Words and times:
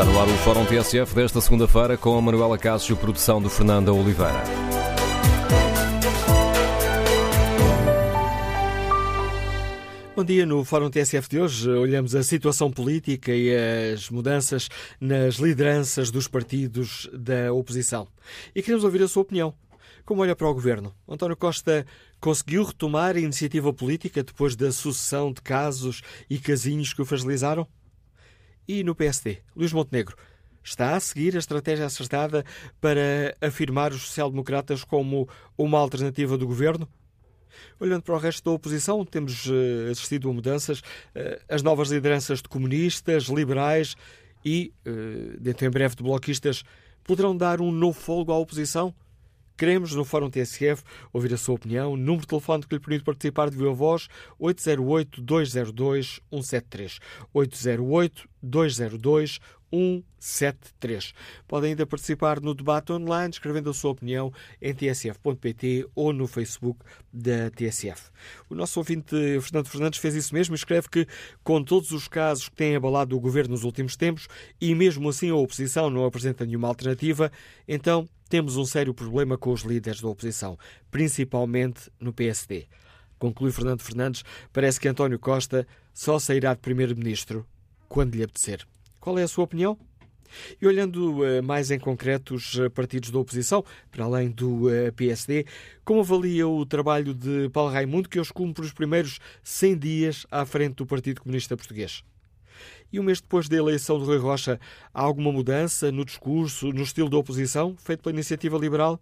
Está 0.00 0.10
no 0.10 0.18
ar 0.18 0.26
o 0.26 0.32
Fórum 0.38 0.64
TSF 0.64 1.14
desta 1.14 1.42
segunda-feira 1.42 1.94
com 1.94 2.16
a 2.16 2.22
Manuela 2.22 2.56
Cássio, 2.56 2.96
produção 2.96 3.38
de 3.42 3.50
Fernanda 3.50 3.92
Oliveira. 3.92 4.42
Bom 10.16 10.24
dia. 10.24 10.46
No 10.46 10.64
Fórum 10.64 10.88
TSF 10.88 11.28
de 11.28 11.38
hoje 11.38 11.68
olhamos 11.68 12.14
a 12.14 12.22
situação 12.22 12.70
política 12.70 13.30
e 13.30 13.54
as 13.92 14.08
mudanças 14.08 14.70
nas 14.98 15.34
lideranças 15.34 16.10
dos 16.10 16.26
partidos 16.26 17.06
da 17.12 17.52
oposição. 17.52 18.08
E 18.54 18.62
queremos 18.62 18.84
ouvir 18.84 19.02
a 19.02 19.08
sua 19.08 19.20
opinião. 19.20 19.52
Como 20.06 20.22
olha 20.22 20.34
para 20.34 20.48
o 20.48 20.54
governo? 20.54 20.94
António 21.06 21.36
Costa 21.36 21.84
conseguiu 22.18 22.64
retomar 22.64 23.16
a 23.16 23.20
iniciativa 23.20 23.70
política 23.70 24.22
depois 24.22 24.56
da 24.56 24.72
sucessão 24.72 25.30
de 25.30 25.42
casos 25.42 26.00
e 26.30 26.38
casinhos 26.38 26.94
que 26.94 27.02
o 27.02 27.04
fragilizaram? 27.04 27.68
E 28.66 28.84
no 28.84 28.94
PSD, 28.94 29.38
Luís 29.56 29.72
Montenegro 29.72 30.16
está 30.62 30.94
a 30.96 31.00
seguir 31.00 31.34
a 31.36 31.38
estratégia 31.38 31.86
acertada 31.86 32.44
para 32.80 33.34
afirmar 33.40 33.92
os 33.92 34.02
social-democratas 34.02 34.84
como 34.84 35.26
uma 35.56 35.78
alternativa 35.78 36.36
do 36.36 36.46
governo? 36.46 36.86
Olhando 37.78 38.02
para 38.02 38.14
o 38.14 38.18
resto 38.18 38.44
da 38.44 38.50
oposição, 38.52 39.04
temos 39.04 39.46
uh, 39.46 39.90
assistido 39.90 40.30
a 40.30 40.32
mudanças. 40.32 40.78
Uh, 40.80 41.40
as 41.48 41.62
novas 41.62 41.90
lideranças 41.90 42.40
de 42.40 42.48
comunistas, 42.48 43.24
liberais 43.24 43.96
e, 44.44 44.72
uh, 44.86 45.40
dentro 45.40 45.66
em 45.66 45.70
breve, 45.70 45.96
de 45.96 46.02
bloquistas 46.02 46.62
poderão 47.02 47.34
dar 47.36 47.60
um 47.60 47.72
novo 47.72 47.98
folgo 47.98 48.32
à 48.32 48.38
oposição? 48.38 48.94
Queremos, 49.56 49.92
no 49.94 50.04
Fórum 50.06 50.30
TSF, 50.30 50.82
ouvir 51.12 51.34
a 51.34 51.36
sua 51.36 51.56
opinião. 51.56 51.94
Número 51.96 52.22
de 52.22 52.28
telefone 52.28 52.62
que 52.62 52.74
lhe 52.74 52.80
permite 52.80 53.04
participar 53.04 53.50
de 53.50 53.58
viva 53.58 53.74
voz, 53.74 54.08
808-202-173. 54.40 56.98
808-202-173. 58.44 61.14
Podem 61.46 61.70
ainda 61.70 61.86
participar 61.86 62.40
no 62.40 62.52
debate 62.54 62.92
online, 62.92 63.30
escrevendo 63.30 63.70
a 63.70 63.74
sua 63.74 63.92
opinião 63.92 64.32
em 64.60 64.74
tsf.pt 64.74 65.88
ou 65.94 66.12
no 66.12 66.26
Facebook 66.26 66.80
da 67.12 67.50
TSF. 67.50 68.10
O 68.48 68.54
nosso 68.54 68.80
ouvinte 68.80 69.40
Fernando 69.40 69.68
Fernandes 69.68 70.00
fez 70.00 70.14
isso 70.14 70.34
mesmo 70.34 70.54
e 70.54 70.56
escreve 70.56 70.88
que, 70.88 71.06
com 71.42 71.62
todos 71.62 71.92
os 71.92 72.08
casos 72.08 72.48
que 72.48 72.56
têm 72.56 72.76
abalado 72.76 73.16
o 73.16 73.20
governo 73.20 73.52
nos 73.52 73.64
últimos 73.64 73.96
tempos 73.96 74.28
e 74.60 74.74
mesmo 74.74 75.08
assim 75.08 75.30
a 75.30 75.34
oposição 75.34 75.90
não 75.90 76.04
apresenta 76.04 76.44
nenhuma 76.44 76.68
alternativa, 76.68 77.30
então 77.66 78.08
temos 78.28 78.56
um 78.56 78.64
sério 78.64 78.94
problema 78.94 79.36
com 79.36 79.52
os 79.52 79.62
líderes 79.62 80.00
da 80.00 80.08
oposição, 80.08 80.56
principalmente 80.90 81.90
no 81.98 82.12
PSD. 82.12 82.66
Conclui 83.18 83.50
Fernando 83.50 83.82
Fernandes, 83.82 84.24
parece 84.52 84.80
que 84.80 84.88
António 84.88 85.18
Costa 85.18 85.66
só 85.92 86.18
sairá 86.18 86.54
de 86.54 86.60
primeiro-ministro 86.60 87.46
quando 87.90 88.14
lhe 88.14 88.22
apetecer. 88.22 88.64
Qual 89.00 89.18
é 89.18 89.24
a 89.24 89.28
sua 89.28 89.44
opinião? 89.44 89.76
E 90.62 90.66
olhando 90.66 91.22
uh, 91.22 91.42
mais 91.42 91.72
em 91.72 91.78
concreto 91.78 92.36
os 92.36 92.54
uh, 92.54 92.70
partidos 92.70 93.10
da 93.10 93.18
oposição, 93.18 93.64
para 93.90 94.04
além 94.04 94.30
do 94.30 94.68
uh, 94.68 94.92
PSD, 94.94 95.44
como 95.84 96.00
avalia 96.00 96.46
o 96.46 96.64
trabalho 96.64 97.12
de 97.12 97.50
Paulo 97.50 97.72
Raimundo, 97.72 98.08
que 98.08 98.20
hoje 98.20 98.32
cumpre 98.32 98.64
os 98.64 98.72
primeiros 98.72 99.18
100 99.42 99.78
dias 99.78 100.26
à 100.30 100.46
frente 100.46 100.76
do 100.76 100.86
Partido 100.86 101.20
Comunista 101.20 101.56
Português? 101.56 102.04
E 102.92 103.00
um 103.00 103.02
mês 103.02 103.20
depois 103.20 103.48
da 103.48 103.56
eleição 103.56 103.98
de 103.98 104.04
Rui 104.04 104.18
Rocha, 104.18 104.60
há 104.94 105.02
alguma 105.02 105.32
mudança 105.32 105.90
no 105.90 106.04
discurso, 106.04 106.72
no 106.72 106.82
estilo 106.82 107.10
da 107.10 107.16
oposição, 107.16 107.74
feito 107.76 108.04
pela 108.04 108.14
iniciativa 108.14 108.56
liberal? 108.56 109.00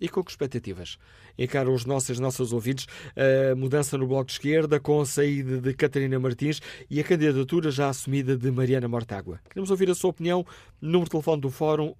E 0.00 0.08
com 0.08 0.24
que 0.24 0.30
expectativas? 0.30 0.96
Encaram 1.38 1.74
os 1.74 1.84
nossos, 1.84 2.12
as 2.12 2.18
nossas 2.18 2.52
ouvintes 2.52 2.86
a 3.14 3.54
mudança 3.54 3.98
no 3.98 4.06
Bloco 4.06 4.26
de 4.26 4.32
Esquerda 4.32 4.80
com 4.80 5.00
a 5.00 5.06
saída 5.06 5.60
de 5.60 5.74
Catarina 5.74 6.18
Martins 6.18 6.60
e 6.88 6.98
a 7.00 7.04
candidatura 7.04 7.70
já 7.70 7.88
assumida 7.88 8.36
de 8.36 8.50
Mariana 8.50 8.88
Mortágua. 8.88 9.40
Queremos 9.48 9.70
ouvir 9.70 9.90
a 9.90 9.94
sua 9.94 10.10
opinião. 10.10 10.44
Número 10.80 11.04
de 11.04 11.10
telefone 11.10 11.42
do 11.42 11.50
Fórum 11.50 11.94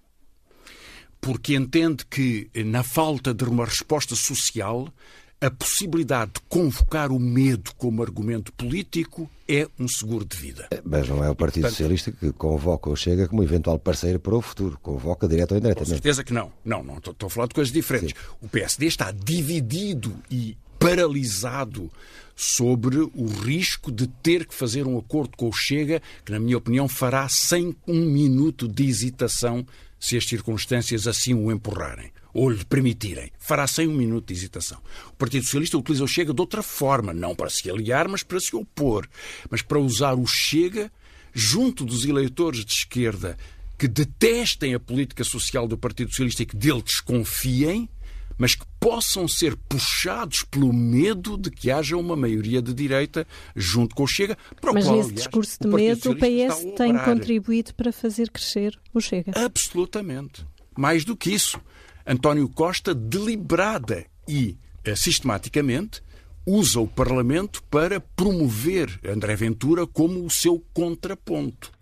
porque 1.24 1.54
entende 1.54 2.04
que, 2.04 2.50
na 2.66 2.82
falta 2.82 3.32
de 3.32 3.44
uma 3.44 3.64
resposta 3.64 4.14
social, 4.14 4.92
a 5.40 5.50
possibilidade 5.50 6.32
de 6.34 6.40
convocar 6.50 7.10
o 7.10 7.18
medo 7.18 7.70
como 7.78 8.02
argumento 8.02 8.52
político 8.52 9.28
é 9.48 9.66
um 9.78 9.88
seguro 9.88 10.22
de 10.26 10.36
vida. 10.36 10.68
Mas 10.84 11.08
não 11.08 11.24
é 11.24 11.30
o 11.30 11.34
Partido 11.34 11.62
Portanto, 11.62 11.78
Socialista 11.78 12.12
que 12.12 12.30
convoca 12.32 12.90
ou 12.90 12.96
chega 12.96 13.26
como 13.26 13.42
eventual 13.42 13.78
parceiro 13.78 14.20
para 14.20 14.34
o 14.34 14.42
futuro. 14.42 14.78
Convoca 14.82 15.26
direto 15.26 15.52
ou 15.52 15.58
indiretamente. 15.58 15.88
Com 15.88 15.94
certeza 15.94 16.22
que 16.22 16.34
não. 16.34 16.52
Não, 16.62 16.82
não 16.82 16.98
estou, 16.98 17.12
estou 17.12 17.26
a 17.28 17.30
falar 17.30 17.46
de 17.46 17.54
coisas 17.54 17.72
diferentes. 17.72 18.10
Sim. 18.10 18.36
O 18.42 18.48
PSD 18.48 18.86
está 18.86 19.10
dividido 19.10 20.14
e 20.30 20.58
paralisado 20.78 21.90
sobre 22.36 22.98
o 22.98 23.26
risco 23.26 23.92
de 23.92 24.06
ter 24.06 24.46
que 24.46 24.54
fazer 24.54 24.86
um 24.86 24.98
acordo 24.98 25.36
com 25.36 25.48
o 25.48 25.52
Chega, 25.52 26.02
que, 26.24 26.32
na 26.32 26.40
minha 26.40 26.58
opinião, 26.58 26.88
fará 26.88 27.28
sem 27.28 27.76
um 27.86 28.04
minuto 28.06 28.66
de 28.66 28.84
hesitação 28.84 29.66
se 29.98 30.16
as 30.16 30.26
circunstâncias 30.26 31.06
assim 31.06 31.32
o 31.34 31.50
empurrarem 31.50 32.12
ou 32.34 32.50
lhe 32.50 32.64
permitirem. 32.64 33.30
Fará 33.38 33.66
sem 33.66 33.86
um 33.86 33.94
minuto 33.94 34.26
de 34.26 34.34
hesitação. 34.34 34.78
O 35.08 35.16
Partido 35.16 35.44
Socialista 35.44 35.78
utiliza 35.78 36.04
o 36.04 36.08
Chega 36.08 36.34
de 36.34 36.40
outra 36.40 36.62
forma, 36.62 37.14
não 37.14 37.34
para 37.34 37.48
se 37.48 37.70
aliar, 37.70 38.08
mas 38.08 38.24
para 38.24 38.40
se 38.40 38.54
opor. 38.56 39.08
Mas 39.48 39.62
para 39.62 39.78
usar 39.78 40.14
o 40.14 40.26
Chega 40.26 40.90
junto 41.32 41.84
dos 41.84 42.04
eleitores 42.04 42.64
de 42.64 42.72
esquerda 42.72 43.38
que 43.78 43.88
detestem 43.88 44.74
a 44.74 44.80
política 44.80 45.24
social 45.24 45.66
do 45.66 45.78
Partido 45.78 46.10
Socialista 46.10 46.42
e 46.42 46.46
que 46.46 46.56
dele 46.56 46.82
desconfiem, 46.82 47.88
mas 48.36 48.54
que 48.54 48.64
possam 48.80 49.26
ser 49.26 49.56
puxados 49.56 50.42
pelo 50.42 50.72
medo 50.72 51.36
de 51.36 51.50
que 51.50 51.70
haja 51.70 51.96
uma 51.96 52.16
maioria 52.16 52.60
de 52.60 52.74
direita 52.74 53.26
junto 53.54 53.94
com 53.94 54.04
o 54.04 54.06
Chega. 54.06 54.36
mas 54.62 54.84
qual, 54.84 54.96
nesse 54.96 55.08
aliás, 55.08 55.12
discurso 55.12 55.58
de 55.60 55.68
medo 55.68 56.10
o 56.10 56.16
PS 56.16 56.76
tem 56.76 56.98
contribuído 56.98 57.74
para 57.74 57.92
fazer 57.92 58.30
crescer 58.30 58.78
o 58.92 59.00
Chega. 59.00 59.32
Absolutamente. 59.34 60.46
Mais 60.76 61.04
do 61.04 61.16
que 61.16 61.30
isso, 61.30 61.60
António 62.06 62.48
Costa 62.48 62.94
deliberada 62.94 64.04
e 64.28 64.58
eh, 64.84 64.96
sistematicamente 64.96 66.02
usa 66.46 66.80
o 66.80 66.86
Parlamento 66.86 67.62
para 67.64 68.00
promover 68.00 69.00
André 69.04 69.34
Ventura 69.34 69.86
como 69.86 70.24
o 70.24 70.30
seu 70.30 70.62
contraponto. 70.74 71.72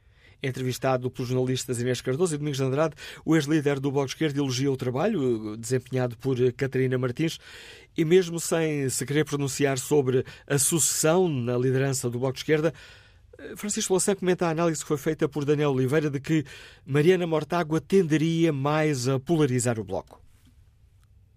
Entrevistado 0.42 1.10
pelos 1.10 1.28
jornalistas 1.28 1.80
Inês 1.80 2.00
Cardoso 2.00 2.34
e 2.34 2.38
Domingos 2.38 2.58
de 2.58 2.64
Andrade, 2.64 2.94
o 3.24 3.36
ex-líder 3.36 3.78
do 3.78 3.92
Bloco 3.92 4.06
de 4.06 4.14
Esquerda 4.14 4.40
elogia 4.40 4.72
o 4.72 4.76
trabalho 4.76 5.56
desempenhado 5.56 6.16
por 6.16 6.36
Catarina 6.54 6.98
Martins 6.98 7.38
e 7.96 8.04
mesmo 8.04 8.40
sem 8.40 8.88
se 8.88 9.06
querer 9.06 9.24
pronunciar 9.24 9.78
sobre 9.78 10.24
a 10.46 10.58
sucessão 10.58 11.28
na 11.28 11.56
liderança 11.56 12.10
do 12.10 12.18
Bloco 12.18 12.34
de 12.34 12.40
Esquerda, 12.40 12.74
Francisco 13.56 13.92
Louçã 13.92 14.14
comenta 14.14 14.46
a 14.46 14.50
análise 14.50 14.82
que 14.82 14.88
foi 14.88 14.96
feita 14.96 15.28
por 15.28 15.44
Daniel 15.44 15.70
Oliveira 15.70 16.10
de 16.10 16.20
que 16.20 16.44
Mariana 16.84 17.26
Mortágua 17.26 17.80
tenderia 17.80 18.52
mais 18.52 19.08
a 19.08 19.18
polarizar 19.18 19.78
o 19.78 19.84
Bloco. 19.84 20.20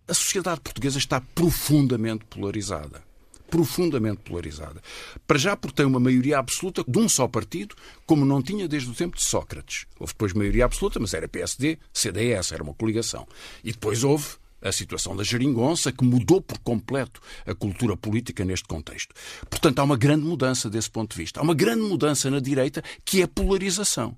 A 0.07 0.13
sociedade 0.13 0.62
portuguesa 0.62 0.98
está 0.98 1.19
profundamente 1.19 2.25
polarizada. 2.25 3.05
Profundamente 3.50 4.21
polarizada. 4.21 4.81
Para 5.27 5.38
já 5.38 5.56
porque 5.56 5.75
tem 5.75 5.86
uma 5.86 6.00
maioria 6.00 6.39
absoluta 6.39 6.83
de 6.88 7.00
um 7.00 7.07
só 7.07 7.27
partido, 7.27 7.75
como 8.06 8.25
não 8.25 8.42
tinha 8.42 8.68
desde 8.68 8.89
o 8.89 8.94
tempo 8.94 9.18
de 9.18 9.24
Sócrates. 9.24 9.86
Houve 10.00 10.13
depois 10.13 10.33
maioria 10.33 10.65
absoluta, 10.65 11.00
mas 11.00 11.13
era 11.13 11.27
PSD, 11.27 11.77
CDS, 11.94 12.51
era 12.51 12.63
uma 12.63 12.74
coligação. 12.74 13.27
E 13.63 13.71
depois 13.71 14.03
houve 14.03 14.25
a 14.62 14.71
situação 14.71 15.15
da 15.15 15.24
geringonça, 15.24 15.92
que 15.92 16.03
mudou 16.03 16.42
por 16.42 16.57
completo 16.59 17.21
a 17.45 17.53
cultura 17.53 17.95
política 17.95 18.44
neste 18.44 18.68
contexto. 18.68 19.13
Portanto, 19.50 19.80
há 19.80 19.83
uma 19.83 19.95
grande 19.95 20.25
mudança 20.25 20.69
desse 20.69 20.89
ponto 20.89 21.12
de 21.12 21.21
vista. 21.21 21.39
Há 21.39 21.44
uma 21.44 21.53
grande 21.53 21.83
mudança 21.83 22.31
na 22.31 22.39
direita, 22.39 22.83
que 23.03 23.21
é 23.21 23.25
a 23.25 23.27
polarização 23.27 24.18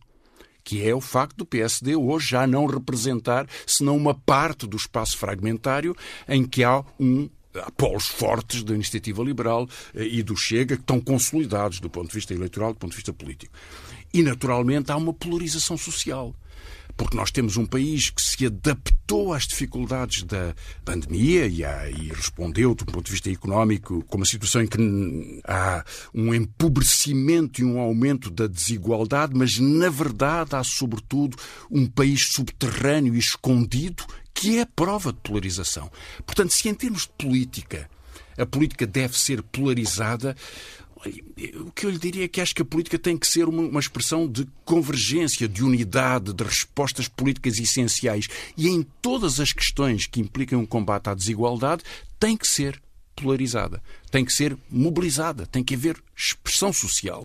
que 0.63 0.85
é 0.85 0.94
o 0.94 1.00
facto 1.00 1.38
do 1.38 1.45
PSD 1.45 1.95
hoje 1.95 2.27
já 2.27 2.45
não 2.45 2.65
representar 2.65 3.47
senão 3.65 3.95
uma 3.95 4.13
parte 4.13 4.68
do 4.68 4.75
espaço 4.75 5.18
fragmentário 5.18 5.95
em 6.27 6.44
que 6.44 6.62
há 6.62 6.83
um 7.00 7.29
há 7.59 7.71
polos 7.71 8.07
fortes 8.07 8.63
da 8.63 8.74
iniciativa 8.74 9.24
liberal 9.24 9.68
eh, 9.94 10.06
e 10.06 10.24
do 10.24 10.36
Chega 10.36 10.75
que 10.75 10.81
estão 10.81 11.00
consolidados 11.00 11.80
do 11.80 11.89
ponto 11.89 12.07
de 12.09 12.15
vista 12.15 12.33
eleitoral, 12.33 12.74
do 12.74 12.80
ponto 12.80 12.92
de 12.92 12.98
vista 12.98 13.13
político. 13.13 13.54
E, 14.13 14.24
naturalmente, 14.24 14.92
há 14.92 14.98
uma 14.98 15.13
polarização 15.13 15.77
social 15.77 16.33
porque 16.98 17.15
nós 17.15 17.30
temos 17.30 17.56
um 17.57 17.65
país 17.65 18.09
que 18.09 18.21
se 18.21 18.48
adaptou 18.48 19.31
às 19.31 19.45
dificuldades 19.45 20.24
da 20.24 20.56
pandemia 20.83 21.45
e, 21.45 21.63
a, 21.63 21.89
e, 21.89 22.09
respondeu, 22.09 22.74
do 22.74 22.86
ponto 22.86 23.06
de 23.06 23.12
vista 23.12 23.30
económico, 23.30 24.03
com 24.07 24.18
uma 24.18 24.25
situação 24.25 24.63
em 24.63 24.68
que 24.68 25.42
há 25.48 25.86
um 26.13 26.33
empobrecimento 26.33 27.62
e 27.62 27.63
um 27.63 27.80
aumento 27.80 28.31
da 28.31 28.48
desigualdade, 28.48 29.33
mas 29.36 29.60
na 29.60 29.89
verdade 29.89 30.56
há, 30.56 30.63
sobretudo, 30.63 31.38
um 31.69 31.86
país 31.86 32.30
subterrâneo 32.31 33.13
e 33.13 33.19
escondido 33.19 34.03
que 34.38 34.60
é 34.60 34.66
prova 34.66 35.12
de 35.12 35.19
polarização. 35.19 35.92
Portanto, 36.24 36.51
se 36.51 36.69
em 36.69 36.74
termos 36.75 37.01
de 37.01 37.10
política 37.18 37.89
a 38.38 38.45
política 38.45 38.86
deve 38.86 39.18
ser 39.18 39.42
polarizada, 39.42 40.38
o 41.56 41.72
que 41.72 41.88
eu 41.88 41.89
lhe 41.89 41.98
diria 41.98 42.25
é 42.25 42.28
que 42.28 42.39
acho 42.39 42.54
que 42.54 42.62
a 42.62 42.66
política 42.66 43.00
tem 43.00 43.18
que 43.18 43.25
ser 43.25 43.50
uma, 43.50 43.80
expressão 43.80 44.28
de 44.28 44.48
convergência, 44.63 45.48
de 45.48 45.63
unidade, 45.63 46.34
de 46.34 46.44
respostas 46.44 47.07
políticas 47.07 47.57
essenciais. 47.57 48.28
E 48.56 48.68
em 48.68 48.84
todas 49.01 49.39
as 49.39 49.51
questões 49.51 50.06
que 50.06 50.22
implicam 50.22 50.60
um 50.60 50.68
combate 50.68 51.10
à 51.10 51.16
desigualdade, 51.16 51.84
tem 52.19 52.38
que 52.38 52.48
ser 52.48 52.80
polarizada, 53.16 53.81
tem 54.12 54.24
que 54.24 54.31
ser 54.31 54.56
mobilizada, 54.69 55.48
tem 55.48 55.63
que 55.63 55.74
haver 55.74 56.00
expressão 56.16 56.72
social. 56.72 57.24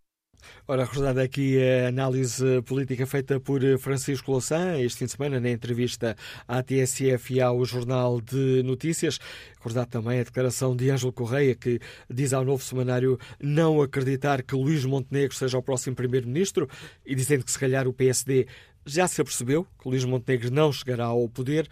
Ora, 0.66 0.84
recordada 0.84 1.22
aqui 1.22 1.58
a 1.62 1.88
análise 1.88 2.62
política 2.62 3.06
feita 3.06 3.40
por 3.40 3.60
Francisco 3.78 4.30
Louçã 4.30 4.78
este 4.78 4.98
fim 4.98 5.04
de 5.06 5.12
semana 5.12 5.40
na 5.40 5.50
entrevista 5.50 6.16
à 6.46 6.62
TSF 6.62 7.34
e 7.34 7.40
ao 7.40 7.64
Jornal 7.64 8.20
de 8.20 8.62
Notícias. 8.62 9.18
Recordado 9.56 9.88
também 9.88 10.20
a 10.20 10.24
declaração 10.24 10.76
de 10.76 10.90
Ângelo 10.90 11.12
Correia, 11.12 11.54
que 11.54 11.80
diz 12.08 12.32
ao 12.32 12.44
novo 12.44 12.62
semanário 12.62 13.18
não 13.40 13.80
acreditar 13.82 14.42
que 14.42 14.54
Luís 14.54 14.84
Montenegro 14.84 15.36
seja 15.36 15.58
o 15.58 15.62
próximo 15.62 15.96
Primeiro-Ministro 15.96 16.68
e 17.04 17.14
dizendo 17.14 17.44
que 17.44 17.50
se 17.50 17.58
calhar 17.58 17.86
o 17.86 17.92
PSD 17.92 18.46
já 18.84 19.06
se 19.06 19.20
apercebeu 19.20 19.66
que 19.80 19.88
Luís 19.88 20.04
Montenegro 20.04 20.50
não 20.50 20.72
chegará 20.72 21.06
ao 21.06 21.28
poder. 21.28 21.68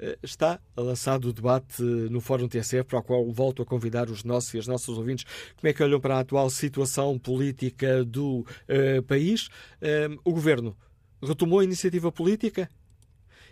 Eh, 0.00 0.18
está 0.22 0.60
lançado 0.76 1.28
o 1.28 1.32
debate 1.32 1.82
no 1.82 2.20
Fórum 2.20 2.48
TSF, 2.48 2.84
para 2.84 3.00
o 3.00 3.02
qual 3.02 3.32
volto 3.32 3.62
a 3.62 3.66
convidar 3.66 4.08
os 4.08 4.22
nossos 4.22 4.54
e 4.54 4.58
as 4.58 4.66
nossas 4.66 4.96
ouvintes. 4.96 5.24
Como 5.56 5.68
é 5.68 5.72
que 5.72 5.82
olham 5.82 6.00
para 6.00 6.16
a 6.16 6.20
atual 6.20 6.48
situação 6.50 7.18
política 7.18 8.04
do 8.04 8.40
uh, 8.40 9.02
país? 9.06 9.48
Uh, 9.82 10.18
o 10.24 10.32
Governo 10.32 10.76
retomou 11.22 11.60
a 11.60 11.64
iniciativa 11.64 12.12
política? 12.12 12.70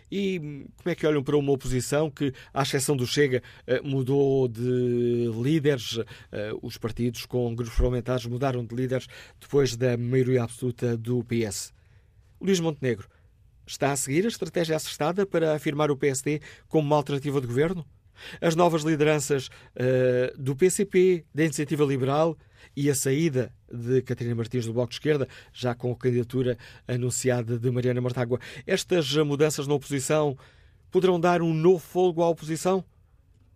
E 0.09 0.39
como 0.77 0.89
é 0.89 0.95
que 0.95 1.05
olham 1.05 1.21
para 1.21 1.35
uma 1.35 1.51
oposição 1.51 2.09
que, 2.09 2.33
à 2.53 2.61
exceção 2.61 2.95
do 2.95 3.05
Chega, 3.05 3.43
mudou 3.83 4.47
de 4.47 5.29
líderes? 5.43 5.99
Os 6.61 6.77
partidos 6.77 7.25
com 7.25 7.53
grupos 7.53 7.75
parlamentares 7.75 8.25
mudaram 8.25 8.63
de 8.65 8.73
líderes 8.73 9.05
depois 9.37 9.75
da 9.75 9.97
maioria 9.97 10.43
absoluta 10.43 10.95
do 10.95 11.25
PS. 11.25 11.73
Luís 12.39 12.61
Montenegro 12.61 13.09
Está 13.67 13.91
a 13.91 13.95
seguir 13.97 14.23
a 14.23 14.29
estratégia 14.29 14.77
acertada 14.77 15.25
para 15.25 15.53
afirmar 15.53 15.91
o 15.91 15.97
PSD 15.97 16.39
como 16.69 16.87
uma 16.87 16.95
alternativa 16.95 17.41
de 17.41 17.47
governo? 17.47 17.85
As 18.39 18.55
novas 18.55 18.83
lideranças 18.83 19.47
uh, 19.47 20.41
do 20.41 20.55
PCP, 20.55 21.25
da 21.35 21.43
Iniciativa 21.43 21.83
Liberal 21.83 22.37
e 22.75 22.89
a 22.89 22.95
saída 22.95 23.53
de 23.69 24.01
Catarina 24.03 24.35
Martins 24.35 24.65
do 24.65 24.71
Bloco 24.71 24.89
de 24.89 24.95
Esquerda, 24.95 25.27
já 25.51 25.75
com 25.75 25.91
a 25.91 25.97
candidatura 25.97 26.57
anunciada 26.87 27.59
de 27.59 27.69
Mariana 27.69 27.99
Mortágua. 27.99 28.39
Estas 28.65 29.13
mudanças 29.17 29.67
na 29.67 29.73
oposição 29.73 30.37
poderão 30.89 31.19
dar 31.19 31.41
um 31.41 31.53
novo 31.53 31.79
fogo 31.79 32.23
à 32.23 32.29
oposição? 32.29 32.85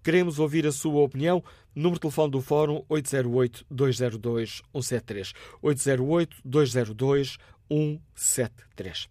Queremos 0.03 0.39
ouvir 0.39 0.67
a 0.67 0.73
sua 0.73 1.01
opinião. 1.01 1.41
Número 1.73 1.95
de 1.95 2.01
telefone 2.01 2.31
do 2.31 2.41
Fórum 2.41 2.83
808-202-173. 2.89 5.31
808-202-173. 5.63 7.37
173. 7.71 9.07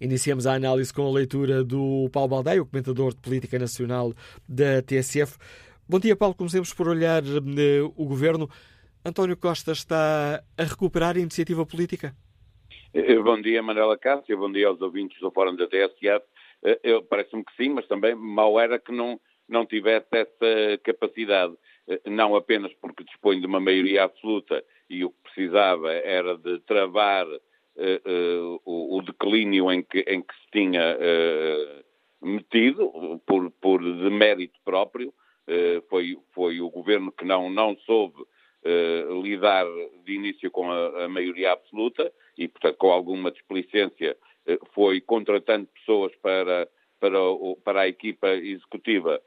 Iniciamos 0.00 0.46
a 0.46 0.54
análise 0.54 0.92
com 0.92 1.06
a 1.06 1.12
leitura 1.12 1.62
do 1.62 2.08
Paulo 2.10 2.28
Baldeia, 2.28 2.62
o 2.62 2.66
comentador 2.66 3.14
de 3.14 3.20
política 3.20 3.58
nacional 3.58 4.14
da 4.48 4.80
TSF. 4.80 5.36
Bom 5.86 5.98
dia, 5.98 6.16
Paulo. 6.16 6.34
Comecemos 6.34 6.72
por 6.72 6.88
olhar 6.88 7.22
uh, 7.22 7.92
o 7.96 8.06
governo. 8.06 8.48
António 9.04 9.36
Costa 9.36 9.72
está 9.72 10.42
a 10.56 10.64
recuperar 10.64 11.16
a 11.16 11.20
iniciativa 11.20 11.66
política? 11.66 12.14
Eh, 12.94 13.18
bom 13.18 13.40
dia, 13.40 13.62
Manuela 13.62 13.98
Cássio. 13.98 14.38
Bom 14.38 14.50
dia 14.50 14.68
aos 14.68 14.80
ouvintes 14.80 15.20
do 15.20 15.30
Fórum 15.30 15.54
da 15.54 15.66
TSF. 15.66 16.24
Eh, 16.64 17.00
parece-me 17.10 17.44
que 17.44 17.54
sim, 17.56 17.68
mas 17.70 17.86
também 17.86 18.14
mal 18.14 18.58
era 18.58 18.78
que 18.78 18.90
não, 18.90 19.20
não 19.46 19.66
tivesse 19.66 20.08
essa 20.12 20.78
capacidade. 20.82 21.54
Não 22.04 22.36
apenas 22.36 22.72
porque 22.82 23.04
dispõe 23.04 23.40
de 23.40 23.46
uma 23.46 23.60
maioria 23.60 24.04
absoluta 24.04 24.62
e 24.90 25.04
o 25.06 25.10
que 25.10 25.22
precisava 25.22 25.90
era 25.90 26.36
de 26.36 26.60
travar 26.60 27.26
o, 28.64 28.98
o, 28.98 29.02
declínio 29.02 29.70
em 29.70 29.82
que, 29.82 30.00
em 30.00 30.20
que 30.20 30.34
se 30.34 30.50
tinha 30.50 30.96
uh, 30.96 32.26
metido, 32.26 33.20
por, 33.26 33.50
por 33.52 33.80
demérito 33.80 34.58
próprio. 34.64 35.12
foi, 35.88 36.18
foi 36.34 36.60
o 36.60 36.68
governo 36.68 37.12
que 37.12 37.24
não, 37.24 37.48
não 37.48 37.76
soube 37.86 38.22
lidar 39.22 39.64
de 40.04 40.12
início 40.12 40.50
com 40.50 40.70
a, 40.70 41.04
a, 41.04 41.08
maioria 41.08 41.52
absoluta 41.52 42.12
e, 42.36 42.48
portanto, 42.48 42.76
com 42.76 42.90
alguma 42.90 43.30
displicência, 43.30 44.16
foi 44.74 45.00
contratando 45.00 45.66
pessoas 45.68 46.14
para, 46.16 46.68
para, 47.00 47.18
para 47.64 47.80
a 47.82 47.88
equipa 47.88 48.28
executiva 48.28 49.22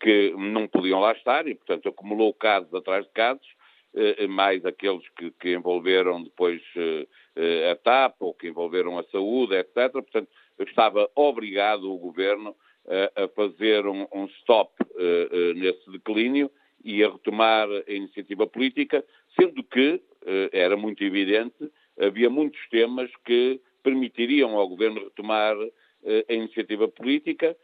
que 0.00 0.34
não 0.36 0.66
podiam 0.66 1.00
lá 1.00 1.12
estar 1.12 1.46
e, 1.46 1.54
portanto, 1.54 1.88
acumulou 1.88 2.32
casos 2.32 2.72
atrás 2.72 3.04
de 3.04 3.12
casos, 3.12 3.46
mais 4.28 4.64
aqueles 4.64 5.06
que, 5.10 5.30
que 5.32 5.52
envolveram 5.54 6.22
depois 6.22 6.62
eh, 6.76 7.06
a 7.70 7.76
TAP 7.76 8.16
ou 8.20 8.34
que 8.34 8.48
envolveram 8.48 8.98
a 8.98 9.04
saúde, 9.04 9.54
etc. 9.54 9.92
Portanto, 9.92 10.28
estava 10.58 11.08
obrigado 11.14 11.90
o 11.90 11.98
governo 11.98 12.54
eh, 12.86 13.12
a 13.16 13.28
fazer 13.28 13.86
um, 13.86 14.06
um 14.12 14.26
stop 14.40 14.72
eh, 14.96 15.54
nesse 15.54 15.90
declínio 15.90 16.50
e 16.84 17.04
a 17.04 17.10
retomar 17.10 17.68
a 17.68 17.92
iniciativa 17.92 18.46
política, 18.46 19.04
sendo 19.38 19.62
que 19.62 20.02
era 20.52 20.76
muito 20.76 21.02
evidente, 21.04 21.70
havia 21.98 22.28
muitos 22.28 22.60
temas 22.70 23.10
que 23.24 23.60
permitiriam 23.82 24.56
ao 24.56 24.68
governo 24.68 25.04
retomar 25.04 25.56
a 26.28 26.32
iniciativa 26.32 26.88
política 26.88 27.56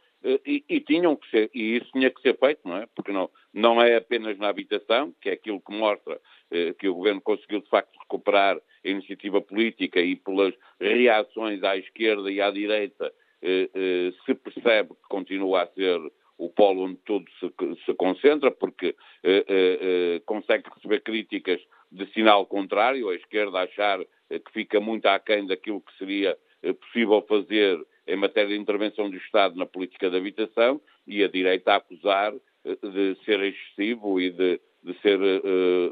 e, 0.45 0.63
e, 0.67 0.79
tinham 0.81 1.15
que 1.15 1.29
ser, 1.29 1.49
e 1.53 1.77
isso 1.77 1.89
tinha 1.91 2.09
que 2.09 2.21
ser 2.21 2.37
feito, 2.37 2.61
não 2.65 2.77
é? 2.77 2.87
Porque 2.95 3.11
não, 3.11 3.29
não 3.53 3.81
é 3.81 3.95
apenas 3.95 4.37
na 4.37 4.49
habitação, 4.49 5.13
que 5.21 5.29
é 5.29 5.33
aquilo 5.33 5.61
que 5.61 5.73
mostra 5.73 6.19
eh, 6.51 6.73
que 6.73 6.87
o 6.87 6.95
governo 6.95 7.21
conseguiu 7.21 7.61
de 7.61 7.69
facto 7.69 7.97
recuperar 7.99 8.57
a 8.57 8.89
iniciativa 8.89 9.41
política 9.41 9.99
e 9.99 10.15
pelas 10.15 10.53
reações 10.79 11.63
à 11.63 11.77
esquerda 11.77 12.31
e 12.31 12.41
à 12.41 12.51
direita 12.51 13.13
eh, 13.41 13.69
eh, 13.73 14.13
se 14.25 14.33
percebe 14.35 14.89
que 14.89 15.07
continua 15.09 15.63
a 15.63 15.67
ser 15.67 15.99
o 16.37 16.49
polo 16.49 16.83
onde 16.83 16.99
tudo 17.05 17.25
se, 17.39 17.51
se 17.85 17.93
concentra, 17.95 18.51
porque 18.51 18.95
eh, 19.23 19.45
eh, 19.47 19.79
eh, 19.81 20.21
consegue 20.25 20.69
receber 20.73 21.01
críticas 21.01 21.59
de 21.91 22.05
sinal 22.13 22.45
contrário, 22.45 23.09
a 23.09 23.15
esquerda 23.15 23.61
achar 23.61 23.99
que 24.29 24.51
fica 24.53 24.79
muito 24.79 25.05
aquém 25.07 25.47
daquilo 25.47 25.81
que 25.81 25.97
seria 25.97 26.37
possível 26.81 27.21
fazer 27.29 27.79
em 28.07 28.15
matéria 28.15 28.55
de 28.55 28.61
intervenção 28.61 29.09
do 29.09 29.17
Estado 29.17 29.55
na 29.55 29.65
política 29.65 30.09
de 30.09 30.17
habitação, 30.17 30.81
e 31.05 31.23
a 31.23 31.27
direita 31.27 31.73
a 31.73 31.75
acusar 31.77 32.33
de 32.63 33.17
ser 33.23 33.39
excessivo 33.41 34.19
e 34.19 34.29
de, 34.29 34.59
de 34.83 34.93
ser 35.01 35.19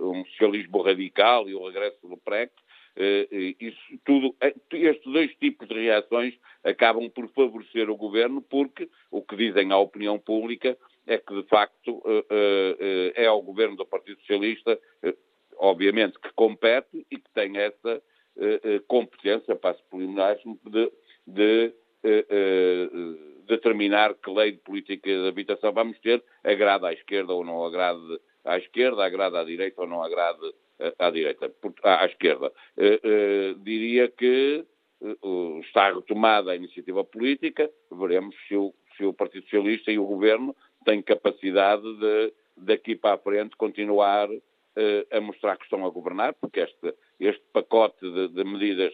um 0.02 0.26
socialismo 0.26 0.82
radical 0.82 1.48
e 1.48 1.56
o 1.56 1.66
regresso 1.66 2.08
do 2.08 2.18
PREC, 2.18 2.52
Uh, 2.96 3.28
isso 3.60 3.78
tudo, 4.06 4.34
eh, 4.40 4.56
estes 4.72 5.12
dois 5.12 5.36
tipos 5.36 5.68
de 5.68 5.74
reações 5.74 6.34
acabam 6.64 7.10
por 7.10 7.28
favorecer 7.34 7.90
o 7.90 7.98
governo, 7.98 8.42
porque 8.42 8.90
o 9.12 9.22
que 9.22 9.36
dizem 9.36 9.70
à 9.74 9.78
opinião 9.78 10.18
pública 10.18 10.78
é 11.06 11.18
que, 11.18 11.36
de 11.36 11.44
facto, 11.50 11.92
uh, 11.92 12.20
uh, 12.22 13.12
é 13.14 13.26
ao 13.26 13.42
governo 13.42 13.76
do 13.76 13.86
Partido 13.86 14.18
Socialista, 14.22 14.80
obviamente, 15.58 16.18
que 16.20 16.32
compete 16.36 17.06
e 17.12 17.18
que 17.18 17.30
tem 17.34 17.58
essa 17.58 18.02
competência, 18.88 19.56
passo 19.56 19.82
por 19.90 20.00
de, 20.00 20.92
de 21.28 21.74
determinar 23.48 24.16
que 24.16 24.32
lei 24.32 24.52
de 24.54 24.58
política 24.60 25.10
de 25.10 25.28
habitação 25.28 25.72
vamos 25.72 25.98
ter, 26.00 26.24
agrada 26.44 26.88
à 26.88 26.94
esquerda 26.94 27.34
ou 27.34 27.44
não 27.44 27.66
agrade 27.66 28.20
à 28.44 28.58
esquerda, 28.58 29.06
agrada 29.06 29.40
à 29.40 29.44
direita 29.44 29.82
ou 29.82 29.88
não 29.88 30.04
agrade 30.04 30.54
à 31.00 31.10
direita, 31.10 31.52
à, 31.84 32.06
esquerda. 32.06 32.52
diria 33.64 34.08
que 34.10 34.66
está 35.62 35.94
retomada 35.94 36.52
a 36.52 36.56
iniciativa 36.56 37.04
política, 37.04 37.70
veremos 37.92 38.36
se 38.48 38.56
o, 38.56 38.74
se 38.98 39.06
o 39.06 39.14
Partido 39.14 39.44
Socialista 39.44 39.92
e 39.92 40.00
o 40.00 40.06
Governo 40.06 40.56
têm 40.84 41.02
capacidade 41.02 41.84
de, 41.98 42.34
daqui 42.58 42.96
para 42.96 43.16
a 43.16 43.18
frente, 43.18 43.56
continuar 43.56 44.30
a 45.12 45.22
mostrar 45.22 45.58
que 45.58 45.64
estão 45.64 45.86
a 45.86 45.90
governar, 45.90 46.34
porque 46.34 46.60
este, 46.60 46.94
este 47.20 47.44
pacote 47.54 48.00
de, 48.02 48.28
de 48.30 48.44
medidas 48.44 48.94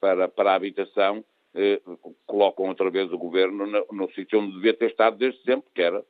para, 0.00 0.28
para 0.28 0.52
a 0.52 0.54
habitação 0.54 1.24
colocam 2.26 2.66
outra 2.66 2.90
vez 2.90 3.12
o 3.12 3.18
governo 3.18 3.66
no, 3.66 3.86
no 3.92 4.10
sítio 4.12 4.40
onde 4.40 4.56
devia 4.56 4.74
ter 4.74 4.90
estado 4.90 5.16
desde 5.16 5.40
sempre, 5.42 5.70
que 5.74 5.82
era 5.82 6.04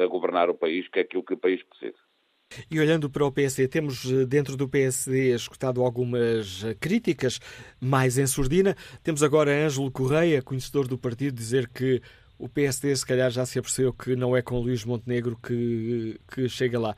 a 0.00 0.06
governar 0.06 0.48
o 0.48 0.54
país, 0.54 0.88
que 0.88 1.00
é 1.00 1.02
aquilo 1.02 1.24
que 1.24 1.34
o 1.34 1.38
país 1.38 1.60
precisa. 1.64 1.98
E 2.70 2.78
olhando 2.78 3.10
para 3.10 3.24
o 3.24 3.32
PSD, 3.32 3.68
temos 3.68 4.04
eh, 4.10 4.24
dentro 4.24 4.56
do 4.56 4.68
PSD 4.68 5.34
escutado 5.34 5.82
algumas 5.82 6.62
eh, 6.64 6.74
críticas, 6.74 7.40
mais 7.80 8.18
em 8.18 8.26
surdina. 8.26 8.76
Temos 9.02 9.22
agora 9.22 9.66
Ângelo 9.66 9.90
Correia, 9.90 10.40
conhecedor 10.40 10.86
do 10.86 10.96
partido, 10.96 11.34
dizer 11.34 11.68
que 11.68 12.00
o 12.38 12.48
PSD 12.48 12.94
se 12.94 13.04
calhar 13.04 13.30
já 13.30 13.44
se 13.44 13.58
apercebeu 13.58 13.92
que 13.92 14.14
não 14.14 14.36
é 14.36 14.42
com 14.42 14.60
Luís 14.60 14.84
Montenegro 14.84 15.36
que, 15.36 16.20
que 16.32 16.48
chega 16.48 16.78
lá. 16.78 16.94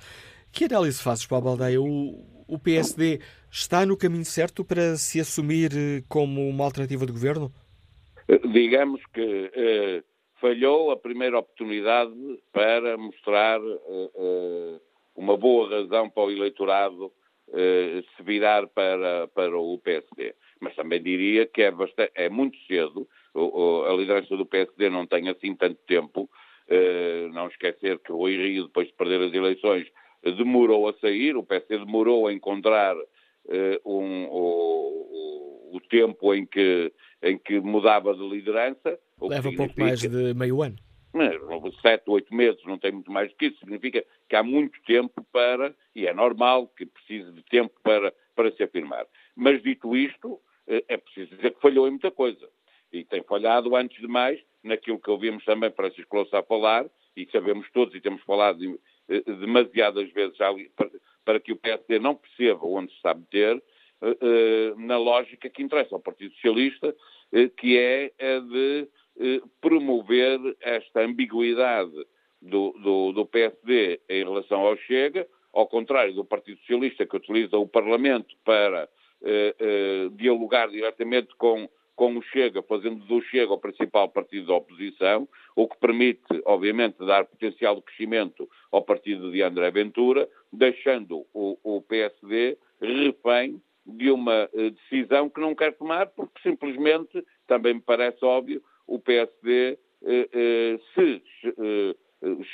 Que 0.53 0.65
análise 0.65 1.03
fazes 1.03 1.27
para 1.27 1.39
a 1.39 1.41
Baldeia? 1.41 1.81
O, 1.81 2.38
o 2.49 2.59
PSD 2.59 3.21
está 3.51 3.85
no 3.87 3.97
caminho 3.97 4.25
certo 4.25 4.65
para 4.65 4.97
se 4.97 5.21
assumir 5.21 5.71
eh, 5.77 6.03
como 6.09 6.49
uma 6.49 6.65
alternativa 6.65 7.07
de 7.07 7.13
governo? 7.13 7.53
Digamos 8.53 9.01
que 9.13 9.51
eh, 9.55 10.03
falhou 10.41 10.91
a 10.91 10.97
primeira 10.97 11.39
oportunidade 11.39 12.13
para 12.53 12.97
mostrar 12.97 13.61
eh, 13.61 14.11
eh 14.17 14.81
uma 15.19 15.37
boa 15.37 15.69
razão 15.69 16.09
para 16.09 16.23
o 16.23 16.31
eleitorado 16.31 17.13
eh, 17.53 18.05
se 18.17 18.23
virar 18.23 18.69
para, 18.69 19.27
para 19.29 19.59
o 19.59 19.79
PSD. 19.79 20.35
Mas 20.61 20.77
também 20.77 21.03
diria 21.03 21.45
que 21.45 21.63
é, 21.63 21.71
bastante, 21.73 22.13
é 22.15 22.29
muito 22.29 22.57
cedo, 22.67 23.09
o, 23.35 23.83
a 23.85 23.93
liderança 23.95 24.37
do 24.37 24.47
PSD 24.47 24.89
não 24.89 25.07
tem 25.07 25.29
assim 25.29 25.57
tanto 25.57 25.79
tempo, 25.87 26.31
eh, 26.69 27.29
não 27.33 27.49
esquecer 27.49 27.99
que 27.99 28.13
o 28.13 28.17
Rui 28.17 28.37
Rio, 28.37 28.67
depois 28.67 28.87
de 28.87 28.95
perder 28.95 29.23
as 29.23 29.35
eleições, 29.35 29.89
demorou 30.23 30.89
a 30.89 30.95
sair, 30.95 31.37
o 31.37 31.45
PSD 31.45 31.79
demorou 31.79 32.27
a 32.27 32.33
encontrar 32.33 32.97
eh, 33.49 33.81
um, 33.85 34.27
o, 34.27 35.71
o, 35.77 35.81
tempo 35.89 36.35
em 36.35 36.45
que, 36.45 36.93
em 37.23 37.39
que 37.39 37.61
mudava 37.61 38.15
de 38.15 38.29
liderança. 38.29 38.99
Leva 39.21 39.53
pouco 39.53 39.81
mais 39.81 40.01
de 40.01 40.35
meio 40.35 40.63
ano 40.63 40.79
sete, 41.81 42.09
oito 42.11 42.35
meses, 42.35 42.63
não 42.65 42.79
tem 42.79 42.93
muito 42.93 43.11
mais 43.11 43.31
do 43.31 43.37
que 43.37 43.47
isso, 43.47 43.59
significa 43.59 44.05
que 44.29 44.37
há 44.37 44.43
muito 44.43 44.81
tempo 44.83 45.25
para, 45.33 45.75
e 45.95 46.07
é 46.07 46.15
normal 46.15 46.69
que 46.69 46.87
precise 46.87 47.33
de 47.33 47.43
tempo 47.45 47.75
para, 47.83 48.13
para 48.35 48.53
se 48.53 48.63
afirmar. 48.63 49.07
Mas 49.35 49.63
dito 49.63 49.97
isto, 49.97 50.41
eh, 50.67 50.85
é 50.89 50.97
preciso 50.97 51.35
dizer 51.37 51.55
que 51.55 51.61
falhou 51.61 51.87
em 51.87 51.91
muita 51.91 52.11
coisa. 52.11 52.49
E 52.93 53.05
tem 53.05 53.23
falhado, 53.23 53.75
antes 53.77 54.01
de 54.01 54.07
mais, 54.07 54.41
naquilo 54.63 54.99
que 54.99 55.11
ouvimos 55.11 55.45
também 55.45 55.71
Francisco 55.71 56.17
Louça 56.17 56.39
a 56.39 56.43
falar, 56.43 56.87
e 57.17 57.27
sabemos 57.31 57.69
todos 57.73 57.95
e 57.95 58.01
temos 58.01 58.23
falado 58.23 58.79
demasiadas 59.41 60.11
vezes 60.13 60.37
para, 61.25 61.41
que 61.41 61.53
o 61.53 61.57
PSD 61.57 61.99
não 61.99 62.15
perceba 62.15 62.67
onde 62.67 62.91
se 62.91 62.97
está 62.97 63.13
a 63.13 63.15
meter, 63.15 63.63
eh, 64.03 64.75
na 64.77 64.97
lógica 64.99 65.49
que 65.49 65.63
interessa 65.63 65.95
ao 65.95 66.01
Partido 66.01 66.35
Socialista, 66.35 66.95
que 67.57 67.77
é 67.77 68.13
a 68.19 68.41
de 68.41 68.89
eh, 69.21 69.41
promover 69.61 70.39
esta 70.61 71.01
ambiguidade 71.01 71.93
do, 72.41 72.73
do, 72.79 73.13
do, 73.13 73.27
PSD 73.27 74.01
em 74.09 74.23
relação 74.23 74.61
ao 74.61 74.77
Chega, 74.77 75.27
ao 75.53 75.67
contrário 75.67 76.15
do 76.15 76.25
Partido 76.25 76.61
Socialista, 76.61 77.05
que 77.05 77.17
utiliza 77.17 77.59
o 77.59 77.67
Parlamento 77.67 78.37
para 78.45 78.89
eh, 79.21 79.57
eh, 79.59 80.09
dialogar 80.13 80.69
diretamente 80.69 81.35
com, 81.37 81.69
com 81.99 82.17
o 82.17 82.23
Chega, 82.23 82.63
fazendo 82.63 83.05
do 83.07 83.21
Chega 83.23 83.53
o 83.53 83.59
principal 83.59 84.09
partido 84.09 84.47
da 84.47 84.55
oposição, 84.55 85.29
o 85.57 85.67
que 85.67 85.77
permite, 85.79 86.23
obviamente, 86.45 87.05
dar 87.05 87.25
potencial 87.25 87.75
de 87.75 87.83
crescimento 87.83 88.49
ao 88.71 88.83
partido 88.83 89.33
de 89.33 89.43
André 89.43 89.69
Ventura, 89.73 90.29
deixando 90.53 91.27
o, 91.35 91.59
o 91.65 91.83
PSD 91.83 92.57
refém 92.81 93.61
de 93.85 94.13
uma 94.13 94.49
eh, 94.55 94.71
decisão 94.71 95.29
que 95.29 95.41
não 95.41 95.57
quer 95.57 95.73
tomar, 95.73 96.07
porque 96.07 96.41
simplesmente, 96.41 97.25
também 97.49 97.75
me 97.75 97.81
parece 97.81 98.25
óbvio, 98.25 98.63
o 98.87 99.01
PSD, 99.01 99.77
eh, 100.05 100.29
eh, 100.33 100.79
se 100.95 101.21
eh, 101.59 101.97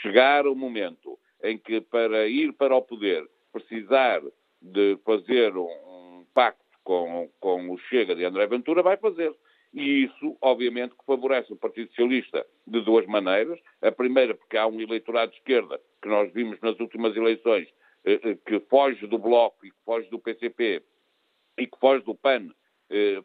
chegar 0.01 0.47
o 0.47 0.55
momento 0.55 1.19
em 1.43 1.59
que 1.59 1.83
para 1.83 2.27
ir 2.27 2.55
para 2.55 2.75
o 2.75 2.81
poder 2.81 3.29
precisar 3.53 4.23
de 4.63 4.97
fazer 5.05 5.55
um 5.55 6.25
pacto 6.33 6.64
com, 6.85 7.29
com 7.41 7.71
o 7.71 7.79
Chega 7.79 8.15
de 8.15 8.25
André 8.25 8.47
Ventura, 8.47 8.83
vai 8.83 8.97
fazer. 8.97 9.35
E 9.73 10.05
isso, 10.05 10.37
obviamente, 10.41 10.95
que 10.95 11.05
favorece 11.05 11.53
o 11.53 11.57
Partido 11.57 11.89
Socialista 11.89 12.47
de 12.67 12.81
duas 12.83 13.07
maneiras. 13.07 13.59
A 13.83 13.91
primeira, 13.91 14.35
porque 14.35 14.57
há 14.57 14.67
um 14.67 14.81
eleitorado 14.81 15.33
de 15.33 15.39
esquerda, 15.39 15.81
que 16.01 16.09
nós 16.09 16.33
vimos 16.33 16.61
nas 16.61 16.79
últimas 16.79 17.17
eleições, 17.17 17.67
que 18.47 18.61
foge 18.69 19.07
do 19.07 19.19
Bloco 19.19 19.67
e 19.67 19.71
que 19.71 19.77
foge 19.85 20.09
do 20.11 20.19
PCP 20.19 20.83
e 21.59 21.67
que 21.67 21.79
foge 21.81 22.05
do 22.05 22.15
PAN 22.15 22.51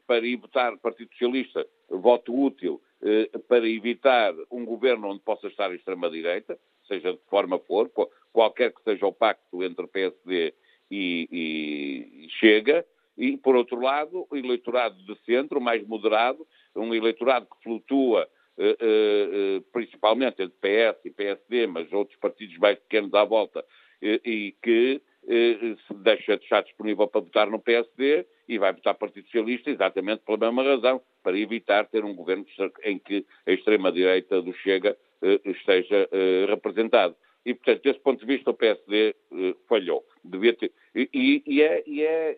para 0.08 0.26
ir 0.26 0.38
votar 0.38 0.76
Partido 0.78 1.12
Socialista, 1.12 1.68
voto 1.90 2.34
útil, 2.34 2.82
eh, 3.02 3.30
para 3.48 3.68
evitar 3.68 4.34
um 4.52 4.66
governo 4.66 5.10
onde 5.10 5.22
possa 5.22 5.48
estar 5.48 5.72
a 5.72 5.76
extrema-direita, 5.76 6.60
seja 6.88 7.14
de 7.14 7.20
forma 7.30 7.58
for, 7.60 7.90
qualquer 8.34 8.74
que 8.74 8.84
seja 8.84 9.06
o 9.06 9.14
pacto 9.14 9.64
entre 9.64 9.88
PSD 9.88 10.54
e, 10.92 11.30
e 11.32 12.30
Chega, 12.32 12.86
e, 13.20 13.38
por 13.38 13.56
outro 13.56 13.80
lado, 13.80 14.26
o 14.32 14.36
eleitorado 14.36 14.96
de 15.04 15.16
centro, 15.26 15.62
mais 15.62 15.86
moderado, 15.86 16.48
um 16.76 16.94
eleitorado 16.94 17.46
que 17.46 17.64
flutua 17.64 18.28
eh, 18.58 18.78
eh, 18.80 19.62
principalmente 19.72 20.42
entre 20.42 20.58
PS 20.60 21.06
e 21.06 21.12
PSD, 21.12 21.68
mas 21.68 21.92
outros 21.94 22.18
partidos 22.18 22.58
mais 22.58 22.80
pequenos 22.80 23.14
à 23.14 23.24
volta, 23.24 23.64
e 24.02 24.56
que 24.64 25.02
se 25.26 25.94
deixa 25.96 26.38
de 26.38 26.44
estar 26.44 26.64
disponível 26.64 27.06
para 27.06 27.20
votar 27.20 27.50
no 27.50 27.60
PSD 27.60 28.26
e 28.48 28.58
vai 28.58 28.74
votar 28.74 28.96
Partido 28.96 29.26
Socialista 29.26 29.70
exatamente 29.70 30.24
pela 30.26 30.38
mesma 30.38 30.64
razão, 30.64 31.02
para 31.22 31.38
evitar 31.38 31.86
ter 31.88 32.04
um 32.04 32.16
governo 32.16 32.46
em 32.84 32.98
que 32.98 33.26
a 33.46 33.52
extrema-direita 33.52 34.42
do 34.42 34.54
Chega 34.54 34.98
eh, 35.22 35.40
esteja 35.46 36.08
eh, 36.12 36.46
representado. 36.48 37.16
E, 37.46 37.54
portanto, 37.54 37.84
desse 37.84 38.00
ponto 38.00 38.20
de 38.20 38.26
vista, 38.26 38.52
o 38.52 38.54
PSD 38.54 39.16
eh, 39.32 39.56
falhou. 39.68 40.06
Devia 40.24 40.54
ter... 40.54 40.72
E, 40.94 41.42
e, 41.46 41.62
é, 41.62 41.84
e, 41.88 42.04
é, 42.04 42.38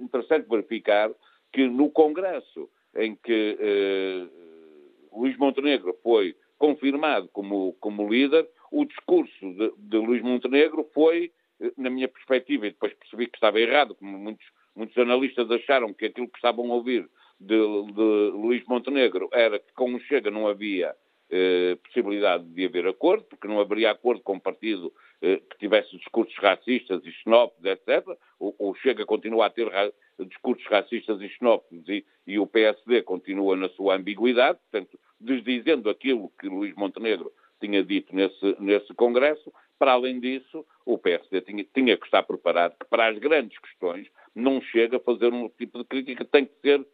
interessante 0.00 0.48
verificar 0.48 1.10
que 1.52 1.66
no 1.66 1.90
Congresso, 1.90 2.68
em 2.96 3.14
que 3.16 3.58
Luís 5.12 5.36
Montenegro 5.36 5.96
foi 6.02 6.34
confirmado 6.58 7.28
como, 7.28 7.74
como 7.80 8.08
líder, 8.08 8.48
o 8.70 8.84
discurso 8.84 9.54
de, 9.54 9.72
de 9.76 9.96
Luís 9.98 10.22
Montenegro 10.22 10.88
foi, 10.94 11.32
na 11.76 11.90
minha 11.90 12.08
perspectiva, 12.08 12.66
e 12.66 12.70
depois 12.70 12.94
percebi 12.94 13.26
que 13.26 13.36
estava 13.36 13.60
errado, 13.60 13.94
como 13.94 14.18
muitos 14.18 14.46
muitos 14.74 14.96
analistas 14.98 15.50
acharam 15.50 15.92
que 15.92 16.06
aquilo 16.06 16.28
que 16.28 16.36
estavam 16.36 16.70
a 16.70 16.74
ouvir 16.74 17.08
de, 17.38 17.56
de 17.56 18.30
Luís 18.32 18.64
Montenegro 18.66 19.28
era 19.32 19.58
que 19.58 19.72
com 19.74 19.94
o 19.94 20.00
Chega 20.00 20.30
não 20.30 20.46
havia 20.46 20.94
eh, 21.34 21.78
possibilidade 21.82 22.44
de 22.44 22.66
haver 22.66 22.86
acordo, 22.86 23.24
porque 23.24 23.48
não 23.48 23.58
haveria 23.58 23.90
acordo 23.90 24.20
com 24.20 24.34
um 24.34 24.38
partido 24.38 24.92
eh, 25.22 25.40
que 25.50 25.58
tivesse 25.58 25.96
discursos 25.96 26.36
racistas 26.36 27.02
e 27.06 27.10
xenófobos, 27.10 27.64
etc. 27.64 28.06
O, 28.38 28.74
Chega 28.74 29.06
continua 29.06 29.46
a 29.46 29.50
ter 29.50 29.66
discursos 30.26 30.66
racistas 30.66 31.22
e 31.22 31.28
xenófobos 31.30 31.88
e, 31.88 32.04
e, 32.26 32.38
o 32.38 32.46
PSD 32.46 33.00
continua 33.02 33.56
na 33.56 33.70
sua 33.70 33.96
ambiguidade, 33.96 34.58
portanto, 34.70 35.00
desdizendo 35.18 35.88
aquilo 35.88 36.30
que 36.38 36.48
Luís 36.48 36.74
Montenegro 36.74 37.32
tinha 37.58 37.82
dito 37.82 38.14
nesse, 38.14 38.56
nesse 38.60 38.92
Congresso. 38.92 39.50
Para 39.78 39.92
além 39.92 40.20
disso, 40.20 40.66
o 40.84 40.98
PSD 40.98 41.40
tinha, 41.40 41.64
tinha 41.72 41.96
que 41.96 42.04
estar 42.04 42.22
preparado 42.24 42.76
que 42.78 42.86
para 42.86 43.08
as 43.08 43.18
grandes 43.18 43.58
questões 43.58 44.06
não 44.34 44.60
chega 44.60 44.98
a 44.98 45.00
fazer 45.00 45.32
um 45.32 45.48
tipo 45.48 45.78
de 45.78 45.84
crítica, 45.84 46.26
tem 46.26 46.44
que 46.44 46.60
ser 46.60 46.86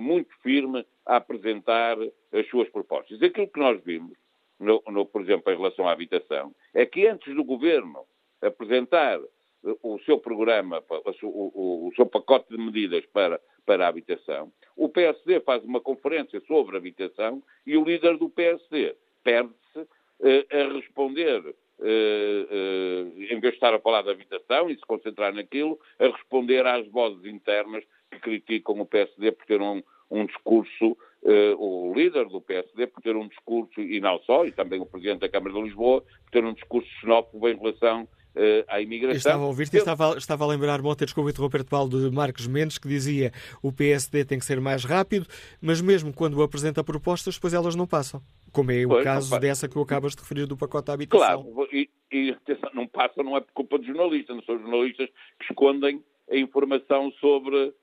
muito 0.00 0.34
firme 0.42 0.84
a 1.04 1.16
apresentar 1.16 1.96
as 2.32 2.48
suas 2.48 2.68
propostas. 2.68 3.22
Aquilo 3.22 3.48
que 3.48 3.60
nós 3.60 3.82
vimos, 3.84 4.16
no, 4.58 4.82
no, 4.88 5.06
por 5.06 5.22
exemplo, 5.22 5.52
em 5.52 5.56
relação 5.56 5.88
à 5.88 5.92
habitação, 5.92 6.54
é 6.74 6.84
que 6.84 7.06
antes 7.06 7.34
do 7.34 7.44
governo 7.44 8.04
apresentar 8.40 9.18
eh, 9.18 9.76
o 9.82 9.98
seu 10.00 10.18
programa, 10.18 10.82
o, 11.22 11.90
seu 11.94 12.06
pacote 12.06 12.48
de 12.50 12.58
medidas 12.58 13.04
para, 13.06 13.40
para 13.64 13.84
a 13.84 13.88
habitação, 13.88 14.52
o 14.76 14.88
PSD 14.88 15.40
faz 15.40 15.62
uma 15.64 15.80
conferência 15.80 16.40
sobre 16.46 16.76
habitação 16.76 17.42
e 17.66 17.76
o 17.76 17.84
líder 17.84 18.16
do 18.18 18.28
PSD 18.28 18.96
perde-se 19.22 19.86
eh, 20.22 20.46
a 20.50 20.72
responder 20.72 21.54
em 21.78 23.38
vez 23.38 23.52
de 23.52 23.56
estar 23.58 23.74
a 23.74 23.78
falar 23.78 24.00
da 24.00 24.10
habitação 24.10 24.70
e 24.70 24.74
se 24.74 24.80
concentrar 24.86 25.34
naquilo, 25.34 25.78
a 25.98 26.06
responder 26.06 26.64
às 26.66 26.86
vozes 26.88 27.26
internas 27.26 27.84
que 28.10 28.20
criticam 28.20 28.80
o 28.80 28.86
PSD 28.86 29.32
por 29.32 29.46
ter 29.46 29.60
um, 29.60 29.82
um 30.10 30.26
discurso 30.26 30.96
o 31.58 31.92
líder 31.92 32.28
do 32.28 32.40
PSD 32.40 32.86
por 32.86 33.02
ter 33.02 33.16
um 33.16 33.26
discurso, 33.26 33.80
e 33.80 34.00
não 34.00 34.20
só, 34.20 34.44
e 34.44 34.52
também 34.52 34.80
o 34.80 34.86
Presidente 34.86 35.20
da 35.20 35.28
Câmara 35.28 35.52
de 35.54 35.62
Lisboa, 35.62 36.00
por 36.02 36.30
ter 36.30 36.44
um 36.44 36.52
discurso 36.52 36.88
xenófobo 37.00 37.48
em 37.48 37.56
relação 37.56 38.02
uh, 38.36 38.64
à 38.68 38.80
imigração. 38.80 39.16
estava 39.16 39.42
a 39.42 39.46
ouvir-te 39.46 39.76
estava, 39.76 40.16
estava 40.16 40.44
a 40.44 40.46
lembrar-me 40.46 40.86
ontem, 40.86 41.04
desculpa 41.04 41.30
interromper 41.30 41.64
Paulo, 41.64 41.88
de 41.88 42.14
Marcos 42.14 42.46
Mendes, 42.46 42.78
que 42.78 42.88
dizia 42.88 43.32
o 43.62 43.72
PSD 43.72 44.24
tem 44.24 44.38
que 44.38 44.44
ser 44.44 44.60
mais 44.60 44.84
rápido, 44.84 45.26
mas 45.60 45.80
mesmo 45.80 46.12
quando 46.12 46.40
apresenta 46.42 46.84
propostas, 46.84 47.34
depois 47.34 47.54
elas 47.54 47.74
não 47.74 47.86
passam. 47.86 48.20
Como 48.52 48.70
é 48.70 48.86
pois, 48.86 49.00
o 49.00 49.04
caso 49.04 49.40
dessa 49.40 49.68
que 49.68 49.78
acabas 49.78 50.14
de 50.14 50.22
referir 50.22 50.46
do 50.46 50.56
pacote 50.56 50.86
da 50.86 50.94
habitação. 50.94 51.42
Claro, 51.42 51.68
e, 51.72 51.90
e 52.12 52.36
não 52.72 52.86
passa 52.86 53.22
não 53.22 53.36
é 53.36 53.40
por 53.40 53.52
culpa 53.52 53.78
dos 53.78 53.86
jornalistas, 53.86 54.36
não 54.36 54.42
são 54.44 54.58
jornalistas 54.58 55.08
que 55.38 55.44
escondem 55.50 56.02
a 56.30 56.36
informação 56.36 57.12
sobre 57.20 57.56
uh, 57.56 57.68
uh, 57.68 57.74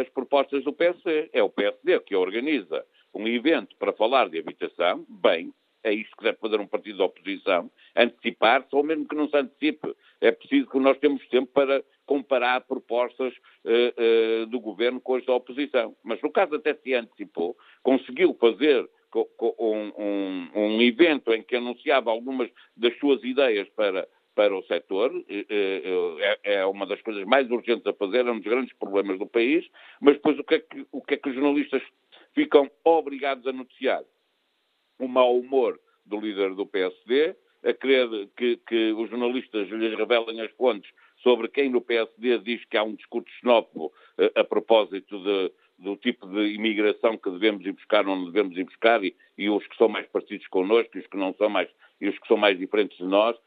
as 0.00 0.08
propostas 0.10 0.64
do 0.64 0.72
PSD. 0.72 1.30
É 1.32 1.42
o 1.42 1.50
PSD 1.50 1.98
que 2.00 2.14
organiza 2.14 2.84
um 3.14 3.26
evento 3.26 3.74
para 3.76 3.92
falar 3.92 4.28
de 4.28 4.38
habitação, 4.38 5.04
bem, 5.08 5.52
é 5.86 5.92
isto 5.92 6.16
que 6.16 6.24
deve 6.24 6.38
fazer 6.38 6.58
um 6.58 6.66
partido 6.66 6.96
de 6.96 7.02
oposição, 7.02 7.70
antecipar-se, 7.94 8.74
ou 8.74 8.82
mesmo 8.82 9.06
que 9.06 9.14
não 9.14 9.28
se 9.28 9.36
antecipe. 9.36 9.94
É 10.20 10.32
preciso 10.32 10.68
que 10.68 10.80
nós 10.80 10.98
temos 10.98 11.24
tempo 11.28 11.46
para 11.52 11.82
comparar 12.04 12.60
propostas 12.62 13.32
uh, 13.64 14.42
uh, 14.42 14.46
do 14.46 14.58
governo 14.58 15.00
com 15.00 15.14
as 15.14 15.24
da 15.24 15.32
oposição. 15.32 15.94
Mas 16.02 16.20
no 16.22 16.30
caso 16.30 16.56
até 16.56 16.74
se 16.74 16.92
antecipou, 16.92 17.56
conseguiu 17.84 18.34
fazer 18.34 18.88
um, 19.14 19.92
um, 19.96 20.50
um 20.54 20.82
evento 20.82 21.32
em 21.32 21.42
que 21.42 21.54
anunciava 21.54 22.10
algumas 22.10 22.50
das 22.76 22.96
suas 22.98 23.22
ideias 23.22 23.68
para, 23.70 24.08
para 24.36 24.56
o 24.56 24.62
setor, 24.64 25.10
é, 25.28 26.38
é, 26.44 26.66
uma 26.66 26.86
das 26.86 27.02
coisas 27.02 27.24
mais 27.24 27.50
urgentes 27.50 27.86
a 27.86 27.94
fazer, 27.94 28.24
é 28.24 28.30
um 28.30 28.38
dos 28.38 28.46
grandes 28.46 28.72
problemas 28.74 29.18
do 29.18 29.26
país, 29.26 29.66
mas 30.00 30.14
depois 30.14 30.38
o 30.38 30.44
que 30.44 30.54
é 30.54 30.58
que, 30.60 30.86
o 30.92 31.02
que, 31.02 31.14
é 31.14 31.16
que 31.16 31.28
os 31.28 31.34
jornalistas 31.34 31.82
ficam 32.34 32.70
obrigados 32.84 33.44
a 33.48 33.52
noticiar? 33.52 34.04
o 34.98 35.08
mau 35.08 35.38
humor 35.38 35.78
do 36.04 36.20
líder 36.20 36.54
do 36.54 36.66
PSD, 36.66 37.36
a 37.64 37.72
querer 37.72 38.28
que, 38.36 38.56
que 38.68 38.92
os 38.92 39.10
jornalistas 39.10 39.68
lhes 39.68 39.96
revelem 39.96 40.40
as 40.40 40.50
fontes 40.52 40.90
sobre 41.22 41.48
quem 41.48 41.70
no 41.70 41.80
PSD 41.80 42.38
diz 42.38 42.64
que 42.66 42.76
há 42.76 42.82
um 42.82 42.94
discurso 42.94 43.28
xenófobo 43.40 43.92
a, 44.18 44.24
eh, 44.24 44.32
a 44.36 44.44
propósito 44.44 45.18
de, 45.18 45.52
do 45.78 45.96
tipo 45.96 46.26
de 46.28 46.54
imigração 46.54 47.16
que 47.16 47.30
devemos 47.30 47.66
ir 47.66 47.72
buscar 47.72 48.06
ou 48.06 48.14
não 48.14 48.26
devemos 48.26 48.56
ir 48.56 48.64
buscar 48.64 49.02
e, 49.02 49.16
e, 49.36 49.50
os 49.50 49.66
que 49.66 49.76
são 49.76 49.88
mais 49.88 50.06
parecidos 50.06 50.46
connosco 50.48 50.96
e 50.96 51.00
os 51.00 51.06
que 51.06 51.16
não 51.16 51.34
são 51.34 51.48
mais 51.48 51.68
e 52.00 52.08
os 52.08 52.18
que 52.18 52.28
são 52.28 52.36
mais 52.36 52.58
diferentes 52.58 52.96
de 52.98 53.04
nós, 53.04 53.36
eh, 53.36 53.40
eh, 53.40 53.45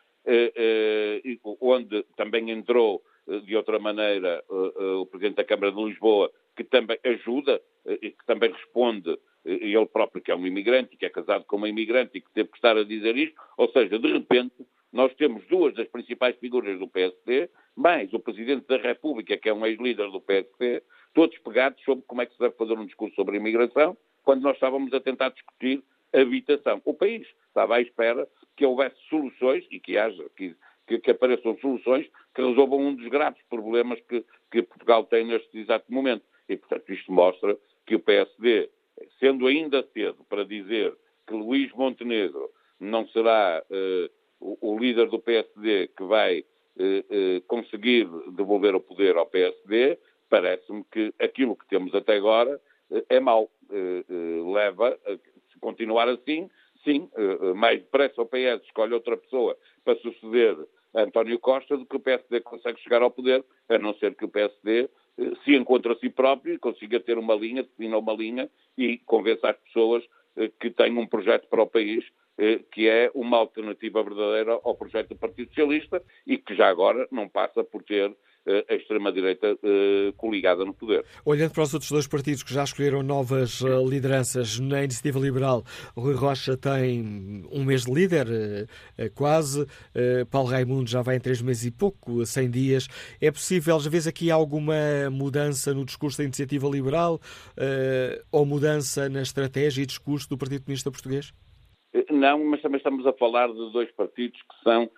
onde 1.61 2.03
também 2.15 2.51
entrou 2.51 3.03
eh, 3.29 3.39
de 3.41 3.55
outra 3.55 3.79
maneira 3.79 4.43
eh, 4.49 4.73
eh, 4.79 4.83
o 4.95 5.05
Presidente 5.05 5.37
da 5.37 5.43
Câmara 5.43 5.71
de 5.71 5.83
Lisboa, 5.83 6.31
que 6.55 6.63
também 6.63 6.97
ajuda 7.03 7.61
e 8.01 8.11
que 8.11 8.25
também 8.25 8.51
responde 8.51 9.17
ele 9.45 9.85
próprio 9.85 10.21
que 10.21 10.29
é 10.29 10.35
um 10.35 10.45
imigrante, 10.45 10.97
que 10.97 11.05
é 11.05 11.09
casado 11.09 11.45
com 11.45 11.55
uma 11.55 11.69
imigrante 11.69 12.17
e 12.17 12.21
que 12.21 12.29
teve 12.31 12.49
que 12.49 12.57
estar 12.57 12.75
a 12.75 12.83
dizer 12.83 13.15
isto, 13.15 13.39
ou 13.57 13.71
seja, 13.71 13.97
de 13.97 14.11
repente 14.11 14.53
nós 14.91 15.13
temos 15.15 15.45
duas 15.47 15.73
das 15.73 15.87
principais 15.87 16.35
figuras 16.37 16.77
do 16.77 16.87
PSD, 16.87 17.49
mais 17.75 18.11
o 18.13 18.19
Presidente 18.19 18.67
da 18.67 18.77
República, 18.77 19.37
que 19.37 19.47
é 19.47 19.53
um 19.53 19.65
ex-líder 19.65 20.11
do 20.11 20.19
PSD, 20.19 20.83
todos 21.13 21.37
pegados 21.39 21.81
sobre 21.83 22.03
como 22.05 22.21
é 22.21 22.25
que 22.25 22.33
se 22.33 22.39
deve 22.39 22.55
fazer 22.55 22.73
um 22.73 22.85
discurso 22.85 23.15
sobre 23.15 23.37
a 23.37 23.39
imigração, 23.39 23.95
quando 24.23 24.41
nós 24.41 24.55
estávamos 24.55 24.93
a 24.93 24.99
tentar 24.99 25.29
discutir 25.29 25.81
habitação. 26.13 26.81
O 26.85 26.93
país 26.93 27.27
estava 27.47 27.75
à 27.75 27.81
espera 27.81 28.27
que 28.55 28.65
houvesse 28.65 28.95
soluções 29.09 29.65
e 29.71 29.79
que 29.79 29.97
haja, 29.97 30.25
que, 30.35 30.55
que, 30.85 31.11
apareçam 31.11 31.57
soluções 31.59 32.07
que 32.33 32.41
resolvam 32.41 32.79
um 32.79 32.95
dos 32.95 33.07
graves 33.07 33.41
problemas 33.49 33.99
que, 34.01 34.25
que 34.51 34.61
Portugal 34.63 35.03
tem 35.05 35.25
neste 35.25 35.57
exato 35.59 35.85
momento. 35.91 36.23
E, 36.47 36.57
portanto, 36.57 36.91
isto 36.91 37.11
mostra 37.11 37.57
que 37.85 37.95
o 37.95 37.99
PSD 37.99 38.69
sendo 39.19 39.47
ainda 39.47 39.85
cedo 39.93 40.23
para 40.29 40.45
dizer 40.45 40.95
que 41.27 41.33
Luís 41.33 41.71
Montenegro 41.73 42.49
não 42.79 43.07
será 43.09 43.63
uh, 43.69 44.09
o, 44.39 44.73
o, 44.73 44.79
líder 44.79 45.07
do 45.09 45.19
PSD 45.19 45.87
que 45.95 46.03
vai 46.03 46.39
uh, 46.39 46.83
uh, 46.83 47.41
conseguir 47.47 48.07
devolver 48.35 48.75
o 48.75 48.79
poder 48.79 49.15
ao 49.15 49.25
PSD, 49.25 49.97
parece-me 50.29 50.83
que 50.91 51.13
aquilo 51.19 51.55
que 51.55 51.67
temos 51.67 51.93
até 51.93 52.15
agora 52.15 52.59
é 53.09 53.19
mau. 53.19 53.49
leva, 54.51 54.97
continuar 55.59 56.07
assim, 56.07 56.49
sim, 56.83 57.09
mais 57.55 57.79
depressa 57.79 58.21
o 58.21 58.25
PS 58.25 58.63
escolhe 58.65 58.93
outra 58.93 59.17
pessoa 59.17 59.57
para 59.83 59.99
suceder 59.99 60.57
António 60.95 61.37
Costa 61.39 61.77
do 61.77 61.85
que 61.85 61.95
o 61.95 61.99
PSD 61.99 62.41
consegue 62.41 62.79
chegar 62.81 63.01
ao 63.01 63.11
poder, 63.11 63.43
a 63.67 63.77
não 63.77 63.93
ser 63.95 64.15
que 64.15 64.25
o 64.25 64.29
PSD 64.29 64.89
se 65.43 65.55
encontre 65.55 65.91
a 65.91 65.95
si 65.95 66.09
próprio 66.09 66.53
e 66.53 66.59
consiga 66.59 66.99
ter 66.99 67.17
uma 67.17 67.35
linha, 67.35 67.63
defina 67.63 67.97
uma 67.97 68.13
linha 68.13 68.49
e 68.77 68.97
convença 68.99 69.49
as 69.49 69.57
pessoas 69.57 70.03
eh, 70.37 70.49
que 70.59 70.69
têm 70.69 70.97
um 70.97 71.05
projeto 71.05 71.47
para 71.47 71.63
o 71.63 71.67
país 71.67 72.05
eh, 72.37 72.59
que 72.71 72.87
é 72.87 73.11
uma 73.13 73.37
alternativa 73.37 74.01
verdadeira 74.01 74.59
ao 74.63 74.75
projeto 74.75 75.09
do 75.09 75.17
Partido 75.17 75.49
Socialista 75.49 76.01
e 76.25 76.37
que 76.37 76.55
já 76.55 76.69
agora 76.69 77.07
não 77.11 77.27
passa 77.27 77.63
por 77.63 77.83
ter 77.83 78.09
eh, 78.09 78.15
a 78.69 78.73
extrema-direita 78.73 79.53
uh, 79.53 80.13
coligada 80.13 80.65
no 80.65 80.73
poder. 80.73 81.05
Olhando 81.25 81.51
para 81.51 81.63
os 81.63 81.73
outros 81.73 81.91
dois 81.91 82.07
partidos 82.07 82.41
que 82.41 82.53
já 82.53 82.63
escolheram 82.63 83.03
novas 83.03 83.61
uh, 83.61 83.87
lideranças 83.87 84.59
na 84.59 84.83
Iniciativa 84.83 85.19
Liberal, 85.19 85.63
Rui 85.95 86.15
Rocha 86.15 86.57
tem 86.57 87.45
um 87.51 87.63
mês 87.63 87.85
de 87.85 87.93
líder, 87.93 88.27
quase, 89.15 89.65
Paulo 90.29 90.49
Raimundo 90.49 90.89
já 90.89 91.01
vai 91.01 91.15
em 91.15 91.19
três 91.19 91.41
meses 91.41 91.65
e 91.65 91.71
pouco, 91.71 92.25
100 92.25 92.49
dias. 92.49 92.87
É 93.21 93.31
possível, 93.31 93.75
às 93.75 93.85
vezes, 93.85 94.07
aqui 94.07 94.31
alguma 94.31 94.75
mudança 95.11 95.73
no 95.73 95.85
discurso 95.85 96.17
da 96.17 96.23
Iniciativa 96.23 96.67
Liberal 96.67 97.19
ou 98.31 98.45
mudança 98.45 99.09
na 99.09 99.21
estratégia 99.21 99.83
e 99.83 99.85
discurso 99.85 100.29
do 100.29 100.37
Partido 100.37 100.63
Comunista 100.63 100.91
Português? 100.91 101.33
Não, 102.09 102.43
mas 102.45 102.61
também 102.61 102.77
estamos 102.77 103.05
a 103.05 103.13
falar 103.13 103.47
de 103.47 103.71
dois 103.71 103.91
partidos 103.91 104.39
que 104.39 104.63
são 104.63 104.83
eh, 104.83 104.87
eh, 104.87 104.89
eh, 104.89 104.91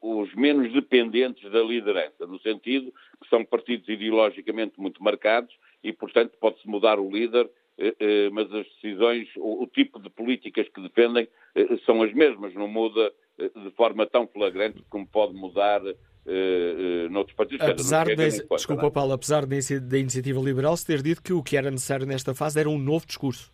os 0.00 0.34
menos 0.34 0.72
dependentes 0.72 1.50
da 1.50 1.62
liderança, 1.62 2.26
no 2.26 2.38
sentido 2.40 2.92
que 3.22 3.28
são 3.28 3.44
partidos 3.44 3.88
ideologicamente 3.88 4.74
muito 4.78 5.02
marcados 5.02 5.54
e, 5.82 5.92
portanto, 5.92 6.36
pode-se 6.40 6.68
mudar 6.68 6.98
o 7.00 7.10
líder, 7.10 7.50
mas 8.32 8.52
as 8.52 8.66
decisões, 8.74 9.28
o 9.36 9.66
tipo 9.66 9.98
de 9.98 10.10
políticas 10.10 10.68
que 10.68 10.82
defendem 10.82 11.26
são 11.86 12.02
as 12.02 12.12
mesmas, 12.12 12.52
não 12.54 12.68
muda 12.68 13.12
de 13.38 13.70
forma 13.70 14.06
tão 14.06 14.26
flagrante 14.26 14.82
como 14.90 15.06
pode 15.06 15.32
mudar 15.32 15.80
noutros 17.10 17.34
partidos. 17.34 17.66
Apesar 17.66 18.06
de, 18.06 18.16
desculpa, 18.16 18.90
Paulo, 18.90 19.12
apesar 19.12 19.46
da 19.46 19.98
iniciativa 19.98 20.40
liberal 20.40 20.76
se 20.76 20.86
ter 20.86 21.02
dito 21.02 21.22
que 21.22 21.32
o 21.32 21.42
que 21.42 21.56
era 21.56 21.70
necessário 21.70 22.06
nesta 22.06 22.34
fase 22.34 22.60
era 22.60 22.68
um 22.68 22.78
novo 22.78 23.06
discurso 23.06 23.50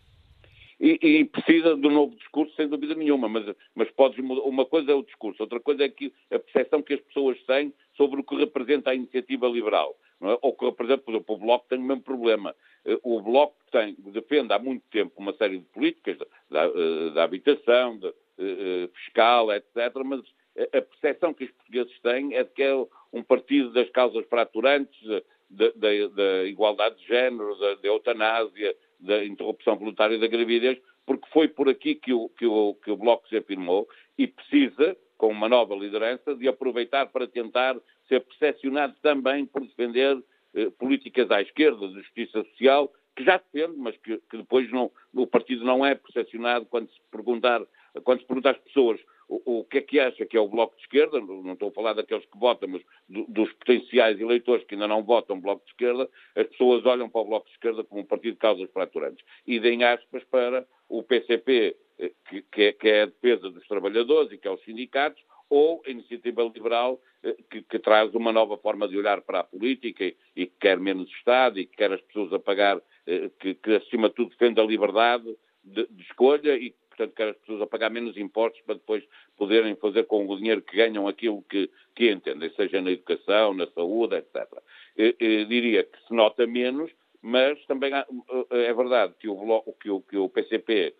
e, 0.80 0.98
e, 1.02 1.24
precisa 1.24 1.76
de 1.76 1.86
um 1.86 1.90
novo 1.90 2.14
discurso, 2.14 2.54
sem 2.54 2.68
dúvida 2.68 2.94
nenhuma, 2.94 3.28
mas, 3.28 3.44
mas 3.74 3.90
podes, 3.90 4.18
uma 4.18 4.64
coisa 4.64 4.92
é 4.92 4.94
o 4.94 5.02
discurso, 5.02 5.42
outra 5.42 5.58
coisa 5.58 5.84
é 5.84 5.88
que 5.88 6.12
a 6.30 6.38
percepção 6.38 6.82
que 6.82 6.94
as 6.94 7.00
pessoas 7.00 7.36
têm 7.42 7.72
sobre 7.96 8.20
o 8.20 8.24
que 8.24 8.36
representa 8.36 8.90
a 8.90 8.94
iniciativa 8.94 9.48
liberal. 9.48 9.96
É? 10.20 10.38
Ou 10.42 10.52
que 10.52 10.64
representa, 10.64 11.02
por 11.02 11.14
exemplo, 11.14 11.34
o 11.34 11.38
Bloco 11.38 11.66
tem 11.68 11.78
o 11.78 11.82
mesmo 11.82 12.02
problema. 12.02 12.54
Eh, 12.84 12.98
o 13.02 13.20
Bloco 13.20 13.56
tem, 13.70 13.96
defende 13.98 14.52
há 14.52 14.58
muito 14.58 14.84
tempo 14.90 15.12
uma 15.18 15.32
série 15.34 15.58
de 15.58 15.64
políticas 15.66 16.18
da, 16.50 16.64
eh, 16.64 17.10
da 17.14 17.24
habitação, 17.24 17.98
de, 17.98 18.12
eh, 18.38 18.88
fiscal, 18.94 19.52
etc., 19.52 19.74
mas 20.04 20.20
a 20.72 20.82
percepção 20.82 21.32
que 21.32 21.44
os 21.44 21.50
portugueses 21.52 22.00
têm 22.00 22.34
é 22.34 22.42
de 22.42 22.50
que 22.50 22.64
é 22.64 22.74
um 23.12 23.22
partido 23.22 23.72
das 23.72 23.88
causas 23.90 24.26
fraturantes, 24.26 24.98
da 25.50 26.44
igualdade 26.44 26.98
de 26.98 27.06
género, 27.06 27.56
da, 27.58 27.74
da 27.76 27.88
eutanásia, 27.88 28.76
da 29.00 29.24
interrupção 29.24 29.76
voluntária 29.76 30.18
da 30.18 30.26
gravidez, 30.26 30.78
porque 31.06 31.28
foi 31.30 31.48
por 31.48 31.68
aqui 31.68 31.94
que 31.94 32.12
o, 32.12 32.28
que 32.30 32.46
o, 32.46 32.74
que 32.74 32.90
o 32.90 32.96
Bloco 32.96 33.28
se 33.28 33.36
afirmou 33.36 33.88
e 34.16 34.26
precisa, 34.26 34.96
com 35.16 35.28
uma 35.28 35.48
nova 35.48 35.74
liderança, 35.74 36.34
de 36.34 36.48
aproveitar 36.48 37.06
para 37.06 37.26
tentar 37.26 37.76
ser 38.08 38.20
percepcionado 38.20 38.94
também 39.02 39.46
por 39.46 39.62
defender 39.62 40.22
eh, 40.54 40.70
políticas 40.78 41.30
à 41.30 41.40
esquerda, 41.40 41.88
de 41.88 41.94
justiça 41.94 42.42
social, 42.44 42.92
que 43.16 43.24
já 43.24 43.38
defende, 43.38 43.76
mas 43.78 43.96
que, 43.98 44.18
que 44.30 44.36
depois 44.36 44.70
não, 44.70 44.90
o 45.12 45.26
partido 45.26 45.64
não 45.64 45.84
é 45.84 45.94
percepcionado 45.94 46.66
quando 46.66 46.88
se 46.88 47.00
perguntar, 47.10 47.62
quando 48.04 48.20
se 48.20 48.26
pergunta 48.26 48.50
às 48.50 48.58
pessoas 48.58 49.00
o, 49.28 49.60
o, 49.60 49.64
que 49.64 49.78
é 49.78 49.80
que 49.82 50.00
acha 50.00 50.24
que 50.24 50.36
é 50.36 50.40
o 50.40 50.48
Bloco 50.48 50.74
de 50.76 50.82
Esquerda, 50.82 51.20
não 51.20 51.52
estou 51.52 51.68
a 51.68 51.72
falar 51.72 51.92
daqueles 51.92 52.24
que 52.24 52.38
votam, 52.38 52.68
mas 52.68 52.82
do, 53.08 53.24
dos 53.28 53.52
potenciais 53.52 54.18
eleitores 54.20 54.64
que 54.64 54.74
ainda 54.74 54.88
não 54.88 55.02
votam 55.02 55.40
Bloco 55.40 55.64
de 55.64 55.70
Esquerda, 55.70 56.08
as 56.34 56.46
pessoas 56.48 56.84
olham 56.86 57.08
para 57.08 57.20
o 57.20 57.24
Bloco 57.26 57.46
de 57.46 57.52
Esquerda 57.52 57.84
como 57.84 58.00
um 58.00 58.06
partido 58.06 58.34
de 58.34 58.40
causas 58.40 58.70
fraturantes 58.70 59.24
e 59.46 59.60
deem 59.60 59.84
aspas 59.84 60.24
para 60.24 60.66
o 60.88 61.02
PCP, 61.02 61.76
eh, 61.98 62.12
que, 62.28 62.42
que, 62.42 62.62
é, 62.62 62.72
que 62.72 62.88
é 62.88 63.02
a 63.02 63.06
defesa 63.06 63.50
dos 63.50 63.66
trabalhadores 63.68 64.32
e 64.32 64.38
que 64.38 64.48
é 64.48 64.50
os 64.50 64.62
sindicatos, 64.64 65.22
ou 65.50 65.82
a 65.86 65.90
iniciativa 65.90 66.42
liberal 66.42 67.00
eh, 67.22 67.36
que, 67.50 67.62
que, 67.62 67.78
traz 67.78 68.14
uma 68.14 68.32
nova 68.32 68.56
forma 68.56 68.88
de 68.88 68.96
olhar 68.96 69.20
para 69.22 69.40
a 69.40 69.44
política 69.44 70.04
e, 70.04 70.16
e 70.34 70.46
que 70.46 70.56
quer 70.60 70.78
menos 70.78 71.10
Estado 71.10 71.58
e 71.58 71.66
que 71.66 71.76
quer 71.76 71.92
as 71.92 72.00
pessoas 72.02 72.32
a 72.32 72.38
pagar, 72.38 72.80
eh, 73.06 73.30
que, 73.38 73.54
que 73.54 73.74
acima 73.74 74.08
de 74.08 74.14
tudo 74.14 74.30
defende 74.30 74.60
a 74.60 74.64
liberdade 74.64 75.36
de, 75.62 75.86
de 75.86 76.02
escolha 76.02 76.56
e 76.56 76.74
portanto, 76.98 77.16
quer 77.16 77.28
as 77.28 77.36
pessoas 77.36 77.62
a 77.62 77.66
pagar 77.66 77.90
menos 77.90 78.16
impostos 78.16 78.60
para 78.62 78.74
depois 78.74 79.04
poderem 79.36 79.76
fazer 79.76 80.04
com 80.04 80.26
o 80.26 80.36
dinheiro 80.36 80.60
que 80.60 80.76
ganham 80.76 81.06
aquilo 81.06 81.42
que, 81.48 81.70
que 81.94 82.10
entendem, 82.10 82.50
seja 82.54 82.80
na 82.82 82.90
educação, 82.90 83.54
na 83.54 83.66
saúde, 83.68 84.16
etc. 84.16 84.46
Eu, 84.96 85.14
eu 85.18 85.44
diria 85.46 85.84
que 85.84 85.98
se 86.06 86.12
nota 86.12 86.46
menos 86.46 86.90
mas 87.22 87.64
também 87.66 87.92
há, 87.92 88.06
é 88.50 88.72
verdade 88.72 89.14
que 89.18 89.28
o, 89.28 89.62
que 89.80 89.90
o, 89.90 90.00
que 90.00 90.16
o 90.16 90.28
PCP 90.28 90.94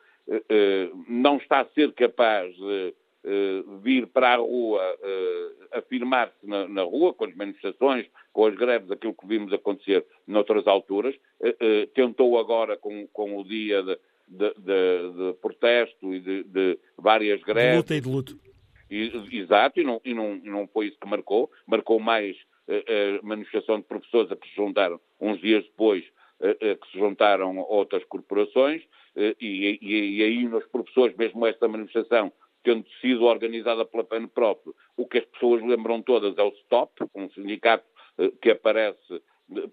não 1.09 1.37
está 1.37 1.61
a 1.61 1.67
ser 1.67 1.93
capaz 1.93 2.55
de 2.55 2.95
vir 3.83 4.07
para 4.07 4.35
a 4.35 4.37
rua, 4.37 4.83
afirmar-se 5.73 6.47
na, 6.47 6.67
na, 6.69 6.83
rua, 6.83 7.13
com 7.15 7.25
as 7.25 7.35
manifestações, 7.35 8.07
com 8.33 8.47
as 8.47 8.55
greves, 8.55 8.91
aquilo 8.91 9.15
que 9.15 9.27
vimos 9.27 9.53
acontecer 9.53 10.05
noutras 10.27 10.67
alturas. 10.67 11.15
tentou 11.95 12.39
agora, 12.39 12.77
com, 12.77 13.07
com 13.09 13.39
o 13.39 13.45
dia 13.45 13.83
de, 13.83 13.99
de, 14.29 14.55
de, 14.55 15.13
de 15.13 15.33
protesto 15.41 16.15
e 16.15 16.21
de, 16.21 16.45
de, 16.45 16.79
várias 16.97 17.43
greves. 17.43 17.71
De 17.71 17.77
luta 17.77 17.95
e 17.95 18.01
de 18.01 18.09
luto. 18.09 18.39
E, 18.91 19.39
exato, 19.39 19.81
e 19.81 19.85
não, 19.85 20.01
e, 20.05 20.15
não, 20.15 20.37
não 20.37 20.69
foi 20.69 20.87
isso 20.87 20.99
que 20.99 21.09
marcou. 21.09 21.51
Marcou 21.67 21.99
mais 22.01 22.37
a 22.69 23.27
manifestação 23.27 23.79
de 23.79 23.85
professores 23.85 24.31
a 24.31 24.37
que 24.37 24.49
se 24.49 24.55
juntaram 24.55 25.01
uns 25.21 25.41
dias 25.41 25.65
depois, 25.65 26.05
que 26.41 26.91
se 26.93 26.99
juntaram 26.99 27.59
outras 27.59 28.05
corporações, 28.05 28.83
e, 29.17 29.79
e, 29.81 30.19
e 30.19 30.23
aí 30.23 30.47
nos 30.47 30.65
professores, 30.67 31.17
mesmo 31.17 31.47
esta 31.47 31.67
manifestação, 31.67 32.33
tendo 32.63 32.87
sido 33.01 33.25
organizada 33.25 33.85
pela 33.85 34.05
PAN 34.05 34.27
próprio, 34.27 34.75
o 34.97 35.07
que 35.07 35.19
as 35.19 35.25
pessoas 35.25 35.63
lembram 35.63 36.03
todas 36.03 36.37
é 36.37 36.43
o 36.43 36.53
STOP, 36.53 36.93
um 37.15 37.31
sindicato 37.31 37.85
que 38.43 38.51
aparece 38.51 39.23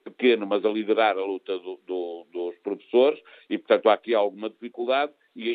pequeno, 0.03 0.47
mas 0.47 0.63
a 0.63 0.69
liderar 0.69 1.17
a 1.17 1.25
luta 1.25 1.57
do, 1.59 1.79
do, 1.85 2.25
dos 2.31 2.55
professores, 2.59 3.19
e, 3.49 3.57
portanto, 3.57 3.89
há 3.89 3.93
aqui 3.93 4.13
alguma 4.13 4.49
dificuldade, 4.49 5.11
e 5.35 5.49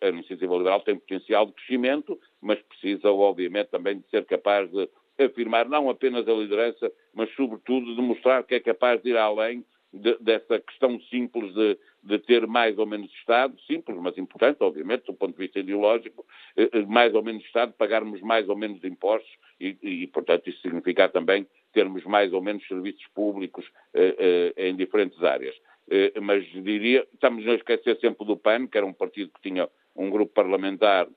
a 0.00 0.08
iniciativa 0.08 0.56
liberal 0.56 0.80
tem 0.80 0.96
potencial 0.96 1.46
de 1.46 1.52
crescimento, 1.54 2.18
mas 2.40 2.60
precisa, 2.62 3.10
obviamente, 3.10 3.70
também 3.70 3.98
de 3.98 4.08
ser 4.08 4.24
capaz 4.26 4.70
de 4.70 4.88
afirmar 5.18 5.68
não 5.68 5.90
apenas 5.90 6.26
a 6.28 6.32
liderança, 6.32 6.90
mas, 7.12 7.32
sobretudo, 7.34 7.94
de 7.94 8.00
mostrar 8.00 8.44
que 8.44 8.54
é 8.54 8.60
capaz 8.60 9.02
de 9.02 9.10
ir 9.10 9.16
além 9.16 9.64
de, 9.92 10.16
dessa 10.18 10.58
questão 10.58 11.00
simples 11.02 11.54
de, 11.54 11.78
de, 12.02 12.18
ter 12.18 12.46
mais 12.46 12.76
ou 12.78 12.86
menos 12.86 13.10
Estado, 13.12 13.54
simples, 13.62 13.96
mas 14.00 14.18
importante, 14.18 14.58
obviamente, 14.60 15.06
do 15.06 15.14
ponto 15.14 15.32
de 15.32 15.38
vista 15.38 15.60
ideológico, 15.60 16.26
eh, 16.56 16.68
eh, 16.72 16.82
mais 16.86 17.14
ou 17.14 17.22
menos 17.22 17.44
Estado, 17.44 17.72
pagarmos 17.74 18.20
mais 18.20 18.48
ou 18.48 18.56
menos 18.56 18.82
impostos 18.82 19.30
e, 19.60 19.76
e 19.82 20.06
portanto, 20.08 20.48
isso 20.48 20.60
significa 20.62 21.08
também 21.08 21.46
termos 21.74 22.04
mais 22.04 22.32
ou 22.32 22.40
menos 22.40 22.66
serviços 22.66 23.04
públicos 23.14 23.66
eh, 23.92 24.52
eh, 24.56 24.68
em 24.68 24.76
diferentes 24.76 25.22
áreas. 25.22 25.54
Eh, 25.90 26.12
mas 26.22 26.44
diria, 26.46 27.06
estamos 27.12 27.46
a 27.46 27.54
esquecer 27.54 27.98
sempre 28.00 28.24
do 28.24 28.36
PAN, 28.36 28.68
que 28.68 28.78
era 28.78 28.86
um 28.86 28.92
partido 28.92 29.32
que 29.34 29.50
tinha 29.50 29.68
um 29.94 30.08
grupo 30.08 30.32
parlamentar 30.32 31.08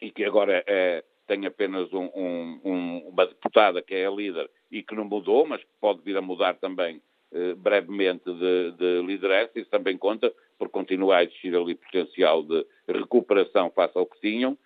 e 0.00 0.10
que 0.10 0.24
agora 0.24 0.64
é, 0.66 1.04
tem 1.26 1.46
apenas 1.46 1.92
um, 1.92 2.10
um, 2.14 3.08
uma 3.08 3.26
deputada 3.26 3.80
que 3.80 3.94
é 3.94 4.06
a 4.06 4.10
líder 4.10 4.50
e 4.70 4.82
que 4.82 4.94
não 4.94 5.04
mudou, 5.04 5.46
mas 5.46 5.62
pode 5.80 6.02
vir 6.02 6.16
a 6.16 6.22
mudar 6.22 6.54
também 6.54 7.00
brevemente 7.56 8.32
de, 8.32 8.70
de 8.78 9.02
liderança, 9.02 9.58
isso 9.58 9.68
também 9.68 9.98
conta, 9.98 10.32
por 10.56 10.68
continuar 10.68 11.16
a 11.16 11.24
existir 11.24 11.52
ali 11.56 11.74
potencial 11.74 12.44
de 12.44 12.64
recuperação 12.86 13.72
face 13.72 13.98
ao 13.98 14.06
que 14.06 14.20
tinham, 14.20 14.56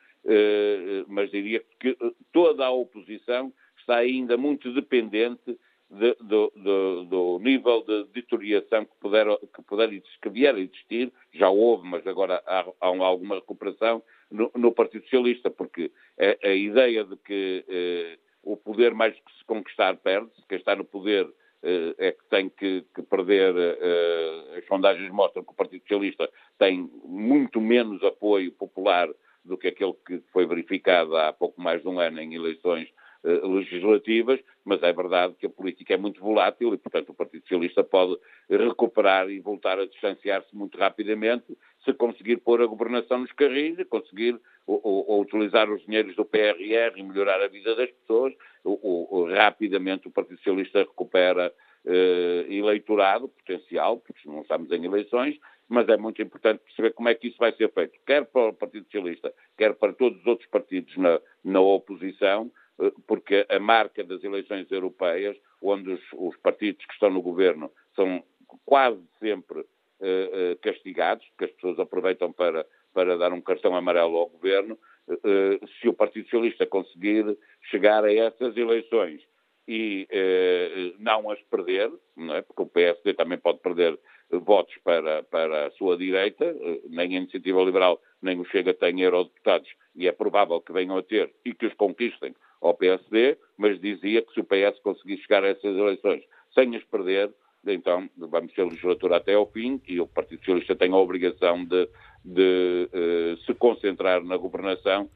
mas 1.06 1.30
diria 1.30 1.64
que 1.80 1.96
toda 2.30 2.66
a 2.66 2.70
oposição 2.70 3.50
está 3.88 3.96
ainda 3.96 4.36
muito 4.36 4.70
dependente 4.74 5.58
de, 5.90 6.14
do, 6.20 6.52
do, 6.54 7.04
do, 7.04 7.38
nível 7.38 7.82
de 7.82 8.04
deterioração 8.12 8.84
que, 8.84 8.94
puder, 9.00 9.26
que, 9.38 9.62
puder, 9.62 10.02
que 10.20 10.28
vier 10.28 10.54
a 10.54 10.60
existir, 10.60 11.10
já 11.32 11.48
houve, 11.48 11.88
mas 11.88 12.06
agora 12.06 12.42
há, 12.46 12.66
há 12.78 12.86
alguma 12.86 13.36
recuperação 13.36 14.02
no, 14.30 14.50
no, 14.54 14.70
Partido 14.72 15.04
Socialista, 15.04 15.48
porque 15.48 15.90
a, 16.20 16.48
a 16.48 16.52
ideia 16.52 17.02
de 17.04 17.16
que 17.16 17.64
eh, 17.66 18.18
o 18.42 18.54
poder 18.54 18.92
mais 18.92 19.14
que 19.14 19.38
se 19.38 19.44
conquistar 19.46 19.96
perde-se, 19.96 20.46
quem 20.46 20.58
está 20.58 20.76
no 20.76 20.84
poder 20.84 21.26
eh, 21.62 21.94
é 21.96 22.12
que 22.12 22.24
tem 22.28 22.50
que, 22.50 22.84
que 22.94 23.00
perder, 23.00 23.54
eh, 23.56 24.58
as 24.58 24.66
sondagens 24.66 25.10
mostram 25.10 25.42
que 25.42 25.52
o 25.52 25.56
Partido 25.56 25.80
Socialista 25.80 26.28
tem 26.58 26.90
muito 27.02 27.62
menos 27.62 28.04
apoio 28.04 28.52
popular 28.52 29.08
do 29.42 29.56
que 29.56 29.68
aquele 29.68 29.94
que 30.06 30.22
foi 30.30 30.44
verificado 30.44 31.16
há 31.16 31.32
pouco 31.32 31.58
mais 31.58 31.80
de 31.80 31.88
um 31.88 31.98
ano 31.98 32.20
em 32.20 32.34
eleições 32.34 32.92
legislativas, 33.24 34.40
mas 34.64 34.82
é 34.82 34.92
verdade 34.92 35.34
que 35.38 35.46
a 35.46 35.50
política 35.50 35.94
é 35.94 35.96
muito 35.96 36.20
volátil 36.20 36.72
e, 36.72 36.78
portanto, 36.78 37.10
o 37.10 37.14
Partido 37.14 37.42
Socialista 37.42 37.82
pode 37.82 38.16
recuperar 38.48 39.28
e 39.28 39.40
voltar 39.40 39.78
a 39.78 39.86
distanciar-se 39.86 40.54
muito 40.54 40.78
rapidamente 40.78 41.44
se 41.84 41.92
conseguir 41.92 42.38
pôr 42.38 42.62
a 42.62 42.66
governação 42.66 43.18
nos 43.18 43.32
carris 43.32 43.76
conseguir 43.88 44.38
ou, 44.66 44.80
ou, 44.82 45.10
ou 45.10 45.22
utilizar 45.22 45.70
os 45.70 45.82
dinheiros 45.84 46.14
do 46.14 46.24
PRR 46.24 46.96
e 46.96 47.02
melhorar 47.02 47.40
a 47.42 47.48
vida 47.48 47.74
das 47.74 47.90
pessoas, 47.90 48.34
ou, 48.62 49.26
rapidamente 49.28 50.08
o 50.08 50.10
Partido 50.10 50.36
Socialista 50.38 50.80
recupera 50.80 51.52
eh, 51.86 52.46
eleitorado 52.50 53.28
potencial, 53.28 53.98
porque 53.98 54.28
não 54.28 54.42
estamos 54.42 54.70
em 54.70 54.84
eleições, 54.84 55.38
mas 55.68 55.88
é 55.88 55.96
muito 55.96 56.20
importante 56.20 56.60
perceber 56.60 56.92
como 56.92 57.08
é 57.08 57.14
que 57.14 57.28
isso 57.28 57.38
vai 57.38 57.52
ser 57.52 57.72
feito, 57.72 57.98
quer 58.06 58.26
para 58.26 58.48
o 58.48 58.52
Partido 58.52 58.84
Socialista, 58.84 59.32
quer 59.56 59.74
para 59.74 59.92
todos 59.92 60.18
os 60.20 60.26
outros 60.26 60.48
partidos 60.50 60.96
na, 60.96 61.20
na 61.44 61.60
oposição, 61.60 62.50
eh, 62.50 62.67
porque 63.06 63.46
a 63.48 63.58
marca 63.58 64.04
das 64.04 64.22
eleições 64.22 64.70
europeias, 64.70 65.36
onde 65.60 65.92
os, 65.92 66.00
os 66.14 66.36
partidos 66.38 66.84
que 66.86 66.92
estão 66.92 67.10
no 67.10 67.22
governo 67.22 67.70
são 67.94 68.22
quase 68.64 69.02
sempre 69.18 69.60
eh, 70.00 70.30
eh, 70.32 70.58
castigados, 70.62 71.26
porque 71.30 71.46
as 71.46 71.50
pessoas 71.52 71.78
aproveitam 71.78 72.32
para, 72.32 72.64
para 72.94 73.16
dar 73.16 73.32
um 73.32 73.40
cartão 73.40 73.74
amarelo 73.74 74.16
ao 74.16 74.28
governo, 74.28 74.78
eh, 75.08 75.60
se 75.80 75.88
o 75.88 75.94
Partido 75.94 76.24
Socialista 76.24 76.66
conseguir 76.66 77.36
chegar 77.70 78.04
a 78.04 78.12
essas 78.12 78.56
eleições 78.56 79.22
e 79.66 80.06
eh, 80.10 80.92
não 80.98 81.30
as 81.30 81.40
perder, 81.42 81.90
não 82.16 82.34
é? 82.34 82.42
porque 82.42 82.62
o 82.62 82.66
PSD 82.66 83.14
também 83.14 83.38
pode 83.38 83.58
perder 83.60 83.98
votos 84.30 84.74
para, 84.84 85.22
para 85.24 85.66
a 85.66 85.70
sua 85.72 85.96
direita, 85.96 86.44
eh, 86.44 86.80
nem 86.88 87.14
a 87.14 87.20
Iniciativa 87.20 87.62
Liberal 87.62 88.00
nem 88.20 88.38
o 88.38 88.44
Chega 88.46 88.74
têm 88.74 89.00
eurodeputados, 89.00 89.68
e 89.94 90.08
é 90.08 90.12
provável 90.12 90.60
que 90.60 90.72
venham 90.72 90.96
a 90.96 91.02
ter 91.02 91.32
e 91.44 91.54
que 91.54 91.66
os 91.66 91.74
conquistem 91.74 92.34
ao 92.60 92.74
PSD, 92.74 93.36
mas 93.56 93.80
dizia 93.80 94.22
que 94.22 94.32
se 94.32 94.40
o 94.40 94.44
PS 94.44 94.78
conseguir 94.82 95.18
chegar 95.18 95.44
a 95.44 95.48
essas 95.48 95.76
eleições 95.76 96.22
sem 96.54 96.74
as 96.76 96.84
perder, 96.84 97.30
então 97.66 98.08
vamos 98.16 98.52
ter 98.52 98.64
legislatura 98.64 99.16
até 99.16 99.34
ao 99.34 99.50
fim 99.50 99.80
e 99.86 100.00
o 100.00 100.06
Partido 100.06 100.40
Socialista 100.40 100.76
tem 100.76 100.92
a 100.92 100.96
obrigação 100.96 101.64
de, 101.64 101.88
de 102.24 102.88
uh, 102.92 103.36
se 103.44 103.54
concentrar 103.54 104.22
na 104.24 104.36
governação, 104.36 105.08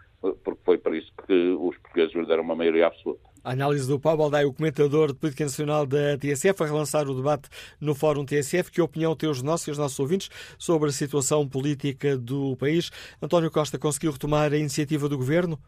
porque 0.45 0.61
foi 0.65 0.79
para 0.79 0.97
isso 0.97 1.13
que 1.27 1.51
os 1.59 1.77
portugueses 1.79 2.15
lhe 2.15 2.27
deram 2.27 2.43
uma 2.43 2.55
maioria 2.55 2.87
absoluta. 2.87 3.33
A 3.43 3.53
análise 3.53 3.89
do 3.89 3.99
Paulo 3.99 4.19
Baldaia, 4.19 4.47
o 4.47 4.55
comentador 4.55 5.09
de 5.09 5.19
política 5.19 5.45
nacional 5.45 5.85
da 5.85 6.17
TSF, 6.17 6.63
a 6.63 6.67
relançar 6.67 7.09
o 7.09 7.15
debate 7.15 7.49
no 7.81 7.93
Fórum 7.93 8.25
TSF. 8.25 8.71
Que 8.71 8.81
opinião 8.81 9.17
têm 9.17 9.29
os 9.29 9.43
nossos 9.43 9.67
e 9.67 9.71
os 9.73 9.79
nossos 9.79 9.99
ouvintes 9.99 10.31
sobre 10.57 10.91
a 10.91 10.93
situação 10.93 11.49
política 11.49 12.17
do 12.17 12.57
país? 12.57 12.93
António 13.21 13.51
Costa 13.51 13.81
conseguiu 13.81 14.13
retomar 14.13 14.53
a 14.53 14.57
iniciativa 14.57 15.09
do 15.09 15.19
governo? 15.19 15.59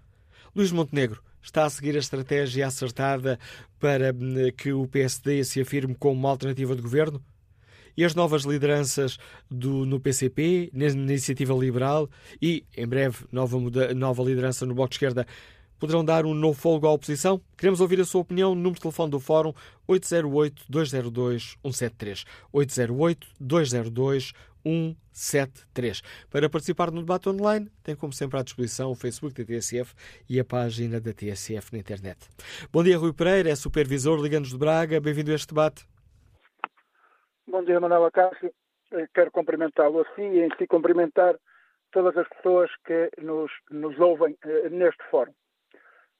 Luís 0.54 0.70
Montenegro 0.70 1.20
está 1.44 1.64
a 1.64 1.70
seguir 1.70 1.94
a 1.94 1.98
estratégia 1.98 2.66
acertada 2.66 3.38
para 3.78 4.12
hum, 4.12 4.50
que 4.56 4.72
o 4.72 4.88
PSD 4.88 5.44
se 5.44 5.60
afirme 5.60 5.94
como 5.94 6.18
uma 6.18 6.30
alternativa 6.30 6.74
de 6.74 6.82
governo? 6.82 7.22
E 7.96 8.04
as 8.04 8.12
novas 8.14 8.42
lideranças 8.42 9.18
do, 9.48 9.86
no 9.86 10.00
PCP, 10.00 10.68
na 10.72 10.86
Iniciativa 10.86 11.54
Liberal 11.54 12.10
e, 12.42 12.64
em 12.76 12.88
breve, 12.88 13.18
nova, 13.30 13.56
nova 13.94 14.22
liderança 14.24 14.66
no 14.66 14.74
Bloco 14.74 14.90
de 14.90 14.96
Esquerda 14.96 15.24
poderão 15.78 16.04
dar 16.04 16.26
um 16.26 16.34
novo 16.34 16.58
folgo 16.58 16.88
à 16.88 16.92
oposição? 16.92 17.40
Queremos 17.56 17.80
ouvir 17.80 18.00
a 18.00 18.04
sua 18.04 18.22
opinião. 18.22 18.52
Número 18.54 18.74
de 18.74 18.80
telefone 18.80 19.10
do 19.10 19.20
Fórum 19.20 19.54
808-202-173. 19.88 22.24
808-202-173. 22.52 24.34
Para 26.30 26.48
participar 26.48 26.90
no 26.90 27.00
debate 27.00 27.28
online, 27.28 27.70
tem 27.82 27.94
como 27.94 28.12
sempre 28.12 28.38
à 28.38 28.42
disposição 28.42 28.90
o 28.90 28.94
Facebook 28.94 29.34
da 29.34 29.46
TSF 29.46 29.94
e 30.28 30.40
a 30.40 30.44
página 30.44 31.00
da 31.00 31.12
TSF 31.12 31.72
na 31.72 31.78
internet. 31.78 32.28
Bom 32.72 32.82
dia, 32.82 32.98
Rui 32.98 33.12
Pereira, 33.12 33.50
é 33.50 33.54
supervisor 33.54 34.20
Liganos 34.20 34.50
de 34.50 34.58
Braga. 34.58 35.00
Bem-vindo 35.00 35.30
a 35.30 35.34
este 35.34 35.48
debate. 35.48 35.86
Bom 37.46 37.62
dia, 37.62 37.78
Manuela 37.78 38.10
Cássio. 38.10 38.52
Quero 39.12 39.30
cumprimentá-lo 39.30 40.00
assim 40.00 40.32
e 40.32 40.40
em 40.40 40.48
si 40.56 40.66
cumprimentar 40.66 41.36
todas 41.92 42.16
as 42.16 42.28
pessoas 42.28 42.70
que 42.84 43.10
nos, 43.22 43.50
nos 43.70 43.98
ouvem 44.00 44.36
eh, 44.44 44.68
neste 44.68 45.02
fórum. 45.10 45.32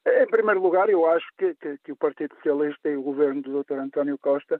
Em 0.07 0.27
primeiro 0.27 0.61
lugar, 0.61 0.89
eu 0.89 1.05
acho 1.05 1.25
que, 1.37 1.55
que, 1.55 1.77
que, 1.83 1.91
o 1.91 1.95
Partido 1.95 2.33
Socialista 2.35 2.89
e 2.89 2.95
o 2.95 3.01
governo 3.01 3.41
do 3.41 3.63
Dr. 3.63 3.79
António 3.79 4.17
Costa, 4.17 4.55
eh, 4.55 4.59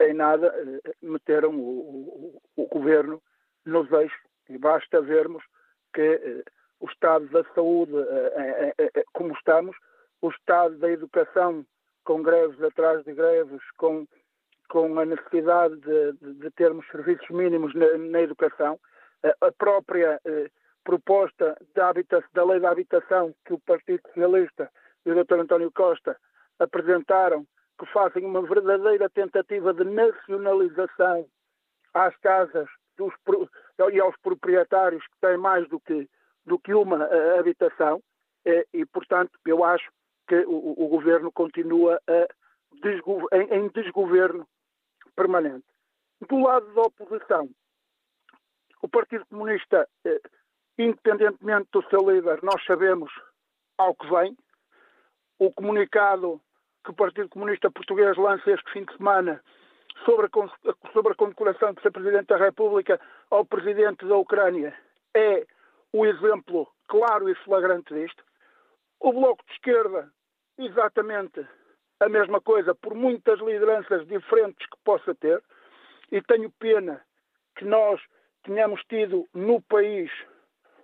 em 0.00 0.14
nada, 0.14 0.46
eh, 0.46 0.92
meteram 1.02 1.54
o, 1.54 2.40
o, 2.56 2.62
o 2.62 2.66
governo 2.68 3.22
nos 3.64 3.90
eixos. 3.92 4.18
E 4.48 4.58
basta 4.58 5.00
vermos 5.00 5.42
que 5.92 6.00
eh, 6.00 6.42
o 6.80 6.86
estado 6.86 7.26
da 7.28 7.42
saúde, 7.54 7.92
como 9.14 9.32
estamos, 9.32 9.74
o 10.20 10.28
estado 10.28 10.76
da 10.76 10.90
educação, 10.90 11.64
com 12.04 12.22
greves 12.22 12.62
atrás 12.62 13.02
de 13.04 13.14
greves, 13.14 13.62
com, 13.78 14.06
com 14.68 14.98
a 14.98 15.06
necessidade 15.06 15.74
de, 15.76 16.12
de, 16.12 16.34
de 16.34 16.50
termos 16.50 16.86
serviços 16.88 17.28
mínimos 17.30 17.74
na, 17.74 17.96
na 17.96 18.20
educação, 18.20 18.78
a 19.40 19.50
própria 19.52 20.20
proposta 20.86 21.56
da, 21.74 21.92
da 22.32 22.44
lei 22.44 22.60
da 22.60 22.70
habitação 22.70 23.34
que 23.44 23.52
o 23.52 23.58
Partido 23.58 24.00
Socialista 24.06 24.70
e 25.04 25.10
o 25.10 25.24
Dr. 25.24 25.40
António 25.40 25.72
Costa 25.72 26.16
apresentaram, 26.58 27.44
que 27.78 27.86
fazem 27.86 28.24
uma 28.24 28.42
verdadeira 28.42 29.08
tentativa 29.10 29.72
de 29.74 29.84
nacionalização 29.84 31.26
às 31.92 32.16
casas 32.18 32.68
dos, 32.96 33.12
e 33.92 34.00
aos 34.00 34.16
proprietários 34.18 35.04
que 35.06 35.20
têm 35.20 35.36
mais 35.36 35.68
do 35.68 35.78
que, 35.80 36.08
do 36.44 36.58
que 36.58 36.74
uma 36.74 37.04
uh, 37.06 37.38
habitação 37.38 37.98
uh, 37.98 38.64
e, 38.72 38.84
portanto, 38.86 39.38
eu 39.44 39.64
acho 39.64 39.90
que 40.28 40.36
o, 40.46 40.84
o 40.84 40.88
governo 40.88 41.30
continua 41.30 42.00
desgo 42.82 43.28
em, 43.32 43.54
em, 43.54 43.68
desgoverno 43.68 44.46
permanente. 45.14 45.64
Do 46.28 46.40
lado 46.40 46.66
da 46.74 46.82
oposição, 46.82 47.48
o 48.82 48.88
Partido 48.88 49.24
Comunista, 49.26 49.88
uh, 50.06 50.28
independentemente 50.78 51.68
do 51.72 51.82
seu 51.88 52.10
líder, 52.10 52.42
nós 52.42 52.64
sabemos 52.64 53.12
ao 53.78 53.94
que 53.94 54.08
vem. 54.08 54.36
O 55.38 55.52
comunicado 55.52 56.40
que 56.86 56.92
o 56.92 56.94
Partido 56.94 57.28
Comunista 57.28 57.68
Português 57.68 58.16
lança 58.16 58.48
este 58.48 58.72
fim 58.72 58.84
de 58.84 58.96
semana 58.96 59.42
sobre 60.04 60.26
a, 60.26 60.92
sobre 60.92 61.12
a 61.12 61.16
condecoração 61.16 61.72
de 61.72 61.82
ser 61.82 61.90
Presidente 61.90 62.28
da 62.28 62.36
República 62.36 63.00
ao 63.28 63.44
Presidente 63.44 64.06
da 64.06 64.16
Ucrânia 64.16 64.72
é 65.14 65.44
o 65.92 66.06
exemplo 66.06 66.68
claro 66.86 67.28
e 67.28 67.34
flagrante 67.36 67.92
disto. 67.92 68.22
O 69.00 69.12
Bloco 69.12 69.44
de 69.46 69.52
Esquerda, 69.54 70.08
exatamente 70.56 71.44
a 71.98 72.08
mesma 72.08 72.40
coisa, 72.40 72.72
por 72.74 72.94
muitas 72.94 73.40
lideranças 73.40 74.06
diferentes 74.06 74.64
que 74.68 74.76
possa 74.84 75.12
ter, 75.14 75.42
e 76.12 76.22
tenho 76.22 76.50
pena 76.52 77.02
que 77.56 77.64
nós 77.64 78.00
tenhamos 78.44 78.80
tido 78.88 79.26
no 79.34 79.60
país 79.62 80.12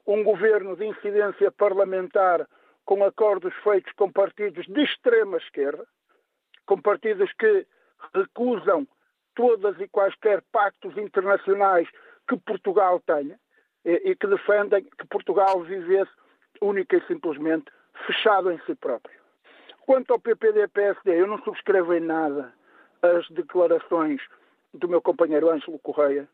um 0.05 0.25
governo 0.25 0.75
de 0.75 0.85
incidência 0.85 1.53
parlamentar 1.53 2.49
com 2.85 3.05
acordos 3.05 3.55
feitos 3.63 3.93
com 3.93 4.11
partidos 4.11 4.67
de 4.67 4.83
extrema 4.83 5.37
esquerda, 5.37 5.87
com 6.73 6.81
partidos 6.81 7.31
que 7.35 7.67
recusam 8.15 8.89
todas 9.35 9.79
e 9.79 9.87
quaisquer 9.89 10.43
pactos 10.51 10.97
internacionais 10.97 11.87
que 12.27 12.35
Portugal 12.39 12.99
tenha 13.01 13.39
e 13.85 14.17
que 14.17 14.27
defendem 14.27 14.83
que 14.85 15.07
Portugal 15.09 15.63
vivesse 15.65 16.11
única 16.63 16.97
e 16.97 17.07
simplesmente 17.07 17.67
fechado 18.07 18.51
em 18.51 18.59
si 18.61 18.75
próprio. 18.75 19.21
Quanto 19.85 20.15
ao 20.15 20.19
PPD-PSD, 20.19 21.21
eu 21.21 21.27
não 21.27 21.43
subscrevo 21.43 21.93
em 21.93 22.01
nada 22.01 22.55
as 23.03 23.29
declarações 23.29 24.23
do 24.73 24.89
meu 24.89 25.03
companheiro 25.03 25.51
Ângelo 25.51 25.79
Correia. 25.81 26.27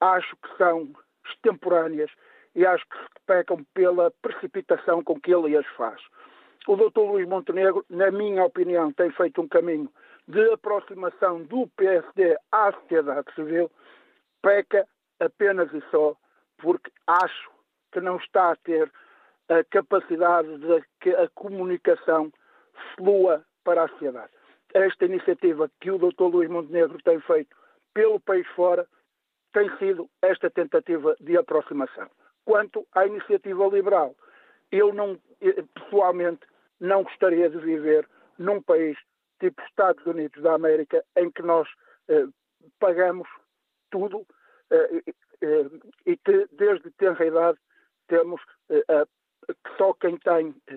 Acho 0.00 0.36
que 0.36 0.54
são 0.58 0.92
extemporâneas 1.24 2.10
e 2.54 2.66
acho 2.66 2.84
que 2.84 2.98
pecam 3.26 3.64
pela 3.72 4.10
precipitação 4.20 5.02
com 5.02 5.18
que 5.18 5.32
ele 5.32 5.56
as 5.56 5.66
faz. 5.68 5.98
O 6.68 6.76
Dr. 6.76 7.00
Luís 7.00 7.26
Montenegro, 7.26 7.82
na 7.88 8.10
minha 8.10 8.44
opinião, 8.44 8.92
tem 8.92 9.10
feito 9.12 9.40
um 9.40 9.48
caminho 9.48 9.90
de 10.28 10.52
aproximação 10.52 11.42
do 11.44 11.66
PSD 11.68 12.36
à 12.52 12.70
sociedade 12.72 13.34
civil, 13.34 13.70
peca 14.42 14.86
apenas 15.18 15.72
e 15.72 15.82
só 15.90 16.14
porque 16.58 16.90
acho 17.06 17.50
que 17.90 18.02
não 18.02 18.18
está 18.18 18.52
a 18.52 18.56
ter 18.56 18.92
a 19.48 19.64
capacidade 19.64 20.58
de 20.58 20.84
que 21.00 21.08
a 21.08 21.26
comunicação 21.30 22.30
flua 22.94 23.42
para 23.64 23.84
a 23.84 23.88
sociedade. 23.88 24.30
Esta 24.74 25.06
iniciativa 25.06 25.70
que 25.80 25.90
o 25.90 25.96
Dr. 25.96 26.24
Luís 26.24 26.50
Montenegro 26.50 27.02
tem 27.02 27.18
feito 27.20 27.56
pelo 27.94 28.20
país 28.20 28.46
fora 28.48 28.86
tem 29.54 29.74
sido 29.78 30.06
esta 30.20 30.50
tentativa 30.50 31.16
de 31.18 31.34
aproximação. 31.34 32.10
Quanto 32.44 32.86
à 32.92 33.06
iniciativa 33.06 33.66
liberal, 33.68 34.14
eu 34.70 34.92
não, 34.92 35.18
eh, 35.40 35.64
pessoalmente 35.72 36.46
não 36.80 37.02
gostaria 37.02 37.48
de 37.48 37.58
viver 37.58 38.08
num 38.38 38.62
país 38.62 38.96
tipo 39.40 39.62
Estados 39.62 40.04
Unidos 40.06 40.42
da 40.42 40.54
América, 40.54 41.04
em 41.16 41.30
que 41.30 41.42
nós 41.42 41.68
eh, 42.08 42.26
pagamos 42.80 43.28
tudo 43.90 44.26
eh, 44.70 45.02
eh, 45.42 45.66
e 46.06 46.16
que 46.16 46.48
desde 46.52 46.90
tenra 46.92 47.24
idade 47.24 47.58
temos 48.08 48.40
eh, 48.70 49.06
que 49.48 49.76
só 49.76 49.92
quem 49.94 50.16
tem 50.18 50.54
eh, 50.66 50.74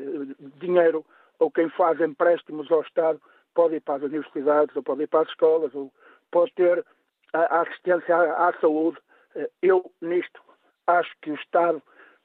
dinheiro 0.57 1.05
ou 1.39 1.51
quem 1.51 1.69
faz 1.71 1.99
empréstimos 1.99 2.71
ao 2.71 2.81
Estado 2.81 3.21
pode 3.53 3.75
ir 3.75 3.81
para 3.81 3.95
as 3.95 4.03
universidades 4.03 4.75
ou 4.75 4.83
pode 4.83 5.03
ir 5.03 5.07
para 5.07 5.21
as 5.21 5.29
escolas 5.29 5.73
ou 5.75 5.91
pode 6.31 6.53
ter 6.53 6.85
a, 7.33 7.61
assistência 7.61 8.15
à, 8.15 8.49
à 8.49 8.53
saúde. 8.59 8.97
Eh, 9.35 9.49
eu, 9.61 9.91
nisto, 10.01 10.41
acho 10.87 11.11
que 11.21 11.31
o 11.31 11.35
Estado 11.35 11.81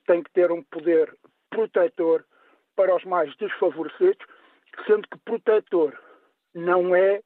tem 0.07 0.23
que 0.23 0.31
ter 0.33 0.51
um 0.53 0.63
poder 0.63 1.17
protetor 1.51 2.25
para 2.77 2.95
os 2.95 3.05
mais 3.05 3.35
desfavorecidos, 3.37 4.25
sendo 4.87 5.09
que 5.09 5.19
protetor 5.25 5.99
não 6.55 6.95
é 6.95 7.23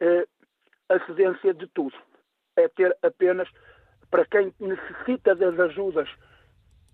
eh, 0.00 0.26
a 0.88 1.06
cedência 1.06 1.54
de 1.54 1.66
tudo. 1.68 1.96
É 2.56 2.68
ter 2.68 2.96
apenas 3.02 3.48
para 4.10 4.26
quem 4.26 4.52
necessita 4.58 5.34
das 5.34 5.58
ajudas 5.58 6.08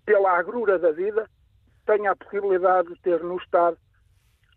pela 0.05 0.37
agrura 0.37 0.79
da 0.79 0.91
vida, 0.91 1.29
tenha 1.85 2.11
a 2.11 2.15
possibilidade 2.15 2.89
de 2.89 3.01
ter 3.01 3.21
no 3.23 3.37
Estado 3.37 3.77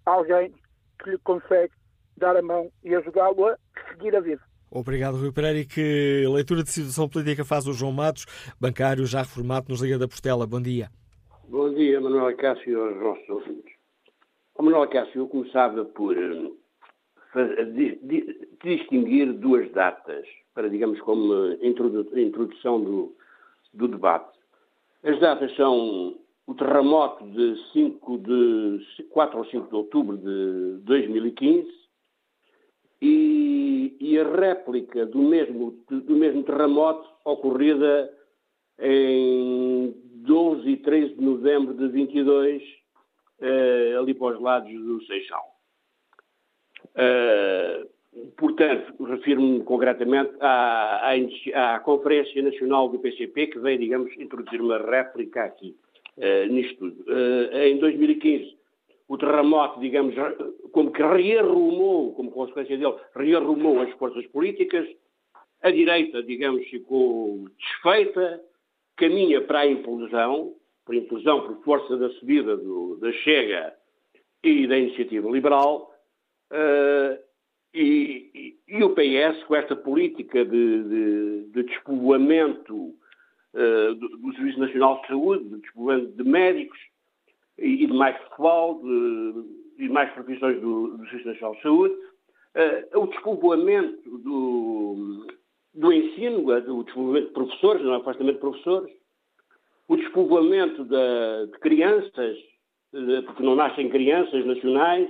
alguém 0.04 0.54
que 1.02 1.10
lhe 1.10 1.18
consegue 1.18 1.72
dar 2.16 2.36
a 2.36 2.42
mão 2.42 2.70
e 2.84 2.94
ajudá-lo 2.94 3.48
a 3.48 3.56
seguir 3.88 4.14
a 4.14 4.20
vida. 4.20 4.42
Obrigado, 4.70 5.16
Rui 5.16 5.32
Pereira. 5.32 5.58
E 5.58 5.66
que 5.66 6.24
leitura 6.28 6.62
de 6.62 6.70
situação 6.70 7.08
política 7.08 7.44
faz 7.44 7.66
o 7.66 7.72
João 7.72 7.92
Matos, 7.92 8.26
bancário 8.60 9.04
já 9.06 9.20
reformado 9.20 9.66
nos 9.68 9.80
Liga 9.80 9.98
da 9.98 10.06
Portela. 10.06 10.46
Bom 10.46 10.60
dia. 10.60 10.90
Bom 11.50 11.74
dia, 11.74 12.00
Manuel 12.00 12.36
Cássio 12.36 12.70
e 12.70 12.74
aos 12.76 12.96
nossos 13.02 13.28
ouvintes. 13.28 13.74
O 14.54 14.62
Manuel 14.62 14.88
Cássio, 14.88 15.22
eu 15.22 15.26
começava 15.26 15.84
por 15.84 16.16
uh, 16.16 16.56
distinguir 18.62 19.32
duas 19.32 19.68
datas 19.72 20.24
para, 20.54 20.70
digamos, 20.70 21.00
como 21.00 21.34
introdução 21.60 22.80
do, 22.80 23.16
do 23.74 23.88
debate. 23.88 24.38
As 25.02 25.18
datas 25.18 25.52
são 25.56 26.20
o 26.46 26.54
terremoto 26.54 27.24
de, 27.24 27.56
5 27.72 28.18
de 28.18 29.04
4 29.10 29.36
ou 29.36 29.44
5 29.44 29.68
de 29.70 29.74
outubro 29.74 30.18
de 30.18 30.84
2015 30.84 31.68
e, 33.02 33.96
e 33.98 34.20
a 34.20 34.36
réplica 34.36 35.04
do 35.04 35.18
mesmo, 35.18 35.72
do 35.90 36.14
mesmo 36.14 36.44
terremoto 36.44 37.10
ocorrida 37.24 38.08
em 38.78 40.09
12 40.24 40.68
e 40.68 40.76
13 40.76 41.14
de 41.14 41.22
novembro 41.22 41.74
de 41.74 41.88
22, 41.88 42.62
eh, 43.40 43.96
ali 43.98 44.14
para 44.14 44.36
os 44.36 44.40
lados 44.40 44.70
do 44.70 45.02
Seixal. 45.04 45.44
Uh, 46.94 47.88
portanto, 48.36 49.04
refiro-me 49.04 49.62
concretamente 49.62 50.32
à, 50.40 51.12
à, 51.12 51.74
à, 51.74 51.80
Conferência 51.80 52.42
Nacional 52.42 52.88
do 52.88 52.98
PCP, 52.98 53.48
que 53.48 53.58
veio, 53.58 53.78
digamos, 53.78 54.12
introduzir 54.18 54.60
uma 54.60 54.78
réplica 54.78 55.44
aqui, 55.44 55.76
uh, 56.16 56.52
nisto 56.52 56.78
tudo. 56.78 57.02
Uh, 57.02 57.56
em 57.56 57.78
2015, 57.78 58.58
o 59.08 59.18
terremoto, 59.18 59.80
digamos, 59.80 60.14
como 60.72 60.90
que 60.90 61.02
rearrumou, 61.02 62.12
como 62.14 62.30
consequência 62.30 62.76
dele, 62.76 62.94
rearrumou 63.14 63.80
as 63.80 63.90
forças 63.92 64.26
políticas, 64.28 64.88
a 65.62 65.70
direita, 65.70 66.22
digamos, 66.22 66.66
ficou 66.68 67.48
desfeita, 67.58 68.40
caminha 69.00 69.40
para 69.40 69.60
a 69.60 69.66
implosão, 69.66 70.54
por 70.84 70.94
implosão 70.94 71.46
por 71.46 71.64
força 71.64 71.96
da 71.96 72.10
subida 72.10 72.56
do, 72.56 72.98
da 73.00 73.10
Chega 73.12 73.74
e 74.44 74.66
da 74.66 74.78
Iniciativa 74.78 75.28
Liberal, 75.28 75.90
Uh, 76.50 77.16
e, 77.72 78.30
e, 78.34 78.76
e, 78.76 78.82
o 78.82 78.90
PS, 78.90 79.44
com 79.44 79.54
esta 79.54 79.76
política 79.76 80.44
de, 80.44 80.82
de, 80.82 81.44
de 81.52 81.62
despovoamento 81.62 82.74
uh, 82.76 83.94
do, 83.94 84.08
do, 84.18 84.34
Serviço 84.34 84.58
Nacional 84.58 85.00
de 85.00 85.06
Saúde, 85.06 85.44
de 85.44 85.60
despovoamento 85.60 86.10
de 86.16 86.28
médicos 86.28 86.78
e, 87.56 87.84
e 87.84 87.86
de 87.86 87.92
mais 87.92 88.18
pessoal, 88.18 88.82
de, 88.82 89.44
de 89.78 89.88
mais 89.88 90.12
profissões 90.12 90.60
do, 90.60 90.96
do, 90.96 91.04
Serviço 91.04 91.28
Nacional 91.28 91.54
de 91.54 91.62
Saúde, 91.62 91.94
uh, 91.94 92.98
o 92.98 93.06
despovoamento 93.06 94.18
do, 94.18 95.26
do 95.74 95.92
ensino, 95.92 96.46
o 96.46 96.84
despovoamento 96.84 97.28
de 97.28 97.32
professores, 97.32 97.82
não 97.82 97.94
é 97.94 97.96
afastamento 97.96 98.34
de 98.34 98.40
professores, 98.40 98.92
o 99.88 99.96
despovoamento 99.96 100.84
de, 100.84 101.52
de 101.52 101.58
crianças, 101.58 102.38
porque 103.26 103.42
não 103.42 103.54
nascem 103.54 103.88
crianças 103.88 104.44
nacionais, 104.44 105.08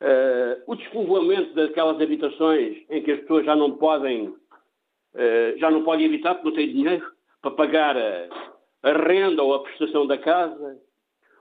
Uh, 0.00 0.56
o 0.66 0.74
despovoamento 0.76 1.52
daquelas 1.52 2.00
habitações 2.00 2.78
em 2.88 3.02
que 3.02 3.12
as 3.12 3.20
pessoas 3.20 3.44
já 3.44 3.54
não 3.54 3.76
podem, 3.76 4.28
uh, 4.28 5.58
já 5.58 5.70
não 5.70 5.84
podem 5.84 6.06
habitar 6.06 6.36
porque 6.36 6.48
não 6.48 6.56
têm 6.56 6.72
dinheiro 6.72 7.06
para 7.42 7.50
pagar 7.50 7.98
a, 7.98 8.28
a 8.82 8.92
renda 8.92 9.42
ou 9.42 9.52
a 9.52 9.62
prestação 9.62 10.06
da 10.06 10.16
casa, 10.16 10.80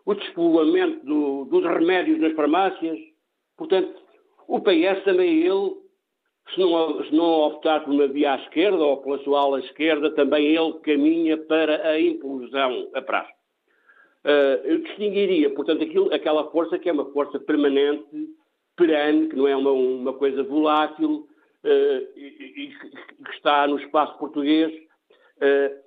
o 0.05 0.13
despovoamento 0.13 1.05
do, 1.05 1.45
dos 1.45 1.63
remédios 1.63 2.19
nas 2.19 2.33
farmácias. 2.33 2.99
Portanto, 3.55 3.95
o 4.45 4.59
PS 4.59 5.05
também 5.05 5.39
ele, 5.39 5.77
se 6.53 6.59
não, 6.59 7.03
se 7.03 7.13
não 7.13 7.25
optar 7.25 7.83
por 7.83 7.93
uma 7.93 8.07
via 8.07 8.33
à 8.33 8.35
esquerda 8.37 8.77
ou 8.77 8.97
pela 8.97 9.19
sua 9.19 9.41
ala 9.41 9.59
esquerda, 9.59 10.11
também 10.11 10.55
ele 10.55 10.73
caminha 10.79 11.37
para 11.37 11.87
a 11.87 11.99
implosão 11.99 12.89
a 12.93 13.01
prazo. 13.01 13.29
Uh, 14.25 14.65
eu 14.65 14.79
distinguiria, 14.79 15.49
portanto, 15.51 15.83
aquilo, 15.83 16.13
aquela 16.13 16.49
força 16.51 16.77
que 16.77 16.89
é 16.89 16.91
uma 16.91 17.11
força 17.11 17.39
permanente 17.39 18.05
perene, 18.75 19.29
que 19.29 19.35
não 19.35 19.47
é 19.47 19.55
uma, 19.55 19.71
uma 19.71 20.13
coisa 20.13 20.43
volátil, 20.43 21.27
e 22.15 22.71
que 23.25 23.31
está 23.31 23.67
no 23.67 23.77
espaço 23.79 24.17
português 24.17 24.71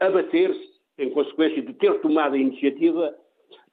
a 0.00 0.10
bater-se, 0.10 0.70
em 0.98 1.10
consequência 1.10 1.62
de 1.62 1.72
ter 1.74 2.00
tomado 2.00 2.34
a 2.34 2.38
iniciativa, 2.38 3.14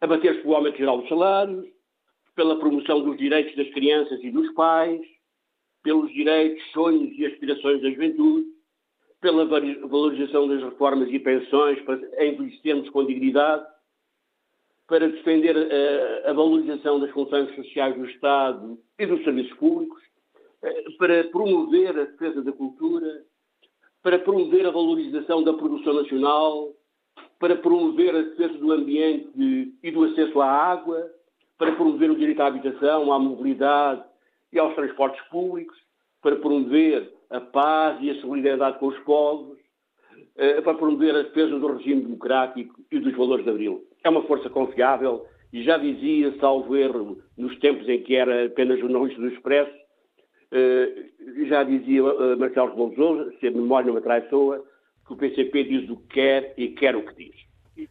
a 0.02 0.08
bater-se 0.08 0.42
pelo 0.42 0.56
aumento 0.56 0.78
geral 0.78 1.00
dos 1.00 1.10
salários, 1.10 1.66
pela 2.36 2.58
promoção 2.58 3.02
dos 3.02 3.18
direitos 3.18 3.56
das 3.56 3.70
crianças 3.72 4.24
e 4.24 4.32
dos 4.32 4.50
pais, 4.54 5.02
pelos 5.84 6.12
direitos, 6.14 6.64
sonhos 6.72 7.18
e 7.18 7.26
aspirações 7.26 7.82
da 7.82 7.90
juventude, 7.90 8.46
pela 9.22 9.46
valorização 9.46 10.48
das 10.48 10.64
reformas 10.64 11.10
e 11.12 11.20
pensões, 11.20 11.82
para 11.82 12.26
envelhecermos 12.26 12.90
com 12.90 13.06
dignidade, 13.06 13.66
para 14.88 15.08
defender 15.08 15.56
a, 15.56 16.30
a, 16.30 16.34
valorização 16.34 17.00
das 17.00 17.12
funções 17.12 17.54
sociais 17.56 17.96
do 17.96 18.06
Estado 18.06 18.80
e 18.98 19.06
dos 19.06 19.24
serviços 19.24 19.56
públicos, 19.58 20.02
eh, 20.64 20.84
para 20.98 21.26
promover 21.26 21.90
a 22.00 22.06
defesa 22.06 22.42
da 22.42 22.52
cultura, 22.52 23.24
para 24.02 24.18
promover 24.18 24.66
a 24.66 24.72
valorização 24.72 25.44
da 25.44 25.54
produção 25.54 25.94
nacional, 25.94 26.74
para 27.38 27.56
promover 27.56 28.16
a 28.16 28.22
defesa 28.22 28.58
do 28.58 28.72
ambiente 28.72 29.30
e 29.84 29.92
do 29.92 30.06
acesso 30.06 30.42
à 30.42 30.50
água, 30.50 31.08
para 31.58 31.74
promover 31.74 32.10
o 32.10 32.16
direito 32.16 32.42
à 32.42 32.48
habitação, 32.48 33.12
à 33.12 33.20
mobilidade 33.20 34.04
e 34.52 34.60
aos 34.60 34.76
transportes 34.76 35.22
públicos, 35.30 35.78
para 36.22 36.36
promover 36.36 37.12
a 37.30 37.40
paz 37.40 37.98
e 38.02 38.10
a 38.10 38.22
solidariedade 38.22 38.80
com 38.80 38.88
os 38.88 39.00
povos, 39.00 39.58
eh, 40.36 40.62
para 40.62 40.74
promover 40.74 41.16
a 41.16 41.24
defesa 41.24 41.60
do 41.60 41.68
regime 41.68 42.02
democrático 42.02 42.76
e 42.92 43.00
dos 43.00 43.16
valores 43.16 43.46
de 43.46 43.52
Abril. 43.52 43.84
É 44.04 44.10
uma 44.10 44.24
força 44.24 44.50
confiável 44.50 45.26
e 45.52 45.64
já 45.64 45.78
dizia, 45.78 46.36
salvo 46.40 46.76
erro, 46.76 47.22
nos 47.38 47.58
tempos 47.60 47.88
em 47.88 48.02
que 48.02 48.16
era 48.16 48.46
apenas 48.46 48.80
jornalista 48.80 49.20
do 49.20 49.28
Expresso, 49.28 49.74
eh, 50.52 51.10
já 51.46 51.64
dizia 51.64 52.02
eh, 52.02 52.36
Marcelo 52.36 52.90
Rebelo 52.90 53.32
se 53.40 53.48
a 53.48 53.52
memória 53.52 53.88
não 53.88 53.96
me 53.96 54.02
traiçoa, 54.02 54.64
que 55.06 55.14
o 55.14 55.18
PCP 55.18 55.64
diz 55.64 55.90
o 55.90 55.98
que 55.98 56.08
quer 56.08 56.54
e 56.58 56.70
quer 56.70 56.96
o 56.96 57.06
que 57.06 57.16
diz. 57.16 57.49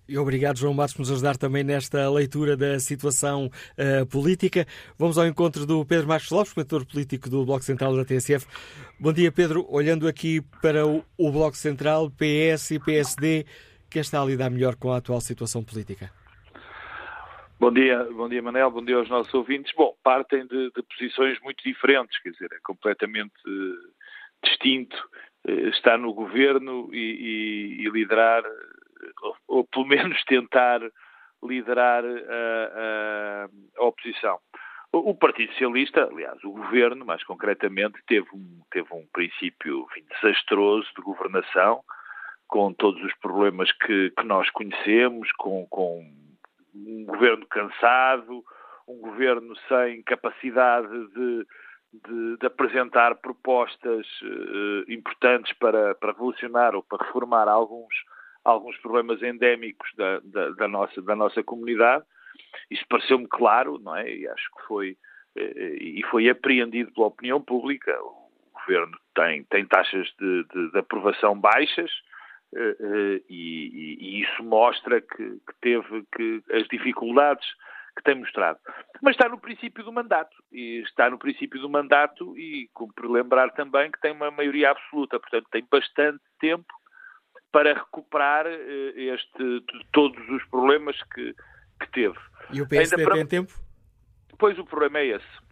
E 0.08 0.18
obrigado, 0.18 0.58
João 0.58 0.74
Matos, 0.74 0.94
por 0.94 1.00
nos 1.00 1.10
ajudar 1.12 1.36
também 1.36 1.62
nesta 1.62 2.10
leitura 2.10 2.56
da 2.56 2.78
situação 2.80 3.46
uh, 3.46 4.06
política. 4.06 4.66
Vamos 4.98 5.16
ao 5.16 5.26
encontro 5.26 5.64
do 5.64 5.84
Pedro 5.84 6.08
Marcos 6.08 6.30
Lopes, 6.30 6.52
comentador 6.52 6.86
político 6.86 7.30
do 7.30 7.44
Bloco 7.44 7.62
Central 7.62 7.96
da 7.96 8.04
TSF. 8.04 8.46
Bom 8.98 9.12
dia, 9.12 9.30
Pedro. 9.30 9.66
Olhando 9.68 10.08
aqui 10.08 10.40
para 10.62 10.86
o, 10.86 11.04
o 11.16 11.30
Bloco 11.30 11.56
Central, 11.56 12.10
PS 12.10 12.72
e 12.72 12.80
PSD, 12.80 13.46
quem 13.90 14.00
está 14.00 14.20
a 14.20 14.24
lidar 14.24 14.50
melhor 14.50 14.76
com 14.76 14.92
a 14.92 14.98
atual 14.98 15.20
situação 15.20 15.62
política? 15.62 16.10
Bom 17.60 17.72
dia, 17.72 18.04
bom 18.12 18.28
dia 18.28 18.40
Manel, 18.40 18.70
bom 18.70 18.84
dia 18.84 18.96
aos 18.96 19.08
nossos 19.08 19.34
ouvintes. 19.34 19.72
Bom, 19.76 19.92
partem 20.04 20.46
de, 20.46 20.70
de 20.70 20.82
posições 20.82 21.40
muito 21.40 21.60
diferentes, 21.64 22.16
quer 22.22 22.30
dizer, 22.30 22.48
é 22.52 22.58
completamente 22.62 23.34
uh, 23.46 24.44
distinto 24.44 24.96
uh, 25.48 25.68
estar 25.70 25.98
no 25.98 26.14
governo 26.14 26.88
e, 26.92 27.80
e, 27.80 27.84
e 27.84 27.90
liderar 27.90 28.44
ou, 29.22 29.36
ou 29.48 29.64
pelo 29.64 29.86
menos 29.86 30.22
tentar 30.26 30.80
liderar 31.42 32.04
a, 32.04 33.46
a, 33.46 33.48
a 33.78 33.84
oposição. 33.84 34.38
O, 34.90 35.14
Partido 35.14 35.52
Socialista, 35.52 36.04
aliás, 36.04 36.42
o 36.42 36.50
governo, 36.50 37.04
mais 37.04 37.22
concretamente, 37.22 38.02
teve 38.06 38.26
um, 38.32 38.62
teve 38.70 38.88
um 38.94 39.06
princípio 39.12 39.86
enfim, 39.90 40.02
desastroso 40.14 40.88
de 40.96 41.02
governação, 41.02 41.82
com 42.46 42.72
todos 42.72 43.02
os 43.02 43.14
problemas 43.16 43.70
que, 43.70 44.10
que 44.10 44.24
nós 44.24 44.48
conhecemos, 44.50 45.30
com, 45.32 45.66
com, 45.66 46.02
um 46.74 47.04
governo 47.04 47.46
cansado, 47.46 48.42
um 48.88 48.98
governo 48.98 49.54
sem 49.68 50.02
capacidade 50.02 50.88
de, 50.88 51.46
de, 51.92 52.36
de 52.38 52.46
apresentar 52.46 53.14
propostas 53.16 54.06
uh, 54.22 54.90
importantes 54.90 55.52
para, 55.58 55.94
para 55.96 56.12
revolucionar 56.12 56.74
ou 56.74 56.82
para 56.82 57.04
reformar 57.04 57.46
alguns 57.46 57.94
alguns 58.50 58.76
problemas 58.78 59.22
endémicos 59.22 59.90
da, 59.96 60.20
da, 60.20 60.50
da 60.50 60.68
nossa, 60.68 61.00
da 61.02 61.14
nossa 61.14 61.42
comunidade. 61.42 62.04
Isso 62.70 62.84
pareceu-me 62.88 63.26
claro, 63.28 63.78
não 63.78 63.96
é? 63.96 64.10
E 64.10 64.28
acho 64.28 64.50
que 64.56 64.66
foi, 64.66 64.96
eh, 65.36 65.76
e 65.80 66.02
foi 66.10 66.28
apreendido 66.28 66.92
pela 66.92 67.08
opinião 67.08 67.40
pública. 67.40 67.96
O 68.02 68.30
governo 68.54 68.98
tem, 69.14 69.44
tem 69.44 69.66
taxas 69.66 70.08
de, 70.18 70.44
de, 70.52 70.70
de 70.70 70.78
aprovação 70.78 71.38
baixas, 71.38 71.90
eh, 72.54 72.76
eh, 72.80 73.22
e, 73.28 73.98
e, 74.00 74.22
isso 74.22 74.42
mostra 74.42 75.00
que, 75.00 75.16
que, 75.16 75.54
teve 75.60 76.04
que 76.14 76.42
as 76.52 76.66
dificuldades 76.68 77.46
que 77.96 78.02
tem 78.04 78.14
mostrado. 78.14 78.58
Mas 79.02 79.16
está 79.16 79.28
no 79.28 79.38
princípio 79.38 79.84
do 79.84 79.92
mandato, 79.92 80.34
e 80.52 80.82
está 80.82 81.10
no 81.10 81.18
princípio 81.18 81.60
do 81.60 81.68
mandato 81.68 82.38
e 82.38 82.68
cumpre 82.72 83.06
lembrar 83.08 83.50
também 83.50 83.90
que 83.90 84.00
tem 84.00 84.12
uma 84.12 84.30
maioria 84.30 84.70
absoluta, 84.70 85.18
portanto 85.18 85.46
tem 85.50 85.66
bastante 85.70 86.22
tempo 86.38 86.72
para 87.52 87.74
recuperar 87.74 88.46
eh, 88.46 88.92
este, 88.96 89.64
todos 89.92 90.28
os 90.28 90.44
problemas 90.46 91.00
que, 91.14 91.34
que 91.80 91.90
teve. 91.92 92.18
E 92.52 92.62
o 92.62 92.68
PSD 92.68 93.04
para... 93.04 93.14
tem 93.14 93.26
tempo? 93.26 93.52
Pois 94.38 94.58
o 94.58 94.64
problema 94.64 94.98
é 94.98 95.06
esse. 95.06 95.48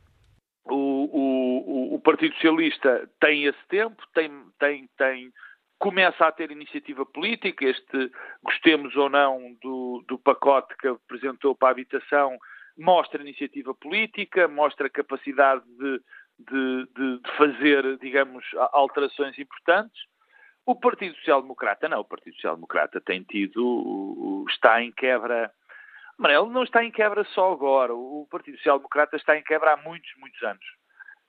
O, 0.65 0.75
o, 0.75 1.95
o, 1.95 2.01
Partido 2.01 2.35
Socialista 2.35 3.09
tem 3.21 3.45
esse 3.45 3.69
tempo, 3.69 4.03
tem, 4.13 4.31
tem, 4.59 4.89
tem, 4.97 5.33
começa 5.79 6.27
a 6.27 6.33
ter 6.33 6.51
iniciativa 6.51 7.07
política. 7.07 7.65
Este, 7.65 8.11
gostemos 8.43 8.95
ou 8.97 9.09
não 9.09 9.57
do, 9.63 10.05
do 10.09 10.19
pacote 10.19 10.77
que 10.77 10.89
apresentou 10.89 11.55
para 11.55 11.69
a 11.69 11.71
habitação, 11.71 12.37
mostra 12.77 13.23
iniciativa 13.23 13.75
política, 13.75 14.49
mostra 14.49 14.91
capacidade 14.91 15.65
de, 15.67 16.01
de, 16.39 16.89
de, 16.97 17.19
de 17.21 17.37
fazer, 17.37 17.99
digamos, 17.99 18.45
alterações 18.73 19.39
importantes. 19.39 20.03
O 20.67 20.75
Partido 20.75 21.15
Social 21.19 21.41
Democrata 21.43 21.89
não. 21.89 22.01
O 22.01 22.05
Partido 22.05 22.35
Social 22.35 22.57
Democrata 22.57 23.01
tem 23.01 23.23
tido, 23.23 24.45
está 24.51 24.83
em 24.83 24.91
quebra. 24.91 25.53
Ele 26.19 26.51
não 26.51 26.65
está 26.65 26.85
em 26.85 26.91
quebra 26.91 27.23
só 27.27 27.53
agora. 27.53 27.95
O 27.95 28.27
Partido 28.29 28.57
Social 28.57 28.79
Democrata 28.79 29.17
está 29.17 29.39
em 29.39 29.45
quebra 29.45 29.75
há 29.75 29.77
muitos, 29.77 30.11
muitos 30.19 30.43
anos. 30.43 30.65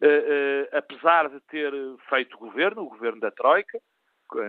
Uh, 0.01 0.05
uh, 0.05 0.77
apesar 0.77 1.29
de 1.29 1.39
ter 1.41 1.71
feito 2.09 2.37
governo, 2.37 2.81
o 2.81 2.89
governo 2.89 3.19
da 3.19 3.31
Troika, 3.31 3.79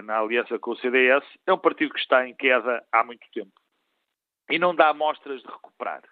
na 0.05 0.18
aliança 0.18 0.59
com 0.59 0.70
o 0.70 0.77
CDS, 0.77 1.24
é 1.46 1.53
um 1.53 1.59
partido 1.59 1.92
que 1.92 2.01
está 2.01 2.27
em 2.27 2.35
queda 2.35 2.83
há 2.90 3.05
muito 3.05 3.27
tempo. 3.33 3.53
E 4.51 4.59
não 4.59 4.74
dá 4.74 4.94
mostras 4.94 5.42
de 5.42 5.48
recuperar. 5.48 6.03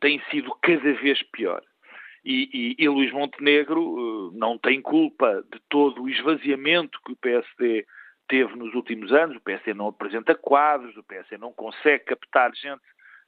Tem 0.00 0.20
sido 0.30 0.52
cada 0.60 0.92
vez 0.94 1.22
pior. 1.30 1.62
E, 2.24 2.76
e, 2.78 2.84
e 2.84 2.88
Luís 2.88 3.12
Montenegro 3.12 3.82
uh, 3.82 4.32
não 4.32 4.56
tem 4.56 4.80
culpa 4.80 5.44
de 5.52 5.60
todo 5.68 6.02
o 6.02 6.08
esvaziamento 6.08 6.98
que 7.04 7.12
o 7.12 7.16
PSD 7.16 7.86
teve 8.28 8.56
nos 8.56 8.74
últimos 8.74 9.12
anos. 9.12 9.36
O 9.36 9.40
PSD 9.40 9.74
não 9.74 9.88
apresenta 9.88 10.34
quadros, 10.34 10.96
o 10.96 11.02
PSD 11.02 11.36
não 11.36 11.52
consegue 11.52 12.04
captar 12.04 12.54
gente 12.54 12.82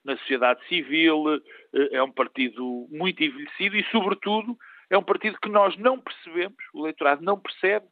na 0.05 0.17
sociedade 0.19 0.67
civil, 0.69 1.25
uh, 1.25 1.43
é 1.91 2.03
um 2.03 2.13
partido 2.13 2.87
muito 2.91 3.23
envelhecido 3.23 3.77
e, 3.77 3.85
sobretudo, 3.91 4.57
é 4.89 4.97
um 4.97 5.03
partido 5.03 5.39
que 5.43 5.49
nós 5.49 5.77
não 5.77 6.01
percebemos, 6.01 6.57
o 6.73 6.85
eleitorado 6.85 7.23
não 7.23 7.39
percebe 7.39 7.87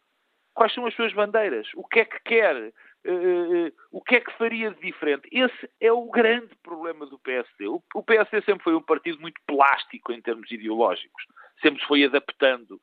quais 0.54 0.72
são 0.72 0.86
as 0.86 0.94
suas 0.94 1.12
bandeiras, 1.12 1.66
o 1.74 1.84
que 1.84 2.00
é 2.00 2.04
que 2.04 2.20
quer, 2.24 2.72
Uh, 3.06 3.70
o 3.92 4.00
que 4.00 4.16
é 4.16 4.20
que 4.20 4.32
faria 4.38 4.70
de 4.70 4.80
diferente? 4.80 5.28
Esse 5.30 5.70
é 5.78 5.92
o 5.92 6.10
grande 6.10 6.54
problema 6.62 7.04
do 7.04 7.18
PSD. 7.18 7.66
O, 7.66 8.02
PSD 8.02 8.40
sempre 8.42 8.64
foi 8.64 8.74
um 8.74 8.80
partido 8.80 9.20
muito 9.20 9.38
plástico 9.46 10.10
em 10.10 10.22
termos 10.22 10.50
ideológicos, 10.50 11.24
sempre 11.60 11.80
se 11.80 11.86
foi 11.86 12.02
adaptando, 12.04 12.80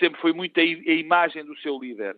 sempre 0.00 0.20
foi 0.20 0.32
muito 0.32 0.58
a, 0.58 0.62
imagem 0.62 1.44
do 1.44 1.56
seu 1.58 1.78
líder. 1.78 2.16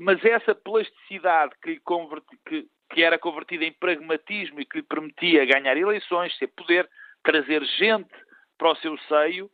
Mas 0.00 0.24
essa 0.24 0.54
plasticidade 0.54 1.52
que, 1.62 1.78
converti, 1.80 2.38
que, 2.46 2.66
que, 2.90 3.02
era 3.02 3.18
convertida 3.18 3.64
em 3.64 3.72
pragmatismo 3.72 4.60
e 4.60 4.64
que 4.64 4.78
lhe 4.78 4.82
permitia 4.82 5.44
ganhar 5.44 5.76
eleições, 5.76 6.36
ser 6.38 6.48
poder, 6.48 6.88
trazer 7.22 7.62
gente 7.64 8.10
para 8.56 8.72
o 8.72 8.76
seu 8.76 8.96
seio, 9.08 9.50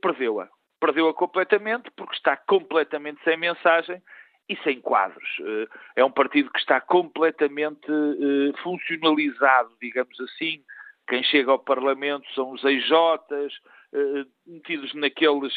perdeu-a. 0.00 0.48
Perdeu-a 0.80 1.14
completamente 1.14 1.90
porque 1.96 2.14
está 2.14 2.36
completamente 2.36 3.22
sem 3.24 3.36
mensagem 3.36 4.02
e 4.48 4.56
sem 4.62 4.80
quadros. 4.80 5.28
Eh, 5.40 5.68
é 5.96 6.04
um 6.04 6.10
partido 6.10 6.50
que 6.50 6.58
está 6.58 6.80
completamente 6.80 7.90
eh, 7.90 8.62
funcionalizado, 8.62 9.74
digamos 9.80 10.18
assim. 10.20 10.62
Quem 11.08 11.22
chega 11.22 11.50
ao 11.50 11.58
Parlamento 11.58 12.26
são 12.34 12.52
os 12.52 12.62
EJs, 12.64 13.60
eh, 13.92 14.24
metidos 14.46 14.94
naqueles, 14.94 15.52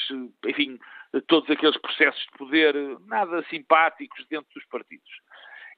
enfim, 0.46 0.80
todos 1.28 1.50
aqueles 1.50 1.78
processos 1.78 2.22
de 2.22 2.38
poder 2.38 2.76
nada 3.08 3.44
simpáticos 3.50 4.26
dentro 4.28 4.50
dos 4.54 4.66
partidos. 4.66 5.10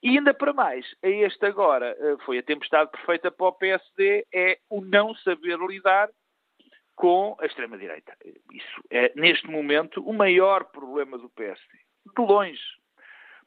E 0.01 0.09
ainda 0.09 0.33
para 0.33 0.53
mais, 0.53 0.85
a 1.03 1.09
este 1.09 1.43
agora 1.45 1.95
foi 2.23 2.37
a 2.37 2.43
tempestade 2.43 2.91
perfeita 2.91 3.31
para 3.31 3.47
o 3.47 3.51
PSD, 3.51 4.27
é 4.31 4.59
o 4.69 4.79
não 4.79 5.15
saber 5.15 5.57
lidar 5.57 6.07
com 6.95 7.35
a 7.39 7.47
extrema-direita. 7.47 8.15
Isso 8.53 8.81
é, 8.91 9.11
neste 9.15 9.47
momento, 9.47 10.07
o 10.07 10.13
maior 10.13 10.65
problema 10.65 11.17
do 11.17 11.29
PSD. 11.29 11.77
De 12.15 12.21
longe 12.21 12.76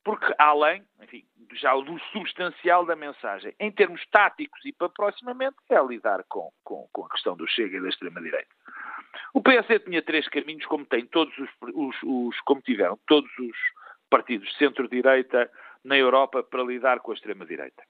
porque 0.04 0.34
além, 0.38 0.84
enfim, 1.02 1.24
já 1.52 1.74
do 1.74 1.98
substancial 2.12 2.86
da 2.86 2.96
mensagem, 2.96 3.54
em 3.58 3.70
termos 3.70 4.04
táticos 4.10 4.64
e 4.64 4.72
para 4.72 4.88
proximamente, 4.88 5.56
é 5.68 5.82
lidar 5.82 6.24
com, 6.28 6.50
com, 6.64 6.88
com 6.92 7.04
a 7.04 7.08
questão 7.10 7.36
do 7.36 7.46
Chega 7.48 7.76
e 7.76 7.80
da 7.80 7.88
extrema-direita. 7.88 8.50
O 9.34 9.42
PSD 9.42 9.80
tinha 9.80 10.02
três 10.02 10.28
caminhos, 10.28 10.64
como 10.66 10.86
tem 10.86 11.06
todos 11.06 11.36
os, 11.38 11.50
os, 11.74 11.96
os 12.02 12.40
como 12.42 12.62
tiveram 12.62 12.98
todos 13.06 13.30
os 13.38 13.56
partidos 14.08 14.56
centro-direita 14.56 15.50
na 15.84 15.96
Europa 15.96 16.42
para 16.42 16.62
lidar 16.62 17.00
com 17.00 17.12
a 17.12 17.14
extrema-direita. 17.14 17.82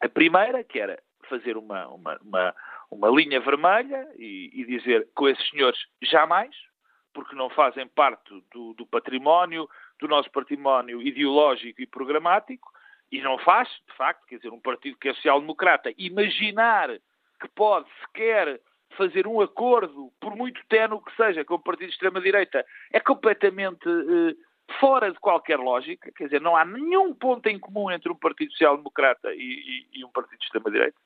A 0.00 0.08
primeira, 0.08 0.64
que 0.64 0.78
era 0.78 1.00
fazer 1.28 1.56
uma, 1.56 1.86
uma, 1.88 2.18
uma, 2.22 2.54
uma 2.90 3.08
linha 3.08 3.40
vermelha 3.40 4.08
e, 4.16 4.50
e, 4.52 4.64
dizer 4.64 5.08
com 5.14 5.28
esses 5.28 5.48
senhores 5.50 5.78
jamais, 6.02 6.54
porque 7.12 7.34
não 7.34 7.50
fazem 7.50 7.86
parte 7.88 8.30
do, 8.52 8.74
do 8.74 8.86
património, 8.86 9.68
do 10.00 10.08
nosso 10.08 10.30
património 10.30 11.02
ideológico 11.02 11.80
e 11.80 11.86
programático, 11.86 12.70
e 13.12 13.20
não 13.20 13.38
faz, 13.38 13.68
de 13.68 13.96
facto, 13.96 14.26
quer 14.26 14.36
dizer, 14.36 14.50
um 14.50 14.60
partido 14.60 14.96
que 14.96 15.08
é 15.08 15.14
social-democrata, 15.14 15.92
imaginar 15.98 16.88
que 17.40 17.48
pode 17.54 17.88
sequer 18.00 18.60
fazer 18.96 19.26
um 19.26 19.40
acordo, 19.40 20.12
por 20.20 20.36
muito 20.36 20.60
ténue 20.68 21.02
que 21.02 21.14
seja, 21.16 21.44
com 21.44 21.54
o 21.54 21.58
partido 21.58 21.88
de 21.88 21.94
extrema-direita, 21.94 22.64
é 22.92 23.00
completamente 23.00 23.88
eh, 23.88 24.34
fora 24.78 25.10
de 25.10 25.18
qualquer 25.18 25.58
lógica, 25.58 26.12
quer 26.12 26.24
dizer, 26.24 26.40
não 26.40 26.56
há 26.56 26.64
nenhum 26.64 27.14
ponto 27.14 27.46
em 27.46 27.58
comum 27.58 27.90
entre 27.90 28.10
um 28.10 28.16
partido 28.16 28.50
social-democrata 28.52 29.32
e, 29.32 29.38
e, 29.94 30.00
e 30.00 30.04
um 30.04 30.10
partido 30.10 30.38
de 30.38 30.44
extrema-direita. 30.44 30.98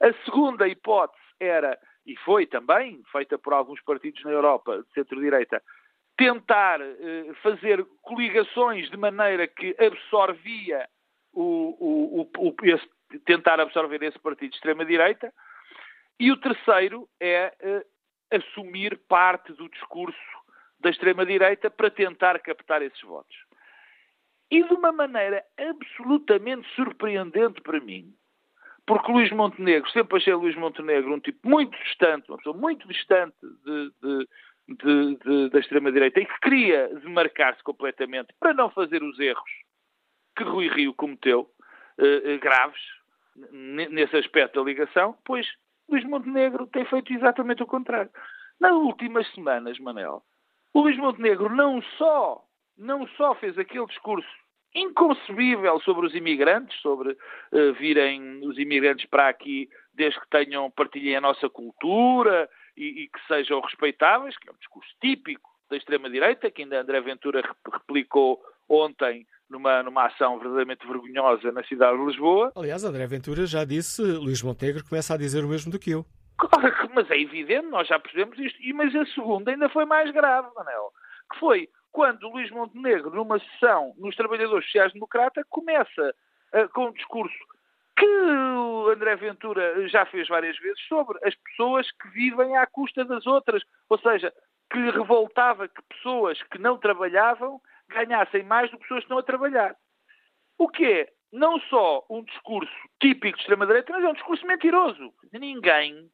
A 0.00 0.12
segunda 0.24 0.68
hipótese 0.68 1.22
era, 1.40 1.78
e 2.06 2.16
foi 2.18 2.46
também 2.46 3.02
feita 3.10 3.38
por 3.38 3.52
alguns 3.52 3.80
partidos 3.82 4.22
na 4.24 4.30
Europa 4.30 4.82
de 4.82 4.92
centro-direita, 4.92 5.62
tentar 6.16 6.80
eh, 6.80 7.32
fazer 7.42 7.84
coligações 8.02 8.90
de 8.90 8.96
maneira 8.96 9.46
que 9.46 9.74
absorvia 9.78 10.88
o, 11.32 11.76
o, 11.80 12.48
o, 12.48 12.56
esse, 12.62 12.88
tentar 13.24 13.60
absorver 13.60 14.02
esse 14.02 14.18
partido 14.18 14.50
de 14.50 14.56
extrema-direita. 14.56 15.32
E 16.20 16.30
o 16.30 16.36
terceiro 16.36 17.08
é 17.20 17.54
eh, 17.60 17.86
assumir 18.30 18.98
parte 19.08 19.52
do 19.52 19.68
discurso 19.68 20.18
da 20.80 20.90
extrema-direita 20.90 21.70
para 21.70 21.90
tentar 21.90 22.38
captar 22.40 22.82
esses 22.82 23.00
votos. 23.02 23.36
E 24.50 24.62
de 24.62 24.74
uma 24.74 24.92
maneira 24.92 25.42
absolutamente 25.56 26.68
surpreendente 26.74 27.60
para 27.62 27.80
mim, 27.80 28.14
porque 28.86 29.10
Luís 29.10 29.30
Montenegro, 29.30 29.88
sempre 29.90 30.18
achei 30.18 30.34
Luís 30.34 30.56
Montenegro 30.56 31.14
um 31.14 31.20
tipo 31.20 31.48
muito 31.48 31.76
distante, 31.84 32.28
uma 32.28 32.36
pessoa 32.36 32.56
muito 32.56 32.86
distante 32.88 33.36
de, 33.40 33.92
de, 34.02 34.28
de, 34.68 35.16
de 35.16 35.50
da 35.50 35.58
extrema-direita 35.58 36.20
e 36.20 36.26
que 36.26 36.40
queria 36.40 36.88
demarcar-se 37.00 37.62
completamente 37.62 38.32
para 38.38 38.54
não 38.54 38.70
fazer 38.70 39.02
os 39.02 39.18
erros 39.18 39.50
que 40.36 40.44
Rui 40.44 40.68
Rio 40.68 40.94
cometeu, 40.94 41.50
eh, 41.98 42.22
eh 42.24 42.38
graves, 42.38 42.80
nesse 43.90 44.16
aspecto 44.16 44.60
da 44.60 44.66
ligação, 44.66 45.16
pois 45.24 45.46
Luís 45.88 46.04
Montenegro 46.04 46.66
tem 46.66 46.84
feito 46.86 47.12
exatamente 47.12 47.62
o 47.62 47.66
contrário. 47.66 48.10
Nas 48.60 48.72
últimas 48.72 49.26
semanas, 49.34 49.78
Manel, 49.78 50.22
o 50.72 50.80
Luís 50.80 50.96
Montenegro 50.96 51.54
não 51.54 51.82
só, 51.98 52.42
não 52.76 53.06
só 53.08 53.34
fez 53.34 53.58
aquele 53.58 53.86
discurso 53.86 54.28
inconcebível 54.74 55.80
sobre 55.80 56.06
os 56.06 56.14
imigrantes, 56.14 56.80
sobre 56.80 57.12
uh, 57.12 57.72
virem 57.78 58.40
os 58.46 58.58
imigrantes 58.58 59.06
para 59.06 59.28
aqui 59.28 59.68
desde 59.92 60.18
que 60.20 60.28
tenham, 60.30 60.70
partilhem 60.70 61.16
a 61.16 61.20
nossa 61.20 61.48
cultura 61.50 62.48
e, 62.76 63.04
e 63.04 63.08
que 63.08 63.26
sejam 63.26 63.60
respeitáveis, 63.60 64.36
que 64.36 64.48
é 64.48 64.52
um 64.52 64.56
discurso 64.56 64.90
típico 65.00 65.50
da 65.70 65.76
extrema-direita, 65.76 66.50
que 66.50 66.62
ainda 66.62 66.80
André 66.80 67.00
Ventura 67.00 67.42
replicou 67.72 68.42
ontem 68.68 69.26
numa, 69.48 69.82
numa 69.82 70.06
ação 70.06 70.38
verdadeiramente 70.38 70.86
vergonhosa 70.86 71.52
na 71.52 71.62
cidade 71.64 71.98
de 71.98 72.06
Lisboa. 72.06 72.52
Aliás, 72.56 72.84
André 72.84 73.06
Ventura 73.06 73.46
já 73.46 73.64
disse, 73.64 74.02
Luís 74.02 74.42
Montenegro 74.42 74.84
começa 74.84 75.14
a 75.14 75.18
dizer 75.18 75.44
o 75.44 75.48
mesmo 75.48 75.70
do 75.70 75.78
que 75.78 75.90
eu. 75.90 76.04
Claro 76.38 76.72
mas 76.94 77.10
é 77.10 77.18
evidente, 77.18 77.66
nós 77.68 77.88
já 77.88 77.98
percebemos 77.98 78.38
isto. 78.38 78.58
E, 78.62 78.72
mas 78.72 78.94
a 78.94 79.04
segunda 79.06 79.50
ainda 79.50 79.68
foi 79.68 79.84
mais 79.84 80.10
grave, 80.12 80.48
Manel, 80.54 80.92
que 81.32 81.38
foi 81.38 81.68
quando 81.90 82.28
Luís 82.28 82.50
Montenegro, 82.50 83.14
numa 83.14 83.38
sessão 83.38 83.94
nos 83.98 84.14
Trabalhadores 84.16 84.64
Sociais 84.66 84.92
Democrata, 84.92 85.42
começa 85.48 86.14
uh, 86.54 86.68
com 86.70 86.86
um 86.86 86.92
discurso 86.92 87.36
que 88.02 88.06
o 88.06 88.88
André 88.88 89.14
Ventura 89.14 89.88
já 89.88 90.04
fez 90.06 90.26
várias 90.26 90.58
vezes 90.58 90.80
sobre 90.88 91.18
as 91.22 91.34
pessoas 91.36 91.90
que 91.92 92.08
vivem 92.08 92.56
à 92.56 92.66
custa 92.66 93.04
das 93.04 93.26
outras. 93.26 93.62
Ou 93.88 93.98
seja, 93.98 94.32
que 94.70 94.78
lhe 94.78 94.90
revoltava 94.90 95.68
que 95.68 95.82
pessoas 95.82 96.42
que 96.44 96.58
não 96.58 96.78
trabalhavam 96.78 97.60
ganhassem 97.88 98.42
mais 98.42 98.70
do 98.70 98.76
que 98.76 98.82
pessoas 98.82 99.00
que 99.00 99.04
estão 99.04 99.18
a 99.18 99.22
trabalhar. 99.22 99.76
O 100.58 100.68
que 100.68 100.84
é 100.84 101.08
não 101.32 101.60
só 101.60 102.04
um 102.10 102.24
discurso 102.24 102.72
típico 103.00 103.36
de 103.36 103.42
extrema-direita, 103.42 103.92
mas 103.92 104.04
é 104.04 104.08
um 104.08 104.14
discurso 104.14 104.46
mentiroso. 104.46 105.14
Ninguém 105.32 106.10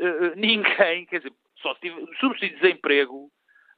uh, 0.00 0.36
ninguém, 0.36 1.06
quer 1.06 1.18
dizer, 1.18 1.32
só 1.60 1.74
se 1.74 1.80
tiver, 1.80 2.04
subsídio 2.18 2.56
de 2.56 2.60
desemprego 2.60 3.30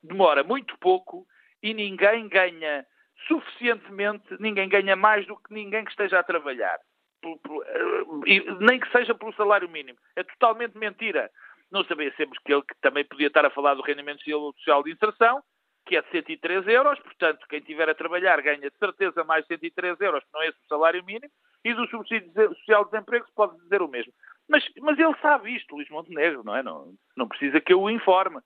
demora 0.03 0.43
muito 0.43 0.77
pouco 0.79 1.27
e 1.63 1.73
ninguém 1.73 2.29
ganha 2.29 2.85
suficientemente, 3.29 4.27
ninguém 4.41 4.69
ganha 4.69 4.97
mais 4.97 5.27
do 5.27 5.37
que 5.37 5.55
ninguém 5.55 5.85
que 5.85 5.91
esteja 5.91 6.19
a 6.19 6.23
trabalhar. 6.23 6.79
Eh, 7.27 8.45
nem 8.61 8.81
que 8.81 8.91
seja 8.91 9.15
pelo 9.15 9.35
salário 9.35 9.69
mínimo. 9.69 9.99
É 10.17 10.23
totalmente 10.23 10.77
mentira. 10.77 11.31
Não 11.71 11.85
sabemos 11.85 12.39
que 12.39 12.53
ele 12.53 12.63
que 12.63 12.75
também 12.81 13.05
podia 13.05 13.27
estar 13.27 13.45
a 13.45 13.51
falar 13.51 13.75
do 13.75 13.83
rendimento 13.83 14.23
social 14.23 14.83
de 14.83 14.93
inserção, 14.93 15.43
que 15.87 15.97
é 15.97 16.03
de 16.03 16.11
103 16.11 16.67
euros, 16.69 16.99
portanto, 17.01 17.47
quem 17.49 17.59
estiver 17.59 17.89
a 17.89 17.95
trabalhar 17.95 18.41
ganha 18.41 18.71
de 18.71 18.79
certeza 18.79 19.23
mais 19.25 19.47
103 19.47 20.01
euros, 20.01 20.25
que 20.25 20.31
não 20.33 20.43
é 20.43 20.49
esse 20.49 20.59
o 20.59 20.69
salário 20.69 21.05
mínimo, 21.05 21.33
e 21.65 21.75
do 21.75 21.87
subsídio 21.89 22.33
social 22.57 22.85
de 22.85 22.91
desemprego 22.91 23.27
se 23.27 23.35
pode 23.35 23.59
dizer 23.61 23.83
o 23.83 23.89
mesmo. 23.89 24.13
Mas, 24.49 24.65
mas 24.81 24.99
ele 24.99 25.15
sabe 25.21 25.55
isto, 25.55 25.75
Luís 25.75 25.89
Montenegro, 25.91 26.43
não 26.45 26.57
é? 26.57 26.63
Não, 26.63 26.95
não 27.17 27.29
precisa 27.29 27.61
que 27.61 27.73
eu 27.73 27.83
o 27.83 27.91
informe. 27.91 28.41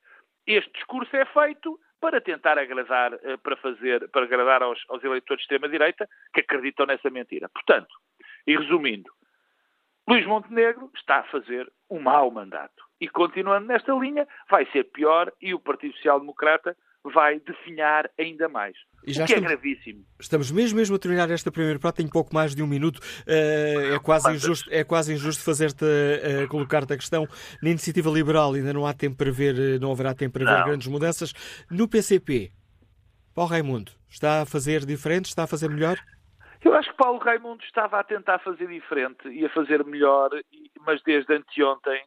Este 0.46 0.70
discurso 0.72 1.14
é 1.16 1.24
feito 1.26 1.78
para 2.00 2.20
tentar 2.20 2.58
agradar, 2.58 3.12
eh, 3.22 3.36
para 3.36 3.56
fazer, 3.56 4.08
para 4.10 4.24
agradar 4.24 4.62
aos, 4.62 4.80
aos 4.88 5.02
eleitores 5.02 5.40
de 5.40 5.42
extrema-direita 5.44 6.08
que 6.32 6.40
acreditam 6.40 6.86
nessa 6.86 7.10
mentira. 7.10 7.48
Portanto, 7.48 7.88
e 8.46 8.56
resumindo, 8.56 9.10
Luís 10.08 10.26
Montenegro 10.26 10.90
está 10.96 11.18
a 11.18 11.24
fazer 11.24 11.70
um 11.90 12.00
mau 12.00 12.30
mandato. 12.30 12.82
E 13.00 13.08
continuando 13.08 13.66
nesta 13.66 13.92
linha, 13.92 14.26
vai 14.50 14.66
ser 14.72 14.84
pior 14.84 15.30
e 15.40 15.54
o 15.54 15.60
Partido 15.60 15.94
Social 15.96 16.18
Democrata 16.18 16.76
vai 17.04 17.40
definhar 17.40 18.10
ainda 18.18 18.48
mais. 18.48 18.76
E 19.06 19.12
já 19.12 19.24
o 19.24 19.26
que 19.26 19.32
é 19.32 19.36
estamos, 19.36 19.52
é 19.52 19.56
gravíssimo. 19.56 20.04
Estamos 20.18 20.50
mesmo, 20.50 20.78
mesmo 20.78 20.96
a 20.96 20.98
terminar 20.98 21.30
esta 21.30 21.50
primeira 21.50 21.78
parte 21.78 22.02
em 22.02 22.08
pouco 22.08 22.34
mais 22.34 22.54
de 22.54 22.62
um 22.62 22.66
minuto. 22.66 22.98
Uh, 22.98 23.94
é, 23.94 23.98
quase 23.98 24.32
injusto, 24.32 24.68
é 24.72 24.82
quase 24.82 25.14
injusto 25.14 25.42
fazer-te 25.42 25.84
uh, 25.84 26.48
colocar-te 26.48 26.92
a 26.92 26.96
questão. 26.96 27.26
Na 27.62 27.70
iniciativa 27.70 28.10
liberal 28.10 28.54
ainda 28.54 28.72
não 28.72 28.86
há 28.86 28.92
tempo 28.92 29.16
para 29.16 29.30
ver, 29.30 29.58
eh, 29.58 29.78
não 29.78 29.92
haverá 29.92 30.14
tempo 30.14 30.38
para 30.38 30.44
não. 30.44 30.56
ver 30.56 30.64
grandes 30.64 30.88
mudanças. 30.88 31.32
No 31.70 31.88
PCP, 31.88 32.50
Paulo 33.34 33.50
Raimundo 33.50 33.92
está 34.08 34.42
a 34.42 34.46
fazer 34.46 34.84
diferente, 34.84 35.26
está 35.26 35.44
a 35.44 35.46
fazer 35.46 35.68
melhor? 35.68 35.98
Eu 36.64 36.74
acho 36.74 36.90
que 36.90 36.96
Paulo 36.96 37.18
Raimundo 37.18 37.62
estava 37.64 38.00
a 38.00 38.04
tentar 38.04 38.38
fazer 38.40 38.66
diferente 38.66 39.28
e 39.28 39.44
a 39.44 39.50
fazer 39.50 39.84
melhor, 39.84 40.30
mas 40.80 41.02
desde 41.02 41.32
anteontem 41.34 42.02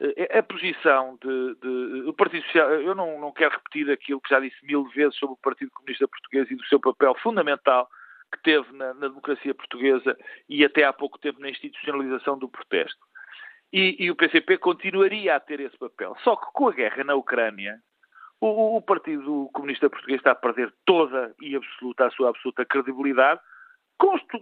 é, 0.00 0.38
a 0.38 0.42
posição 0.42 1.18
de, 1.22 1.54
de, 1.56 2.02
do 2.04 2.14
Partido 2.14 2.42
Social, 2.46 2.70
eu 2.72 2.94
não, 2.94 3.20
não 3.20 3.32
quero 3.32 3.54
repetir 3.54 3.90
aquilo 3.90 4.20
que 4.20 4.30
já 4.30 4.40
disse 4.40 4.56
mil 4.64 4.84
vezes 4.88 5.16
sobre 5.18 5.34
o 5.34 5.42
Partido 5.42 5.70
Comunista 5.72 6.08
Português 6.08 6.50
e 6.50 6.54
do 6.54 6.64
seu 6.64 6.80
papel 6.80 7.14
fundamental 7.22 7.86
que 8.32 8.42
teve 8.42 8.72
na, 8.72 8.94
na 8.94 9.08
democracia 9.08 9.54
portuguesa 9.54 10.16
e 10.48 10.64
até 10.64 10.84
há 10.84 10.92
pouco 10.92 11.18
tempo 11.18 11.40
na 11.40 11.50
institucionalização 11.50 12.38
do 12.38 12.48
protesto. 12.48 13.04
E, 13.72 13.96
e, 14.04 14.10
o 14.10 14.16
PCP 14.16 14.58
continuaria 14.58 15.36
a 15.36 15.40
ter 15.40 15.60
esse 15.60 15.76
papel. 15.76 16.16
Só 16.24 16.34
que 16.34 16.46
com 16.52 16.68
a 16.68 16.72
guerra 16.72 17.04
na 17.04 17.14
Ucrânia, 17.14 17.78
o, 18.40 18.76
o 18.76 18.82
Partido 18.82 19.50
Comunista 19.52 19.90
Português 19.90 20.18
está 20.18 20.32
a 20.32 20.34
perder 20.34 20.72
toda 20.84 21.34
e 21.40 21.54
absoluta 21.54 22.06
a 22.06 22.10
sua 22.10 22.30
absoluta 22.30 22.64
credibilidade, 22.64 23.40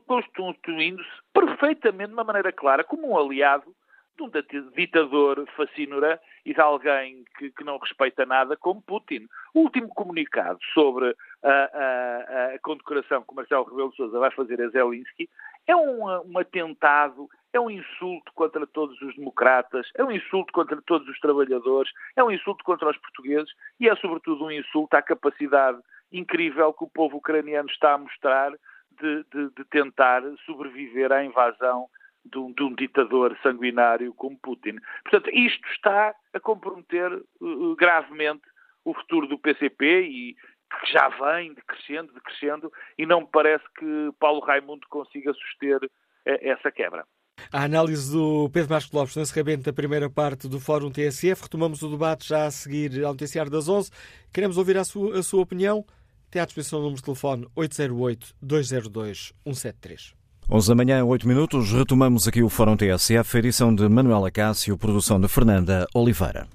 constituindo-se 0.06 1.08
perfeitamente 1.32 2.08
de 2.08 2.14
uma 2.14 2.24
maneira 2.24 2.52
clara 2.52 2.84
como 2.84 3.10
um 3.10 3.18
aliado 3.18 3.74
de 4.16 4.22
um 4.24 4.30
ditador 4.74 5.46
fascínora 5.56 6.20
e 6.44 6.52
de 6.52 6.60
alguém 6.60 7.24
que, 7.38 7.50
que, 7.52 7.62
não 7.62 7.78
respeita 7.78 8.26
nada 8.26 8.56
como 8.56 8.82
Putin. 8.82 9.28
O 9.54 9.60
último 9.60 9.88
comunicado 9.88 10.58
sobre 10.74 11.14
a, 11.42 11.48
a, 11.48 12.54
a 12.54 12.58
condecoração 12.60 13.22
que 13.22 13.34
Marcelo 13.34 13.64
Rebelo 13.64 13.90
de 13.90 13.96
Sousa 13.96 14.18
vai 14.18 14.30
fazer 14.32 14.60
a 14.60 14.68
Zelensky 14.68 15.28
é 15.66 15.76
um, 15.76 16.04
um 16.04 16.38
atentado, 16.38 17.28
é 17.52 17.60
um 17.60 17.70
insulto 17.70 18.32
contra 18.34 18.66
todos 18.66 19.00
os 19.02 19.14
democratas, 19.14 19.88
é 19.94 20.02
um 20.02 20.10
insulto 20.10 20.52
contra 20.52 20.80
todos 20.82 21.06
os 21.08 21.20
trabalhadores, 21.20 21.92
é 22.16 22.24
um 22.24 22.30
insulto 22.30 22.64
contra 22.64 22.90
os 22.90 22.96
portugueses 22.98 23.52
e 23.78 23.88
é 23.88 23.94
sobretudo 23.96 24.46
um 24.46 24.50
insulto 24.50 24.94
à 24.94 25.02
capacidade 25.02 25.78
incrível 26.10 26.72
que 26.72 26.84
o 26.84 26.90
povo 26.90 27.18
ucraniano 27.18 27.68
está 27.70 27.94
a 27.94 27.98
mostrar 27.98 28.52
de, 29.00 29.24
de, 29.32 29.50
de 29.56 29.64
tentar 29.70 30.22
sobreviver 30.44 31.12
à 31.12 31.24
invasão 31.24 31.88
de 32.24 32.38
um, 32.38 32.52
de 32.52 32.62
um, 32.62 32.74
ditador 32.74 33.36
sanguinário 33.42 34.12
como 34.14 34.38
Putin. 34.38 34.76
Portanto, 35.02 35.30
isto 35.32 35.66
está 35.70 36.14
a 36.32 36.40
comprometer 36.40 37.12
uh, 37.40 37.76
gravemente 37.76 38.42
o 38.84 38.94
futuro 38.94 39.26
do 39.26 39.38
PCP 39.38 40.02
e 40.02 40.34
que 40.34 40.92
já 40.92 41.08
vem 41.08 41.54
decrescendo, 41.54 42.12
decrescendo, 42.12 42.72
e 42.98 43.06
não 43.06 43.22
me 43.22 43.28
parece 43.32 43.64
que 43.78 44.10
Paulo 44.18 44.40
Raimundo 44.40 44.86
consiga 44.88 45.32
suster 45.32 45.82
uh, 45.84 45.88
essa 46.24 46.70
quebra. 46.70 47.04
A 47.52 47.64
análise 47.64 48.12
do 48.12 48.50
Pedro 48.50 48.70
Marcos 48.70 48.92
Lopes 48.92 49.16
no 49.16 49.22
encerramento 49.22 49.62
da 49.62 49.72
primeira 49.72 50.10
parte 50.10 50.48
do 50.48 50.60
Fórum 50.60 50.90
TSF. 50.90 51.44
Retomamos 51.44 51.82
o 51.82 51.88
debate 51.88 52.28
já 52.28 52.46
a 52.46 52.50
seguir 52.50 53.02
ao 53.04 53.12
noticiário 53.12 53.50
das 53.50 53.68
11. 53.68 53.90
Queremos 54.32 54.58
ouvir 54.58 54.76
a 54.76 54.84
sua, 54.84 55.18
a 55.18 55.22
sua 55.22 55.42
opinião. 55.42 55.84
Tem 56.30 56.42
à 56.42 56.44
disposição 56.44 56.78
o 56.78 56.82
número 56.82 56.96
de 56.96 57.04
telefone 57.04 57.46
808-202-173. 57.56 60.12
11 60.50 60.68
da 60.68 60.74
manhã, 60.74 61.04
8 61.04 61.28
minutos. 61.28 61.70
Retomamos 61.72 62.26
aqui 62.26 62.42
o 62.42 62.48
Fórum 62.48 62.74
TSF, 62.76 63.38
edição 63.38 63.72
de 63.74 63.86
Manuela 63.88 64.30
Cássio, 64.30 64.78
produção 64.78 65.20
de 65.20 65.28
Fernanda 65.28 65.86
Oliveira. 65.94 66.48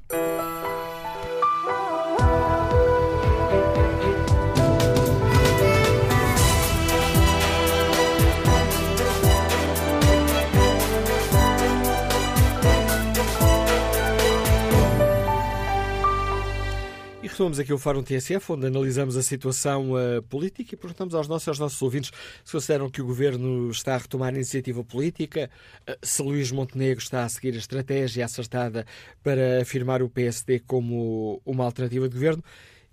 Retomamos 17.33 17.57
aqui 17.59 17.73
o 17.73 17.79
Fórum 17.79 18.03
TSF, 18.03 18.51
onde 18.51 18.67
analisamos 18.67 19.17
a 19.17 19.23
situação 19.23 19.93
uh, 19.93 20.21
política 20.29 20.75
e 20.75 20.77
perguntamos 20.77 21.15
aos 21.15 21.27
nossos, 21.27 21.47
aos 21.47 21.57
nossos 21.57 21.81
ouvintes 21.81 22.11
se 22.45 22.51
consideram 22.51 22.91
que 22.91 23.01
o 23.01 23.05
Governo 23.07 23.71
está 23.71 23.95
a 23.95 23.97
retomar 23.97 24.31
a 24.33 24.35
iniciativa 24.35 24.83
política, 24.83 25.49
uh, 25.89 25.93
se 26.03 26.21
Luís 26.21 26.51
Montenegro 26.51 27.01
está 27.01 27.23
a 27.23 27.29
seguir 27.29 27.55
a 27.55 27.57
estratégia 27.57 28.23
acertada 28.23 28.85
para 29.23 29.63
afirmar 29.63 30.03
o 30.03 30.09
PSD 30.09 30.59
como 30.59 31.41
uma 31.43 31.65
alternativa 31.65 32.07
de 32.07 32.13
Governo. 32.13 32.43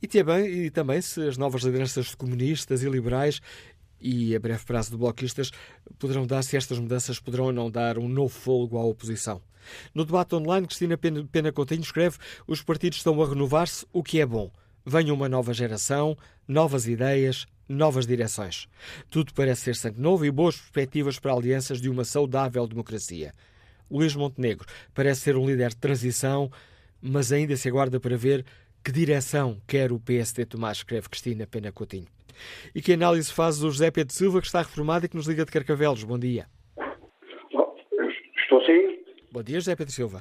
E 0.02 0.08
também, 0.08 0.46
e 0.46 0.70
também 0.70 1.02
se 1.02 1.20
as 1.28 1.36
novas 1.36 1.62
lideranças 1.62 2.14
comunistas 2.14 2.82
e 2.82 2.88
liberais 2.88 3.42
e 4.00 4.34
a 4.34 4.40
breve 4.40 4.64
prazo 4.64 4.90
de 4.90 4.96
bloquistas 4.96 5.50
poderão 5.98 6.26
dar, 6.26 6.42
se 6.42 6.56
estas 6.56 6.78
mudanças 6.78 7.18
poderão 7.18 7.46
ou 7.46 7.52
não 7.52 7.70
dar 7.70 7.98
um 7.98 8.08
novo 8.08 8.32
fôlego 8.32 8.78
à 8.78 8.84
oposição. 8.84 9.42
No 9.94 10.04
debate 10.04 10.34
online, 10.34 10.66
Cristina 10.66 10.96
Pena 10.98 11.52
Coutinho 11.52 11.82
escreve 11.82 12.18
os 12.46 12.62
partidos 12.62 12.98
estão 12.98 13.20
a 13.22 13.28
renovar-se, 13.28 13.86
o 13.92 14.02
que 14.02 14.20
é 14.20 14.26
bom. 14.26 14.50
Venha 14.84 15.12
uma 15.12 15.28
nova 15.28 15.52
geração, 15.52 16.16
novas 16.48 16.86
ideias, 16.86 17.46
novas 17.68 18.06
direções. 18.06 18.66
Tudo 19.08 19.32
parece 19.34 19.62
ser 19.62 19.76
sangue 19.76 20.00
novo 20.00 20.24
e 20.24 20.30
boas 20.30 20.56
perspectivas 20.56 21.18
para 21.18 21.32
alianças 21.32 21.80
de 21.80 21.88
uma 21.88 22.04
saudável 22.04 22.66
democracia. 22.66 23.32
Luís 23.90 24.14
Montenegro 24.14 24.66
parece 24.94 25.22
ser 25.22 25.36
um 25.36 25.46
líder 25.46 25.70
de 25.70 25.76
transição, 25.76 26.50
mas 27.00 27.32
ainda 27.32 27.56
se 27.56 27.68
aguarda 27.68 28.00
para 28.00 28.16
ver 28.16 28.44
que 28.82 28.92
direção 28.92 29.60
quer 29.66 29.92
o 29.92 30.00
PSD 30.00 30.46
tomar, 30.46 30.72
escreve 30.72 31.08
Cristina 31.08 31.46
Pena 31.46 31.70
Coutinho. 31.70 32.06
E 32.74 32.80
que 32.80 32.92
análise 32.92 33.32
faz 33.32 33.62
o 33.62 33.70
José 33.70 33.90
Pedro 33.90 34.12
Silva, 34.12 34.40
que 34.40 34.46
está 34.46 34.60
reformado 34.60 35.06
e 35.06 35.08
que 35.08 35.16
nos 35.16 35.26
liga 35.26 35.44
de 35.44 35.52
Carcavelos. 35.52 36.04
Bom 36.04 36.18
dia. 36.18 36.46
Estou 38.36 38.64
sim. 38.64 38.98
Bom 39.32 39.42
dia, 39.42 39.60
José 39.60 39.76
Pedro 39.76 39.92
Silva. 39.92 40.20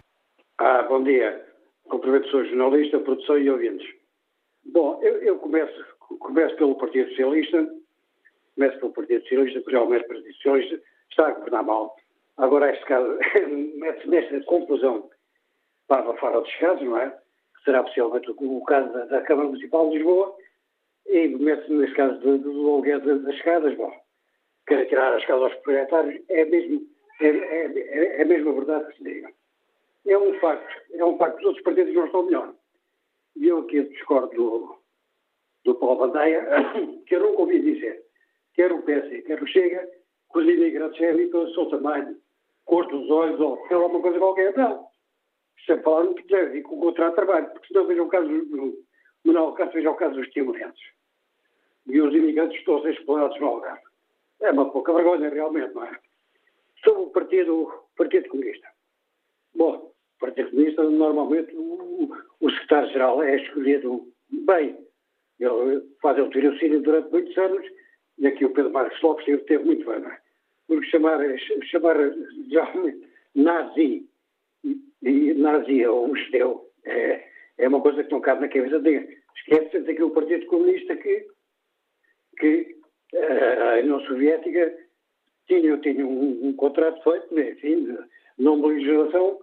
Ah, 0.58 0.84
bom 0.84 1.04
dia. 1.04 1.46
Cumprimento, 1.86 2.30
sou 2.30 2.46
jornalista, 2.46 3.00
produção 3.00 3.38
e 3.38 3.50
ouvintes. 3.50 3.88
Bom, 4.66 5.00
eu, 5.02 5.18
eu 5.24 5.40
começo, 5.40 5.86
começo 6.20 6.56
pelo 6.58 6.76
Partido 6.76 7.10
Socialista, 7.10 7.68
começo 8.56 8.80
pelo 8.80 8.94
Partido 8.94 9.22
Socialista, 9.24 9.60
porque 9.62 9.76
realmente 9.76 10.06
o 10.06 10.08
Partido 10.08 10.34
Socialista 10.34 10.82
está 11.10 11.28
a 11.28 11.32
governar 11.32 11.64
mal. 11.64 11.96
Agora, 12.38 12.72
este 12.72 12.86
caso, 12.86 13.18
mete-se 13.78 14.08
nesta 14.08 14.42
confusão 14.44 15.10
para 15.88 16.14
fora 16.18 16.40
dos 16.40 16.56
casos, 16.56 16.84
não 16.84 16.98
é? 16.98 17.10
Que 17.10 17.64
será 17.66 17.84
possivelmente 17.84 18.30
o, 18.32 18.58
o 18.58 18.64
caso 18.64 18.94
da, 18.94 19.06
da, 19.06 19.22
Câmara 19.24 19.48
Municipal 19.48 19.90
de 19.90 19.98
Lisboa, 19.98 20.38
e 21.10 21.28
mete-se 21.28 21.74
neste 21.74 21.96
caso 21.96 22.20
do, 22.20 22.38
do 22.38 22.82
das 22.82 23.36
escadas, 23.36 23.76
bom, 23.76 23.92
quer 24.68 24.86
tirar 24.88 25.14
as 25.14 25.22
escadas 25.22 25.44
aos 25.44 25.54
proprietários, 25.56 26.24
é 26.30 26.46
mesmo 26.46 26.88
é, 27.22 27.28
é, 27.28 28.22
é, 28.22 28.26
mesmo 28.26 28.52
a 28.52 28.54
verdade 28.54 28.92
que 28.92 28.98
se 28.98 29.04
diga. 29.04 29.32
É 30.08 30.18
um 30.18 30.40
facto, 30.40 30.82
é 30.94 31.04
um 31.04 31.18
facto 31.18 31.36
que 31.36 31.42
os 31.42 31.48
outros 31.48 31.64
partidos 31.64 31.94
não 31.94 32.06
estão 32.06 32.24
melhor. 32.24 32.56
E 33.36 33.48
eu 33.48 33.60
aqui 33.60 33.84
discordo 33.84 34.34
do, 34.36 34.76
do 35.66 35.76
Paulo 35.76 36.08
Bandeia, 36.08 36.46
que 37.06 37.16
eu 37.16 37.20
nunca 37.22 37.42
ouvi 37.42 37.60
dizer, 37.60 38.04
quer 38.54 38.72
o 38.72 38.82
PS, 38.84 39.26
quer 39.26 39.42
o 39.42 39.48
Chega, 39.48 39.90
que 40.32 40.40
os 40.40 40.48
imigrantes 40.48 41.02
é 41.02 41.10
ali 41.10 41.28
pelo 41.28 41.54
seu 41.54 41.66
tamanho, 41.70 42.16
cor 42.66 42.88
dos 42.88 43.10
olhos 43.10 43.40
ou 43.40 43.58
pela 43.68 43.84
alguma 43.84 44.02
coisa 44.02 44.20
qualquer. 44.20 44.56
Não. 44.56 44.88
Sempre 45.66 45.84
falaram 45.84 46.14
que 46.14 46.28
deve 46.28 46.52
vir 46.52 46.64
com 46.64 46.78
o 46.78 46.80
contrato 46.80 47.10
de 47.10 47.16
trabalho, 47.16 47.50
porque 47.52 47.68
senão 47.68 47.86
veja 47.86 48.04
o 48.04 48.08
caso 48.08 48.28
do 48.28 48.78
Manuel 49.26 49.46
Alcácer, 49.46 49.74
veja 49.74 49.92
o 49.92 49.96
caso 49.96 50.16
dos 50.16 50.30
timorenses. 50.30 50.99
E 51.90 52.02
os 52.02 52.14
imigrantes 52.14 52.64
todos 52.64 52.86
explorados 52.86 53.40
no 53.40 53.48
Algarve. 53.48 53.82
É 54.42 54.52
uma 54.52 54.72
pouca 54.72 54.94
vergonha, 54.94 55.30
realmente, 55.30 55.74
não 55.74 55.84
é? 55.84 56.00
sobre 56.84 57.04
o 57.04 57.08
Partido, 57.08 57.72
Partido 57.98 58.30
Comunista. 58.30 58.68
Bom, 59.56 59.92
o 60.16 60.20
Partido 60.20 60.52
Comunista, 60.52 60.84
normalmente, 60.84 61.54
o, 61.56 62.12
o 62.40 62.52
secretário-geral 62.52 63.24
é 63.24 63.36
escolhido 63.38 64.08
bem. 64.30 64.78
Ele 65.40 65.82
faz 66.02 66.20
o 66.20 66.30
tirocínio 66.30 66.82
durante 66.82 67.12
muitos 67.12 67.38
anos 67.38 67.66
e 68.18 68.28
aqui 68.28 68.46
o 68.46 68.50
Pedro 68.50 68.72
Marcos 68.72 69.02
Lopes 69.02 69.26
teve 69.46 69.64
muito 69.64 69.86
bem, 69.86 70.00
não 70.00 70.10
é? 70.10 70.20
Porque 70.68 70.88
chamar, 70.88 71.20
chamar 71.64 71.96
geralmente 72.50 73.08
nazi 73.34 74.06
e 75.02 75.34
nazi 75.34 75.86
ou 75.88 76.10
um 76.12 76.16
judeu 76.16 76.70
é, 76.84 77.26
é 77.58 77.68
uma 77.68 77.82
coisa 77.82 78.04
que 78.04 78.12
não 78.12 78.22
cabe 78.22 78.42
na 78.42 78.50
cabeça 78.50 78.80
dele. 78.80 79.18
Esquece-se 79.38 79.80
daquele 79.80 80.04
o 80.04 80.12
Partido 80.12 80.46
Comunista 80.48 80.96
que, 80.98 81.26
que 82.40 82.76
eh, 83.14 83.62
a 83.62 83.80
União 83.80 84.00
Soviética 84.02 84.76
tinha, 85.48 85.78
tinha 85.78 86.06
um, 86.06 86.48
um 86.48 86.54
contrato 86.54 87.04
feito, 87.04 87.34
né, 87.34 87.52
enfim, 87.52 87.86
de 87.86 87.98
não 88.38 88.62
beligeração 88.62 89.40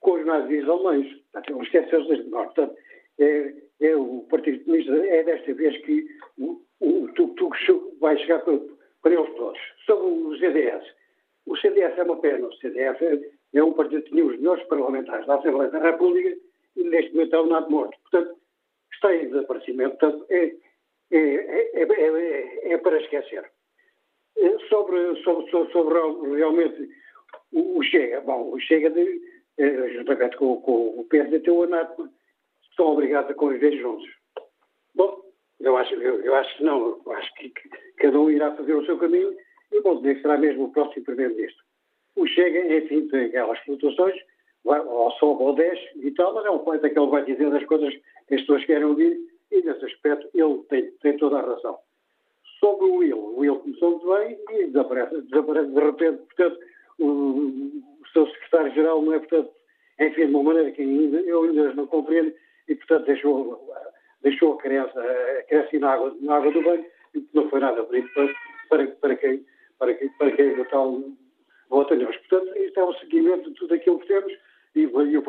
com 0.00 0.12
os 0.12 0.26
nazis 0.26 0.68
alemães. 0.68 1.12
Portanto, 1.32 1.62
esqueceu-se 1.62 2.08
deste 2.08 2.28
norte. 2.28 2.54
Portanto, 2.54 2.78
é, 3.18 3.54
é, 3.80 3.96
o 3.96 4.26
Partido 4.30 4.64
Comunista 4.64 4.92
é 4.92 5.24
desta 5.24 5.54
vez 5.54 5.76
que 5.84 6.06
o, 6.38 6.60
o 6.80 7.08
tuk-tuk 7.14 7.56
vai 8.00 8.16
chegar 8.18 8.40
para, 8.40 8.58
para 9.02 9.14
eles 9.14 9.34
todos. 9.34 9.60
Sobre 9.84 10.06
o 10.06 10.38
CDS. 10.38 10.84
O 11.46 11.56
CDS 11.56 11.98
é 11.98 12.02
uma 12.02 12.18
pena. 12.18 12.46
O 12.46 12.54
CDS 12.54 13.00
é, 13.02 13.30
é 13.54 13.64
um 13.64 13.72
partido 13.72 14.02
que 14.02 14.10
tinha 14.10 14.24
os 14.24 14.36
melhores 14.38 14.64
parlamentares 14.64 15.26
da 15.26 15.36
Assembleia 15.36 15.70
da 15.70 15.78
República 15.78 16.36
e 16.76 16.84
neste 16.84 17.12
momento 17.12 17.34
é 17.34 17.40
um 17.40 17.46
nado 17.46 17.70
morto. 17.70 17.96
Portanto, 18.02 18.36
está 18.92 19.14
em 19.14 19.28
desaparecimento. 19.28 19.96
Portanto, 19.96 20.26
é, 20.30 20.54
é, 21.10 21.82
é, 21.82 22.72
é 22.72 22.78
para 22.78 23.00
esquecer. 23.00 23.50
Eh, 24.36 24.58
sobre, 24.68 25.16
sobre, 25.22 25.50
sobre, 25.72 26.36
realmente 26.36 26.88
o, 27.52 27.82
Chega. 27.82 28.20
Bom, 28.20 28.52
o 28.52 28.60
Chega, 28.60 28.90
de, 28.90 29.20
juntamente 29.94 30.36
com, 30.36 30.60
com 30.60 31.00
o 31.00 31.04
PSDT 31.04 31.50
ou 31.50 31.64
a 31.64 31.66
NATO, 31.66 32.08
estão 32.70 32.86
obrigados 32.86 33.30
a 33.30 33.34
conviver 33.34 33.78
juntos. 33.78 34.08
Bom, 34.94 35.22
eu 35.60 35.76
acho, 35.76 35.94
eu, 35.94 36.20
eu 36.22 36.34
acho 36.34 36.56
que 36.56 36.64
não. 36.64 37.00
Eu 37.04 37.12
acho 37.12 37.34
que, 37.34 37.52
cada 37.96 38.18
um 38.20 38.30
irá 38.30 38.54
fazer 38.54 38.74
o 38.74 38.84
seu 38.84 38.98
caminho 38.98 39.34
e 39.72 39.78
o 39.78 39.82
Montenegro 39.82 40.22
será 40.22 40.36
mesmo 40.36 40.64
o 40.64 40.72
próximo 40.72 41.04
primeiro-ministro. 41.04 41.64
O 42.16 42.26
Chega, 42.26 42.76
enfim, 42.76 43.08
tem 43.08 43.26
aquelas 43.26 43.58
flutuações, 43.60 44.16
ou 44.64 45.10
sobe 45.12 45.42
ou 45.42 45.54
desce 45.54 45.86
e 45.96 46.10
tal, 46.12 46.34
mas 46.34 46.44
é 46.44 46.50
um 46.50 46.58
ponto 46.58 46.80
que 46.80 46.98
ele 46.98 47.10
vai 47.10 47.24
dizer 47.24 47.50
das 47.50 47.64
coisas 47.64 47.94
que 48.26 48.34
as 48.34 48.40
pessoas 48.40 48.64
querem 48.64 48.84
ouvir 48.84 49.18
e, 49.50 49.62
nesse 49.62 49.84
aspecto, 49.84 50.28
ele 50.34 50.58
tem, 50.68 50.90
tem 51.02 51.16
toda 51.16 51.38
a 51.38 51.42
razão 51.42 51.78
sobre 52.60 52.86
o 52.86 52.96
Will. 52.96 53.18
O 53.18 53.38
Will 53.40 53.56
começou 53.56 53.90
muito 53.92 54.08
bem 54.08 54.38
e 54.50 54.66
desaparece, 54.66 55.22
desaparece 55.22 55.70
de 55.70 55.80
repente. 55.80 56.22
Portanto, 56.24 56.60
o, 56.98 57.04
o 57.04 58.08
seu 58.12 58.26
secretário-geral 58.28 59.02
não 59.02 59.12
é, 59.12 59.18
portanto, 59.18 59.50
enfim, 60.00 60.26
de 60.26 60.34
uma 60.34 60.42
maneira 60.42 60.70
que 60.72 60.82
ainda, 60.82 61.18
eu 61.20 61.44
ainda 61.44 61.74
não 61.74 61.86
compreendo 61.86 62.32
e, 62.68 62.74
portanto, 62.74 63.06
deixou, 63.06 63.74
deixou 64.22 64.54
a 64.54 64.58
criança, 64.58 65.00
a 65.00 65.78
na 65.78 65.92
água, 65.92 66.16
na 66.20 66.36
água 66.36 66.52
do 66.52 66.62
banho 66.62 66.84
e 67.14 67.24
não 67.32 67.48
foi 67.48 67.60
nada 67.60 67.82
bonito 67.82 68.12
para, 68.12 68.34
para, 68.68 68.86
para 68.86 69.16
quem, 69.16 69.46
para 69.78 69.94
quem, 69.94 70.08
para 70.10 70.30
quem 70.32 70.60
o 70.60 70.64
tal 70.66 71.02
Botelhões. 71.68 72.16
Portanto, 72.28 72.56
isto 72.58 72.78
é 72.78 72.84
um 72.84 72.94
seguimento 72.94 73.50
de 73.50 73.56
tudo 73.56 73.74
aquilo 73.74 73.98
que 73.98 74.06
temos 74.06 74.32
e, 74.74 74.82
e 74.82 75.18
o 75.18 75.22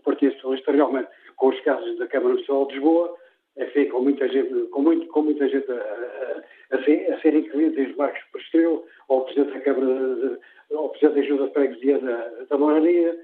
Partido 0.00 0.32
Socialista 0.34 0.72
realmente, 0.72 1.08
com 1.36 1.48
os 1.48 1.60
casos 1.60 1.98
da 1.98 2.06
Câmara 2.06 2.30
Municipal 2.30 2.66
de 2.66 2.74
Lisboa, 2.74 3.14
enfim, 3.56 3.86
com 3.86 4.00
muita 4.00 4.28
gente, 4.28 4.52
com, 4.68 4.82
muito, 4.82 5.06
com 5.08 5.22
muita 5.22 5.48
gente 5.48 5.70
a, 5.70 5.74
a, 5.74 6.76
a, 6.76 6.84
ser, 6.84 7.12
a 7.12 7.20
ser 7.20 7.34
incluído, 7.34 7.76
desde 7.76 7.96
Marcos 7.96 8.22
Prestreu, 8.32 8.84
ao 9.08 9.24
Presidente 9.24 9.54
da 9.54 9.60
Câmara, 9.60 10.16
de, 10.16 10.74
ao 10.74 10.88
Presidente 10.90 11.14
da 11.14 11.20
Ajuda 11.20 11.46
de 11.46 11.52
Freguesia 11.52 11.98
da, 11.98 12.44
da 12.50 12.58
Moraria, 12.58 13.18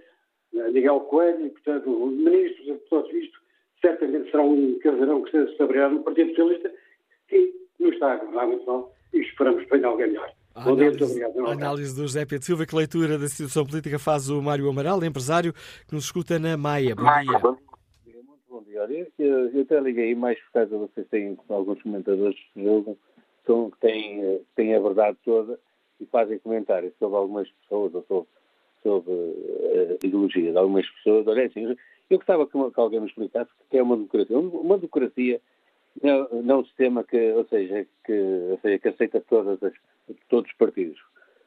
Miguel 0.72 1.00
Coelho, 1.00 1.46
e, 1.46 1.50
portanto, 1.50 2.06
ministros, 2.06 2.78
portanto, 2.88 3.16
isto 3.16 3.40
certamente 3.80 4.30
será 4.30 4.42
um 4.42 4.78
casarão 4.80 5.22
que 5.22 5.30
se 5.30 5.62
abrirá 5.62 5.88
no 5.88 6.02
Partido 6.02 6.30
Socialista, 6.30 6.72
que 7.28 7.54
não 7.78 7.90
está 7.90 8.12
a 8.12 8.16
governar 8.16 8.46
muito 8.46 8.66
mal, 8.66 8.92
e 9.12 9.20
esperamos 9.20 9.64
que 9.64 9.70
venha 9.70 9.86
alguém 9.86 10.08
melhor. 10.08 10.30
A 10.54 10.68
análise, 10.68 11.24
a 11.24 11.52
análise 11.52 11.94
do 11.94 12.02
José 12.02 12.26
Pedro 12.26 12.44
Silva, 12.44 12.66
que 12.66 12.74
leitura 12.74 13.16
da 13.16 13.28
situação 13.28 13.64
política 13.64 13.98
faz 13.98 14.28
o 14.28 14.42
Mário 14.42 14.68
Amaral, 14.68 15.02
empresário, 15.04 15.52
que 15.88 15.94
nos 15.94 16.04
escuta 16.04 16.38
na 16.38 16.56
Maia. 16.56 16.94
Bom 16.94 17.04
dia 17.04 17.69
dia. 18.62 18.82
Olha, 18.82 19.06
eu, 19.18 19.48
eu 19.50 19.62
até 19.62 19.80
liguei 19.80 20.14
mais 20.14 20.38
por 20.40 20.52
causa 20.52 20.70
de 20.70 20.76
vocês 20.76 21.06
têm 21.08 21.38
alguns 21.48 21.82
comentadores 21.82 22.38
que 22.52 22.62
jogam, 22.62 22.96
são, 23.46 23.70
que 23.70 23.78
têm, 23.78 24.40
têm 24.54 24.74
a 24.74 24.80
verdade 24.80 25.16
toda 25.24 25.58
e 26.00 26.06
fazem 26.06 26.38
comentários 26.38 26.94
sobre 26.98 27.16
algumas 27.16 27.48
pessoas 27.50 27.94
ou 27.94 28.02
sobre 28.04 28.28
sobre 28.82 29.12
a 29.12 30.06
ideologia 30.06 30.52
de 30.52 30.58
algumas 30.58 30.88
pessoas. 30.88 31.26
Olha, 31.26 31.46
assim, 31.46 31.76
eu 32.08 32.18
gostava 32.18 32.46
que, 32.46 32.56
alguém 32.76 33.00
me 33.00 33.06
explicasse 33.06 33.50
o 33.50 33.70
que 33.70 33.78
é 33.78 33.82
uma 33.82 33.96
democracia. 33.96 34.38
Uma 34.38 34.76
democracia 34.76 35.40
não, 36.02 36.42
não 36.42 36.54
é 36.56 36.58
um 36.58 36.64
sistema 36.64 37.04
que, 37.04 37.32
ou 37.32 37.44
seja, 37.46 37.86
que, 38.04 38.12
ou 38.50 38.58
seja, 38.60 38.78
que 38.78 38.88
aceita 38.88 39.20
todas 39.20 39.62
as, 39.62 39.72
todos 40.28 40.50
os 40.50 40.56
partidos. 40.56 40.98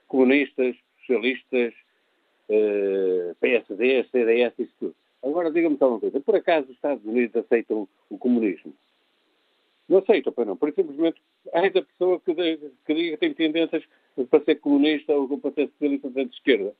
Comunistas, 0.07 0.75
socialistas, 0.99 1.73
eh, 2.49 3.33
PSD, 3.39 4.03
CDS, 4.11 4.53
isso 4.59 4.73
tudo. 4.79 4.95
Agora 5.23 5.51
diga-me 5.51 5.77
só 5.77 5.89
uma 5.89 5.99
coisa. 5.99 6.19
Por 6.19 6.35
acaso 6.35 6.67
os 6.67 6.75
Estados 6.75 7.03
Unidos 7.05 7.35
aceitam 7.35 7.87
o 8.09 8.17
comunismo? 8.17 8.73
Não 9.87 9.99
aceitam, 9.99 10.33
pois 10.33 10.47
não. 10.47 10.57
Por 10.57 10.73
simplesmente 10.73 11.21
há 11.53 11.65
essa 11.65 11.81
pessoa 11.81 12.19
que, 12.19 12.33
que 12.33 12.93
diga 12.93 13.11
que 13.11 13.17
tem 13.17 13.33
tendências 13.33 13.83
para 14.29 14.43
ser 14.43 14.55
comunista 14.55 15.13
ou 15.13 15.37
para 15.37 15.51
ser 15.51 15.69
socialista 15.69 16.09
de 16.09 16.21
esquerda. 16.23 16.73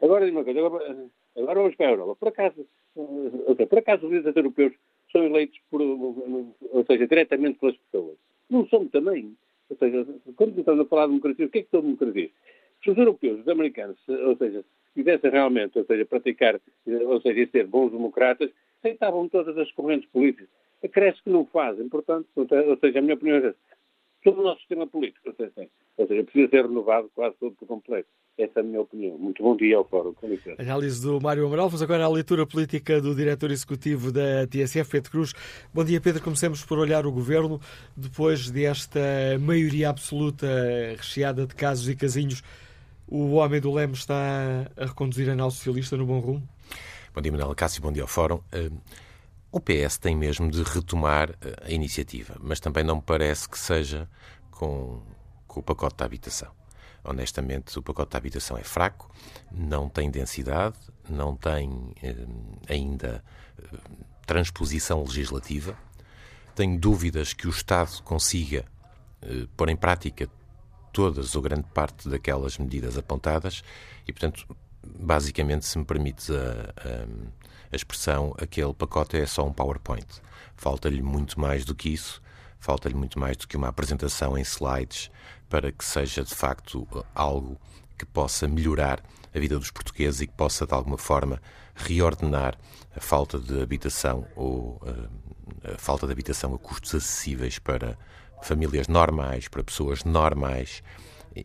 Agora 0.00 0.24
diga 0.24 0.38
uma 0.38 0.44
coisa. 0.44 0.60
Agora, 0.60 1.08
agora 1.36 1.60
vamos 1.60 1.76
para 1.76 1.86
a 1.86 1.90
Europa. 1.90 2.16
Por 2.16 2.28
acaso, 2.28 2.66
eh, 2.96 3.66
por 3.66 3.78
acaso 3.78 4.06
os 4.06 4.12
líderes 4.12 4.36
europeus 4.36 4.72
são 5.12 5.24
eleitos 5.24 5.60
por, 5.70 5.80
ou 5.80 6.84
seja, 6.86 7.06
diretamente 7.06 7.58
pelas 7.58 7.76
pessoas? 7.76 8.16
Não 8.48 8.66
são 8.68 8.88
também. 8.88 9.36
Ou 9.68 9.76
seja, 9.76 10.06
quando 10.36 10.58
estamos 10.58 10.84
a 10.84 10.88
falar 10.88 11.06
de 11.06 11.12
democracia, 11.12 11.46
o 11.46 11.48
que 11.48 11.58
é 11.58 11.62
que 11.62 11.70
são 11.70 11.82
democracias? 11.82 12.30
Se 12.82 12.90
os 12.90 12.98
europeus, 12.98 13.40
os 13.40 13.48
americanos, 13.48 13.96
ou 14.08 14.36
seja, 14.36 14.62
se 14.62 14.81
quisessem 14.94 15.30
realmente, 15.30 15.78
ou 15.78 15.84
seja, 15.84 16.04
praticar, 16.04 16.60
ou 16.86 17.20
seja, 17.20 17.50
ser 17.50 17.66
bons 17.66 17.90
democratas, 17.90 18.50
aceitavam 18.78 19.28
todas 19.28 19.56
as 19.58 19.70
correntes 19.72 20.08
políticas. 20.10 20.48
Acresce 20.82 21.22
que 21.22 21.30
não 21.30 21.46
fazem, 21.46 21.88
portanto, 21.88 22.26
ou 22.34 22.76
seja, 22.78 22.98
a 22.98 23.02
minha 23.02 23.14
opinião 23.14 23.36
é 23.36 23.54
todo 24.22 24.40
o 24.40 24.44
nosso 24.44 24.60
sistema 24.60 24.86
político, 24.86 25.28
ou 25.28 25.34
seja, 25.34 25.68
ou 25.96 26.06
seja, 26.06 26.24
precisa 26.24 26.48
ser 26.48 26.66
renovado 26.66 27.10
quase 27.14 27.36
todo 27.38 27.54
por 27.54 27.66
completo. 27.66 28.08
Essa 28.38 28.60
é 28.60 28.62
a 28.62 28.64
minha 28.64 28.80
opinião. 28.80 29.18
Muito 29.18 29.42
bom 29.42 29.54
dia 29.54 29.76
ao 29.76 29.84
Fórum. 29.84 30.14
Com 30.14 30.26
licença. 30.26 30.60
Análise 30.60 31.02
do 31.02 31.20
Mário 31.20 31.46
Amaral. 31.46 31.68
Vamos 31.68 31.82
agora 31.82 32.04
à 32.04 32.08
leitura 32.08 32.46
política 32.46 33.00
do 33.00 33.14
diretor 33.14 33.50
executivo 33.50 34.10
da 34.10 34.46
TSF, 34.46 34.90
Pedro 34.90 35.10
Cruz. 35.10 35.34
Bom 35.72 35.84
dia, 35.84 36.00
Pedro. 36.00 36.22
Comecemos 36.22 36.64
por 36.64 36.78
olhar 36.78 37.04
o 37.04 37.12
governo. 37.12 37.60
Depois 37.94 38.50
desta 38.50 39.00
maioria 39.38 39.90
absoluta 39.90 40.46
recheada 40.96 41.46
de 41.46 41.54
casos 41.54 41.88
e 41.88 41.94
casinhos, 41.94 42.42
o 43.12 43.34
homem 43.34 43.60
do 43.60 43.70
Leme 43.70 43.92
está 43.92 44.14
a 44.74 44.86
reconduzir 44.86 45.28
a 45.28 45.36
nau 45.36 45.50
socialista 45.50 45.98
no 45.98 46.06
bom 46.06 46.18
rumo? 46.18 46.48
Bom 47.14 47.20
dia, 47.20 47.30
Manuela 47.30 47.54
Cássio. 47.54 47.82
Bom 47.82 47.92
dia 47.92 48.02
ao 48.02 48.08
Fórum. 48.08 48.36
Uh, 48.36 48.80
o 49.50 49.60
PS 49.60 49.98
tem 49.98 50.16
mesmo 50.16 50.50
de 50.50 50.62
retomar 50.62 51.28
uh, 51.30 51.34
a 51.62 51.70
iniciativa, 51.70 52.34
mas 52.40 52.58
também 52.58 52.82
não 52.82 52.96
me 52.96 53.02
parece 53.02 53.46
que 53.46 53.58
seja 53.58 54.08
com, 54.50 55.02
com 55.46 55.60
o 55.60 55.62
pacote 55.62 55.96
da 55.96 56.06
habitação. 56.06 56.50
Honestamente, 57.04 57.78
o 57.78 57.82
pacote 57.82 58.12
da 58.12 58.18
habitação 58.18 58.56
é 58.56 58.64
fraco, 58.64 59.10
não 59.50 59.90
tem 59.90 60.10
densidade, 60.10 60.78
não 61.10 61.36
tem 61.36 61.92
eh, 62.00 62.14
ainda 62.68 63.24
eh, 63.58 63.76
transposição 64.24 65.02
legislativa. 65.02 65.76
Tenho 66.54 66.78
dúvidas 66.78 67.32
que 67.32 67.48
o 67.48 67.50
Estado 67.50 68.00
consiga 68.04 68.64
eh, 69.20 69.48
pôr 69.56 69.68
em 69.68 69.74
prática 69.74 70.30
todas 70.92 71.34
ou 71.34 71.42
grande 71.42 71.66
parte 71.74 72.08
daquelas 72.08 72.58
medidas 72.58 72.96
apontadas 72.98 73.62
e, 74.06 74.12
portanto, 74.12 74.46
basicamente, 74.84 75.64
se 75.66 75.78
me 75.78 75.84
permites 75.84 76.30
a, 76.30 76.34
a, 76.34 77.06
a 77.72 77.76
expressão, 77.76 78.34
aquele 78.38 78.74
pacote 78.74 79.16
é 79.16 79.26
só 79.26 79.46
um 79.46 79.52
PowerPoint. 79.52 80.06
Falta-lhe 80.56 81.02
muito 81.02 81.40
mais 81.40 81.64
do 81.64 81.74
que 81.74 81.88
isso, 81.88 82.22
falta-lhe 82.58 82.94
muito 82.94 83.18
mais 83.18 83.36
do 83.36 83.48
que 83.48 83.56
uma 83.56 83.68
apresentação 83.68 84.36
em 84.36 84.42
slides 84.42 85.10
para 85.48 85.72
que 85.72 85.84
seja 85.84 86.22
de 86.22 86.34
facto 86.34 86.86
algo 87.14 87.58
que 87.98 88.06
possa 88.06 88.48
melhorar 88.48 89.02
a 89.34 89.38
vida 89.38 89.58
dos 89.58 89.70
portugueses 89.70 90.20
e 90.20 90.26
que 90.26 90.32
possa 90.34 90.66
de 90.66 90.74
alguma 90.74 90.98
forma 90.98 91.40
reordenar 91.74 92.56
a 92.94 93.00
falta 93.00 93.38
de 93.38 93.62
habitação 93.62 94.26
ou 94.36 94.80
eh, 94.84 95.74
a 95.74 95.78
falta 95.78 96.06
de 96.06 96.12
habitação 96.12 96.54
a 96.54 96.58
custos 96.58 96.94
acessíveis 96.94 97.58
para 97.58 97.98
famílias 98.42 98.88
normais, 98.88 99.48
para 99.48 99.62
pessoas 99.62 100.04
normais. 100.04 100.82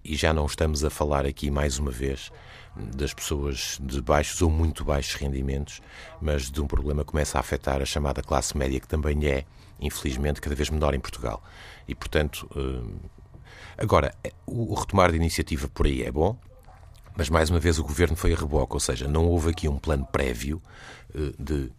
E 0.04 0.16
já 0.16 0.34
não 0.34 0.46
estamos 0.46 0.84
a 0.84 0.90
falar 0.90 1.26
aqui 1.26 1.50
mais 1.50 1.80
uma 1.80 1.92
vez 1.92 2.30
das 2.76 3.14
pessoas 3.14 3.80
de 3.82 4.02
baixos 4.02 4.42
ou 4.42 4.50
muito 4.50 4.84
baixos 4.84 5.16
rendimentos, 5.16 5.82
mas 6.22 6.52
de 6.52 6.62
um 6.62 6.68
problema 6.68 7.04
que 7.04 7.12
começa 7.12 7.38
a 7.38 7.40
afetar 7.40 7.82
a 7.82 7.86
chamada 7.86 8.22
classe 8.22 8.58
média, 8.58 8.80
que 8.80 8.88
também 8.88 9.26
é, 9.26 9.46
infelizmente, 9.80 10.42
cada 10.42 10.56
vez 10.56 10.70
menor 10.70 10.94
em 10.94 11.00
Portugal. 11.00 11.42
E, 11.88 11.96
portanto, 11.96 12.50
eh, 12.56 13.18
Agora, 13.78 14.12
o 14.48 14.74
retomar 14.74 15.12
de 15.12 15.18
iniciativa 15.18 15.68
por 15.68 15.86
aí 15.86 16.02
é 16.02 16.12
bom, 16.12 16.36
mas 17.16 17.30
mais 17.30 17.52
uma 17.52 17.60
vez 17.60 17.78
o 17.78 17.84
governo 17.84 18.16
foi 18.16 18.34
a 18.34 18.36
reboque, 18.36 18.74
ou 18.74 18.80
seja, 18.80 19.08
não 19.08 19.28
houve 19.28 19.52
aqui 19.52 19.68
um 19.68 19.78
plano 19.78 20.06
prévio 20.12 20.60
eh, 21.14 21.32
de 21.38 21.72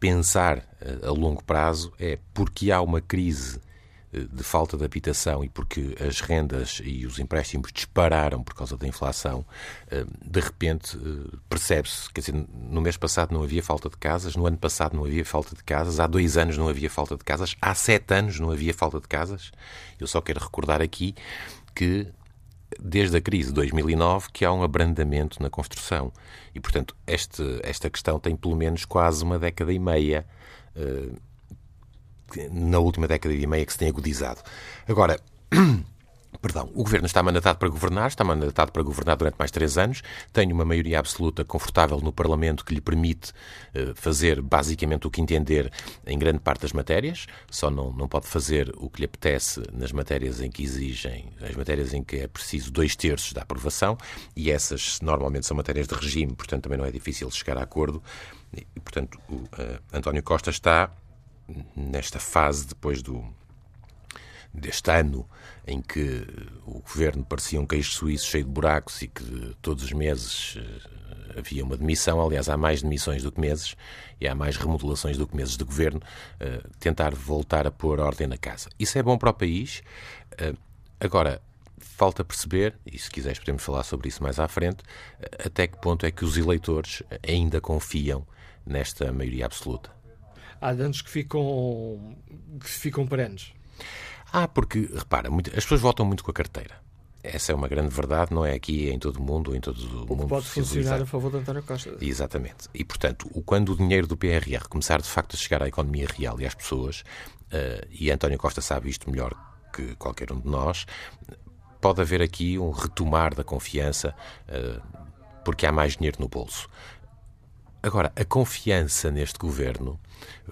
pensar 0.00 0.58
eh, 0.80 0.98
a 1.06 1.10
longo 1.10 1.42
prazo, 1.44 1.92
é 1.96 2.18
porque 2.34 2.72
há 2.72 2.80
uma 2.80 3.00
crise 3.00 3.58
eh, 3.58 3.71
de 4.12 4.42
falta 4.42 4.76
de 4.76 4.84
habitação 4.84 5.42
e 5.42 5.48
porque 5.48 5.96
as 5.98 6.20
rendas 6.20 6.82
e 6.84 7.06
os 7.06 7.18
empréstimos 7.18 7.72
dispararam 7.72 8.42
por 8.42 8.54
causa 8.54 8.76
da 8.76 8.86
inflação, 8.86 9.44
eh, 9.90 10.04
de 10.22 10.40
repente 10.40 10.98
eh, 10.98 11.36
percebe-se, 11.48 12.12
quer 12.12 12.20
dizer, 12.20 12.46
no 12.52 12.82
mês 12.82 12.98
passado 12.98 13.32
não 13.32 13.42
havia 13.42 13.62
falta 13.62 13.88
de 13.88 13.96
casas, 13.96 14.36
no 14.36 14.46
ano 14.46 14.58
passado 14.58 14.94
não 14.94 15.04
havia 15.06 15.24
falta 15.24 15.56
de 15.56 15.64
casas, 15.64 15.98
há 15.98 16.06
dois 16.06 16.36
anos 16.36 16.58
não 16.58 16.68
havia 16.68 16.90
falta 16.90 17.16
de 17.16 17.24
casas, 17.24 17.56
há 17.60 17.74
sete 17.74 18.12
anos 18.12 18.38
não 18.38 18.50
havia 18.50 18.74
falta 18.74 19.00
de 19.00 19.08
casas. 19.08 19.50
Eu 19.98 20.06
só 20.06 20.20
quero 20.20 20.40
recordar 20.40 20.82
aqui 20.82 21.14
que 21.74 22.06
desde 22.78 23.16
a 23.16 23.20
crise 23.20 23.48
de 23.48 23.54
2009 23.54 24.28
que 24.32 24.44
há 24.44 24.52
um 24.52 24.62
abrandamento 24.62 25.42
na 25.42 25.48
construção 25.48 26.12
e, 26.54 26.60
portanto, 26.60 26.94
este, 27.06 27.42
esta 27.62 27.88
questão 27.88 28.18
tem 28.18 28.36
pelo 28.36 28.56
menos 28.56 28.84
quase 28.84 29.24
uma 29.24 29.38
década 29.38 29.72
e 29.72 29.78
meia 29.78 30.26
na 32.50 32.78
última 32.78 33.06
década 33.06 33.34
e 33.34 33.46
meia 33.46 33.64
que 33.64 33.72
se 33.72 33.78
tem 33.78 33.88
agudizado. 33.88 34.40
Agora, 34.88 35.18
Perdão, 36.40 36.68
o 36.74 36.82
governo 36.82 37.06
está 37.06 37.22
mandatado 37.22 37.58
para 37.58 37.68
governar, 37.68 38.08
está 38.08 38.24
mandatado 38.24 38.72
para 38.72 38.82
governar 38.82 39.16
durante 39.16 39.36
mais 39.38 39.50
três 39.50 39.76
anos, 39.76 40.02
tem 40.32 40.50
uma 40.50 40.64
maioria 40.64 40.98
absoluta 40.98 41.44
confortável 41.44 42.00
no 42.00 42.12
Parlamento 42.12 42.64
que 42.64 42.74
lhe 42.74 42.80
permite 42.80 43.30
uh, 43.30 43.94
fazer 43.94 44.40
basicamente 44.40 45.06
o 45.06 45.10
que 45.10 45.20
entender 45.20 45.70
em 46.06 46.18
grande 46.18 46.40
parte 46.40 46.62
das 46.62 46.72
matérias, 46.72 47.26
só 47.50 47.70
não, 47.70 47.92
não 47.92 48.08
pode 48.08 48.26
fazer 48.26 48.72
o 48.76 48.88
que 48.88 49.00
lhe 49.00 49.04
apetece 49.04 49.62
nas 49.72 49.92
matérias 49.92 50.40
em 50.40 50.50
que 50.50 50.64
exigem, 50.64 51.32
as 51.40 51.54
matérias 51.54 51.92
em 51.92 52.02
que 52.02 52.16
é 52.16 52.26
preciso 52.26 52.72
dois 52.72 52.96
terços 52.96 53.32
da 53.32 53.42
aprovação, 53.42 53.96
e 54.34 54.50
essas 54.50 55.00
normalmente 55.00 55.46
são 55.46 55.56
matérias 55.56 55.86
de 55.86 55.94
regime, 55.94 56.34
portanto 56.34 56.64
também 56.64 56.78
não 56.78 56.86
é 56.86 56.90
difícil 56.90 57.30
chegar 57.30 57.56
a 57.58 57.62
acordo. 57.62 58.02
E, 58.54 58.80
portanto, 58.80 59.18
o, 59.28 59.34
uh, 59.34 59.48
António 59.92 60.22
Costa 60.22 60.50
está 60.50 60.90
nesta 61.76 62.18
fase 62.18 62.66
depois 62.66 63.02
do 63.02 63.24
deste 64.52 64.90
ano 64.90 65.26
em 65.66 65.80
que 65.80 66.26
o 66.66 66.80
governo 66.80 67.24
parecia 67.24 67.60
um 67.60 67.66
queijo 67.66 67.92
suíço 67.92 68.26
cheio 68.26 68.44
de 68.44 68.50
buracos 68.50 69.00
e 69.02 69.08
que 69.08 69.56
todos 69.62 69.84
os 69.84 69.92
meses 69.92 70.56
uh, 70.56 71.38
havia 71.38 71.64
uma 71.64 71.76
demissão, 71.76 72.20
aliás, 72.20 72.48
há 72.48 72.56
mais 72.56 72.82
demissões 72.82 73.22
do 73.22 73.32
que 73.32 73.40
meses 73.40 73.74
e 74.20 74.28
há 74.28 74.34
mais 74.34 74.56
remodelações 74.56 75.16
do 75.16 75.26
que 75.26 75.36
meses 75.36 75.56
de 75.56 75.64
governo, 75.64 76.00
uh, 76.00 76.68
tentar 76.78 77.14
voltar 77.14 77.66
a 77.66 77.70
pôr 77.70 78.00
ordem 78.00 78.26
na 78.26 78.36
casa. 78.36 78.68
Isso 78.78 78.98
é 78.98 79.02
bom 79.02 79.16
para 79.16 79.30
o 79.30 79.34
país. 79.34 79.82
Uh, 80.32 80.56
agora, 81.00 81.40
falta 81.78 82.24
perceber, 82.24 82.74
e 82.84 82.98
se 82.98 83.10
quiseres 83.10 83.38
podemos 83.38 83.62
falar 83.62 83.84
sobre 83.84 84.08
isso 84.08 84.22
mais 84.22 84.38
à 84.38 84.48
frente, 84.48 84.82
até 85.44 85.66
que 85.66 85.78
ponto 85.78 86.04
é 86.04 86.10
que 86.10 86.24
os 86.24 86.36
eleitores 86.36 87.02
ainda 87.26 87.60
confiam 87.60 88.26
nesta 88.66 89.12
maioria 89.12 89.46
absoluta 89.46 90.01
há 90.62 90.72
danos 90.72 91.02
que 91.02 91.10
ficam, 91.10 92.16
que 92.60 92.68
ficam 92.68 93.06
perenes. 93.06 93.52
Ah, 94.32 94.48
porque, 94.48 94.88
repara, 94.94 95.30
muito, 95.30 95.50
as 95.50 95.64
pessoas 95.64 95.80
votam 95.80 96.06
muito 96.06 96.24
com 96.24 96.30
a 96.30 96.34
carteira. 96.34 96.80
Essa 97.22 97.52
é 97.52 97.54
uma 97.54 97.68
grande 97.68 97.94
verdade, 97.94 98.34
não 98.34 98.44
é 98.44 98.54
aqui 98.54 98.88
em 98.88 98.98
todo 98.98 99.16
o 99.16 99.22
mundo, 99.22 99.54
em 99.54 99.60
todo 99.60 99.78
o, 99.78 100.12
o 100.12 100.16
mundo. 100.16 100.28
pode 100.28 100.46
funcionar 100.46 101.02
a 101.02 101.06
favor 101.06 101.30
de 101.30 101.38
António 101.38 101.62
Costa. 101.62 101.96
Exatamente. 102.00 102.68
E, 102.74 102.84
portanto, 102.84 103.28
quando 103.44 103.72
o 103.72 103.76
dinheiro 103.76 104.06
do 104.06 104.16
PRR 104.16 104.66
começar 104.68 105.00
de 105.00 105.08
facto 105.08 105.34
a 105.34 105.36
chegar 105.36 105.62
à 105.62 105.68
economia 105.68 106.08
real 106.18 106.40
e 106.40 106.46
às 106.46 106.54
pessoas, 106.54 107.04
uh, 107.52 107.86
e 107.90 108.10
António 108.10 108.38
Costa 108.38 108.60
sabe 108.60 108.88
isto 108.88 109.08
melhor 109.08 109.34
que 109.72 109.94
qualquer 109.96 110.32
um 110.32 110.40
de 110.40 110.48
nós, 110.48 110.84
pode 111.80 112.00
haver 112.00 112.22
aqui 112.22 112.58
um 112.58 112.70
retomar 112.70 113.34
da 113.34 113.44
confiança, 113.44 114.14
uh, 114.48 114.82
porque 115.44 115.64
há 115.64 115.70
mais 115.70 115.96
dinheiro 115.96 116.16
no 116.20 116.28
bolso. 116.28 116.68
Agora, 117.82 118.12
a 118.14 118.24
confiança 118.24 119.10
neste 119.10 119.38
governo 119.38 119.98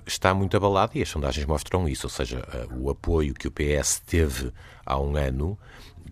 está 0.04 0.34
muito 0.34 0.56
abalada 0.56 0.98
e 0.98 1.02
as 1.02 1.08
sondagens 1.08 1.46
mostram 1.46 1.88
isso, 1.88 2.06
ou 2.06 2.10
seja, 2.10 2.42
o 2.76 2.90
apoio 2.90 3.34
que 3.34 3.46
o 3.46 3.52
PS 3.52 4.00
teve 4.04 4.52
há 4.84 4.98
um 4.98 5.16
ano, 5.16 5.56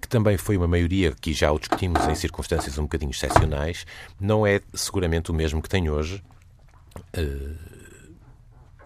que 0.00 0.06
também 0.06 0.36
foi 0.36 0.56
uma 0.56 0.68
maioria 0.68 1.12
que 1.12 1.32
já 1.32 1.50
o 1.50 1.58
discutimos 1.58 2.06
em 2.06 2.14
circunstâncias 2.14 2.78
um 2.78 2.82
bocadinho 2.82 3.10
excepcionais, 3.10 3.84
não 4.20 4.46
é 4.46 4.60
seguramente 4.72 5.32
o 5.32 5.34
mesmo 5.34 5.60
que 5.60 5.68
tem 5.68 5.90
hoje, 5.90 6.22
eh, 7.12 7.54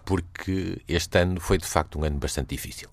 porque 0.07 0.81
este 0.89 1.19
ano 1.19 1.39
foi 1.39 1.59
de 1.59 1.67
facto 1.67 1.99
um 1.99 2.05
ano 2.05 2.19
bastante 2.19 2.51
difícil. 2.51 2.89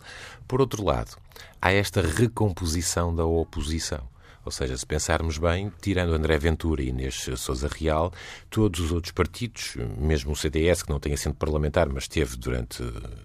Por 0.47 0.59
outro 0.59 0.83
lado, 0.83 1.17
há 1.61 1.71
esta 1.71 2.01
recomposição 2.01 3.15
da 3.15 3.25
oposição. 3.25 4.07
Ou 4.49 4.51
seja, 4.51 4.75
se 4.75 4.83
pensarmos 4.83 5.37
bem, 5.37 5.71
tirando 5.79 6.11
André 6.11 6.35
Ventura 6.39 6.81
e 6.81 6.87
Inês 6.87 7.29
Souza 7.37 7.69
Real, 7.71 8.11
todos 8.49 8.79
os 8.79 8.91
outros 8.91 9.11
partidos, 9.11 9.77
mesmo 9.95 10.31
o 10.31 10.35
CDS, 10.35 10.81
que 10.81 10.89
não 10.89 10.99
tem 10.99 11.13
assento 11.13 11.35
parlamentar, 11.35 11.87
mas 11.87 12.05
esteve 12.05 12.35
durante 12.35 12.81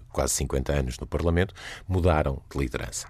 quase 0.09 0.33
50 0.35 0.71
anos 0.71 0.99
no 0.99 1.07
Parlamento, 1.07 1.51
mudaram 1.87 2.43
de 2.47 2.59
liderança. 2.59 3.07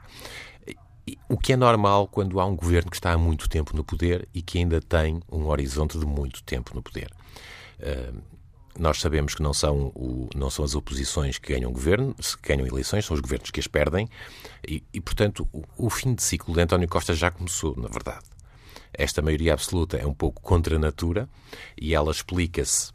O 1.27 1.37
que 1.37 1.51
é 1.51 1.57
normal 1.57 2.07
quando 2.07 2.39
há 2.39 2.45
um 2.45 2.55
governo 2.55 2.89
que 2.89 2.95
está 2.95 3.11
há 3.11 3.17
muito 3.17 3.49
tempo 3.49 3.75
no 3.75 3.83
poder 3.83 4.29
e 4.33 4.41
que 4.41 4.59
ainda 4.59 4.79
tem 4.79 5.21
um 5.29 5.47
horizonte 5.47 5.99
de 5.99 6.05
muito 6.05 6.41
tempo 6.41 6.73
no 6.73 6.81
poder. 6.81 7.11
Nós 8.77 8.99
sabemos 8.99 9.33
que 9.33 9.41
não 9.41 9.53
são, 9.53 9.87
o, 9.95 10.29
não 10.35 10.49
são 10.49 10.65
as 10.65 10.75
oposições 10.75 11.37
que 11.37 11.53
ganham 11.53 11.71
governo, 11.71 12.13
se 12.19 12.35
ganham 12.41 12.67
eleições, 12.67 13.05
são 13.05 13.15
os 13.15 13.21
governos 13.21 13.49
que 13.49 13.59
as 13.59 13.67
perdem, 13.67 14.09
e, 14.67 14.83
e 14.93 14.99
portanto, 14.99 15.47
o, 15.53 15.63
o, 15.77 15.89
fim 15.89 16.13
de 16.13 16.21
ciclo 16.21 16.53
de 16.53 16.61
António 16.61 16.87
Costa 16.87 17.13
já 17.13 17.31
começou, 17.31 17.75
na 17.77 17.87
verdade. 17.87 18.25
Esta 18.93 19.21
maioria 19.21 19.53
absoluta 19.53 19.97
é 19.97 20.05
um 20.05 20.13
pouco 20.13 20.41
contra 20.41 20.75
a 20.75 20.79
natura 20.79 21.29
e 21.79 21.93
ela 21.93 22.11
explica-se 22.11 22.93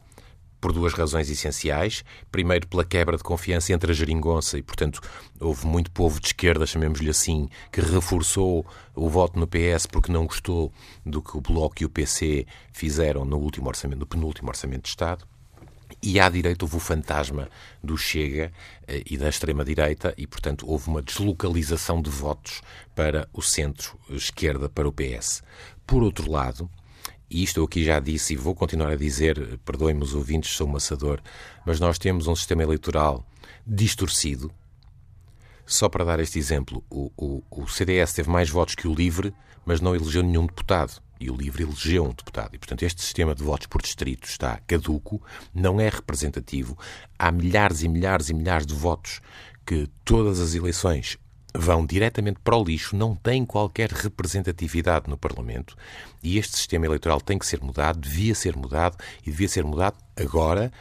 por 0.61 0.71
duas 0.71 0.93
razões 0.93 1.29
essenciais. 1.29 2.05
Primeiro, 2.31 2.67
pela 2.67 2.85
quebra 2.85 3.17
de 3.17 3.23
confiança 3.23 3.73
entre 3.73 3.91
a 3.91 3.95
geringonça 3.95 4.57
e, 4.57 4.61
portanto, 4.61 5.01
houve 5.39 5.65
muito 5.65 5.91
povo 5.91 6.19
de 6.19 6.27
esquerda, 6.27 6.67
chamemos-lhe 6.67 7.09
assim, 7.09 7.49
que 7.71 7.81
reforçou 7.81 8.65
o 8.95 9.09
voto 9.09 9.39
no 9.39 9.47
PS 9.47 9.87
porque 9.87 10.11
não 10.11 10.27
gostou 10.27 10.71
do 11.03 11.21
que 11.21 11.35
o 11.35 11.41
Bloco 11.41 11.81
e 11.81 11.85
o 11.85 11.89
PC 11.89 12.45
fizeram 12.71 13.25
no 13.25 13.37
último 13.37 13.67
orçamento, 13.67 13.99
no 13.99 14.05
penúltimo 14.05 14.49
orçamento 14.49 14.83
de 14.83 14.89
Estado. 14.89 15.30
E 16.01 16.19
à 16.19 16.29
direita 16.29 16.65
houve 16.65 16.77
o 16.77 16.79
fantasma 16.79 17.49
do 17.83 17.97
Chega 17.97 18.51
eh, 18.87 19.03
e 19.05 19.17
da 19.17 19.29
extrema-direita, 19.29 20.13
e, 20.17 20.27
portanto, 20.27 20.69
houve 20.69 20.87
uma 20.87 21.01
deslocalização 21.01 22.01
de 22.01 22.09
votos 22.09 22.61
para 22.95 23.27
o 23.33 23.41
centro-esquerda, 23.41 24.69
para 24.69 24.87
o 24.87 24.91
PS. 24.91 25.43
Por 25.85 26.03
outro 26.03 26.29
lado, 26.29 26.69
e 27.29 27.43
isto 27.43 27.59
eu 27.61 27.63
aqui 27.63 27.83
já 27.83 27.99
disse 27.99 28.33
e 28.33 28.37
vou 28.37 28.53
continuar 28.53 28.91
a 28.91 28.95
dizer, 28.97 29.57
perdoem-me 29.59 30.03
os 30.03 30.13
ouvintes, 30.13 30.51
sou 30.51 30.67
maçador, 30.67 31.21
mas 31.65 31.79
nós 31.79 31.97
temos 31.97 32.27
um 32.27 32.35
sistema 32.35 32.63
eleitoral 32.63 33.25
distorcido. 33.65 34.51
Só 35.65 35.87
para 35.87 36.03
dar 36.03 36.19
este 36.19 36.37
exemplo, 36.37 36.83
o, 36.89 37.09
o, 37.15 37.41
o 37.49 37.67
CDS 37.67 38.11
teve 38.11 38.29
mais 38.29 38.49
votos 38.49 38.75
que 38.75 38.87
o 38.87 38.93
LIVRE, 38.93 39.33
mas 39.65 39.81
não 39.81 39.95
elegeu 39.95 40.23
nenhum 40.23 40.45
deputado 40.45 41.01
e 41.21 41.29
o 41.29 41.35
LIVRE 41.35 41.63
elegeu 41.63 42.03
um 42.05 42.09
deputado. 42.09 42.55
E, 42.55 42.57
portanto, 42.57 42.81
este 42.81 43.01
sistema 43.01 43.35
de 43.35 43.43
votos 43.43 43.67
por 43.67 43.81
distrito 43.81 44.27
está 44.27 44.59
caduco, 44.65 45.21
não 45.53 45.79
é 45.79 45.87
representativo. 45.87 46.77
Há 47.17 47.31
milhares 47.31 47.83
e 47.83 47.87
milhares 47.87 48.29
e 48.29 48.33
milhares 48.33 48.65
de 48.65 48.73
votos 48.73 49.21
que 49.63 49.87
todas 50.03 50.39
as 50.39 50.55
eleições 50.55 51.19
vão 51.53 51.85
diretamente 51.85 52.39
para 52.43 52.55
o 52.55 52.63
lixo, 52.63 52.95
não 52.95 53.15
têm 53.15 53.45
qualquer 53.45 53.91
representatividade 53.91 55.09
no 55.09 55.17
Parlamento. 55.17 55.75
E 56.23 56.37
este 56.37 56.57
sistema 56.57 56.85
eleitoral 56.85 57.21
tem 57.21 57.37
que 57.37 57.45
ser 57.45 57.61
mudado, 57.61 57.99
devia 57.99 58.33
ser 58.33 58.55
mudado 58.55 58.97
e 59.21 59.29
devia 59.29 59.47
ser 59.47 59.63
mudado 59.63 59.97
agora, 60.15 60.71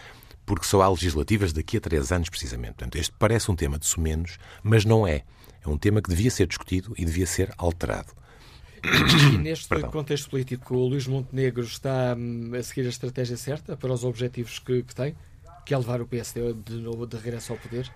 porque 0.46 0.64
só 0.64 0.80
há 0.80 0.88
legislativas 0.88 1.52
daqui 1.52 1.76
a 1.76 1.80
três 1.80 2.10
anos, 2.12 2.28
precisamente. 2.30 2.74
Portanto, 2.74 2.96
este 2.96 3.12
parece 3.18 3.50
um 3.50 3.56
tema 3.56 3.78
de 3.78 3.86
sumenos, 3.86 4.38
mas 4.62 4.84
não 4.84 5.06
é. 5.06 5.22
É 5.62 5.68
um 5.68 5.76
tema 5.76 6.00
que 6.00 6.08
devia 6.08 6.30
ser 6.30 6.46
discutido 6.46 6.94
e 6.96 7.04
devia 7.04 7.26
ser 7.26 7.52
alterado. 7.58 8.12
E 8.82 9.38
neste 9.38 9.68
Perdão. 9.68 9.90
contexto 9.90 10.30
político, 10.30 10.74
o 10.74 10.88
Luís 10.88 11.06
Montenegro 11.06 11.62
está 11.62 12.14
hum, 12.16 12.52
a 12.58 12.62
seguir 12.62 12.86
a 12.86 12.90
estratégia 12.90 13.36
certa 13.36 13.76
para 13.76 13.92
os 13.92 14.04
objetivos 14.04 14.58
que, 14.58 14.82
que 14.82 14.94
tem? 14.94 15.14
Que 15.64 15.74
é 15.74 15.78
levar 15.78 16.00
o 16.00 16.06
PSD 16.06 16.54
de 16.54 16.76
novo 16.76 17.06
de 17.06 17.16
regresso 17.16 17.52
ao 17.52 17.58
poder? 17.58 17.90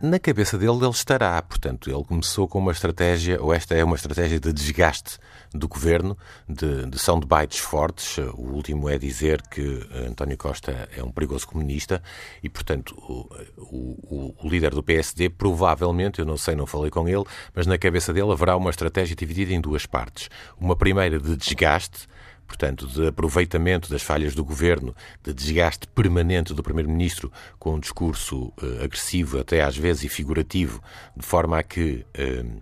Na 0.00 0.18
cabeça 0.18 0.56
dele 0.56 0.78
ele 0.80 0.90
estará. 0.90 1.40
Portanto, 1.42 1.90
ele 1.90 2.04
começou 2.04 2.48
com 2.48 2.58
uma 2.58 2.72
estratégia, 2.72 3.40
ou 3.40 3.52
esta 3.52 3.74
é 3.74 3.84
uma 3.84 3.96
estratégia 3.96 4.40
de 4.40 4.52
desgaste 4.52 5.18
do 5.52 5.68
governo, 5.68 6.16
de, 6.48 6.86
de 6.86 6.98
soundbites 6.98 7.58
fortes. 7.58 8.18
O 8.18 8.52
último 8.52 8.88
é 8.88 8.96
dizer 8.98 9.42
que 9.42 9.86
António 10.08 10.38
Costa 10.38 10.88
é 10.96 11.02
um 11.02 11.10
perigoso 11.10 11.46
comunista 11.46 12.02
e, 12.42 12.48
portanto, 12.48 12.94
o, 12.96 13.28
o, 13.58 14.34
o 14.42 14.48
líder 14.48 14.70
do 14.70 14.82
PSD 14.82 15.28
provavelmente, 15.28 16.20
eu 16.20 16.24
não 16.24 16.36
sei, 16.36 16.54
não 16.54 16.66
falei 16.66 16.90
com 16.90 17.08
ele, 17.08 17.24
mas 17.54 17.66
na 17.66 17.76
cabeça 17.76 18.12
dele 18.12 18.32
haverá 18.32 18.56
uma 18.56 18.70
estratégia 18.70 19.14
dividida 19.14 19.52
em 19.52 19.60
duas 19.60 19.86
partes. 19.86 20.30
Uma 20.58 20.76
primeira 20.76 21.18
de 21.18 21.36
desgaste, 21.36 22.08
portanto, 22.50 22.84
de 22.88 23.06
aproveitamento 23.06 23.88
das 23.88 24.02
falhas 24.02 24.34
do 24.34 24.44
governo, 24.44 24.92
de 25.22 25.32
desgaste 25.32 25.86
permanente 25.86 26.52
do 26.52 26.64
Primeiro-Ministro 26.64 27.32
com 27.60 27.74
um 27.74 27.78
discurso 27.78 28.52
uh, 28.60 28.82
agressivo, 28.82 29.38
até 29.38 29.62
às 29.62 29.76
vezes 29.76 30.02
e 30.02 30.08
figurativo, 30.08 30.82
de 31.16 31.24
forma 31.24 31.60
a 31.60 31.62
que 31.62 32.04
uh, 32.18 32.60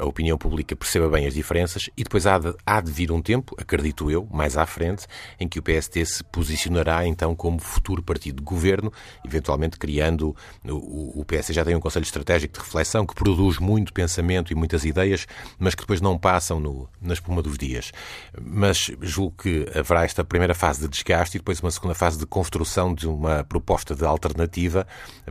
a 0.00 0.06
opinião 0.06 0.38
pública 0.38 0.74
perceba 0.74 1.08
bem 1.08 1.26
as 1.26 1.34
diferenças 1.34 1.90
e 1.96 2.02
depois 2.02 2.26
há 2.26 2.38
de, 2.38 2.54
há 2.64 2.80
de 2.80 2.90
vir 2.90 3.12
um 3.12 3.20
tempo, 3.20 3.54
acredito 3.60 4.10
eu, 4.10 4.26
mais 4.32 4.56
à 4.56 4.64
frente, 4.64 5.06
em 5.38 5.46
que 5.46 5.58
o 5.58 5.62
PST 5.62 6.04
se 6.06 6.24
posicionará 6.24 7.06
então 7.06 7.34
como 7.36 7.60
futuro 7.60 8.02
partido 8.02 8.36
de 8.36 8.42
governo, 8.42 8.90
eventualmente 9.24 9.78
criando. 9.78 10.34
O, 10.66 11.20
o 11.20 11.24
PSD 11.24 11.52
já 11.52 11.64
tem 11.64 11.76
um 11.76 11.80
Conselho 11.80 12.04
Estratégico 12.04 12.54
de 12.54 12.60
Reflexão 12.60 13.04
que 13.04 13.14
produz 13.14 13.58
muito 13.58 13.92
pensamento 13.92 14.50
e 14.52 14.54
muitas 14.54 14.84
ideias, 14.84 15.26
mas 15.58 15.74
que 15.74 15.82
depois 15.82 16.00
não 16.00 16.18
passam 16.18 16.58
no, 16.58 16.88
na 17.00 17.12
espuma 17.12 17.42
dos 17.42 17.58
dias. 17.58 17.92
Mas 18.40 18.90
julgo 19.02 19.34
que 19.42 19.66
haverá 19.74 20.04
esta 20.04 20.24
primeira 20.24 20.54
fase 20.54 20.80
de 20.80 20.88
desgaste 20.88 21.36
e 21.36 21.40
depois 21.40 21.60
uma 21.60 21.70
segunda 21.70 21.94
fase 21.94 22.18
de 22.18 22.24
construção 22.24 22.94
de 22.94 23.06
uma 23.06 23.44
proposta 23.44 23.94
de 23.94 24.04
alternativa 24.04 24.86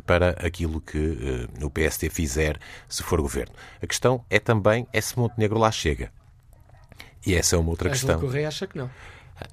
para 0.06 0.30
aquilo 0.46 0.80
que 0.80 0.98
uh, 0.98 1.66
o 1.66 1.70
PST 1.72 2.10
fizer 2.12 2.60
se 2.88 3.02
for 3.02 3.20
governo. 3.20 3.54
A 3.82 3.88
questão 3.88 4.24
é 4.30 4.38
também 4.40 4.59
também 4.60 4.86
é 4.92 5.00
se 5.02 5.18
Montenegro 5.18 5.58
lá 5.58 5.72
chega. 5.72 6.12
E 7.26 7.34
essa 7.34 7.56
é 7.56 7.60
uma 7.60 7.70
outra 7.70 7.90
Ângelo 7.90 8.08
questão. 8.08 8.28
Correia 8.28 8.48
acha 8.48 8.68
que 8.68 8.78
não. 8.78 8.90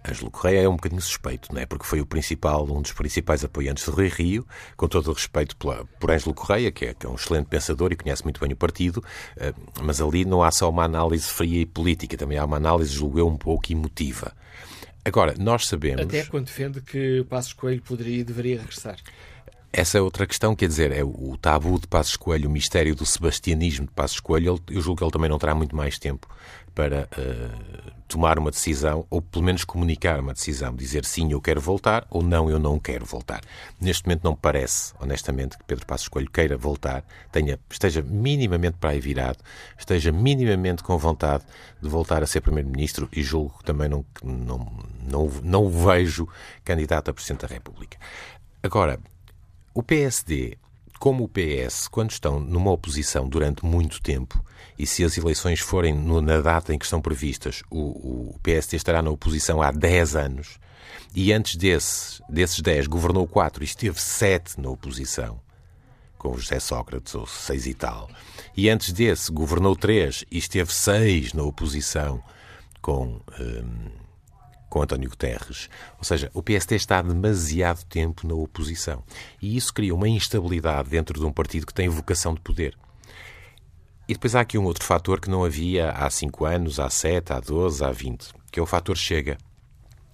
Ângelo 0.09 0.30
Correia 0.32 0.62
é 0.62 0.68
um 0.68 0.74
bocadinho 0.74 1.00
suspeito, 1.00 1.54
não 1.54 1.61
é? 1.61 1.66
Porque 1.66 1.84
foi 1.84 2.00
o 2.00 2.07
principal, 2.07 2.64
um 2.64 2.82
dos 2.82 2.92
principais 2.92 3.44
apoiantes 3.44 3.84
de 3.84 3.90
Rui 3.90 4.09
Rio, 4.09 4.46
com 4.76 4.88
todo 4.88 5.11
o 5.11 5.12
respeito 5.12 5.57
pela, 5.57 5.84
por 6.00 6.11
Ângelo 6.11 6.34
Correia, 6.34 6.72
que 6.72 6.86
é, 6.86 6.94
que 6.94 7.07
é, 7.07 7.09
um 7.09 7.14
excelente 7.14 7.46
pensador 7.46 7.92
e 7.92 7.96
conhece 7.96 8.24
muito 8.24 8.40
bem 8.40 8.52
o 8.52 8.57
partido, 8.57 9.02
eh, 9.36 9.54
mas 9.82 10.00
ali 10.00 10.24
não 10.24 10.42
há 10.42 10.50
só 10.50 10.68
uma 10.68 10.82
análise 10.82 11.28
fria 11.28 11.61
e 11.61 11.66
política, 11.66 12.16
também 12.16 12.36
há 12.36 12.44
uma 12.44 12.57
análise, 12.57 12.92
julgo 12.92 13.20
eu, 13.20 13.28
um 13.28 13.36
pouco 13.36 13.72
emotiva. 13.72 14.32
Agora, 15.04 15.34
nós 15.38 15.68
sabemos. 15.68 16.02
Até 16.02 16.24
quando 16.24 16.46
defende 16.46 16.80
que 16.80 17.24
Passos 17.28 17.52
Coelho 17.52 17.80
poderia 17.82 18.18
e 18.18 18.24
deveria 18.24 18.59
regressar. 18.59 18.96
Essa 19.72 19.98
é 19.98 20.00
outra 20.00 20.26
questão, 20.26 20.56
quer 20.56 20.68
dizer, 20.68 20.90
é 20.90 21.04
o 21.04 21.36
tabu 21.36 21.78
de 21.78 21.86
Passos 21.86 22.16
Coelho, 22.16 22.48
o 22.48 22.52
mistério 22.52 22.94
do 22.94 23.04
sebastianismo 23.04 23.86
de 23.86 23.92
Passos 23.92 24.20
Coelho, 24.20 24.58
eu 24.70 24.80
julgo 24.80 24.98
que 24.98 25.04
ele 25.04 25.10
também 25.10 25.28
não 25.28 25.38
terá 25.38 25.54
muito 25.54 25.76
mais 25.76 25.98
tempo 25.98 26.26
para 26.76 27.08
uh, 27.18 27.92
tomar 28.06 28.38
uma 28.38 28.50
decisão, 28.50 29.06
ou 29.08 29.22
pelo 29.22 29.42
menos 29.42 29.64
comunicar 29.64 30.20
uma 30.20 30.34
decisão, 30.34 30.74
dizer 30.74 31.06
sim, 31.06 31.32
eu 31.32 31.40
quero 31.40 31.58
voltar, 31.58 32.06
ou 32.10 32.22
não, 32.22 32.50
eu 32.50 32.58
não 32.58 32.78
quero 32.78 33.04
voltar. 33.06 33.40
Neste 33.80 34.04
momento 34.04 34.24
não 34.24 34.36
parece, 34.36 34.92
honestamente, 35.00 35.56
que 35.56 35.64
Pedro 35.64 35.86
Passos 35.86 36.06
Coelho 36.06 36.30
queira 36.30 36.54
voltar, 36.56 37.02
tenha, 37.32 37.58
esteja 37.70 38.02
minimamente 38.02 38.76
para 38.78 38.90
aí 38.90 39.00
virado, 39.00 39.38
esteja 39.78 40.12
minimamente 40.12 40.82
com 40.82 40.98
vontade 40.98 41.44
de 41.80 41.88
voltar 41.88 42.22
a 42.22 42.26
ser 42.26 42.42
Primeiro-Ministro 42.42 43.08
e 43.10 43.22
julgo 43.22 43.58
que 43.58 43.64
também 43.64 43.88
não, 43.88 44.04
não, 44.22 44.72
não, 45.02 45.30
não 45.42 45.64
o 45.64 45.70
vejo 45.70 46.28
candidato 46.62 47.10
a 47.10 47.14
Presidente 47.14 47.46
da 47.46 47.54
República. 47.54 47.96
Agora, 48.62 49.00
o 49.77 49.83
PSD, 49.83 50.57
como 50.99 51.24
o 51.24 51.29
PS, 51.29 51.87
quando 51.87 52.11
estão 52.11 52.41
numa 52.41 52.70
oposição 52.70 53.29
durante 53.29 53.62
muito 53.62 54.01
tempo, 54.01 54.43
e 54.79 54.87
se 54.87 55.05
as 55.05 55.18
eleições 55.18 55.61
forem 55.61 55.95
na 55.95 56.41
data 56.41 56.72
em 56.72 56.79
que 56.79 56.87
estão 56.87 56.99
previstas, 56.99 57.62
o, 57.70 58.31
o 58.31 58.41
PSD 58.43 58.79
estará 58.79 59.03
na 59.03 59.11
oposição 59.11 59.61
há 59.61 59.70
10 59.70 60.16
anos, 60.16 60.59
e 61.14 61.31
antes 61.31 61.57
desse, 61.57 62.22
desses 62.27 62.62
10 62.62 62.87
governou 62.87 63.29
4 63.29 63.62
e 63.62 63.66
esteve 63.66 64.01
7 64.01 64.59
na 64.59 64.70
oposição, 64.70 65.39
com 66.16 66.31
o 66.31 66.39
José 66.39 66.59
Sócrates, 66.59 67.14
ou 67.14 67.27
6 67.27 67.66
e 67.66 67.74
tal. 67.74 68.09
E 68.57 68.70
antes 68.70 68.95
desse 68.95 69.31
governou 69.31 69.77
3 69.77 70.24
e 70.31 70.39
esteve 70.39 70.72
6 70.72 71.35
na 71.35 71.43
oposição, 71.43 72.22
com. 72.81 73.20
Hum, 73.39 74.05
com 74.77 74.83
António 74.83 75.09
Guterres. 75.09 75.70
Ou 75.97 76.05
seja, 76.05 76.31
o 76.35 76.43
PST 76.43 76.74
está 76.74 76.99
há 76.99 77.03
demasiado 77.03 77.83
tempo 77.87 78.27
na 78.27 78.35
oposição. 78.35 79.03
E 79.41 79.57
isso 79.57 79.72
cria 79.72 79.95
uma 79.95 80.07
instabilidade 80.07 80.91
dentro 80.91 81.18
de 81.18 81.24
um 81.24 81.33
partido 81.33 81.66
que 81.66 81.72
tem 81.72 81.89
vocação 81.89 82.35
de 82.35 82.43
poder. 82.43 82.77
E 84.07 84.12
depois 84.12 84.35
há 84.35 84.41
aqui 84.43 84.59
um 84.59 84.64
outro 84.64 84.85
fator 84.85 85.18
que 85.18 85.31
não 85.31 85.47
havia 85.47 85.93
há 85.93 86.11
5 86.11 86.45
anos, 86.45 86.79
há 86.79 86.91
7, 86.91 87.33
há 87.33 87.41
12, 87.41 87.83
há 87.83 87.91
20, 87.91 88.35
que 88.53 88.61
é 88.61 88.62
o 88.62 88.66
fator 88.66 88.99
Chega. 88.99 89.39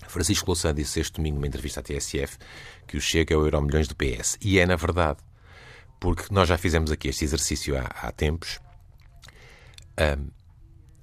Francisco 0.07 0.47
Louçã 0.47 0.73
disse 0.73 1.01
este 1.01 1.15
domingo 1.15 1.37
numa 1.37 1.49
entrevista 1.49 1.81
à 1.81 1.83
TSF 1.83 2.39
que 2.87 2.97
o 2.97 3.01
Chega 3.01 3.35
é 3.35 3.37
o 3.37 3.45
euro 3.45 3.61
milhões 3.63 3.89
do 3.89 3.97
PS. 3.97 4.39
E 4.41 4.61
é 4.61 4.67
na 4.67 4.77
verdade, 4.77 5.19
porque 5.99 6.33
nós 6.33 6.49
já 6.49 6.57
fizemos 6.57 6.93
aqui 6.93 7.09
este 7.09 7.25
exercício 7.25 7.77
há, 7.77 7.83
há 7.83 8.13
tempos. 8.13 8.61
Um, 9.99 10.29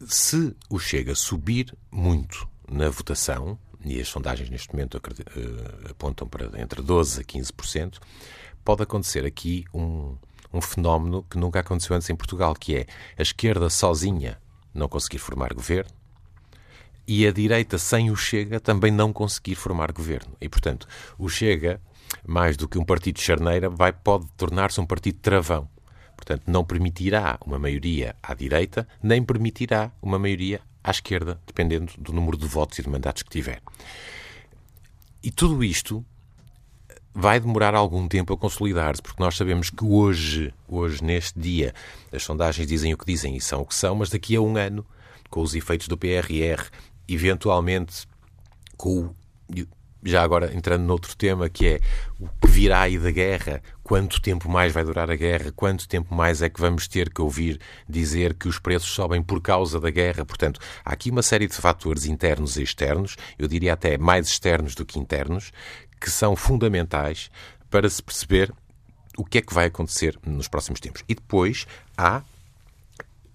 se 0.08 0.56
o 0.70 0.80
Chega 0.80 1.14
subir 1.14 1.76
muito 1.92 2.49
na 2.72 2.90
votação, 2.90 3.58
e 3.84 4.00
as 4.00 4.08
sondagens 4.08 4.50
neste 4.50 4.74
momento 4.74 4.96
uh, 4.96 5.90
apontam 5.90 6.28
para 6.28 6.46
entre 6.62 6.82
12% 6.82 7.20
a 7.20 7.24
15%, 7.24 8.00
pode 8.64 8.84
acontecer 8.84 9.26
aqui 9.26 9.66
um, 9.74 10.16
um 10.54 10.62
fenómeno 10.62 11.26
que 11.30 11.38
nunca 11.38 11.60
aconteceu 11.60 11.96
antes 11.96 12.10
em 12.10 12.16
Portugal, 12.16 12.54
que 12.54 12.76
é 12.76 12.86
a 13.18 13.22
esquerda 13.22 13.70
sozinha 13.70 14.38
não 14.74 14.88
conseguir 14.88 15.20
formar 15.20 15.54
governo, 15.54 15.92
e 17.08 17.26
a 17.26 17.32
direita 17.32 17.80
sem 17.80 18.12
o 18.12 18.16
Chega 18.16 18.60
também 18.60 18.92
não 18.92 19.12
conseguir 19.12 19.56
formar 19.56 19.92
governo. 19.92 20.36
E, 20.40 20.48
portanto, 20.48 20.88
o 21.18 21.28
Chega, 21.28 21.82
mais 22.24 22.56
do 22.56 22.68
que 22.68 22.78
um 22.78 22.86
partido 22.86 23.16
de 23.16 23.24
charneira, 23.24 23.68
vai, 23.68 23.92
pode 23.92 24.28
tornar-se 24.38 24.80
um 24.80 24.86
partido 24.86 25.18
travão. 25.18 25.68
Portanto, 26.16 26.44
não 26.46 26.64
permitirá 26.64 27.40
uma 27.44 27.58
maioria 27.58 28.16
à 28.22 28.36
direita, 28.36 28.88
nem 29.02 29.24
permitirá 29.24 29.92
uma 30.02 30.20
maioria 30.20 30.62
à 30.84 30.92
esquerda, 30.92 31.40
dependendo 31.46 31.94
do 31.98 32.14
número 32.14 32.38
de 32.38 32.48
votos 32.48 32.80
e 32.80 32.84
de 32.84 32.90
mandatos 32.90 33.24
que 33.24 33.30
tiver. 33.30 33.62
E 35.22 35.32
tudo 35.32 35.64
isto 35.64 36.06
vai 37.14 37.40
demorar 37.40 37.76
algum 37.76 38.08
tempo 38.08 38.34
a 38.34 38.38
consolidar-se, 38.38 39.02
porque 39.02 39.22
nós 39.22 39.36
sabemos 39.36 39.70
que 39.70 39.84
hoje, 39.84 40.54
hoje, 40.68 41.04
neste 41.04 41.38
dia, 41.40 41.74
as 42.12 42.24
sondagens 42.24 42.68
dizem 42.68 42.94
o 42.94 42.98
que 42.98 43.06
dizem 43.06 43.36
e 43.36 43.42
são 43.42 43.62
o 43.62 43.66
que 43.66 43.76
são, 43.76 43.96
mas 43.96 44.10
daqui 44.10 44.36
a 44.36 44.42
um 44.42 44.56
ano, 44.56 44.86
com 45.30 45.42
os 45.42 45.54
efeitos 45.54 45.88
do 45.88 45.98
PRR, 45.98 46.70
eventualmente 47.08 48.08
com 48.78 49.06
o 49.06 49.16
já 50.04 50.24
agora 50.24 50.54
entrando 50.56 50.84
noutro 50.84 51.16
tema, 51.16 51.50
que 51.50 51.68
é 51.68 51.82
o 52.20 52.28
que 52.28 52.48
virá 52.48 52.82
aí 52.82 52.98
da 52.98 53.12
guerra, 53.12 53.62
quanto 53.84 54.22
tempo 54.22 54.50
mais 54.50 54.74
vai 54.74 54.84
durar 54.84 55.10
a 55.12 55.16
guerra, 55.16 55.52
quanto 55.52 55.88
tempo 55.88 56.14
mais 56.14 56.42
é 56.42 56.50
que 56.50 56.60
vamos 56.60 56.88
ter 56.88 57.14
que 57.14 57.22
ouvir 57.22 57.60
dizer 57.88 58.34
que 58.34 58.48
os 58.48 58.60
preços 58.60 58.90
sobem 58.90 59.22
por 59.22 59.42
causa 59.42 59.80
da 59.80 59.90
guerra. 59.90 60.26
Portanto, 60.26 60.60
há 60.84 60.94
aqui 60.94 61.10
uma 61.10 61.22
série 61.22 61.48
de 61.48 61.56
fatores 61.56 62.06
internos 62.06 62.58
e 62.58 62.64
externos, 62.64 63.18
eu 63.38 63.48
diria 63.48 63.74
até 63.74 63.98
mais 63.98 64.28
externos 64.28 64.76
do 64.76 64.86
que 64.86 65.00
internos, 65.00 65.52
que 66.00 66.10
são 66.10 66.36
fundamentais 66.36 67.30
para 67.70 67.90
se 67.90 68.02
perceber 68.02 68.54
o 69.18 69.26
que 69.26 69.40
é 69.40 69.42
que 69.42 69.54
vai 69.54 69.66
acontecer 69.66 70.18
nos 70.26 70.48
próximos 70.48 70.80
tempos. 70.80 71.04
E 71.10 71.16
depois 71.16 71.68
há 71.98 72.22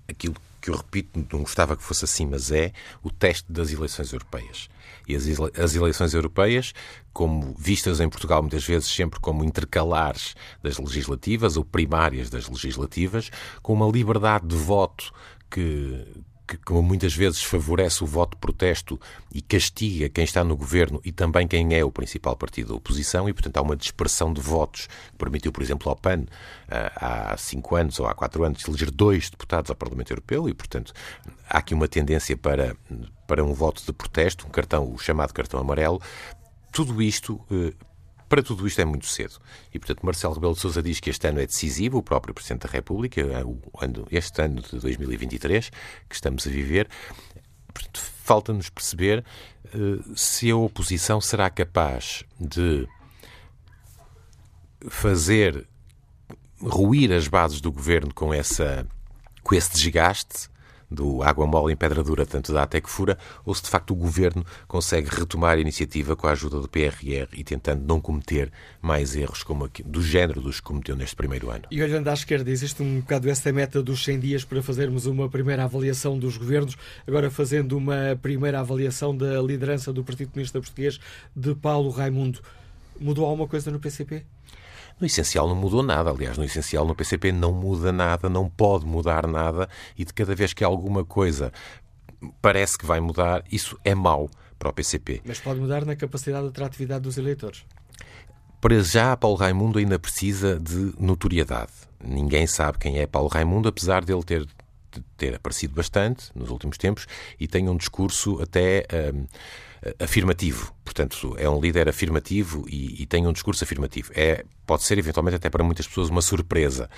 aquilo 0.09 0.35
que 0.61 0.71
eu 0.71 0.77
repito, 0.77 1.27
não 1.31 1.41
gostava 1.41 1.77
que 1.77 1.83
fosse 1.83 2.07
assim, 2.07 2.25
mas 2.25 2.51
é 2.51 2.73
o 3.03 3.11
teste 3.11 3.53
das 3.53 3.71
eleições 3.71 4.13
europeias. 4.15 4.71
E 5.07 5.15
as, 5.15 5.25
as 5.59 5.75
eleições 5.75 6.15
europeias, 6.15 6.73
como 7.13 7.55
vistas 7.59 8.01
em 8.01 8.09
Portugal 8.09 8.43
muitas 8.43 8.65
vezes 8.65 8.89
sempre 8.89 9.21
como 9.21 9.45
intercalares 9.45 10.35
das 10.63 10.79
legislativas 10.79 11.57
ou 11.57 11.65
primárias 11.65 12.31
das 12.31 12.49
legislativas, 12.49 13.31
com 13.63 13.73
uma 13.73 13.91
liberdade 13.91 14.47
de 14.47 14.57
voto 14.57 15.13
que, 15.51 16.05
que, 16.47 16.57
como 16.59 16.83
muitas 16.83 17.15
vezes 17.15 17.43
favorece 17.43 18.03
o 18.03 18.07
voto 18.07 18.33
de 18.33 18.41
protesto 18.41 19.01
e 19.33 19.41
castiga 19.41 20.09
quem 20.09 20.25
está 20.25 20.45
no 20.45 20.57
governo 20.57 21.01
e 21.05 21.13
também 21.13 21.47
quem 21.47 21.75
é 21.75 21.85
o 21.85 21.91
principal 21.91 22.37
partido 22.37 22.69
da 22.69 22.75
oposição, 22.75 23.29
e 23.29 23.33
portanto 23.33 23.57
há 23.57 23.63
uma 23.63 23.77
dispersão 23.77 24.33
de 24.33 24.41
votos 24.41 24.87
que 24.87 25.17
permitiu, 25.17 25.53
por 25.53 25.63
exemplo, 25.63 25.89
ao 25.89 25.97
PAN 25.97 26.25
eh, 26.69 26.93
há 26.97 27.37
cinco 27.39 27.77
anos 27.77 27.99
ou 27.99 28.07
há 28.07 28.15
quatro 28.15 28.45
anos 28.45 28.67
eleger 28.67 28.91
dois 28.91 29.31
deputados 29.31 29.71
ao 29.71 29.77
Parlamento 29.77 30.11
Europeu, 30.11 30.49
e 30.49 30.55
portanto 30.55 30.93
há 31.55 31.59
aqui 31.59 31.73
uma 31.73 31.87
tendência 31.87 32.37
para, 32.37 32.77
para 33.29 33.45
um 33.45 33.55
voto 33.55 33.85
de 33.87 33.93
protesto, 33.93 34.47
um 34.47 34.51
cartão, 34.51 34.93
o 34.93 34.99
chamado 34.99 35.33
cartão 35.33 35.61
amarelo. 35.61 36.03
Tudo 36.73 37.01
isto 37.01 37.41
eh, 37.51 37.73
para 38.29 38.43
tudo 38.43 38.67
isto 38.67 38.81
é 38.81 38.85
muito 38.85 39.07
cedo. 39.07 39.39
E, 39.73 39.79
portanto, 39.79 40.05
Marcelo 40.05 40.35
Rebelo 40.35 40.55
de 40.55 40.61
Sousa 40.61 40.83
diz 40.83 40.99
que 40.99 41.09
este 41.09 41.29
ano 41.29 41.41
é 41.41 41.47
decisivo, 41.47 41.99
o 41.99 42.03
próprio 42.03 42.35
Presidente 42.35 42.67
da 42.67 42.73
República, 42.73 43.21
é 43.21 43.45
este 44.11 44.43
ano 44.43 44.61
de 44.61 44.81
2023, 44.81 45.71
que 46.09 46.15
estamos 46.15 46.45
a 46.45 46.51
viver. 46.51 46.89
Falta-nos 47.95 48.71
perceber 48.71 49.25
uh, 49.67 50.17
se 50.17 50.51
a 50.51 50.57
oposição 50.57 51.21
será 51.21 51.49
capaz 51.49 52.25
de 52.41 52.89
fazer 54.89 55.69
ruir 56.61 57.13
as 57.13 57.29
bases 57.29 57.61
do 57.61 57.71
governo 57.71 58.13
com, 58.13 58.35
essa, 58.35 58.85
com 59.45 59.55
esse 59.55 59.73
desgaste 59.73 60.49
do 60.95 61.23
água 61.23 61.47
mole 61.47 61.73
em 61.73 61.77
pedra 61.77 62.03
dura, 62.03 62.25
tanto 62.25 62.53
da 62.53 62.63
até 62.63 62.81
que 62.81 62.89
fura, 62.89 63.19
ou 63.45 63.55
se 63.55 63.63
de 63.63 63.69
facto 63.69 63.91
o 63.91 63.95
governo 63.95 64.45
consegue 64.67 65.09
retomar 65.09 65.57
a 65.57 65.61
iniciativa 65.61 66.15
com 66.17 66.27
a 66.27 66.33
ajuda 66.33 66.61
do 66.61 66.69
PRR 66.69 67.29
e 67.33 67.45
tentando 67.45 67.85
não 67.87 68.01
cometer 68.01 68.51
mais 68.81 69.17
erros 69.17 69.43
como 69.43 69.65
aqui, 69.65 69.83
do 69.83 70.03
género 70.03 70.41
dos 70.41 70.61
que 70.61 70.67
cometeu 70.67 70.97
neste 70.97 71.17
primeiro 71.17 71.51
ano. 71.51 71.65
E 71.71 71.83
olhando 71.83 72.09
à 72.09 72.15
esquerda, 72.15 72.51
existe 72.51 72.83
um 72.83 73.01
bocado 73.01 73.29
essa 73.29 73.53
meta 73.53 73.83
dos 73.83 74.05
100 74.05 74.21
dias 74.21 74.45
para 74.45 74.63
fazermos 74.63 75.07
uma 75.07 75.29
primeira 75.29 75.65
avaliação 75.65 76.19
dos 76.19 76.37
governos, 76.37 76.77
agora 77.07 77.31
fazendo 77.31 77.77
uma 77.77 78.19
primeira 78.21 78.61
avaliação 78.61 79.17
da 79.17 79.41
liderança 79.43 79.93
do 79.93 80.05
Partido 80.05 80.31
Comunista 80.31 80.61
Português 80.61 81.01
de 81.35 81.55
Paulo 81.55 81.91
Raimundo. 81.91 82.41
Mudou 83.01 83.25
alguma 83.25 83.49
coisa 83.49 83.71
no 83.71 83.81
PCP? 83.81 84.25
No 85.01 85.07
essencial 85.07 85.49
não 85.49 85.57
mudou 85.57 85.83
nada. 85.83 86.11
Aliás, 86.11 86.39
no 86.39 86.45
essencial 86.45 86.87
no 86.87 86.95
PCP 86.95 87.33
não 87.33 87.53
muda 87.53 87.93
nada, 87.93 88.29
não 88.29 88.49
pode 88.49 88.87
mudar 88.87 89.27
nada 89.27 89.69
e 89.97 90.05
de 90.05 90.13
cada 90.13 90.35
vez 90.35 90.53
que 90.53 90.65
alguma 90.65 91.05
coisa 91.05 91.53
parece 92.41 92.79
que 92.79 92.87
vai 92.87 93.01
mudar, 93.01 93.45
isso 93.51 93.79
é 93.85 93.95
mau 93.95 94.31
para 94.59 94.71
o 94.71 94.73
PCP. 94.73 95.23
Mas 95.25 95.41
pode 95.41 95.61
mudar 95.61 95.85
na 95.85 95.95
capacidade 95.97 96.45
de 96.45 96.49
atratividade 96.49 97.03
dos 97.03 97.19
eleitores. 97.19 97.65
Para 98.61 98.81
já, 98.83 99.15
Paulo 99.17 99.37
Raimundo 99.37 99.79
ainda 99.79 99.99
precisa 99.99 100.59
de 100.59 100.95
notoriedade. 100.99 101.73
Ninguém 102.03 102.47
sabe 102.47 102.79
quem 102.79 102.99
é 102.99 103.07
Paulo 103.07 103.29
Raimundo, 103.29 103.69
apesar 103.69 104.03
de 104.05 104.13
ele 104.13 104.25
ter, 104.25 104.47
ter 105.19 105.35
aparecido 105.35 105.75
bastante 105.75 106.31
nos 106.35 106.49
últimos 106.49 106.79
tempos 106.79 107.07
e 107.39 107.47
tem 107.47 107.69
um 107.69 107.77
discurso 107.77 108.41
até. 108.41 108.87
Hum, 109.15 109.27
afirmativo. 109.99 110.75
Portanto, 110.85 111.35
é 111.39 111.49
um 111.49 111.61
líder 111.61 111.89
afirmativo 111.89 112.65
e, 112.69 113.03
e, 113.03 113.07
tem 113.07 113.27
um 113.27 113.33
discurso 113.33 113.65
afirmativo. 113.65 114.13
É, 114.15 114.45
pode 114.67 114.85
ser, 114.85 114.99
eventualmente, 114.99 115.37
até 115.37 115.51
para 115.51 115.65
muitas 115.65 115.87
pessoas, 115.87 116.09
uma 116.09 116.23
surpresa. 116.23 116.89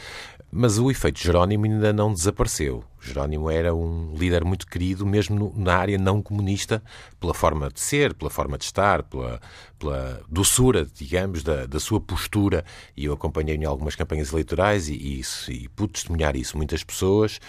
Mas 0.50 0.78
o 0.78 0.90
efeito 0.90 1.18
Jerónimo 1.18 1.64
ainda 1.64 1.92
não 1.92 2.12
desapareceu. 2.12 2.84
Jerónimo 3.00 3.50
era 3.50 3.74
um 3.74 4.14
líder 4.14 4.44
muito 4.44 4.66
querido, 4.66 5.06
mesmo 5.06 5.52
na 5.56 5.76
área 5.76 5.98
não 5.98 6.20
comunista, 6.20 6.82
pela 7.18 7.32
forma 7.32 7.70
de 7.70 7.80
ser, 7.80 8.12
pela 8.14 8.30
forma 8.30 8.58
de 8.58 8.64
estar, 8.64 9.02
pela, 9.04 9.40
pela 9.78 10.20
doçura, 10.28 10.86
digamos, 10.92 11.42
da, 11.42 11.66
da 11.66 11.80
sua 11.80 12.00
postura. 12.00 12.64
E 12.96 13.04
eu 13.04 13.12
acompanhei 13.12 13.56
em 13.56 13.64
algumas 13.64 13.94
campanhas 13.96 14.32
eleitorais 14.32 14.88
e, 14.88 14.94
e, 14.94 15.22
e 15.52 15.68
pude 15.68 15.94
testemunhar 15.94 16.36
isso. 16.36 16.56
Muitas 16.56 16.84
pessoas 16.84 17.40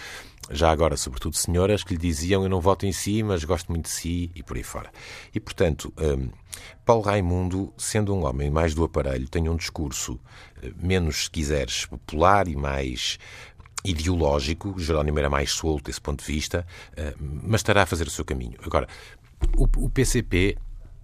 já 0.50 0.70
agora, 0.70 0.96
sobretudo 0.96 1.36
senhoras, 1.36 1.84
que 1.84 1.94
lhe 1.94 2.00
diziam 2.00 2.42
eu 2.42 2.48
não 2.48 2.60
voto 2.60 2.86
em 2.86 2.92
si, 2.92 3.22
mas 3.22 3.44
gosto 3.44 3.70
muito 3.70 3.84
de 3.84 3.90
si 3.90 4.30
e 4.34 4.42
por 4.42 4.56
aí 4.56 4.62
fora. 4.62 4.90
E, 5.34 5.40
portanto, 5.40 5.92
um, 5.98 6.30
Paulo 6.84 7.02
Raimundo, 7.02 7.72
sendo 7.76 8.14
um 8.14 8.24
homem 8.24 8.50
mais 8.50 8.74
do 8.74 8.84
aparelho, 8.84 9.28
tem 9.28 9.48
um 9.48 9.56
discurso 9.56 10.18
eh, 10.62 10.72
menos, 10.80 11.24
se 11.24 11.30
quiseres, 11.30 11.86
popular 11.86 12.48
e 12.48 12.56
mais 12.56 13.18
ideológico. 13.84 14.74
Jerónimo 14.78 15.18
era 15.18 15.30
mais 15.30 15.52
solto 15.52 15.84
desse 15.84 16.00
ponto 16.00 16.24
de 16.24 16.32
vista, 16.32 16.66
uh, 16.92 17.14
mas 17.20 17.60
estará 17.60 17.82
a 17.82 17.86
fazer 17.86 18.06
o 18.06 18.10
seu 18.10 18.24
caminho. 18.24 18.58
Agora, 18.64 18.88
o, 19.56 19.68
o 19.84 19.90
PCP 19.90 20.56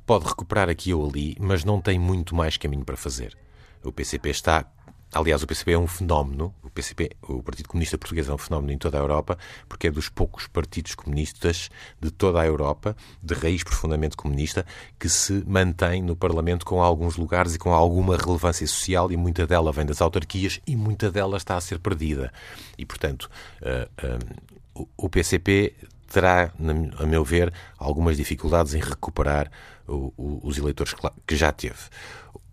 pode 0.06 0.26
recuperar 0.26 0.68
aqui 0.68 0.92
ou 0.92 1.08
ali, 1.08 1.36
mas 1.38 1.64
não 1.64 1.80
tem 1.80 1.98
muito 1.98 2.34
mais 2.34 2.56
caminho 2.56 2.84
para 2.84 2.96
fazer. 2.96 3.36
O 3.82 3.92
PCP 3.92 4.30
está 4.30 4.66
Aliás, 5.14 5.44
o 5.44 5.46
PCP 5.46 5.72
é 5.72 5.78
um 5.78 5.86
fenómeno, 5.86 6.52
o 6.60 6.68
PCP, 6.68 7.12
o 7.22 7.40
Partido 7.40 7.68
Comunista 7.68 7.96
Português 7.96 8.28
é 8.28 8.34
um 8.34 8.38
fenómeno 8.38 8.72
em 8.72 8.78
toda 8.78 8.98
a 8.98 9.00
Europa, 9.00 9.38
porque 9.68 9.86
é 9.86 9.90
dos 9.90 10.08
poucos 10.08 10.48
partidos 10.48 10.96
comunistas 10.96 11.70
de 12.00 12.10
toda 12.10 12.40
a 12.40 12.44
Europa, 12.46 12.96
de 13.22 13.32
raiz 13.32 13.62
profundamente 13.62 14.16
comunista, 14.16 14.66
que 14.98 15.08
se 15.08 15.44
mantém 15.46 16.02
no 16.02 16.16
Parlamento 16.16 16.66
com 16.66 16.82
alguns 16.82 17.16
lugares 17.16 17.54
e 17.54 17.58
com 17.60 17.72
alguma 17.72 18.16
relevância 18.16 18.66
social, 18.66 19.12
e 19.12 19.16
muita 19.16 19.46
dela 19.46 19.70
vem 19.70 19.86
das 19.86 20.02
autarquias 20.02 20.60
e 20.66 20.74
muita 20.74 21.12
dela 21.12 21.36
está 21.36 21.56
a 21.56 21.60
ser 21.60 21.78
perdida. 21.78 22.32
E, 22.76 22.84
portanto, 22.84 23.30
uh, 23.62 24.82
uh, 24.82 24.88
o 24.96 25.08
PCP 25.08 25.74
terá, 26.08 26.52
a 26.98 27.06
meu 27.06 27.24
ver, 27.24 27.52
algumas 27.78 28.16
dificuldades 28.16 28.74
em 28.74 28.80
recuperar 28.80 29.48
o, 29.86 30.12
o, 30.16 30.40
os 30.42 30.58
eleitores 30.58 30.92
que 31.24 31.36
já 31.36 31.52
teve 31.52 31.78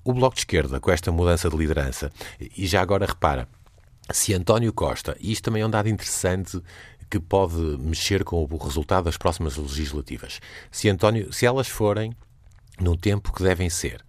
o 0.04 0.14
Bloco 0.14 0.36
de 0.36 0.41
Esquerda, 0.41 0.80
com 0.80 0.91
esta 0.91 1.12
mudança 1.12 1.49
de 1.49 1.58
liderança, 1.58 2.12
e 2.39 2.66
já 2.66 2.82
agora 2.82 3.06
repara, 3.06 3.47
se 4.12 4.34
António 4.34 4.74
Costa, 4.74 5.16
e 5.20 5.32
isto 5.32 5.45
também 5.45 5.62
é 5.62 5.66
um 5.66 5.70
dado 5.70 5.89
interessante 5.89 6.62
que 7.10 7.20
pode 7.20 7.56
mexer 7.80 8.24
com 8.24 8.43
o 8.43 8.58
resultado 8.58 9.06
das 9.06 9.18
próximas 9.18 9.58
legislativas, 9.58 10.39
se, 10.72 10.89
António, 10.89 11.32
se 11.32 11.45
elas 11.45 11.68
forem 11.68 12.16
no 12.80 12.95
tempo 12.97 13.34
que 13.34 13.43
devem 13.43 13.70
ser, 13.70 14.04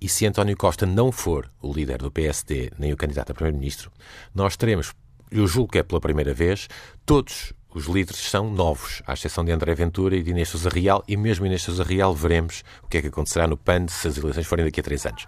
e 0.00 0.08
se 0.08 0.26
António 0.26 0.56
Costa 0.56 0.86
não 0.86 1.10
for 1.12 1.50
o 1.60 1.72
líder 1.72 1.98
do 1.98 2.10
PSD 2.10 2.70
nem 2.78 2.92
o 2.92 2.96
candidato 2.96 3.32
a 3.32 3.34
primeiro-ministro, 3.34 3.90
nós 4.34 4.56
teremos, 4.56 4.92
eu 5.30 5.46
julgo 5.46 5.72
que 5.72 5.78
é 5.78 5.82
pela 5.82 6.00
primeira 6.00 6.32
vez, 6.32 6.68
todos 7.04 7.52
os 7.74 7.86
líderes 7.86 8.20
são 8.20 8.48
novos, 8.48 9.02
à 9.04 9.14
exceção 9.14 9.44
de 9.44 9.50
André 9.50 9.74
Ventura 9.74 10.16
e 10.16 10.22
de 10.22 10.30
Inês 10.30 10.48
Sousa 10.48 10.70
Real, 10.70 11.02
e 11.08 11.16
mesmo 11.16 11.44
Inês 11.44 11.62
Sousa 11.62 11.82
Real 11.82 12.14
veremos 12.14 12.62
o 12.84 12.86
que 12.86 12.98
é 12.98 13.02
que 13.02 13.08
acontecerá 13.08 13.48
no 13.48 13.56
PAN 13.56 13.88
se 13.88 14.06
as 14.06 14.16
eleições 14.16 14.46
forem 14.46 14.64
daqui 14.64 14.78
a 14.78 14.82
três 14.82 15.04
anos. 15.04 15.26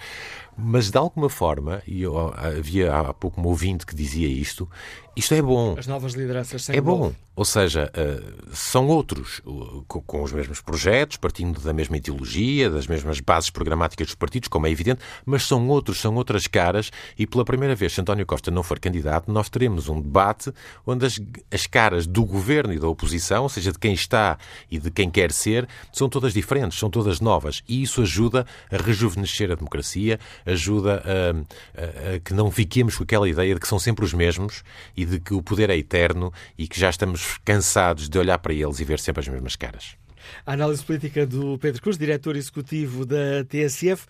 mas 0.56 0.90
de 0.90 0.96
alguma 0.96 1.28
forma, 1.28 1.82
e 1.86 2.02
eu, 2.02 2.32
havia 2.36 2.94
há 2.94 3.12
pouco 3.12 3.40
um 3.40 3.46
ouvinte 3.46 3.84
que 3.84 3.94
dizia 3.94 4.28
isto, 4.28 4.68
isto 5.16 5.32
é 5.32 5.40
bom. 5.40 5.74
As 5.78 5.86
novas 5.86 6.12
lideranças 6.12 6.64
sem 6.64 6.76
É 6.76 6.80
bom. 6.80 7.10
Ou 7.34 7.44
seja, 7.44 7.90
uh, 7.94 8.54
são 8.54 8.86
outros, 8.86 9.42
com, 9.86 10.00
com, 10.00 10.22
os 10.22 10.32
mesmos 10.32 10.60
projetos, 10.60 11.16
partindo 11.16 11.60
da 11.60 11.72
mesma 11.72 11.96
ideologia, 11.96 12.70
das 12.70 12.86
mesmas 12.86 13.20
bases 13.20 13.50
programáticas 13.50 14.06
dos 14.08 14.14
partidos, 14.14 14.48
como 14.48 14.66
é 14.66 14.70
evidente, 14.70 15.00
mas 15.24 15.42
são 15.42 15.68
outros, 15.68 16.00
são 16.00 16.14
outras 16.14 16.46
caras, 16.46 16.90
e 17.18 17.26
pela 17.26 17.44
primeira 17.44 17.74
vez, 17.74 17.92
se 17.92 18.00
António 18.00 18.26
Costa 18.26 18.50
não 18.50 18.62
for 18.62 18.78
candidato, 18.78 19.30
nós 19.30 19.48
teremos 19.48 19.88
um 19.88 20.00
debate 20.00 20.52
onde 20.86 21.06
as, 21.06 21.20
as 21.50 21.66
caras 21.66 22.06
do 22.06 22.24
governo 22.24 22.72
e 22.72 22.78
da 22.78 22.88
oposição, 22.88 23.44
ou 23.44 23.48
seja, 23.48 23.72
de 23.72 23.78
quem 23.78 23.92
está 23.92 24.38
e 24.70 24.78
de 24.78 24.90
quem 24.90 25.10
quer 25.10 25.32
ser, 25.32 25.68
são 25.92 26.08
todas 26.08 26.32
diferentes, 26.32 26.78
são 26.78 26.90
todas 26.90 27.20
novas, 27.20 27.62
e 27.66 27.82
isso 27.82 28.02
ajuda 28.02 28.46
a 28.70 28.76
rejuvenescer 28.76 29.50
a 29.50 29.54
democracia, 29.54 30.18
ajuda 30.44 31.02
a, 31.04 32.12
a, 32.12 32.16
a 32.16 32.20
que 32.20 32.34
não 32.34 32.50
fiquemos 32.50 32.96
com 32.96 33.02
aquela 33.02 33.28
ideia 33.28 33.54
de 33.54 33.60
que 33.60 33.68
são 33.68 33.78
sempre 33.78 34.04
os 34.04 34.12
mesmos 34.12 34.62
e 34.96 35.05
de 35.06 35.20
que 35.20 35.34
o 35.34 35.42
poder 35.42 35.70
é 35.70 35.76
eterno 35.76 36.32
e 36.58 36.66
que 36.66 36.78
já 36.78 36.90
estamos 36.90 37.38
cansados 37.44 38.08
de 38.08 38.18
olhar 38.18 38.38
para 38.38 38.52
eles 38.52 38.80
e 38.80 38.84
ver 38.84 38.98
sempre 38.98 39.20
as 39.20 39.28
mesmas 39.28 39.56
caras. 39.56 39.96
A 40.44 40.52
análise 40.52 40.84
política 40.84 41.26
do 41.26 41.58
Pedro 41.58 41.80
Cruz, 41.80 41.96
diretor 41.96 42.36
executivo 42.36 43.06
da 43.06 43.44
TSF. 43.44 44.06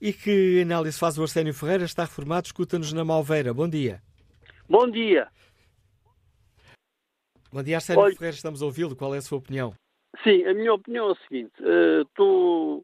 E 0.00 0.12
que 0.12 0.62
análise 0.62 0.98
faz 0.98 1.18
o 1.18 1.22
Arsénio 1.22 1.52
Ferreira? 1.52 1.84
Está 1.84 2.04
reformado, 2.04 2.46
escuta-nos 2.46 2.92
na 2.92 3.04
Malveira. 3.04 3.52
Bom 3.52 3.68
dia. 3.68 4.02
Bom 4.68 4.90
dia. 4.90 5.28
Bom 7.52 7.62
dia, 7.62 7.76
Arsénio 7.76 8.02
Olha... 8.02 8.14
Ferreira, 8.14 8.34
estamos 8.34 8.62
a 8.62 8.64
ouvi-lo. 8.64 8.96
Qual 8.96 9.14
é 9.14 9.18
a 9.18 9.22
sua 9.22 9.38
opinião? 9.38 9.74
Sim, 10.24 10.44
a 10.44 10.54
minha 10.54 10.72
opinião 10.72 11.10
é 11.10 11.12
a 11.12 11.28
seguinte. 11.28 11.52
Uh, 11.60 12.04
tô, 12.14 12.82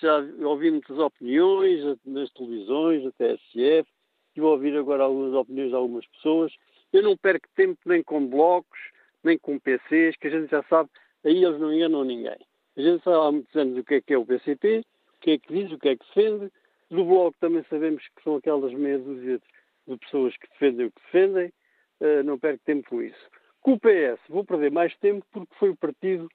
já 0.00 0.18
ouvi 0.46 0.70
muitas 0.70 0.98
opiniões 0.98 1.98
nas 2.04 2.30
televisões, 2.32 3.04
da 3.04 3.10
TSF, 3.12 3.88
e 4.36 4.40
vou 4.40 4.52
ouvir 4.52 4.76
agora 4.76 5.04
algumas 5.04 5.34
opiniões 5.34 5.70
de 5.70 5.76
algumas 5.76 6.06
pessoas. 6.08 6.52
Eu 6.92 7.02
não 7.02 7.16
perco 7.16 7.48
tempo 7.54 7.80
nem 7.86 8.02
com 8.02 8.26
blocos, 8.26 8.78
nem 9.24 9.38
com 9.38 9.58
PCs, 9.58 10.16
que 10.16 10.28
a 10.28 10.30
gente 10.30 10.50
já 10.50 10.62
sabe, 10.64 10.90
aí 11.24 11.42
eles 11.42 11.58
não 11.58 11.72
enganam 11.72 12.04
ninguém. 12.04 12.38
A 12.76 12.80
gente 12.80 13.02
sabe 13.04 13.16
há 13.16 13.32
muitos 13.32 13.56
anos 13.56 13.78
o 13.78 13.84
que 13.84 13.94
é 13.94 14.00
que 14.00 14.14
é 14.14 14.18
o 14.18 14.26
PCP, 14.26 14.84
o 15.16 15.20
que 15.20 15.30
é 15.32 15.38
que 15.38 15.52
diz, 15.52 15.72
o 15.72 15.78
que 15.78 15.88
é 15.88 15.96
que 15.96 16.04
defende. 16.06 16.52
Do 16.90 17.04
bloco 17.04 17.36
também 17.40 17.64
sabemos 17.70 18.02
que 18.08 18.22
são 18.22 18.36
aquelas 18.36 18.72
meia 18.74 18.98
dúzia 18.98 19.40
de 19.86 19.96
pessoas 19.98 20.36
que 20.36 20.48
defendem 20.48 20.86
o 20.86 20.92
que 20.92 21.02
defendem. 21.02 21.52
Uh, 22.00 22.22
não 22.24 22.38
perco 22.38 22.62
tempo 22.64 22.88
com 22.90 23.02
isso. 23.02 23.30
Com 23.60 23.74
o 23.74 23.80
PS 23.80 24.20
vou 24.28 24.44
perder 24.44 24.72
mais 24.72 24.94
tempo 24.96 25.24
porque 25.30 25.54
foi 25.54 25.70
o 25.70 25.76
partido 25.76 26.28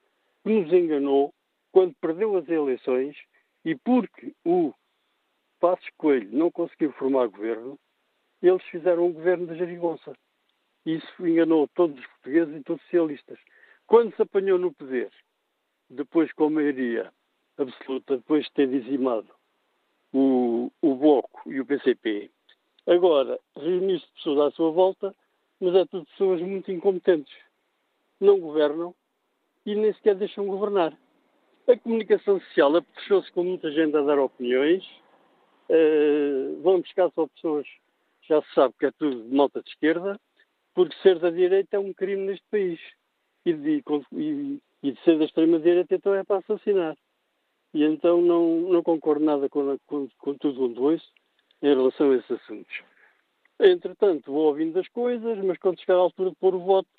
que 0.43 0.49
nos 0.49 0.71
enganou 0.71 1.33
quando 1.71 1.93
perdeu 1.99 2.37
as 2.37 2.47
eleições 2.47 3.15
e 3.65 3.75
porque 3.75 4.33
o 4.45 4.73
Passos 5.59 5.89
Coelho 5.97 6.29
não 6.31 6.49
conseguiu 6.49 6.91
formar 6.93 7.27
governo, 7.27 7.77
eles 8.41 8.63
fizeram 8.65 9.07
um 9.07 9.13
governo 9.13 9.47
de 9.47 9.57
gerigonça. 9.57 10.13
Isso 10.87 11.27
enganou 11.27 11.67
todos 11.75 11.99
os 11.99 12.07
portugueses 12.07 12.55
e 12.55 12.63
todos 12.63 12.81
os 12.81 12.89
socialistas. 12.89 13.37
Quando 13.85 14.15
se 14.15 14.21
apanhou 14.21 14.57
no 14.57 14.73
poder, 14.73 15.11
depois 15.89 16.31
com 16.31 16.45
a 16.45 16.49
maioria 16.49 17.11
absoluta, 17.57 18.15
depois 18.15 18.45
de 18.45 18.53
ter 18.53 18.69
dizimado 18.69 19.27
o, 20.13 20.71
o 20.81 20.95
Bloco 20.95 21.51
e 21.51 21.59
o 21.59 21.65
PCP, 21.65 22.31
agora 22.87 23.37
reunir-se 23.57 24.07
pessoas 24.13 24.53
à 24.53 24.55
sua 24.55 24.71
volta, 24.71 25.13
mas 25.59 25.75
é 25.75 25.85
tudo 25.87 26.05
pessoas 26.05 26.39
muito 26.39 26.71
incompetentes. 26.71 27.35
Não 28.17 28.39
governam 28.39 28.95
e 29.65 29.75
nem 29.75 29.91
sequer 29.91 30.15
deixam 30.15 30.47
governar. 30.47 30.97
A 31.67 31.77
comunicação 31.77 32.39
social 32.39 32.73
apetechou-se 32.77 33.29
com 33.33 33.43
muita 33.43 33.69
gente 33.73 33.97
a 33.97 34.01
dar 34.03 34.19
opiniões, 34.19 34.85
uh, 35.69 36.61
vão 36.61 36.79
buscar 36.79 37.11
só 37.11 37.27
pessoas, 37.27 37.67
já 38.21 38.41
se 38.41 38.53
sabe 38.53 38.73
que 38.79 38.85
é 38.85 38.91
tudo 38.91 39.27
de 39.27 39.35
malta 39.35 39.61
de 39.61 39.69
esquerda, 39.69 40.17
porque 40.77 40.95
ser 41.01 41.17
da 41.17 41.31
direita 41.31 41.75
é 41.75 41.79
um 41.79 41.91
crime 41.91 42.27
neste 42.27 42.45
país. 42.51 42.79
E 43.43 43.51
de, 43.51 43.83
e, 44.11 44.61
e 44.83 44.91
de 44.91 45.01
ser 45.01 45.17
da 45.17 45.25
extrema-direita 45.25 45.95
então 45.95 46.13
é 46.13 46.23
para 46.23 46.37
assassinar. 46.37 46.95
E 47.73 47.83
então 47.83 48.21
não, 48.21 48.59
não 48.59 48.83
concordo 48.83 49.25
nada 49.25 49.49
com, 49.49 49.75
com, 49.87 50.07
com 50.19 50.35
tudo 50.35 50.65
onde 50.65 50.79
ouço 50.79 51.11
em 51.63 51.69
relação 51.69 52.11
a 52.11 52.17
esses 52.17 52.29
assuntos. 52.29 52.83
Entretanto, 53.59 54.31
vou 54.31 54.49
ouvindo 54.49 54.79
as 54.79 54.87
coisas, 54.89 55.43
mas 55.43 55.57
quando 55.57 55.79
chegar 55.79 55.95
a 55.95 56.01
altura 56.01 56.29
de 56.29 56.35
pôr 56.35 56.53
o 56.53 56.59
voto, 56.59 56.89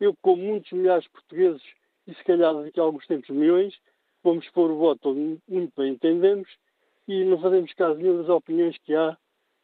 eu, 0.00 0.16
como 0.20 0.42
muitos 0.42 0.72
milhares 0.72 1.04
de 1.04 1.10
portugueses, 1.10 1.62
e 2.08 2.14
se 2.14 2.24
calhar 2.24 2.52
daqui 2.52 2.80
a 2.80 2.82
alguns 2.82 3.06
tempos 3.06 3.30
milhões, 3.30 3.78
vamos 4.24 4.50
pôr 4.50 4.68
o 4.68 4.78
voto 4.78 5.10
onde 5.10 5.40
muito 5.48 5.72
bem 5.76 5.92
entendemos 5.92 6.48
e 7.06 7.22
não 7.22 7.40
fazemos 7.40 7.72
caso 7.74 8.00
nenhum 8.00 8.16
das 8.16 8.28
opiniões 8.28 8.76
que 8.78 8.96
há, 8.96 9.16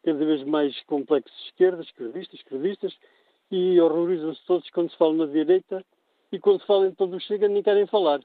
cada 0.04 0.24
vez 0.24 0.44
mais 0.44 0.80
complexas 0.84 1.36
de 1.36 1.46
esquerdistas, 1.88 2.38
esquerdistas, 2.38 2.96
e 3.54 3.80
horrorizam-se 3.80 4.44
todos 4.46 4.68
quando 4.70 4.90
se 4.90 4.96
fala 4.96 5.14
na 5.14 5.26
direita 5.26 5.84
e 6.32 6.40
quando 6.40 6.60
se 6.60 6.66
fala 6.66 6.88
em 6.88 6.94
todo 6.94 7.14
o 7.14 7.20
Chega 7.20 7.46
nem 7.46 7.62
querem 7.62 7.86
falar. 7.86 8.20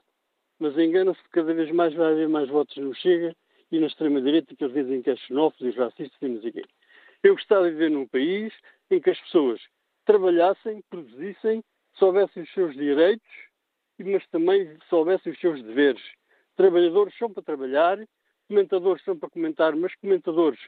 Mas 0.58 0.76
enganam-se 0.76 1.22
que 1.22 1.30
cada 1.30 1.54
vez 1.54 1.70
mais 1.70 1.94
vai 1.94 2.10
haver 2.10 2.28
mais 2.28 2.48
votos 2.48 2.76
no 2.78 2.92
Chega 2.96 3.32
e 3.70 3.78
na 3.78 3.86
extrema-direita 3.86 4.56
que 4.56 4.64
eles 4.64 4.74
dizem 4.74 5.00
que 5.02 5.10
é 5.10 5.14
xenófobo 5.14 5.68
e 5.68 5.70
racista 5.70 6.16
e 6.20 6.28
não 6.28 6.42
sei 6.42 6.50
quê. 6.50 6.64
Eu 7.22 7.34
gostava 7.34 7.66
de 7.66 7.70
viver 7.70 7.90
num 7.92 8.08
país 8.08 8.52
em 8.90 9.00
que 9.00 9.08
as 9.08 9.20
pessoas 9.20 9.60
trabalhassem, 10.04 10.82
produzissem, 10.90 11.62
soubessem 11.94 12.42
os 12.42 12.52
seus 12.52 12.74
direitos, 12.74 13.30
mas 14.00 14.26
também 14.30 14.76
soubessem 14.88 15.32
os 15.32 15.38
seus 15.38 15.62
deveres. 15.62 16.02
Trabalhadores 16.56 17.16
são 17.16 17.32
para 17.32 17.44
trabalhar, 17.44 18.04
comentadores 18.48 19.04
são 19.04 19.16
para 19.16 19.30
comentar, 19.30 19.76
mas 19.76 19.94
comentadores 19.94 20.58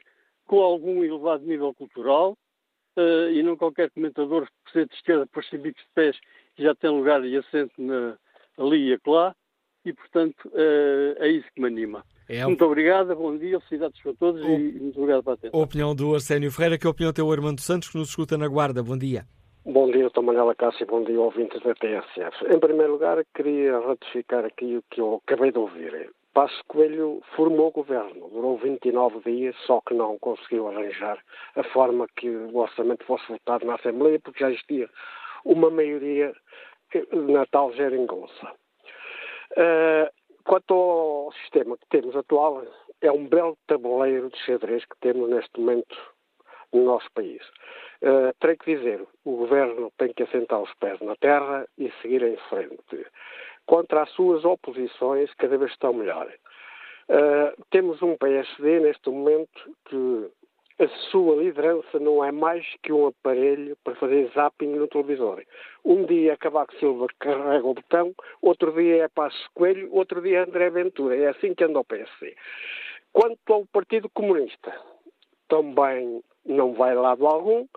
com 0.45 0.61
algum 0.61 1.03
elevado 1.03 1.45
nível 1.45 1.73
cultural, 1.73 2.37
uh, 2.97 3.29
e 3.31 3.41
não 3.43 3.55
qualquer 3.55 3.89
comentador 3.91 4.47
por 4.63 4.71
ser 4.71 4.87
de 4.87 4.95
esquerda, 4.95 5.27
por 5.27 5.43
ser 5.43 5.59
bicos 5.59 5.81
de 5.83 5.89
pés, 5.93 6.17
já 6.57 6.75
tem 6.75 6.89
lugar 6.89 7.23
e 7.25 7.37
assento 7.37 7.73
na, 7.77 8.17
ali 8.57 8.89
e 8.89 8.93
acolá, 8.93 9.35
e 9.85 9.93
portanto 9.93 10.47
uh, 10.47 11.15
é 11.17 11.27
isso 11.29 11.47
que 11.53 11.61
me 11.61 11.67
anima. 11.67 12.03
É 12.29 12.45
muito 12.45 12.63
obrigado, 12.63 13.15
bom 13.15 13.37
dia, 13.37 13.59
felicidades 13.59 14.01
para 14.01 14.13
todos 14.13 14.41
o... 14.41 14.49
e 14.49 14.79
muito 14.79 14.97
obrigado 14.97 15.23
para 15.23 15.33
a 15.33 15.35
atenção. 15.35 15.59
A 15.59 15.63
opinião 15.63 15.95
do 15.95 16.13
Arsénio 16.13 16.51
Ferreira, 16.51 16.77
que 16.77 16.87
a 16.87 16.89
opinião 16.89 17.11
tem 17.11 17.23
o 17.23 17.31
Armando 17.31 17.61
Santos, 17.61 17.89
que 17.89 17.97
nos 17.97 18.09
escuta 18.09 18.37
na 18.37 18.47
Guarda. 18.47 18.81
Bom 18.81 18.97
dia. 18.97 19.25
Bom 19.65 19.89
dia, 19.89 20.09
Dr. 20.09 20.21
Manela 20.21 20.53
Cássio, 20.55 20.85
bom 20.85 21.03
dia, 21.03 21.19
ouvintes 21.19 21.61
da 21.61 21.73
TSF. 21.73 22.53
Em 22.53 22.59
primeiro 22.59 22.93
lugar, 22.93 23.23
queria 23.33 23.79
ratificar 23.79 24.43
aqui 24.43 24.77
o 24.77 24.83
que 24.89 24.99
eu 24.99 25.21
acabei 25.25 25.51
de 25.51 25.57
ouvir. 25.57 26.11
Passo 26.33 26.63
Coelho 26.67 27.21
formou 27.35 27.67
o 27.67 27.71
governo, 27.71 28.27
durou 28.29 28.57
29 28.57 29.19
dias, 29.31 29.55
só 29.67 29.79
que 29.81 29.93
não 29.93 30.17
conseguiu 30.17 30.67
arranjar 30.67 31.19
a 31.55 31.63
forma 31.63 32.07
que 32.15 32.27
o 32.27 32.57
orçamento 32.57 33.05
fosse 33.05 33.27
votado 33.27 33.65
na 33.65 33.75
Assembleia, 33.75 34.19
porque 34.19 34.39
já 34.39 34.49
existia 34.49 34.89
uma 35.45 35.69
maioria 35.69 36.33
na 37.11 37.45
tal 37.45 37.71
geringonça. 37.73 38.51
Uh, 39.51 40.09
quanto 40.43 40.73
ao 40.73 41.31
sistema 41.33 41.77
que 41.77 41.87
temos 41.89 42.15
atual, 42.15 42.63
é 43.01 43.11
um 43.11 43.27
belo 43.27 43.55
tabuleiro 43.67 44.29
de 44.29 44.37
xadrez 44.39 44.83
que 44.85 44.97
temos 45.01 45.29
neste 45.29 45.59
momento 45.59 45.95
no 46.73 46.83
nosso 46.83 47.11
país. 47.13 47.43
Uh, 48.01 48.33
terei 48.39 48.57
que 48.57 48.75
dizer, 48.75 49.05
o 49.23 49.37
governo 49.37 49.91
tem 49.97 50.11
que 50.11 50.23
assentar 50.23 50.59
os 50.59 50.73
pés 50.75 50.99
na 51.01 51.15
terra 51.15 51.67
e 51.77 51.91
seguir 52.01 52.23
em 52.23 52.37
frente 52.49 53.05
contra 53.65 54.03
as 54.03 54.09
suas 54.11 54.43
oposições 54.45 55.33
cada 55.35 55.57
vez 55.57 55.71
estão 55.71 55.93
melhor. 55.93 56.27
Uh, 57.09 57.63
temos 57.69 58.01
um 58.01 58.15
PSD 58.15 58.79
neste 58.79 59.09
momento 59.09 59.75
que 59.85 60.29
a 60.79 60.87
sua 61.11 61.35
liderança 61.35 61.99
não 61.99 62.23
é 62.23 62.31
mais 62.31 62.65
que 62.81 62.91
um 62.91 63.07
aparelho 63.07 63.77
para 63.83 63.95
fazer 63.95 64.31
zapping 64.33 64.75
no 64.75 64.87
televisor. 64.87 65.43
Um 65.85 66.05
dia 66.05 66.33
é 66.33 66.37
Cavaco 66.37 66.73
Silva 66.75 67.07
carrega 67.19 67.67
o 67.67 67.73
botão, 67.73 68.13
outro 68.41 68.71
dia 68.73 69.03
é 69.03 69.07
Passo 69.07 69.49
Coelho, 69.53 69.89
outro 69.91 70.21
dia 70.21 70.39
é 70.39 70.43
André 70.43 70.69
Ventura. 70.69 71.15
É 71.15 71.27
assim 71.27 71.53
que 71.53 71.63
anda 71.63 71.79
o 71.79 71.85
PSD. 71.85 72.35
Quanto 73.11 73.53
ao 73.53 73.65
Partido 73.67 74.09
Comunista, 74.09 74.73
também 75.47 76.23
não 76.45 76.73
vai 76.73 76.95
lado 76.95 77.27
algum 77.27 77.67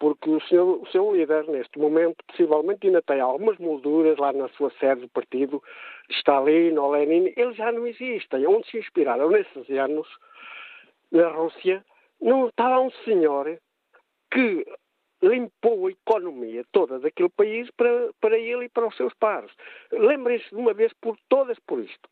porque 0.00 0.30
o 0.30 0.40
seu, 0.48 0.80
o 0.80 0.86
seu 0.86 1.14
líder, 1.14 1.46
neste 1.46 1.78
momento, 1.78 2.24
possivelmente 2.26 2.86
ainda 2.86 3.02
tem 3.02 3.20
algumas 3.20 3.58
molduras 3.58 4.16
lá 4.16 4.32
na 4.32 4.48
sua 4.48 4.70
sede 4.80 5.02
do 5.02 5.08
partido, 5.10 5.62
Stalin 6.08 6.76
ou 6.78 6.90
Lenin, 6.90 7.32
eles 7.36 7.54
já 7.54 7.70
não 7.70 7.86
existem. 7.86 8.46
Onde 8.46 8.68
se 8.70 8.78
inspiraram 8.78 9.30
nesses 9.30 9.68
anos, 9.70 10.08
na 11.12 11.28
Rússia, 11.28 11.84
não 12.20 12.48
está 12.48 12.68
lá 12.68 12.80
um 12.80 12.90
senhor 13.04 13.58
que 14.32 14.66
limpou 15.22 15.86
a 15.86 15.90
economia 15.90 16.64
toda 16.72 16.98
daquele 16.98 17.28
país 17.28 17.70
para, 17.72 18.10
para 18.22 18.38
ele 18.38 18.64
e 18.64 18.68
para 18.70 18.86
os 18.86 18.96
seus 18.96 19.12
pares. 19.14 19.50
Lembrem-se 19.92 20.48
de 20.48 20.56
uma 20.56 20.72
vez 20.72 20.94
por 20.94 21.14
todas 21.28 21.58
por 21.66 21.78
isto. 21.78 22.08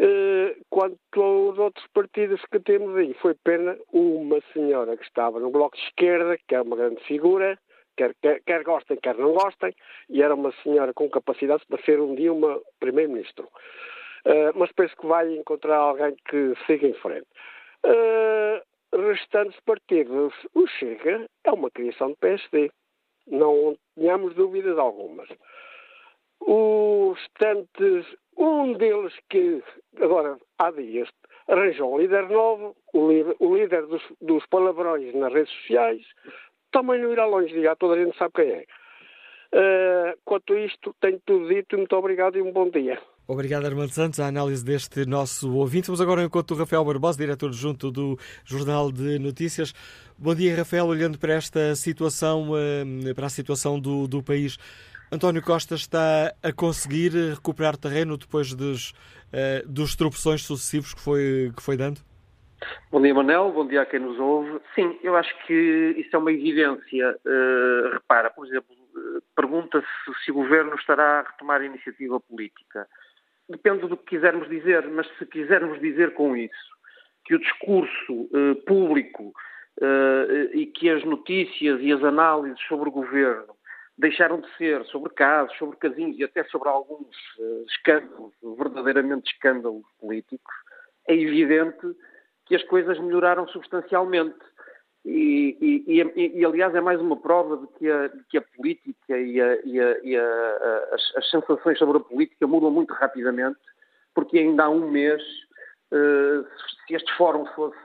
Eh, 0.00 0.56
quanto 0.70 1.20
aos 1.20 1.58
outros 1.58 1.84
partidos 1.92 2.40
que 2.52 2.60
temos 2.60 2.96
aí, 2.96 3.14
foi 3.14 3.34
pena 3.42 3.76
uma 3.92 4.40
senhora 4.52 4.96
que 4.96 5.04
estava 5.04 5.40
no 5.40 5.50
Bloco 5.50 5.76
de 5.76 5.82
Esquerda, 5.82 6.38
que 6.46 6.54
é 6.54 6.62
uma 6.62 6.76
grande 6.76 7.02
figura, 7.04 7.58
quer, 7.96 8.14
quer, 8.22 8.40
quer 8.46 8.62
gostem, 8.62 8.96
quer 9.02 9.16
não 9.16 9.32
gostem, 9.32 9.74
e 10.08 10.22
era 10.22 10.34
uma 10.34 10.52
senhora 10.62 10.94
com 10.94 11.10
capacidade 11.10 11.64
para 11.68 11.82
ser 11.82 12.00
um 12.00 12.14
dia 12.14 12.32
uma 12.32 12.60
primeiro-ministro. 12.78 13.48
Uh, 14.24 14.52
mas 14.54 14.70
penso 14.72 14.96
que 14.96 15.06
vai 15.06 15.34
encontrar 15.34 15.78
alguém 15.78 16.14
que 16.28 16.54
siga 16.66 16.86
em 16.86 16.94
frente. 16.94 17.26
Uh, 17.84 18.62
restantes 18.92 19.58
partidos. 19.60 20.32
O 20.54 20.66
Chega 20.66 21.26
é 21.44 21.50
uma 21.50 21.70
criação 21.70 22.10
do 22.10 22.16
PSD. 22.16 22.70
Não 23.26 23.76
tenhamos 23.94 24.34
dúvidas 24.34 24.78
algumas. 24.78 25.28
Os 26.40 27.18
tantos, 27.38 28.06
um 28.38 28.72
deles 28.74 29.12
que 29.28 29.62
agora 30.00 30.38
há 30.58 30.70
dias 30.70 31.08
arranjou 31.48 31.94
um 31.94 31.98
líder 31.98 32.28
novo, 32.28 32.76
o 32.92 33.10
líder, 33.10 33.36
o 33.40 33.56
líder 33.56 33.86
dos, 33.86 34.02
dos, 34.20 34.46
palavrões 34.46 35.14
nas 35.14 35.32
redes 35.32 35.52
sociais, 35.60 36.02
também 36.70 37.00
não 37.00 37.12
irá 37.12 37.26
longe, 37.26 37.52
diga, 37.52 37.74
toda 37.74 37.94
a 37.94 38.04
gente 38.04 38.16
sabe 38.16 38.32
quem 38.34 38.50
é. 38.50 38.64
Uh, 39.50 40.18
quanto 40.26 40.52
a 40.52 40.60
isto, 40.60 40.94
tenho 41.00 41.18
tudo 41.24 41.48
dito, 41.48 41.76
muito 41.76 41.96
obrigado 41.96 42.36
e 42.36 42.42
um 42.42 42.52
bom 42.52 42.68
dia. 42.68 43.00
Obrigado, 43.26 43.66
Armando 43.66 43.90
Santos, 43.90 44.20
a 44.20 44.26
análise 44.26 44.64
deste 44.64 45.06
nosso 45.06 45.54
ouvinte. 45.54 45.86
Vamos 45.86 46.00
agora 46.00 46.20
ao 46.20 46.26
encontro 46.26 46.54
do 46.54 46.60
Rafael 46.60 46.84
Barbosa, 46.84 47.18
diretor 47.18 47.52
junto 47.52 47.90
do 47.90 48.18
Jornal 48.44 48.92
de 48.92 49.18
Notícias. 49.18 49.74
Bom 50.16 50.34
dia, 50.34 50.56
Rafael. 50.56 50.86
Olhando 50.86 51.18
para 51.18 51.34
esta 51.34 51.74
situação, 51.74 52.52
eh, 52.56 53.12
para 53.14 53.26
a 53.26 53.30
situação 53.30 53.78
do, 53.78 54.08
do 54.08 54.22
país, 54.22 54.56
António 55.10 55.42
Costa 55.42 55.74
está 55.74 56.34
a 56.42 56.52
conseguir 56.52 57.12
recuperar 57.34 57.76
terreno 57.76 58.16
depois 58.16 58.54
dos, 58.54 58.90
uh, 58.90 59.66
dos 59.66 59.96
tropeções 59.96 60.42
sucessivos 60.42 60.94
que 60.94 61.00
foi, 61.00 61.52
que 61.56 61.62
foi 61.62 61.76
dando? 61.76 62.00
Bom 62.90 63.00
dia, 63.00 63.14
Manel. 63.14 63.52
Bom 63.52 63.66
dia 63.66 63.82
a 63.82 63.86
quem 63.86 64.00
nos 64.00 64.18
ouve. 64.18 64.60
Sim, 64.74 64.98
eu 65.02 65.16
acho 65.16 65.30
que 65.46 65.94
isso 65.96 66.14
é 66.14 66.18
uma 66.18 66.32
evidência. 66.32 67.16
Uh, 67.24 67.92
repara, 67.94 68.30
por 68.30 68.46
exemplo, 68.46 68.76
pergunta-se 69.34 69.86
se 70.24 70.30
o 70.30 70.34
governo 70.34 70.74
estará 70.74 71.20
a 71.20 71.22
retomar 71.22 71.60
a 71.60 71.66
iniciativa 71.66 72.20
política 72.20 72.86
depende 73.48 73.86
do 73.86 73.96
que 73.96 74.16
quisermos 74.16 74.48
dizer, 74.48 74.86
mas 74.88 75.06
se 75.18 75.24
quisermos 75.26 75.80
dizer 75.80 76.14
com 76.14 76.36
isso 76.36 76.76
que 77.24 77.34
o 77.34 77.38
discurso 77.38 78.12
uh, 78.12 78.54
público 78.66 79.32
uh, 79.80 80.54
e 80.54 80.66
que 80.66 80.90
as 80.90 81.04
notícias 81.04 81.80
e 81.80 81.92
as 81.92 82.02
análises 82.02 82.60
sobre 82.68 82.88
o 82.88 82.92
governo 82.92 83.54
deixaram 83.98 84.40
de 84.40 84.48
ser 84.56 84.84
sobre 84.86 85.12
casos, 85.12 85.56
sobre 85.58 85.76
casinhos 85.76 86.18
e 86.18 86.24
até 86.24 86.44
sobre 86.44 86.68
alguns 86.68 87.16
uh, 87.38 87.64
escândalos, 87.66 88.32
verdadeiramente 88.56 89.32
escândalos 89.32 89.84
políticos, 90.00 90.54
é 91.08 91.14
evidente 91.14 91.96
que 92.46 92.54
as 92.54 92.62
coisas 92.64 92.98
melhoraram 93.00 93.46
substancialmente. 93.48 94.38
E, 95.04 95.56
e, 95.60 96.00
e, 96.00 96.38
e, 96.38 96.44
aliás, 96.44 96.74
é 96.74 96.80
mais 96.80 97.00
uma 97.00 97.16
prova 97.16 97.56
de 97.56 97.66
que 97.78 97.90
a, 97.90 98.08
de 98.08 98.24
que 98.24 98.38
a 98.38 98.42
política 98.42 99.18
e, 99.18 99.40
a, 99.40 99.52
as, 100.92 101.16
as, 101.16 101.30
sensações 101.30 101.78
sobre 101.78 101.96
a 101.96 102.00
política 102.00 102.46
mudam 102.46 102.70
muito 102.70 102.92
rapidamente, 102.94 103.58
porque 104.14 104.38
ainda 104.38 104.64
há 104.64 104.68
um 104.68 104.90
mês, 104.90 105.22
uh, 105.92 106.46
se 106.86 106.94
este 106.94 107.12
fórum 107.16 107.46
fosse 107.46 107.76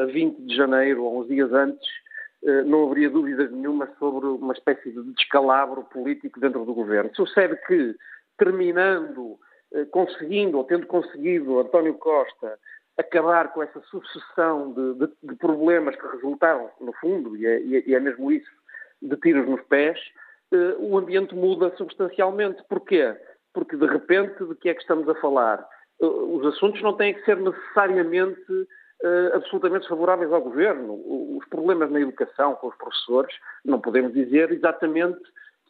a 0.00 0.06
20 0.06 0.42
de 0.42 0.56
janeiro, 0.56 1.04
ou 1.04 1.20
uns 1.20 1.28
dias 1.28 1.52
antes, 1.52 1.88
não 2.64 2.86
haveria 2.86 3.08
dúvidas 3.08 3.50
nenhuma 3.52 3.88
sobre 3.98 4.26
uma 4.26 4.52
espécie 4.52 4.90
de 4.90 5.02
descalabro 5.14 5.84
político 5.84 6.40
dentro 6.40 6.64
do 6.64 6.74
governo. 6.74 7.10
Sucede 7.14 7.56
que, 7.66 7.94
terminando, 8.36 9.38
uh, 9.72 9.86
conseguindo, 9.90 10.58
ou 10.58 10.64
tendo 10.64 10.86
conseguido 10.86 11.60
António 11.60 11.94
Costa 11.94 12.58
acabar 12.98 13.52
com 13.52 13.62
essa 13.62 13.80
sucessão 13.82 14.72
de, 14.72 14.94
de, 14.94 15.12
de 15.22 15.36
problemas 15.36 15.96
que 15.96 16.06
resultaram, 16.08 16.68
no 16.80 16.92
fundo, 16.94 17.36
e 17.36 17.46
é, 17.46 17.60
e 17.62 17.94
é, 17.94 18.00
mesmo 18.00 18.30
isso, 18.30 18.50
de 19.00 19.16
tiros 19.16 19.48
nos 19.48 19.62
pés, 19.62 19.98
uh, 20.52 20.84
o 20.84 20.98
ambiente 20.98 21.34
muda 21.34 21.74
substancialmente. 21.76 22.62
Porquê? 22.68 23.16
Porque, 23.54 23.76
de 23.76 23.86
repente, 23.86 24.44
de 24.44 24.54
que 24.56 24.68
é 24.68 24.74
que 24.74 24.80
estamos 24.80 25.08
a 25.08 25.14
falar? 25.16 25.64
Os 26.00 26.44
assuntos 26.46 26.82
não 26.82 26.96
têm 26.96 27.14
que 27.14 27.24
ser 27.24 27.36
necessariamente 27.36 28.66
uh, 29.02 29.36
absolutamente 29.36 29.88
favoráveis 29.88 30.32
ao 30.32 30.40
governo. 30.40 30.94
Os 31.36 31.46
problemas 31.48 31.90
na 31.90 32.00
educação 32.00 32.54
com 32.54 32.68
os 32.68 32.76
professores, 32.76 33.34
não 33.64 33.80
podemos 33.80 34.12
dizer 34.12 34.50
exatamente 34.50 35.20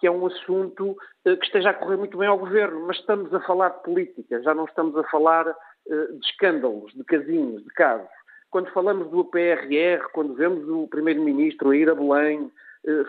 que 0.00 0.06
é 0.06 0.10
um 0.10 0.26
assunto 0.26 0.96
que 1.22 1.46
esteja 1.46 1.70
a 1.70 1.74
correr 1.74 1.96
muito 1.96 2.18
bem 2.18 2.26
ao 2.26 2.36
governo, 2.36 2.84
mas 2.88 2.96
estamos 2.96 3.32
a 3.32 3.38
falar 3.38 3.68
de 3.68 3.84
política, 3.84 4.42
já 4.42 4.52
não 4.52 4.64
estamos 4.64 4.96
a 4.96 5.04
falar 5.04 5.46
eh, 5.88 6.06
de 6.10 6.26
escândalos, 6.26 6.92
de 6.92 7.04
casinhos, 7.04 7.62
de 7.62 7.68
casos. 7.68 8.08
Quando 8.50 8.72
falamos 8.72 9.08
do 9.10 9.24
PRR, 9.24 10.04
quando 10.12 10.34
vemos 10.34 10.68
o 10.68 10.88
Primeiro-Ministro 10.88 11.72
ir 11.72 11.88
a 11.88 11.94
Belém 11.94 12.50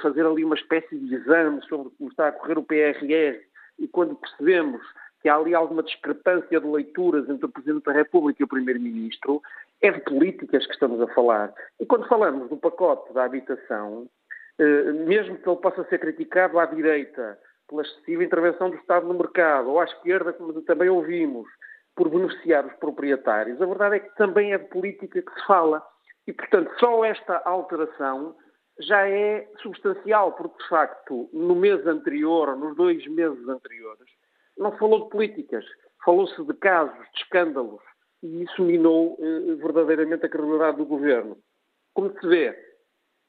fazer 0.03 0.23
ali 0.23 0.45
uma 0.45 0.53
espécie 0.53 0.95
de 0.95 1.15
exame 1.15 1.59
sobre 1.67 1.89
como 1.97 2.11
está 2.11 2.27
a 2.27 2.31
correr 2.31 2.59
o 2.59 2.63
PRR, 2.63 3.41
e 3.79 3.87
quando 3.87 4.15
percebemos 4.15 4.81
que 5.21 5.29
há 5.29 5.35
ali 5.35 5.55
alguma 5.55 5.81
discrepância 5.83 6.59
de 6.59 6.67
leituras 6.67 7.29
entre 7.29 7.45
o 7.45 7.49
Presidente 7.49 7.85
da 7.85 7.93
República 7.93 8.41
e 8.41 8.43
o 8.43 8.47
Primeiro-Ministro, 8.47 9.41
é 9.83 9.91
de 9.91 9.99
políticas 9.99 10.65
que 10.65 10.73
estamos 10.73 10.99
a 11.01 11.07
falar. 11.13 11.53
E 11.79 11.85
quando 11.85 12.07
falamos 12.07 12.49
do 12.49 12.57
pacote 12.57 13.13
da 13.13 13.25
habitação, 13.25 14.07
eh, 14.57 14.91
mesmo 14.93 15.37
que 15.37 15.47
ele 15.47 15.59
possa 15.59 15.83
ser 15.89 15.99
criticado 15.99 16.57
à 16.57 16.65
direita 16.65 17.37
pela 17.67 17.81
excessiva 17.81 18.23
intervenção 18.23 18.69
do 18.69 18.77
Estado 18.77 19.05
no 19.05 19.13
mercado, 19.13 19.69
ou 19.69 19.81
à 19.81 19.83
esquerda, 19.83 20.31
como 20.31 20.53
também 20.61 20.89
ouvimos, 20.89 21.47
por 21.95 22.09
beneficiar 22.09 22.65
os 22.65 22.73
proprietários. 22.75 23.61
A 23.61 23.65
verdade 23.65 23.97
é 23.97 23.99
que 23.99 24.15
também 24.15 24.53
é 24.53 24.57
de 24.57 24.69
política 24.69 25.21
que 25.21 25.33
se 25.33 25.45
fala. 25.45 25.85
E, 26.25 26.31
portanto, 26.31 26.71
só 26.79 27.03
esta 27.03 27.41
alteração 27.43 28.35
já 28.79 29.07
é 29.07 29.47
substancial, 29.61 30.31
porque, 30.31 30.63
de 30.63 30.69
facto, 30.69 31.29
no 31.33 31.55
mês 31.55 31.85
anterior, 31.85 32.55
nos 32.55 32.75
dois 32.77 33.05
meses 33.07 33.47
anteriores, 33.49 34.09
não 34.57 34.71
falou 34.77 35.03
de 35.03 35.09
políticas, 35.09 35.65
falou-se 36.05 36.41
de 36.41 36.53
casos, 36.53 36.97
de 37.13 37.19
escândalos, 37.21 37.83
e 38.23 38.43
isso 38.43 38.63
minou 38.63 39.17
eh, 39.19 39.55
verdadeiramente 39.55 40.25
a 40.25 40.29
credibilidade 40.29 40.77
do 40.77 40.85
governo. 40.85 41.37
Como 41.93 42.09
se 42.17 42.25
vê, 42.25 42.57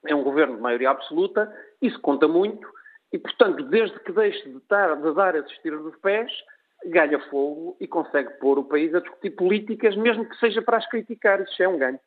é 0.07 0.15
um 0.15 0.23
governo 0.23 0.57
de 0.57 0.63
maioria 0.63 0.91
absoluta, 0.91 1.53
isso 1.83 2.01
conta 2.01 2.29
muito, 2.29 2.67
e, 3.13 3.19
portanto, 3.19 3.65
desde 3.65 3.99
que 4.01 4.13
deixe 4.13 4.49
de, 4.49 4.61
tar, 4.61 4.97
de 4.97 5.15
dar 5.15 5.35
esses 5.35 5.57
tiros 5.59 5.83
dos 5.83 5.97
pés, 6.01 6.31
ganha 6.87 7.19
fogo 7.31 7.77
e 7.81 7.87
consegue 7.87 8.31
pôr 8.39 8.59
o 8.59 8.65
país 8.65 8.95
a 8.95 9.01
discutir 9.01 9.31
políticas, 9.31 9.97
mesmo 9.97 10.29
que 10.29 10.37
seja 10.39 10.63
para 10.63 10.79
as 10.79 10.89
criticar. 10.89 11.41
Isso 11.43 11.63
é 11.63 11.69
um 11.69 11.79
ganho. 11.79 11.99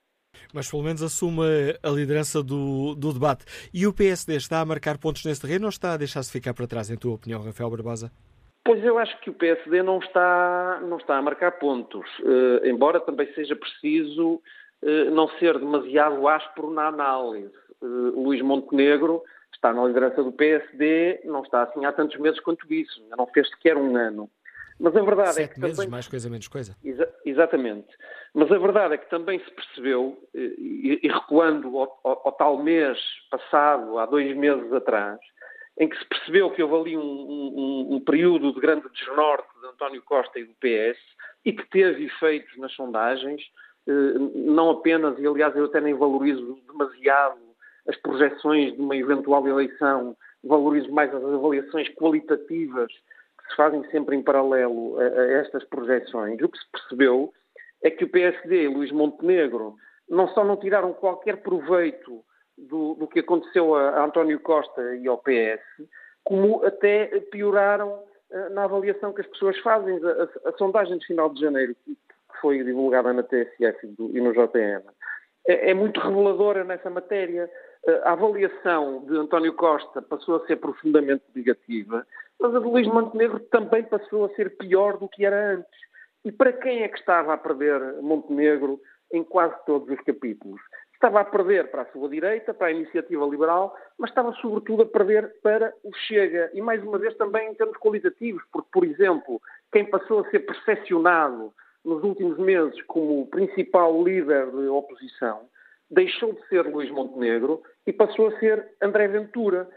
Mas 0.53 0.69
pelo 0.69 0.83
menos 0.83 1.01
assume 1.01 1.41
a 1.81 1.89
liderança 1.89 2.43
do, 2.43 2.95
do 2.95 3.13
debate. 3.13 3.45
E 3.73 3.87
o 3.87 3.93
PSD 3.93 4.35
está 4.35 4.59
a 4.61 4.65
marcar 4.65 4.97
pontos 4.97 5.25
nesse 5.25 5.41
terreno 5.41 5.65
ou 5.65 5.69
está 5.69 5.93
a 5.93 5.97
deixar-se 5.97 6.31
ficar 6.31 6.53
para 6.53 6.67
trás, 6.67 6.89
em 6.89 6.97
tua 6.97 7.15
opinião, 7.15 7.41
Rafael 7.41 7.69
Barbosa? 7.69 8.11
Pois 8.67 8.83
eu 8.83 8.99
acho 8.99 9.17
que 9.21 9.29
o 9.29 9.33
PSD 9.33 9.81
não 9.81 9.99
está, 9.99 10.81
não 10.81 10.97
está 10.97 11.15
a 11.15 11.21
marcar 11.21 11.53
pontos, 11.53 12.05
uh, 12.19 12.65
embora 12.65 12.99
também 12.99 13.33
seja 13.33 13.55
preciso 13.55 14.41
uh, 14.81 15.11
não 15.11 15.29
ser 15.39 15.57
demasiado 15.57 16.27
áspero 16.27 16.69
na 16.69 16.87
análise. 16.87 17.53
Uh, 17.81 18.21
Luís 18.21 18.41
Montenegro 18.41 19.23
está 19.53 19.71
na 19.71 19.85
liderança 19.85 20.21
do 20.21 20.33
PSD, 20.33 21.21
não 21.23 21.43
está 21.43 21.63
assim 21.63 21.85
há 21.85 21.93
tantos 21.93 22.19
meses 22.19 22.41
quanto 22.41 22.71
isso, 22.73 23.01
não 23.17 23.25
fez 23.27 23.47
sequer 23.51 23.77
um 23.77 23.95
ano. 23.95 24.29
Mas 24.77 24.93
a 24.97 25.01
verdade 25.01 25.33
Sete 25.35 25.51
é 25.51 25.53
que. 25.53 25.59
meses, 25.61 25.77
também... 25.77 25.89
mais 25.89 26.07
coisa, 26.09 26.29
menos 26.29 26.47
coisa. 26.49 26.75
Exa 26.83 27.09
exatamente. 27.25 27.87
Mas 28.33 28.51
a 28.51 28.57
verdade 28.57 28.95
é 28.95 28.97
que 28.97 29.09
também 29.09 29.39
se 29.39 29.49
percebeu, 29.49 30.17
e, 30.35 30.99
e 31.01 31.07
recuando 31.07 31.69
ao, 31.79 31.99
ao, 32.03 32.21
ao, 32.25 32.31
tal 32.33 32.61
mês 32.61 32.99
passado, 33.31 33.97
há 33.97 34.05
dois 34.05 34.35
meses 34.35 34.71
atrás, 34.73 35.19
em 35.79 35.87
que 35.87 35.97
se 35.97 36.05
percebeu 36.05 36.49
que 36.51 36.63
houve 36.63 36.75
ali 36.75 36.97
um, 36.97 37.01
um, 37.01 37.95
um 37.95 37.99
período 37.99 38.53
de 38.53 38.59
grande 38.59 38.87
desnorte 38.89 39.47
de 39.61 39.67
António 39.67 40.01
Costa 40.01 40.39
e 40.39 40.45
do 40.45 40.53
PS 40.55 40.99
e 41.45 41.53
que 41.53 41.69
teve 41.69 42.05
efeitos 42.05 42.57
nas 42.57 42.73
sondagens, 42.73 43.41
eh, 43.87 43.91
não 44.35 44.71
apenas, 44.71 45.17
e 45.19 45.27
aliás 45.27 45.55
eu 45.55 45.65
até 45.65 45.79
nem 45.79 45.93
valorizo 45.93 46.59
demasiado 46.67 47.39
as 47.87 47.95
projeções 47.97 48.73
de 48.73 48.81
uma 48.81 48.97
eventual 48.97 49.47
eleição, 49.47 50.17
valorizo 50.43 50.91
mais 50.91 51.13
as 51.13 51.23
avaliações 51.23 51.87
qualitativas 51.95 52.91
que 52.91 53.49
se 53.49 53.55
fazem 53.55 53.83
sempre 53.91 54.15
em 54.15 54.23
paralelo 54.23 54.99
a, 54.99 55.03
a 55.03 55.31
estas 55.33 55.63
projeções, 55.65 56.41
o 56.41 56.49
que 56.49 56.57
se 56.57 56.71
percebeu 56.71 57.31
é 57.83 57.91
que 57.91 58.03
o 58.03 58.09
PSD 58.09 58.63
e 58.63 58.67
Luís 58.67 58.91
Montenegro 58.91 59.75
não 60.09 60.27
só 60.29 60.43
não 60.43 60.57
tiraram 60.57 60.93
qualquer 60.93 61.37
proveito 61.37 62.23
do, 62.57 62.95
do 62.95 63.07
que 63.07 63.19
aconteceu 63.19 63.75
a, 63.75 63.89
a, 63.89 64.05
António 64.05 64.39
Costa 64.39 64.95
e 64.95 65.07
ao 65.07 65.17
PS, 65.17 65.61
como 66.23 66.65
até 66.65 67.07
pioraram 67.31 67.89
uh, 67.89 68.49
na 68.51 68.63
avaliação 68.63 69.13
que 69.13 69.21
as 69.21 69.27
pessoas 69.27 69.57
fazem. 69.59 69.99
A, 70.03 70.47
a, 70.47 70.49
a, 70.49 70.57
sondagem 70.57 70.97
de 70.97 71.05
final 71.05 71.29
de 71.29 71.41
janeiro, 71.41 71.75
que 71.85 71.97
foi 72.41 72.63
divulgada 72.63 73.13
na 73.13 73.23
TSF 73.23 73.95
e, 74.13 74.21
no 74.21 74.33
JN, 74.33 74.81
é, 75.47 75.71
é, 75.71 75.73
muito 75.73 75.99
reveladora 75.99 76.63
nessa 76.63 76.89
matéria. 76.89 77.49
Uh, 77.87 78.01
a 78.03 78.11
avaliação 78.13 79.05
de 79.05 79.17
António 79.17 79.53
Costa 79.53 80.01
passou 80.01 80.37
a 80.37 80.45
ser 80.47 80.57
profundamente 80.57 81.23
negativa 81.35 82.05
mas 82.39 82.55
a 82.55 82.59
de 82.59 82.65
Luís 82.65 82.87
Montenegro 82.87 83.39
também 83.51 83.83
passou 83.83 84.25
a 84.25 84.29
ser 84.29 84.57
pior 84.57 84.97
do 84.97 85.07
que 85.07 85.25
era 85.25 85.53
antes. 85.53 85.79
E 86.23 86.31
para 86.31 86.53
quem 86.53 86.83
é 86.83 86.87
que 86.87 86.99
estava 86.99 87.33
a 87.33 87.37
perder 87.37 88.01
Montenegro 88.01 88.79
em 89.11 89.23
quase 89.23 89.55
todos 89.65 89.89
os 89.89 89.99
capítulos? 90.01 90.61
Estava 90.97 91.19
a 91.19 91.25
perder 91.25 91.69
para 91.69 91.83
a 91.83 91.91
sua 91.91 92.09
direita, 92.09 92.55
para 92.55 92.67
a 92.67 92.71
iniciativa 92.71 93.23
liberal, 93.23 93.77
mas 93.99 94.09
estava 94.09 94.33
sobretudo 94.41 94.81
a 94.81 94.85
perder 94.87 95.31
para 95.43 95.71
o 95.83 95.93
Chega. 95.93 96.49
E 96.55 96.59
mais 96.61 96.83
uma 96.83 96.97
vez 96.97 97.15
também 97.17 97.51
em 97.51 97.53
termos 97.53 97.77
qualitativos, 97.77 98.41
porque, 98.51 98.67
por 98.73 98.83
exemplo, 98.83 99.39
quem 99.71 99.85
passou 99.85 100.21
a 100.21 100.29
ser 100.31 100.39
percepcionado 100.39 101.53
nos 101.85 102.03
últimos 102.03 102.39
meses 102.39 102.81
como 102.87 103.27
principal 103.27 104.03
líder 104.03 104.49
de 104.49 104.67
oposição 104.69 105.47
deixou 105.87 106.33
de 106.33 106.47
ser 106.47 106.63
Luís 106.63 106.89
Montenegro 106.89 107.61
e 107.85 107.93
passou 107.93 108.29
a 108.29 108.39
ser 108.39 108.67
André 108.81 109.07
Ventura. 109.07 109.69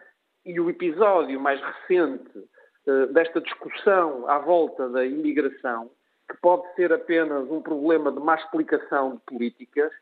E 0.43 0.59
o 0.59 0.71
episódio 0.71 1.39
mais 1.39 1.61
recente 1.61 2.39
uh, 2.87 3.13
desta 3.13 3.43
discussão 3.43 4.27
à 4.27 4.39
volta 4.39 4.89
da 4.89 5.05
imigração, 5.05 5.91
que 6.31 6.37
pode 6.41 6.67
ser 6.77 6.91
apenas 6.95 7.51
um 7.51 7.61
problema 7.61 8.11
de 8.11 8.19
má 8.21 8.37
explicação 8.37 9.17
de 9.17 9.21
políticas, 9.27 9.93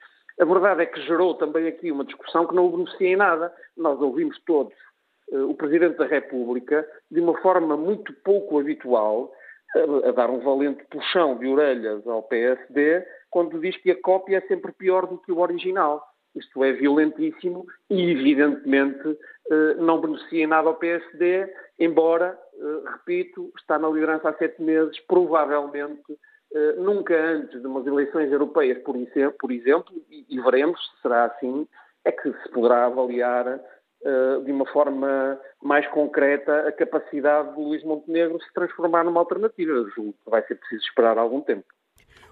a 0.40 0.44
verdade 0.44 0.82
é 0.82 0.86
que 0.86 1.00
gerou 1.02 1.34
também 1.34 1.66
aqui 1.66 1.90
uma 1.90 2.04
discussão 2.04 2.46
que 2.46 2.54
não 2.54 2.70
beneficia 2.70 3.08
em 3.08 3.16
nada. 3.16 3.52
Nós 3.76 4.00
ouvimos 4.00 4.38
todos 4.46 4.74
uh, 5.32 5.50
o 5.50 5.54
Presidente 5.54 5.96
da 5.96 6.06
República, 6.06 6.88
de 7.10 7.20
uma 7.20 7.36
forma 7.40 7.76
muito 7.76 8.12
pouco 8.24 8.58
habitual, 8.58 9.32
a, 9.74 10.08
a 10.08 10.12
dar 10.12 10.30
um 10.30 10.40
valente 10.40 10.84
puxão 10.90 11.36
de 11.36 11.46
orelhas 11.46 12.06
ao 12.06 12.22
PSD, 12.22 13.04
quando 13.30 13.60
diz 13.60 13.76
que 13.78 13.90
a 13.90 14.00
cópia 14.00 14.38
é 14.38 14.40
sempre 14.42 14.72
pior 14.72 15.06
do 15.06 15.18
que 15.18 15.32
o 15.32 15.38
original. 15.38 16.02
Isto 16.34 16.62
é 16.62 16.72
violentíssimo 16.72 17.66
e, 17.90 18.10
evidentemente, 18.10 19.18
eh, 19.50 19.74
não 19.74 20.00
beneficia 20.00 20.44
em 20.44 20.46
nada 20.46 20.68
ao 20.68 20.76
PSD, 20.76 21.52
embora, 21.78 22.38
eh, 22.54 22.90
repito, 22.92 23.50
está 23.58 23.78
na 23.78 23.88
liderança 23.88 24.28
há 24.28 24.34
sete 24.34 24.62
meses, 24.62 24.98
provavelmente 25.00 26.12
eh, 26.12 26.16
nunca 26.78 27.14
antes 27.14 27.60
de 27.60 27.66
umas 27.66 27.86
eleições 27.86 28.32
europeias, 28.32 28.78
por 28.82 28.96
exemplo, 28.96 29.92
e 30.10 30.40
veremos 30.40 30.80
se 30.80 31.02
será 31.02 31.26
assim, 31.26 31.66
é 32.04 32.12
que 32.12 32.32
se 32.32 32.48
poderá 32.50 32.86
avaliar 32.86 33.60
de 34.44 34.52
uma 34.52 34.64
forma 34.66 35.38
mais 35.62 35.86
concreta 35.88 36.68
a 36.68 36.72
capacidade 36.72 37.54
de 37.54 37.60
Luís 37.60 37.84
Montenegro 37.84 38.40
se 38.40 38.52
transformar 38.54 39.04
numa 39.04 39.20
alternativa. 39.20 39.72
Julgo 39.94 40.14
que 40.24 40.30
vai 40.30 40.42
ser 40.46 40.54
preciso 40.54 40.84
esperar 40.84 41.18
algum 41.18 41.40
tempo. 41.40 41.64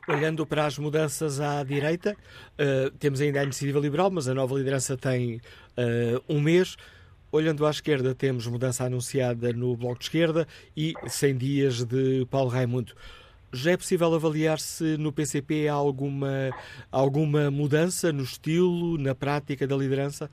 Olhando 0.08 0.46
para 0.46 0.64
as 0.66 0.78
mudanças 0.78 1.40
à 1.40 1.64
direita, 1.64 2.12
uh, 2.12 2.96
temos 2.96 3.20
ainda 3.20 3.40
a 3.40 3.42
iniciativa 3.42 3.80
liberal, 3.80 4.08
mas 4.08 4.28
a 4.28 4.34
nova 4.34 4.54
liderança 4.54 4.96
tem 4.96 5.40
uh, 5.76 6.22
um 6.28 6.40
mês. 6.40 6.76
Olhando 7.32 7.66
à 7.66 7.70
esquerda, 7.70 8.14
temos 8.14 8.46
mudança 8.46 8.84
anunciada 8.84 9.52
no 9.52 9.76
Bloco 9.76 9.98
de 9.98 10.04
Esquerda 10.04 10.46
e 10.76 10.94
100 11.08 11.36
dias 11.36 11.84
de 11.84 12.24
Paulo 12.30 12.48
Raimundo. 12.48 12.94
Já 13.56 13.72
é 13.72 13.76
possível 13.76 14.14
avaliar 14.14 14.58
se 14.58 14.98
no 14.98 15.12
PCP 15.12 15.66
há 15.66 15.72
alguma, 15.72 16.50
alguma 16.92 17.50
mudança 17.50 18.12
no 18.12 18.22
estilo, 18.22 18.98
na 18.98 19.14
prática 19.14 19.66
da 19.66 19.74
liderança? 19.74 20.30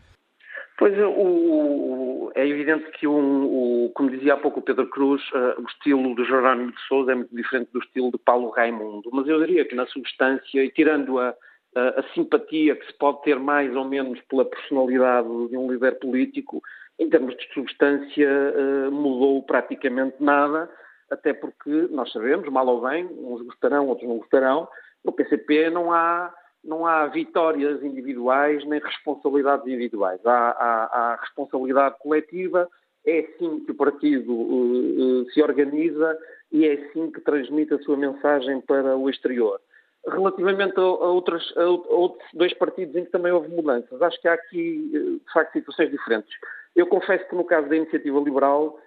Pois 0.77 0.93
o, 0.99 2.31
é 2.35 2.45
evidente 2.45 2.91
que, 2.91 3.07
um, 3.07 3.85
o, 3.85 3.91
como 3.93 4.09
dizia 4.09 4.33
há 4.33 4.37
pouco 4.37 4.59
o 4.59 4.63
Pedro 4.63 4.87
Cruz, 4.89 5.21
uh, 5.31 5.61
o 5.61 5.65
estilo 5.67 6.13
de 6.15 6.25
Jerónimo 6.25 6.71
de 6.71 6.81
Souza 6.87 7.13
é 7.13 7.15
muito 7.15 7.33
diferente 7.33 7.69
do 7.71 7.79
estilo 7.79 8.11
de 8.11 8.17
Paulo 8.17 8.49
Raimundo. 8.49 9.09
Mas 9.13 9.27
eu 9.27 9.39
diria 9.39 9.65
que, 9.65 9.75
na 9.75 9.85
substância, 9.87 10.63
e 10.63 10.69
tirando 10.69 11.19
a, 11.19 11.33
a, 11.75 11.99
a 11.99 12.03
simpatia 12.13 12.75
que 12.75 12.85
se 12.87 12.93
pode 12.97 13.21
ter 13.21 13.39
mais 13.39 13.73
ou 13.75 13.85
menos 13.85 14.19
pela 14.29 14.43
personalidade 14.43 15.29
de 15.49 15.57
um 15.57 15.71
líder 15.71 15.99
político, 15.99 16.61
em 16.99 17.09
termos 17.09 17.37
de 17.37 17.53
substância, 17.53 18.27
uh, 18.27 18.91
mudou 18.91 19.41
praticamente 19.43 20.15
nada, 20.19 20.69
até 21.13 21.33
porque 21.33 21.87
nós 21.91 22.11
sabemos, 22.11 22.49
mal 22.49 22.67
ou 22.67 22.81
bem, 22.81 23.05
uns 23.05 23.41
gostarão, 23.41 23.87
outros 23.87 24.07
não 24.07 24.17
gostarão, 24.17 24.67
no 25.03 25.11
PCP 25.11 25.69
não 25.69 25.91
há 25.91 26.33
não 26.63 26.85
há 26.85 27.07
vitórias 27.07 27.83
individuais 27.83 28.63
nem 28.65 28.79
responsabilidades 28.79 29.67
individuais. 29.67 30.25
Há, 30.25 30.31
há, 30.31 30.83
há 30.85 31.15
responsabilidade 31.19 31.97
coletiva, 31.99 32.69
é 33.05 33.19
assim 33.19 33.59
que 33.65 33.71
o 33.71 33.75
partido 33.75 34.31
uh, 34.31 35.21
uh, 35.21 35.31
se 35.31 35.41
organiza 35.41 36.17
e 36.51 36.65
é 36.65 36.73
assim 36.73 37.11
que 37.11 37.19
transmite 37.19 37.73
a 37.73 37.79
sua 37.79 37.97
mensagem 37.97 38.61
para 38.61 38.95
o 38.95 39.09
exterior. 39.09 39.59
Relativamente 40.07 40.79
a, 40.79 40.81
a, 40.81 40.85
outras, 40.85 41.43
a, 41.57 41.65
outros 41.65 42.29
dois 42.33 42.53
partidos 42.53 42.95
em 42.95 43.03
que 43.03 43.11
também 43.11 43.31
houve 43.31 43.49
mudanças, 43.49 44.01
acho 44.01 44.21
que 44.21 44.27
há 44.27 44.33
aqui, 44.33 44.89
uh, 44.93 45.19
de 45.19 45.33
facto, 45.33 45.51
situações 45.51 45.91
diferentes. 45.91 46.33
Eu 46.75 46.87
confesso 46.87 47.27
que 47.27 47.35
no 47.35 47.43
caso 47.43 47.67
da 47.67 47.75
Iniciativa 47.75 48.19
Liberal, 48.19 48.79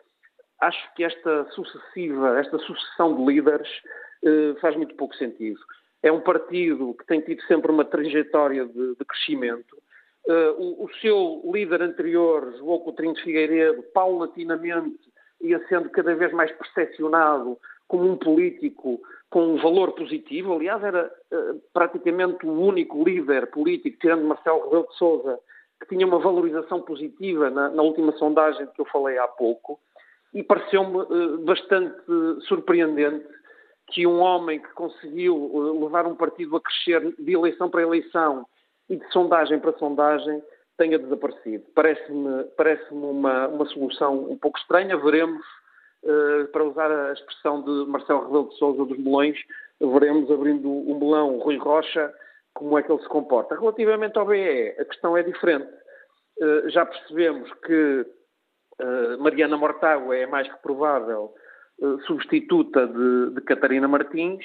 acho 0.60 0.94
que 0.94 1.04
esta 1.04 1.46
sucessiva, 1.50 2.38
esta 2.38 2.58
sucessão 2.58 3.14
de 3.16 3.24
líderes 3.24 3.68
faz 4.60 4.74
muito 4.76 4.94
pouco 4.96 5.14
sentido 5.14 5.60
é 6.06 6.12
um 6.12 6.20
partido 6.20 6.94
que 6.94 7.06
tem 7.06 7.20
tido 7.20 7.42
sempre 7.42 7.70
uma 7.70 7.84
trajetória 7.84 8.64
de, 8.64 8.94
de 8.94 9.04
crescimento. 9.04 9.76
Uh, 10.26 10.52
o, 10.56 10.84
o, 10.84 10.90
seu 11.00 11.42
líder 11.52 11.82
anterior, 11.82 12.54
João 12.58 12.80
Coutinho 12.80 13.14
de 13.14 13.22
Figueiredo, 13.22 13.82
paulatinamente 13.94 14.98
ia 15.40 15.64
sendo 15.68 15.90
cada 15.90 16.14
vez 16.14 16.32
mais 16.32 16.50
percepcionado 16.52 17.58
como 17.86 18.10
um 18.10 18.16
político 18.16 19.00
com 19.30 19.54
um 19.54 19.56
valor 19.56 19.92
positivo. 19.92 20.54
Aliás, 20.54 20.82
era 20.82 21.12
uh, 21.32 21.60
praticamente 21.72 22.46
o 22.46 22.52
único 22.52 23.02
líder 23.04 23.48
político, 23.48 23.98
tirando 24.00 24.24
Marcelo 24.24 24.64
Rebelo 24.64 24.88
de 24.88 24.96
Sousa, 24.96 25.38
que 25.80 25.88
tinha 25.88 26.06
uma 26.06 26.18
valorização 26.18 26.82
positiva 26.82 27.50
na, 27.50 27.68
na 27.68 27.82
última 27.82 28.12
sondagem 28.12 28.66
que 28.74 28.80
eu 28.80 28.86
falei 28.86 29.18
há 29.18 29.28
pouco. 29.28 29.78
E 30.36 30.42
pareceu-me 30.42 30.98
uh, 30.98 31.38
bastante 31.46 31.96
surpreendente 32.46 33.26
que 33.86 34.06
um 34.06 34.20
homem 34.20 34.60
que 34.60 34.68
conseguiu 34.74 35.50
eh, 35.54 35.82
levar 35.82 36.06
um 36.06 36.14
partido 36.14 36.56
a 36.56 36.60
crescer 36.60 37.14
de 37.18 37.32
eleição 37.32 37.70
para 37.70 37.80
eleição 37.80 38.44
e 38.90 38.96
de 38.96 39.12
sondagem 39.12 39.58
para 39.58 39.72
sondagem 39.78 40.42
tenha 40.76 40.98
desaparecido. 40.98 41.64
Parece-me 41.74 42.44
parece 42.54 42.84
uma, 42.92 43.48
uma 43.48 43.64
solução 43.66 44.30
um 44.30 44.36
pouco 44.36 44.58
estranha. 44.58 44.94
Veremos, 44.98 45.40
uh, 46.02 46.48
para 46.48 46.64
usar 46.64 46.90
a 46.90 47.14
expressão 47.14 47.62
de 47.62 47.90
Marcelo 47.90 48.26
Rebelo 48.26 48.50
de 48.50 48.58
Sousa 48.58 48.84
dos 48.84 48.98
Melões, 48.98 49.38
veremos 49.80 50.30
abrindo 50.30 50.68
o 50.68 50.92
um 50.92 50.98
melão 50.98 51.38
Rui 51.38 51.56
Rocha 51.56 52.12
como 52.52 52.78
é 52.78 52.82
que 52.82 52.92
ele 52.92 53.00
se 53.00 53.08
comporta. 53.08 53.58
Relativamente 53.58 54.18
ao 54.18 54.26
BE, 54.26 54.74
a 54.78 54.84
questão 54.84 55.16
é 55.16 55.22
diferente. 55.22 55.70
Já 56.66 56.84
percebemos 56.84 57.50
que 57.64 58.04
Mariana 59.18 59.56
Mortágua 59.56 60.16
é 60.16 60.26
mais 60.26 60.48
que 60.48 60.62
provável 60.62 61.34
eh, 61.80 61.96
substituta 62.06 62.86
de, 62.86 63.30
de, 63.34 63.40
Catarina 63.42 63.88
Martins 63.88 64.44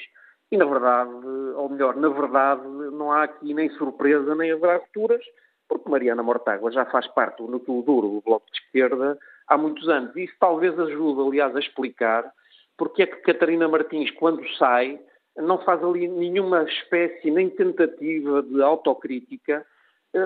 e, 0.50 0.56
na 0.56 0.64
verdade, 0.64 1.10
ou 1.56 1.68
melhor, 1.68 1.96
na 1.96 2.08
verdade, 2.08 2.66
não 2.66 3.12
há 3.12 3.24
aqui 3.24 3.54
nem 3.54 3.70
surpresa 3.70 4.34
nem 4.34 4.52
haverá 4.52 4.76
rupturas, 4.76 5.24
porque 5.68 5.90
Mariana 5.90 6.22
Mortágua 6.22 6.70
já 6.70 6.84
faz 6.86 7.06
parte 7.08 7.38
do 7.38 7.48
núcleo 7.48 7.82
duro 7.82 8.08
do 8.08 8.20
Bloco 8.20 8.46
de 8.50 8.58
Esquerda 8.58 9.18
há 9.48 9.56
muitos 9.56 9.88
anos. 9.88 10.14
Isso 10.16 10.34
talvez 10.38 10.78
ajude, 10.78 11.20
aliás, 11.20 11.54
a 11.56 11.60
explicar 11.60 12.30
porque 12.76 13.02
é 13.02 13.06
que 13.06 13.22
Catarina 13.22 13.68
Martins, 13.68 14.10
quando 14.12 14.46
sai, 14.56 14.98
não 15.36 15.58
faz 15.58 15.82
ali 15.82 16.08
nenhuma 16.08 16.64
espécie 16.64 17.30
nem 17.30 17.48
tentativa 17.48 18.42
de 18.42 18.62
autocrítica, 18.62 19.54
eh, 19.54 19.64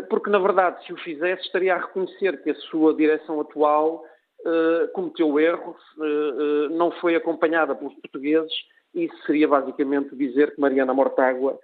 porque, 0.09 0.31
na 0.31 0.39
verdade, 0.39 0.85
se 0.85 0.93
o 0.93 0.97
fizesse, 0.97 1.43
estaria 1.43 1.75
a 1.75 1.79
reconhecer 1.79 2.43
que 2.43 2.51
a 2.51 2.55
sua 2.55 2.95
direção 2.95 3.41
atual 3.41 4.05
uh, 4.41 4.89
cometeu 4.93 5.39
erros, 5.39 5.81
uh, 5.97 6.69
não 6.71 6.91
foi 6.93 7.15
acompanhada 7.15 7.75
pelos 7.75 7.95
portugueses 7.95 8.53
e 8.95 9.05
isso 9.05 9.17
seria 9.27 9.47
basicamente 9.47 10.17
dizer 10.17 10.55
que 10.55 10.61
Mariana 10.61 10.95
Mortágua 10.95 11.59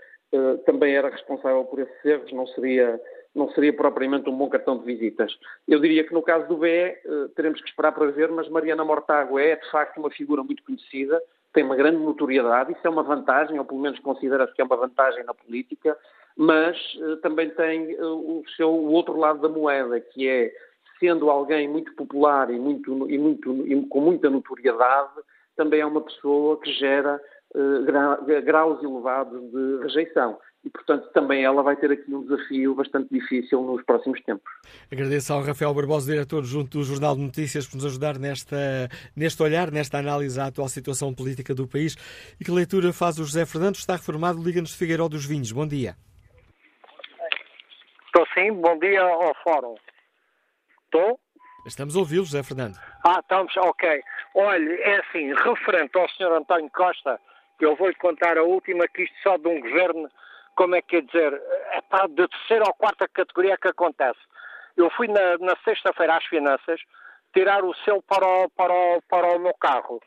também 0.65 0.97
era 0.97 1.11
responsável 1.11 1.63
por 1.65 1.79
esses 1.79 2.05
erros, 2.07 2.33
não 2.33 2.47
seria, 2.47 2.99
não 3.35 3.51
seria 3.51 3.71
propriamente 3.71 4.31
um 4.31 4.37
bom 4.37 4.49
cartão 4.49 4.79
de 4.79 4.85
visitas. 4.87 5.31
Eu 5.69 5.79
diria 5.79 6.05
que 6.05 6.15
no 6.15 6.23
caso 6.23 6.49
do 6.49 6.57
BE 6.57 6.97
teremos 7.37 7.61
que 7.61 7.69
esperar 7.69 7.93
para 7.93 8.11
ver, 8.11 8.31
mas 8.31 8.49
Mariana 8.49 8.83
Mortágua 8.83 9.43
é 9.43 9.57
de 9.57 9.71
facto 9.71 9.99
uma 9.99 10.11
figura 10.11 10.43
muito 10.43 10.63
conhecida, 10.65 11.23
tem 11.53 11.65
uma 11.65 11.77
grande 11.77 11.99
notoriedade, 11.99 12.73
isso 12.73 12.81
é 12.83 12.89
uma 12.89 13.03
vantagem, 13.03 13.59
ou 13.59 13.65
pelo 13.65 13.81
menos 13.81 13.99
considera-se 14.01 14.55
que 14.55 14.63
é 14.63 14.65
uma 14.65 14.77
vantagem 14.77 15.23
na 15.25 15.35
política, 15.35 15.97
mas 16.37 16.77
uh, 16.97 17.17
também 17.19 17.51
tem 17.51 17.95
uh, 18.01 18.41
o 18.41 18.43
seu 18.57 18.71
o 18.71 18.91
outro 18.93 19.17
lado 19.17 19.41
da 19.41 19.49
moeda, 19.49 20.01
que 20.01 20.29
é 20.29 20.53
sendo 20.99 21.31
alguém 21.31 21.69
muito 21.69 21.95
popular 21.95 22.51
e, 22.51 22.59
muito, 22.59 23.11
e, 23.11 23.19
muito, 23.19 23.67
e 23.67 23.87
com 23.87 24.01
muita 24.01 24.31
notoriedade, 24.31 25.21
também 25.57 25.81
é 25.81 25.87
uma 25.87 26.01
pessoa 26.01 26.61
que 26.61 26.73
gera 26.73 27.21
gra, 27.85 28.41
graus 28.41 28.83
elevados 28.83 29.41
de 29.51 29.83
rejeição. 29.83 30.39
E, 30.65 30.71
portanto, 30.71 31.09
também 31.13 31.45
ela 31.45 31.61
vai 31.63 31.75
ter 31.75 31.91
aqui 31.91 32.15
um 32.15 32.23
desafio 32.23 32.75
bastante 32.75 33.09
difícil 33.11 33.63
nos 33.63 33.83
próximos 33.83 34.23
tempos. 34.23 34.49
Agradeço 34.91 35.33
ao 35.33 35.43
Rafael 35.43 35.75
Barbosa, 35.75 36.13
diretor 36.13 36.45
junto 36.45 36.79
do 36.79 36.85
Jornal 36.85 37.17
de 37.17 37.23
Notícias, 37.23 37.67
por 37.67 37.77
nos 37.77 37.87
ajudar 37.87 38.17
nesta, 38.17 38.89
neste 39.17 39.43
olhar, 39.43 39.73
nesta 39.73 39.99
análise 39.99 40.39
à 40.39 40.47
atual 40.47 40.69
situação 40.69 41.13
política 41.13 41.53
do 41.53 41.67
país. 41.67 41.97
E 42.41 42.45
que 42.45 42.51
leitura 42.53 42.93
faz 42.93 43.19
o 43.19 43.25
José 43.25 43.45
Fernandes? 43.45 43.81
Está 43.81 43.97
reformado, 43.97 44.41
Liga-nos 44.41 44.71
de 44.71 44.77
Figueiró 44.77 45.09
dos 45.09 45.27
Vinhos. 45.27 45.51
Bom 45.51 45.67
dia. 45.67 45.97
Estou 48.15 48.27
sim, 48.35 48.53
bom 48.53 48.79
dia 48.79 49.01
ao 49.01 49.35
Fórum. 49.43 49.75
Estou? 50.85 51.19
Estamos 51.65 51.97
a 51.97 52.01
ouvi-lo, 52.01 52.27
José 52.27 52.43
Fernando. 52.43 52.77
Ah, 53.03 53.21
estamos, 53.21 53.57
ok. 53.57 54.05
Olha, 54.35 54.75
é 54.83 55.01
assim, 55.01 55.33
referente 55.33 55.97
ao 55.97 56.07
Sr. 56.11 56.31
António 56.33 56.71
Costa, 56.73 57.19
eu 57.59 57.75
vou-lhe 57.75 57.95
contar 57.95 58.37
a 58.37 58.43
última, 58.43 58.87
que 58.89 59.05
isto 59.05 59.17
só 59.23 59.39
de 59.39 59.49
um 59.49 59.59
governo, 59.63 60.11
como 60.57 60.75
é 60.75 60.83
que 60.83 61.01
quer 61.01 61.07
dizer, 61.07 61.43
é 61.71 61.81
pá, 61.89 62.07
de 62.07 62.29
terceira 62.29 62.65
ou 62.67 62.75
quarta 62.75 63.09
categoria 63.09 63.57
que 63.57 63.69
acontece. 63.69 64.21
Eu 64.77 64.91
fui 64.91 65.09
na, 65.09 65.39
na 65.39 65.57
sexta-feira 65.65 66.19
às 66.19 66.25
finanças 66.27 66.83
tirar 67.33 67.65
o 67.65 67.75
selo 67.77 68.03
para 68.03 68.27
o, 68.27 68.51
para, 68.51 68.75
o, 68.75 69.03
para 69.09 69.37
o 69.37 69.39
meu 69.39 69.55
carro. 69.55 70.03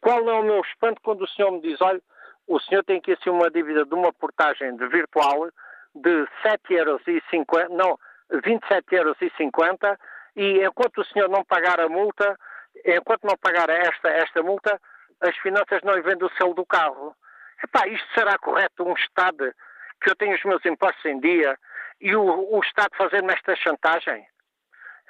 Qual 0.00 0.20
é 0.30 0.32
o 0.32 0.44
meu 0.44 0.60
espanto 0.60 1.00
quando 1.02 1.22
o 1.22 1.28
senhor 1.30 1.50
me 1.50 1.60
diz, 1.60 1.80
olha, 1.80 2.00
o 2.46 2.60
senhor 2.60 2.84
tem 2.84 2.98
aqui 2.98 3.14
assim 3.14 3.30
uma 3.30 3.50
dívida 3.50 3.84
de 3.84 3.94
uma 3.94 4.12
portagem 4.12 4.76
de 4.76 4.86
virtual 4.86 5.48
de 5.98 6.28
7 6.42 6.74
euros 6.74 7.02
e 7.06 7.22
50, 7.30 7.68
não, 7.70 7.98
27 8.30 8.94
euros 8.94 9.16
e 9.20 9.30
50 9.36 9.98
e 10.36 10.64
enquanto 10.64 10.98
o 10.98 11.04
senhor 11.04 11.28
não 11.28 11.44
pagar 11.44 11.80
a 11.80 11.88
multa, 11.88 12.38
enquanto 12.84 13.24
não 13.24 13.36
pagar 13.36 13.68
esta, 13.68 14.08
esta 14.08 14.42
multa, 14.42 14.80
as 15.20 15.36
finanças 15.38 15.82
não 15.82 15.94
lhe 15.94 16.02
vendem 16.02 16.26
o 16.26 16.32
selo 16.36 16.54
do 16.54 16.64
carro. 16.64 17.14
Epá, 17.62 17.86
isto 17.88 18.06
será 18.14 18.38
correto 18.38 18.84
um 18.84 18.94
Estado 18.94 19.52
que 20.00 20.10
eu 20.10 20.16
tenho 20.16 20.34
os 20.34 20.44
meus 20.44 20.64
impostos 20.64 21.04
em 21.04 21.18
dia 21.18 21.58
e 22.00 22.14
o, 22.14 22.22
o 22.22 22.60
Estado 22.60 22.96
fazer-me 22.96 23.32
esta 23.32 23.56
chantagem? 23.56 24.26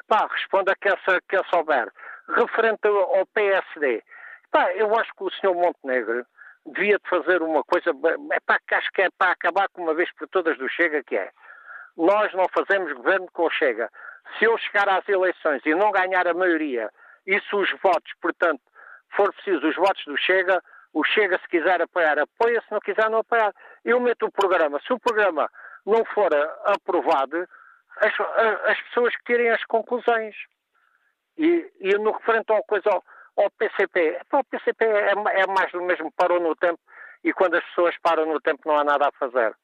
Epá, 0.01 0.27
responda 0.27 0.75
quem, 0.81 0.93
quem 1.29 1.45
souber. 1.51 1.93
Referente 2.29 2.87
ao 2.87 3.27
PSD, 3.27 4.03
epá, 4.47 4.73
eu 4.75 4.95
acho 4.99 5.13
que 5.15 5.25
o 5.25 5.31
senhor 5.33 5.55
Montenegro 5.55 6.27
devia 6.73 6.99
de 6.99 7.09
fazer 7.09 7.43
uma 7.43 7.63
coisa, 7.65 7.91
epá, 8.33 8.59
que 8.67 8.75
acho 8.75 8.91
que 8.93 9.03
é 9.03 9.09
para 9.17 9.33
acabar 9.33 9.69
com 9.69 9.83
uma 9.83 9.95
vez 9.95 10.11
por 10.15 10.29
todas 10.29 10.57
do 10.59 10.69
Chega, 10.69 11.03
que 11.03 11.17
é, 11.17 11.31
nós 11.97 12.33
não 12.35 12.47
fazemos 12.49 12.93
governo 12.93 13.29
com 13.33 13.45
o 13.45 13.51
Chega. 13.51 13.91
Se 14.39 14.45
eu 14.45 14.57
chegar 14.59 14.89
às 14.89 15.09
eleições 15.09 15.63
e 15.65 15.75
não 15.75 15.91
ganhar 15.91 16.27
a 16.27 16.35
maioria, 16.35 16.91
e 17.27 17.41
se 17.41 17.57
os 17.57 17.71
votos, 17.83 18.13
portanto, 18.21 18.63
for 19.17 19.33
preciso 19.35 19.67
os 19.67 19.77
votos 19.77 20.05
do 20.05 20.17
Chega, 20.17 20.63
o 20.93 21.05
Chega, 21.05 21.39
se 21.39 21.49
quiser 21.49 21.81
apoiar, 21.83 22.19
apoia, 22.19 22.61
se 22.63 22.73
não 22.73 22.81
quiser, 22.81 23.11
não 23.11 23.19
apoiar. 23.19 23.53
Eu 23.85 24.01
meto 24.01 24.27
o 24.27 24.33
programa. 24.33 24.81
Se 24.87 24.93
o 24.93 24.99
programa 24.99 25.51
não 25.85 26.05
for 26.07 26.31
aprovado, 26.65 27.47
as, 28.01 28.13
as 28.71 28.81
pessoas 28.83 29.15
que 29.17 29.25
tirem 29.25 29.51
as 29.51 29.63
conclusões. 29.65 30.35
E, 31.37 31.71
e 31.81 31.93
no 31.99 32.13
referente 32.13 32.53
ao, 32.53 32.63
coisa, 32.65 32.91
ao, 33.43 33.51
PCP, 33.51 34.21
o 34.33 34.45
PCP 34.45 34.85
é, 34.85 35.13
é 35.13 35.47
mais 35.47 35.71
do 35.73 35.83
mesmo, 35.83 36.13
parou 36.17 36.41
no 36.41 36.55
tempo, 36.57 36.79
e 37.25 37.33
quando 37.33 37.55
as 37.55 37.65
pessoas 37.67 37.95
param 38.03 38.27
no 38.27 38.41
tempo 38.41 38.63
não 38.67 38.77
há 38.77 38.85
nada 38.85 39.09
a 39.09 39.19
fazer. 39.19 39.55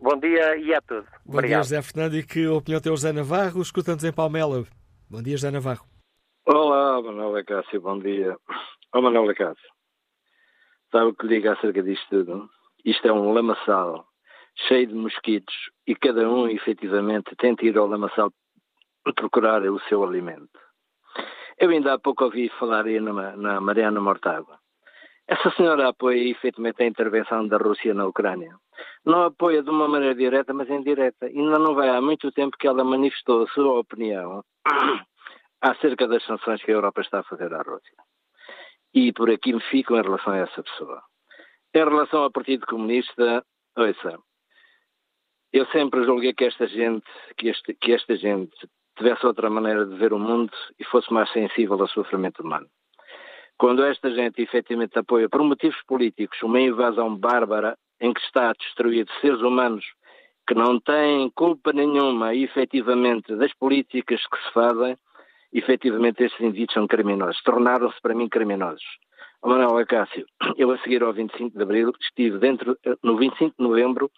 Bom 0.00 0.16
dia 0.18 0.56
e 0.56 0.72
é 0.72 0.80
tudo. 0.80 1.06
Bom 1.26 1.38
Obrigado. 1.38 1.62
dia, 1.62 1.76
José 1.76 1.82
Fernando. 1.82 2.14
E 2.14 2.22
que 2.22 2.46
opinião 2.46 2.80
tem 2.80 2.92
o 2.92 2.96
José 2.96 3.12
Navarro? 3.12 3.60
Escutamos 3.60 4.04
em 4.04 4.12
Palmela. 4.12 4.64
Bom 5.10 5.20
dia, 5.20 5.36
José 5.36 5.50
Navarro. 5.50 5.84
Olá, 6.46 7.02
Manuel 7.02 7.44
Cássio, 7.44 7.80
bom 7.80 7.98
dia. 7.98 8.36
Ó, 8.94 8.98
oh, 8.98 9.02
Manuel 9.02 9.34
Cássio, 9.34 9.68
sabe 10.92 11.10
o 11.10 11.14
que 11.14 11.26
diga 11.26 11.52
acerca 11.52 11.82
disto 11.82 12.06
tudo? 12.08 12.48
Isto 12.84 13.08
é 13.08 13.12
um 13.12 13.32
lamaçal 13.32 14.06
cheio 14.66 14.86
de 14.86 14.94
mosquitos 14.94 15.54
e 15.86 15.94
cada 15.94 16.28
um, 16.28 16.48
efetivamente, 16.48 17.34
tenta 17.36 17.64
ir 17.64 17.76
ao 17.76 17.86
lamaçal 17.86 18.32
procurar 19.14 19.62
o 19.62 19.80
seu 19.88 20.04
alimento. 20.04 20.58
Eu 21.60 21.70
ainda 21.70 21.94
há 21.94 21.98
pouco 21.98 22.24
ouvi 22.24 22.48
falar 22.50 22.86
aí 22.86 23.00
na, 23.00 23.36
na 23.36 23.60
Mariana 23.60 24.00
Mortágua. 24.00 24.60
Essa 25.26 25.50
senhora 25.56 25.88
apoia 25.88 26.30
efetivamente 26.30 26.82
a 26.82 26.86
intervenção 26.86 27.48
da 27.48 27.56
Rússia 27.56 27.92
na 27.92 28.06
Ucrânia. 28.06 28.56
Não 29.04 29.24
apoia 29.24 29.60
de 29.62 29.68
uma 29.68 29.88
maneira 29.88 30.14
direta, 30.14 30.54
mas 30.54 30.70
indireta. 30.70 31.26
Ainda 31.26 31.58
não 31.58 31.74
vai 31.74 31.88
há 31.88 32.00
muito 32.00 32.30
tempo 32.30 32.56
que 32.56 32.68
ela 32.68 32.84
manifestou 32.84 33.42
a 33.42 33.48
sua 33.48 33.80
opinião 33.80 34.44
acerca 35.60 36.06
das 36.06 36.24
sanções 36.24 36.62
que 36.62 36.70
a 36.70 36.74
Europa 36.74 37.00
está 37.00 37.20
a 37.20 37.24
fazer 37.24 37.52
à 37.52 37.60
Rússia. 37.60 37.96
E 38.94 39.12
por 39.12 39.28
aqui 39.28 39.52
me 39.52 39.60
fico 39.62 39.96
em 39.96 40.02
relação 40.02 40.32
a 40.32 40.38
essa 40.38 40.62
pessoa. 40.62 41.02
Em 41.74 41.84
relação 41.84 42.22
ao 42.22 42.30
Partido 42.30 42.66
Comunista, 42.66 43.44
ouça, 43.76 44.18
eu 45.52 45.66
sempre 45.66 46.04
julguei 46.04 46.32
que 46.32 46.44
esta 46.44 46.68
gente, 46.68 47.10
que, 47.36 47.48
este, 47.48 47.74
que 47.74 47.92
esta 47.92 48.16
gente 48.16 48.56
tivesse 48.98 49.24
outra 49.26 49.48
maneira 49.48 49.86
de 49.86 49.94
ver 49.96 50.12
o 50.12 50.18
mundo 50.18 50.52
e 50.78 50.84
fosse 50.84 51.12
mais 51.12 51.30
sensível 51.32 51.80
ao 51.80 51.88
sofrimento 51.88 52.42
humano. 52.42 52.66
Quando 53.56 53.84
esta 53.84 54.10
gente 54.10 54.42
efetivamente 54.42 54.98
apoia 54.98 55.28
por 55.28 55.42
motivos 55.42 55.80
políticos 55.86 56.40
uma 56.42 56.60
invasão 56.60 57.16
bárbara 57.16 57.76
em 58.00 58.12
que 58.12 58.20
está 58.20 58.50
a 58.50 58.52
destruir 58.52 59.06
seres 59.20 59.40
humanos 59.40 59.84
que 60.46 60.54
não 60.54 60.80
têm 60.80 61.30
culpa 61.30 61.72
nenhuma 61.72 62.34
efetivamente 62.34 63.34
das 63.36 63.52
políticas 63.54 64.20
que 64.26 64.38
se 64.38 64.52
fazem, 64.52 64.96
efetivamente 65.52 66.22
estes 66.22 66.40
indivíduos 66.40 66.74
são 66.74 66.86
criminosos, 66.86 67.42
tornaram-se 67.42 68.00
para 68.00 68.14
mim 68.14 68.28
criminosos. 68.28 68.84
Manuel 69.44 69.78
Acácio, 69.78 70.26
eu 70.56 70.70
a 70.70 70.78
seguir 70.78 71.02
ao 71.02 71.12
25 71.12 71.56
de 71.56 71.62
Abril 71.62 71.92
estive 72.00 72.38
dentro, 72.38 72.76
no 73.02 73.16
25 73.16 73.54
de 73.58 73.62
Novembro, 73.62 74.10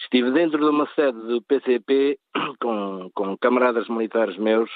estive 0.00 0.30
dentro 0.30 0.58
de 0.58 0.70
uma 0.70 0.86
sede 0.94 1.18
do 1.18 1.42
PCP 1.42 2.18
com, 2.60 3.10
com 3.14 3.36
camaradas 3.38 3.88
militares 3.88 4.36
meus 4.36 4.70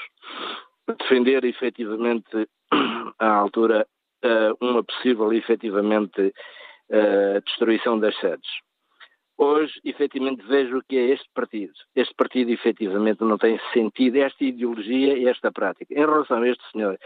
a 0.87 0.93
defender 0.93 1.43
efetivamente 1.45 2.47
à 3.19 3.27
altura 3.27 3.87
eh, 4.21 4.53
uma 4.61 4.83
possível 4.83 5.31
efetivamente 5.33 6.33
eh, 6.89 7.41
destruição 7.45 7.99
das 7.99 8.17
sedes. 8.19 8.49
Hoje, 9.37 9.73
efetivamente, 9.83 10.45
vejo 10.45 10.81
que 10.87 10.97
é 10.97 11.07
este 11.07 11.27
partido. 11.33 11.73
Este 11.95 12.13
partido, 12.13 12.51
efetivamente, 12.51 13.23
não 13.23 13.37
tem 13.37 13.59
sentido 13.73 14.17
esta 14.17 14.43
ideologia 14.43 15.17
e 15.17 15.27
esta 15.27 15.51
prática. 15.51 15.93
Em 15.93 16.05
relação 16.05 16.37
a 16.37 16.47
este 16.47 16.63
senhor, 16.71 16.97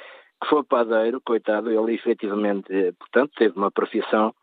que 0.42 0.50
foi 0.50 0.64
padeiro, 0.64 1.22
coitado, 1.26 1.72
ele 1.72 1.96
efetivamente, 1.96 2.68
portanto, 3.00 3.32
teve 3.38 3.58
uma 3.58 3.72
profissão, 3.72 4.36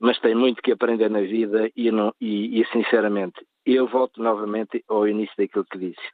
mas 0.00 0.18
tem 0.20 0.34
muito 0.34 0.62
que 0.62 0.72
aprender 0.72 1.08
na 1.10 1.20
vida 1.20 1.70
e, 1.76 1.90
não, 1.90 2.12
e, 2.20 2.60
e 2.60 2.66
sinceramente, 2.66 3.44
eu 3.66 3.86
volto 3.86 4.22
novamente 4.22 4.82
ao 4.88 5.06
início 5.06 5.34
daquilo 5.36 5.64
que 5.64 5.78
disse. 5.78 6.08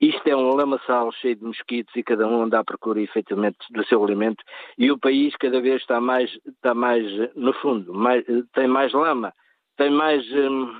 Isto 0.00 0.28
é 0.28 0.36
um 0.36 0.54
lamaçal 0.54 1.10
cheio 1.12 1.36
de 1.36 1.44
mosquitos 1.44 1.94
e 1.96 2.02
cada 2.02 2.26
um 2.28 2.42
anda 2.42 2.58
à 2.58 2.64
procura 2.64 3.00
efetivamente 3.00 3.58
do 3.70 3.84
seu 3.86 4.04
alimento 4.04 4.42
e 4.76 4.90
o 4.90 4.98
país 4.98 5.34
cada 5.36 5.60
vez 5.60 5.80
está 5.80 6.00
mais, 6.00 6.30
está 6.46 6.74
mais 6.74 7.04
no 7.34 7.52
fundo, 7.54 7.94
mais, 7.94 8.24
tem 8.52 8.68
mais 8.68 8.92
lama 8.92 9.32
tem 9.76 9.90
mais. 9.90 10.24
Hum, 10.32 10.72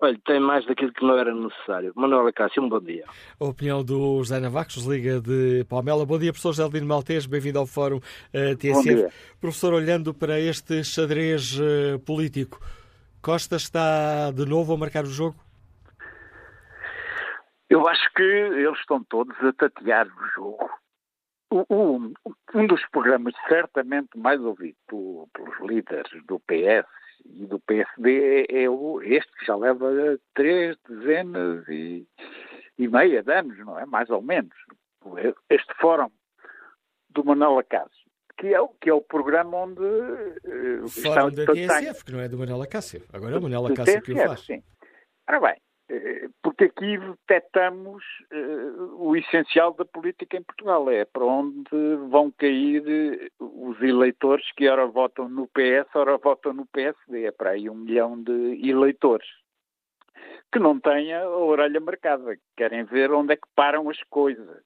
olha, 0.00 0.18
tem 0.24 0.40
mais 0.40 0.64
daquilo 0.66 0.92
que 0.92 1.04
não 1.04 1.18
era 1.18 1.34
necessário. 1.34 1.92
Manuela 1.94 2.32
Cássio, 2.32 2.62
um 2.62 2.68
bom 2.68 2.80
dia. 2.80 3.04
A 3.40 3.44
opinião 3.44 3.84
do 3.84 4.18
José 4.18 4.38
Navacos, 4.40 4.84
Liga 4.86 5.20
de 5.20 5.64
Palmela. 5.68 6.04
Bom 6.04 6.18
dia, 6.18 6.32
professor 6.32 6.50
José 6.50 6.62
Aldino 6.62 6.86
Maltês, 6.86 7.26
bem-vindo 7.26 7.58
ao 7.58 7.66
Fórum 7.66 7.96
uh, 7.96 8.02
eh, 8.32 8.54
TSF. 8.56 9.08
Professor, 9.40 9.72
olhando 9.72 10.12
para 10.14 10.38
este 10.38 10.82
xadrez 10.84 11.58
uh, 11.58 11.98
político, 12.00 12.58
Costa 13.22 13.56
está 13.56 14.30
de 14.30 14.46
novo 14.46 14.74
a 14.74 14.76
marcar 14.76 15.04
o 15.04 15.10
jogo? 15.10 15.36
Eu 17.68 17.88
acho 17.88 18.12
que 18.14 18.22
eles 18.22 18.78
estão 18.78 19.02
todos 19.04 19.36
a 19.42 19.52
tatear 19.52 20.06
o 20.06 20.28
jogo. 20.34 20.70
um, 21.50 22.12
um 22.54 22.66
dos 22.66 22.80
programas 22.90 23.34
certamente 23.48 24.16
mais 24.16 24.40
ouvido 24.40 24.76
pelos 24.86 25.58
líderes 25.68 26.24
do 26.26 26.38
PS 26.40 26.86
e 27.34 27.46
do 27.46 27.58
PSD 27.60 28.46
é, 28.48 28.64
é 28.64 28.70
o, 28.70 29.00
este 29.02 29.30
que 29.38 29.46
já 29.46 29.56
leva 29.56 29.90
três 30.34 30.76
dezenas 30.88 31.66
e, 31.68 32.06
e 32.78 32.88
meia 32.88 33.22
de 33.22 33.32
anos, 33.32 33.58
não 33.58 33.78
é? 33.78 33.86
Mais 33.86 34.10
ou 34.10 34.22
menos. 34.22 34.54
Este 35.48 35.72
fórum 35.80 36.10
do 37.10 37.24
Manuel 37.24 37.58
Acácio, 37.58 38.06
que 38.38 38.54
é, 38.54 38.58
que 38.80 38.90
é 38.90 38.94
o 38.94 39.00
programa 39.00 39.56
onde 39.58 39.80
uh, 39.80 40.84
o 40.84 40.88
Fórum 40.88 41.28
está, 41.28 41.44
da 41.44 41.52
TSF, 41.52 42.04
que 42.04 42.12
não 42.12 42.20
é 42.20 42.28
do 42.28 42.38
Manuel 42.38 42.62
Acácio. 42.62 43.02
Agora 43.12 43.34
é 43.34 43.38
o 43.38 43.42
Manuel 43.42 43.66
Acácio 43.66 44.02
que 44.02 44.12
o 44.12 44.16
faz. 44.16 44.40
Sim. 44.40 44.62
Ora 45.28 45.40
bem, 45.40 45.56
porque 46.42 46.64
aqui 46.64 46.98
detectamos 46.98 48.02
uh, 48.32 48.96
o 48.98 49.16
essencial 49.16 49.72
da 49.74 49.84
política 49.84 50.36
em 50.36 50.42
Portugal. 50.42 50.90
É 50.90 51.04
para 51.04 51.24
onde 51.24 51.68
vão 52.10 52.32
cair 52.32 52.82
eh, 52.86 53.28
os 53.38 53.80
eleitores 53.80 54.44
que 54.52 54.68
ora 54.68 54.86
votam 54.86 55.28
no 55.28 55.46
PS, 55.48 55.94
ora 55.94 56.18
votam 56.18 56.52
no 56.52 56.66
PSD. 56.66 57.26
É 57.26 57.30
para 57.30 57.50
aí 57.50 57.70
um 57.70 57.76
milhão 57.76 58.20
de 58.20 58.68
eleitores 58.68 59.28
que 60.52 60.58
não 60.58 60.78
têm 60.80 61.14
a 61.14 61.28
orelha 61.28 61.80
marcada, 61.80 62.36
que 62.36 62.42
querem 62.56 62.84
ver 62.84 63.12
onde 63.12 63.34
é 63.34 63.36
que 63.36 63.48
param 63.54 63.88
as 63.88 64.02
coisas. 64.04 64.64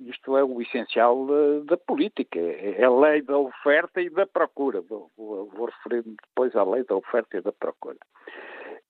Isto 0.00 0.36
é 0.36 0.42
o 0.42 0.60
essencial 0.60 1.26
da, 1.26 1.60
da 1.64 1.76
política, 1.76 2.40
é 2.40 2.82
a 2.82 2.90
lei 2.90 3.22
da 3.22 3.38
oferta 3.38 4.00
e 4.00 4.10
da 4.10 4.26
procura. 4.26 4.80
Vou, 4.80 5.10
vou, 5.16 5.46
vou 5.50 5.66
referir-me 5.66 6.16
depois 6.28 6.56
à 6.56 6.64
lei 6.64 6.82
da 6.84 6.96
oferta 6.96 7.36
e 7.36 7.40
da 7.40 7.52
procura. 7.52 7.98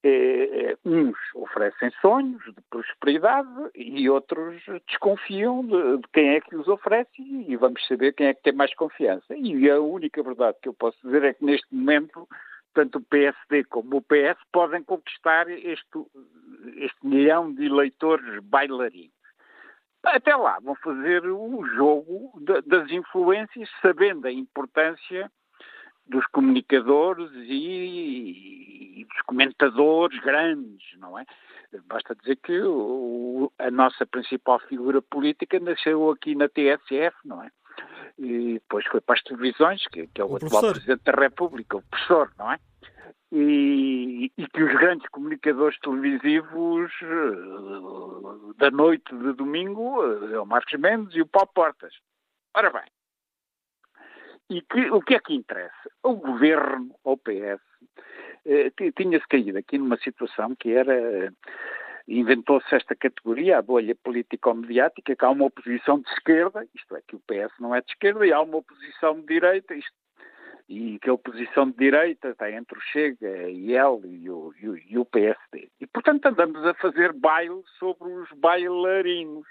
É, 0.05 0.77
uns 0.85 1.17
oferecem 1.35 1.91
sonhos 2.01 2.43
de 2.45 2.61
prosperidade 2.69 3.49
e 3.75 4.11
outros 4.11 4.61
desconfiam 4.89 5.65
de, 5.65 5.99
de, 5.99 6.09
quem 6.13 6.31
é 6.31 6.41
que 6.41 6.57
os 6.57 6.67
oferece 6.67 7.11
e 7.23 7.55
vamos 7.57 7.87
saber 7.87 8.13
quem 8.13 8.27
é 8.27 8.35
que 8.35 8.43
tem 8.43 8.53
mais 8.53 8.75
confiança. 8.75 9.33
E 9.37 9.71
a 9.71 9.81
única 9.81 10.21
verdade 10.23 10.59
que 10.61 10.69
eu 10.69 10.75
posso 10.75 10.99
dizer 11.05 11.23
é 11.23 11.35
que 11.35 11.45
neste 11.45 11.73
momento 11.73 12.29
tanto 12.75 12.99
o 12.99 13.03
PSD 13.03 13.65
como 13.65 13.99
o 13.99 14.03
PS 14.03 14.39
podem 14.51 14.83
conquistar 14.83 15.49
este, 15.49 15.87
este 16.77 17.07
milhão 17.07 17.53
de 17.53 17.67
eleitores 17.67 18.43
bailarinos. 18.43 19.13
Até 20.03 20.35
lá 20.35 20.59
vão 20.61 20.75
fazer 20.77 21.25
o 21.27 21.65
jogo 21.77 22.33
das 22.67 22.91
influências, 22.91 23.69
sabendo 23.81 24.27
a 24.27 24.33
importância 24.33 25.31
dos 26.13 26.27
comunicadores 26.27 27.31
e, 27.35 29.01
e, 29.01 29.05
dos 29.05 29.23
comentadores 29.23 30.19
grandes, 30.21 30.97
não 30.99 31.19
é? 31.19 31.25
Basta 31.87 32.15
dizer 32.15 32.37
que 32.37 32.61
o, 32.61 33.51
a 33.59 33.71
nossa 33.71 34.05
principal 34.07 34.59
figura 34.61 35.01
política 35.01 35.59
nasceu 35.59 36.11
aqui 36.11 36.35
na 36.35 36.49
TSF, 36.49 37.17
não 37.25 37.43
é? 37.43 37.51
E 38.19 38.55
depois 38.55 38.87
foi 38.87 39.01
para 39.01 39.15
as 39.15 39.23
televisões, 39.23 39.83
que, 39.89 40.07
que 40.07 40.21
é 40.21 40.25
o, 40.25 40.29
o 40.29 40.37
atual 40.37 40.51
professor. 40.51 40.73
Presidente 40.73 41.03
da 41.05 41.13
República, 41.13 41.77
o 41.79 41.83
professor, 41.83 42.31
não 42.39 42.53
é? 42.53 42.59
e, 43.33 44.31
e, 44.37 44.47
que 44.49 44.63
os 44.63 44.73
grandes 44.79 45.09
comunicadores 45.09 45.79
televisivos 45.81 46.93
uh, 47.01 48.55
da 48.59 48.71
noite 48.71 49.17
de 49.17 49.33
domingo 49.33 50.03
uh, 50.03 50.35
é 50.35 50.39
o 50.39 50.45
Marcos 50.45 50.79
Mendes 50.79 51.17
e 51.17 51.23
o 51.23 51.27
Paulo 51.27 51.49
Portas. 51.55 51.95
Ora 52.55 52.71
bem, 52.71 52.85
e 54.57 54.63
que, 54.63 54.91
o 54.91 55.01
que 55.01 55.15
é 55.15 55.21
que 55.21 55.35
interessa? 55.35 55.91
O 56.03 56.15
governo, 56.15 56.95
o 57.05 57.17
PS, 57.17 57.61
uh, 58.47 58.93
tinha-se 58.97 59.27
caído 59.29 59.59
aqui 59.59 59.79
numa 59.79 59.97
situação 59.99 60.55
que 60.55 60.73
era 60.73 61.33
inventou-se 62.09 62.75
esta 62.75 62.97
categoria, 62.97 63.59
a 63.59 63.63
bolha 63.63 63.95
político-mediática, 63.95 65.15
que 65.15 65.25
há 65.25 65.31
uma 65.31 65.45
oposição 65.45 66.01
de 66.01 66.11
esquerda, 66.11 66.67
isto 66.75 66.97
é, 66.97 67.03
que 67.07 67.15
o 67.15 67.21
PS 67.21 67.53
não 67.61 67.75
é 67.75 67.81
de 67.81 67.93
esquerda, 67.93 68.27
e 68.27 68.33
há 68.33 68.41
uma 68.41 68.57
oposição 68.57 69.21
de 69.21 69.27
direita, 69.27 69.75
isto 69.75 69.95
e 70.69 70.99
que 71.01 71.11
a 71.11 71.13
oposição 71.13 71.71
de 71.71 71.77
direita 71.77 72.31
está 72.31 72.51
entre 72.51 72.79
o 72.79 72.81
Chega, 72.81 73.29
a 73.29 73.51
IEL 73.51 74.01
e 74.05 74.31
o, 74.31 74.55
e, 74.59 74.69
o, 74.69 74.77
e 74.79 74.99
o 74.99 75.05
PSD. 75.05 75.69
E, 75.81 75.87
portanto, 75.87 76.27
andamos 76.27 76.65
a 76.65 76.73
fazer 76.75 77.13
baile 77.13 77.63
sobre 77.79 78.11
os 78.11 78.31
bailarinos. 78.33 79.47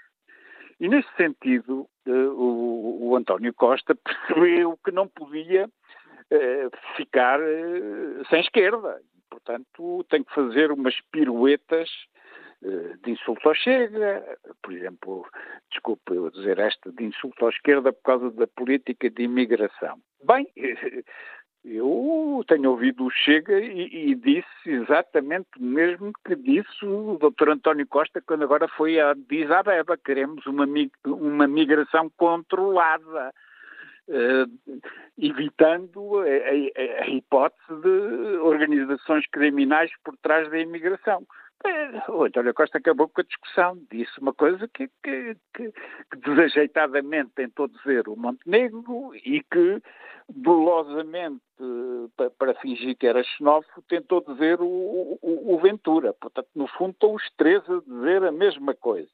E, 0.82 0.88
nesse 0.88 1.08
sentido, 1.16 1.88
uh, 2.08 2.10
o, 2.10 3.10
o, 3.10 3.16
António 3.16 3.54
Costa 3.54 3.94
percebeu 4.04 4.76
que 4.84 4.90
não 4.90 5.06
podia 5.06 5.66
uh, 5.66 6.96
ficar 6.96 7.38
uh, 7.38 8.26
sem 8.28 8.40
esquerda. 8.40 9.00
Portanto, 9.30 10.04
tem 10.10 10.24
que 10.24 10.34
fazer 10.34 10.72
umas 10.72 11.00
piruetas 11.12 11.88
de 13.02 13.10
insulto 13.10 13.48
ao 13.48 13.56
Chega, 13.56 14.38
por 14.62 14.72
exemplo, 14.72 15.26
desculpe 15.68 16.14
eu 16.14 16.30
dizer 16.30 16.60
esta, 16.60 16.92
de 16.92 17.02
insulto 17.02 17.44
à 17.44 17.48
esquerda 17.48 17.92
por 17.92 18.02
causa 18.02 18.30
da 18.30 18.46
política 18.46 19.10
de 19.10 19.24
imigração. 19.24 19.98
Bem, 20.24 20.46
eu 21.64 22.44
tenho 22.48 22.70
ouvido 22.70 23.04
o 23.04 23.10
Chega 23.10 23.60
e, 23.60 24.10
e, 24.10 24.14
disse 24.16 24.46
exatamente 24.66 25.48
o 25.60 25.62
mesmo 25.62 26.12
que 26.24 26.34
disse 26.34 26.84
o 26.84 27.18
Dr. 27.18 27.50
António 27.50 27.86
Costa 27.86 28.20
quando 28.20 28.42
agora 28.42 28.66
foi 28.66 28.98
a 28.98 29.10
Addis. 29.10 29.48
Queremos 30.04 30.44
uma, 30.46 30.66
uma 31.06 31.46
migração 31.46 32.10
controlada. 32.16 33.32
Uh, 34.08 34.80
evitando 35.16 36.18
a, 36.18 36.24
a, 36.24 37.04
a, 37.04 37.08
hipótese 37.08 37.80
de 37.82 38.36
organizações 38.38 39.24
criminais 39.28 39.92
por 40.04 40.16
trás 40.16 40.50
da 40.50 40.58
imigração. 40.58 41.24
O 42.08 42.24
António 42.24 42.54
Costa 42.54 42.78
acabou 42.78 43.08
com 43.08 43.20
a 43.20 43.24
discussão, 43.24 43.78
disse 43.90 44.18
uma 44.20 44.32
coisa 44.32 44.66
que, 44.68 44.88
que, 45.02 45.36
que, 45.54 45.72
que 45.72 46.16
desajeitadamente 46.24 47.30
tentou 47.34 47.68
dizer 47.68 48.08
o 48.08 48.16
Montenegro 48.16 49.14
e 49.14 49.42
que 49.42 49.80
dolosamente, 50.28 51.42
para, 52.16 52.30
para 52.30 52.54
fingir 52.54 52.96
que 52.96 53.06
era 53.06 53.22
xenófobo, 53.22 53.82
tentou 53.88 54.24
dizer 54.26 54.60
o, 54.60 55.18
o, 55.20 55.54
o 55.54 55.58
Ventura. 55.60 56.12
Portanto, 56.14 56.48
no 56.54 56.66
fundo, 56.66 56.92
estão 56.92 57.14
os 57.14 57.30
três 57.36 57.62
a 57.68 57.80
dizer 57.80 58.24
a 58.24 58.32
mesma 58.32 58.74
coisa. 58.74 59.10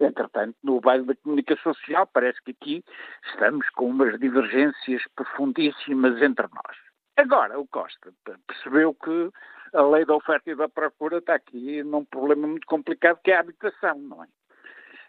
Entretanto, 0.00 0.56
no 0.62 0.80
baile 0.80 1.04
da 1.04 1.14
comunicação 1.16 1.74
social, 1.74 2.06
parece 2.12 2.42
que 2.42 2.50
aqui 2.50 2.84
estamos 3.30 3.68
com 3.70 3.86
umas 3.86 4.18
divergências 4.18 5.02
profundíssimas 5.14 6.20
entre 6.20 6.46
nós. 6.48 6.76
Agora, 7.16 7.58
o 7.58 7.66
Costa 7.68 8.12
percebeu 8.46 8.92
que 8.94 9.30
a 9.74 9.82
lei 9.82 10.04
da 10.04 10.14
oferta 10.14 10.50
e 10.50 10.54
da 10.54 10.68
procura 10.68 11.18
está 11.18 11.34
aqui 11.34 11.82
num 11.82 12.04
problema 12.04 12.46
muito 12.46 12.66
complicado 12.66 13.20
que 13.22 13.30
é 13.30 13.36
a 13.36 13.40
habitação, 13.40 13.98
não 13.98 14.22
é? 14.22 14.28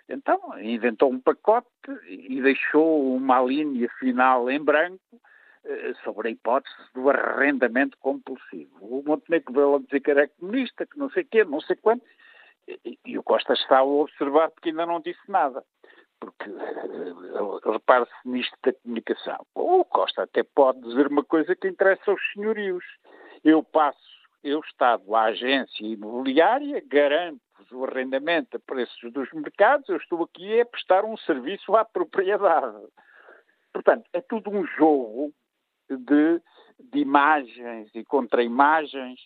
Então, 0.08 0.40
inventou 0.60 1.12
um 1.12 1.20
pacote 1.20 1.68
e 2.08 2.42
deixou 2.42 3.16
uma 3.16 3.42
linha 3.42 3.90
final 4.00 4.50
em 4.52 4.64
branco 4.64 5.20
eh, 5.64 5.94
sobre 6.04 6.28
a 6.28 6.32
hipótese 6.32 6.76
do 6.94 7.10
arrendamento 7.10 7.98
compulsivo. 8.00 8.78
O 8.82 9.04
Montenegro 9.04 9.54
veio 9.54 9.76
a 9.76 9.80
dizer 9.80 10.00
que 10.02 10.12
era 10.12 10.28
comunista, 10.28 10.86
que 10.86 10.98
não 11.00 11.10
sei 11.10 11.24
quê, 11.24 11.44
não 11.44 11.60
sei 11.62 11.76
quanto, 11.78 12.06
e 13.04 13.18
o 13.18 13.24
Costa 13.24 13.54
está 13.54 13.80
a 13.80 13.84
observar 13.84 14.50
porque 14.52 14.70
ainda 14.70 14.86
não 14.86 15.00
disse 15.00 15.20
nada. 15.28 15.64
Porque 16.20 16.50
eh, 16.50 17.72
repare-se 17.72 18.14
nisto 18.26 18.56
da 18.64 18.74
comunicação. 18.74 19.46
O 19.56 19.84
Costa 19.86 20.24
até 20.24 20.44
pode 20.44 20.82
dizer 20.82 21.08
uma 21.08 21.24
coisa 21.24 21.56
que 21.56 21.68
interessa 21.68 22.12
aos 22.12 22.22
senhorios. 22.34 22.86
Eu 23.44 23.64
passo 23.64 24.25
eu, 24.46 24.60
Estado, 24.60 25.16
a 25.16 25.24
agência 25.24 25.84
imobiliária, 25.84 26.82
garanto-vos 26.86 27.72
o 27.72 27.84
arrendamento 27.84 28.56
a 28.56 28.60
preços 28.60 29.12
dos 29.12 29.32
mercados, 29.34 29.90
eu 29.90 29.98
estou 29.98 30.24
aqui 30.24 30.62
a 30.62 30.66
prestar 30.66 31.04
um 31.04 31.18
serviço 31.18 31.76
à 31.76 31.84
propriedade. 31.84 32.78
Portanto, 33.74 34.06
é 34.14 34.22
tudo 34.22 34.52
um 34.52 34.64
jogo 34.68 35.34
de, 35.90 36.40
de 36.80 37.00
imagens 37.00 37.90
e 37.96 38.06
contra-imagens. 38.06 39.20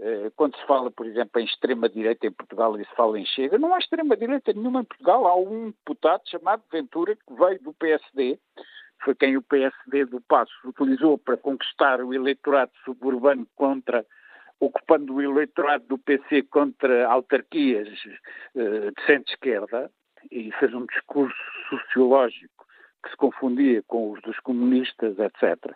Eh, 0.00 0.30
quando 0.36 0.56
se 0.56 0.64
fala, 0.66 0.88
por 0.88 1.04
exemplo, 1.04 1.40
em 1.40 1.44
extrema-direita 1.44 2.28
em 2.28 2.32
Portugal 2.32 2.80
e 2.80 2.84
se 2.84 2.94
fala 2.94 3.18
em 3.18 3.26
Chega, 3.26 3.58
não 3.58 3.74
há 3.74 3.78
extrema-direita 3.78 4.52
nenhuma 4.52 4.82
em 4.82 4.84
Portugal. 4.84 5.26
Há 5.26 5.34
um 5.34 5.72
deputado 5.72 6.22
chamado 6.28 6.62
Ventura 6.70 7.16
que 7.16 7.34
veio 7.34 7.60
do 7.60 7.74
PSD, 7.74 8.38
foi 9.02 9.16
quem 9.16 9.36
o 9.36 9.42
PSD 9.42 10.04
do 10.04 10.20
Passo 10.20 10.52
utilizou 10.64 11.18
para 11.18 11.36
conquistar 11.36 12.00
o 12.00 12.14
eleitorado 12.14 12.70
suburbano 12.84 13.46
contra 13.56 14.06
ocupando 14.60 15.14
o 15.14 15.22
eleitorado 15.22 15.84
do 15.86 15.98
PC 15.98 16.42
contra 16.44 17.08
autarquias 17.08 17.88
uh, 18.54 18.92
de 18.92 19.06
centro-esquerda 19.06 19.90
e 20.30 20.52
fez 20.52 20.74
um 20.74 20.84
discurso 20.86 21.34
sociológico 21.70 22.66
que 23.02 23.10
se 23.10 23.16
confundia 23.16 23.82
com 23.86 24.12
os 24.12 24.20
dos 24.20 24.38
comunistas, 24.40 25.18
etc. 25.18 25.74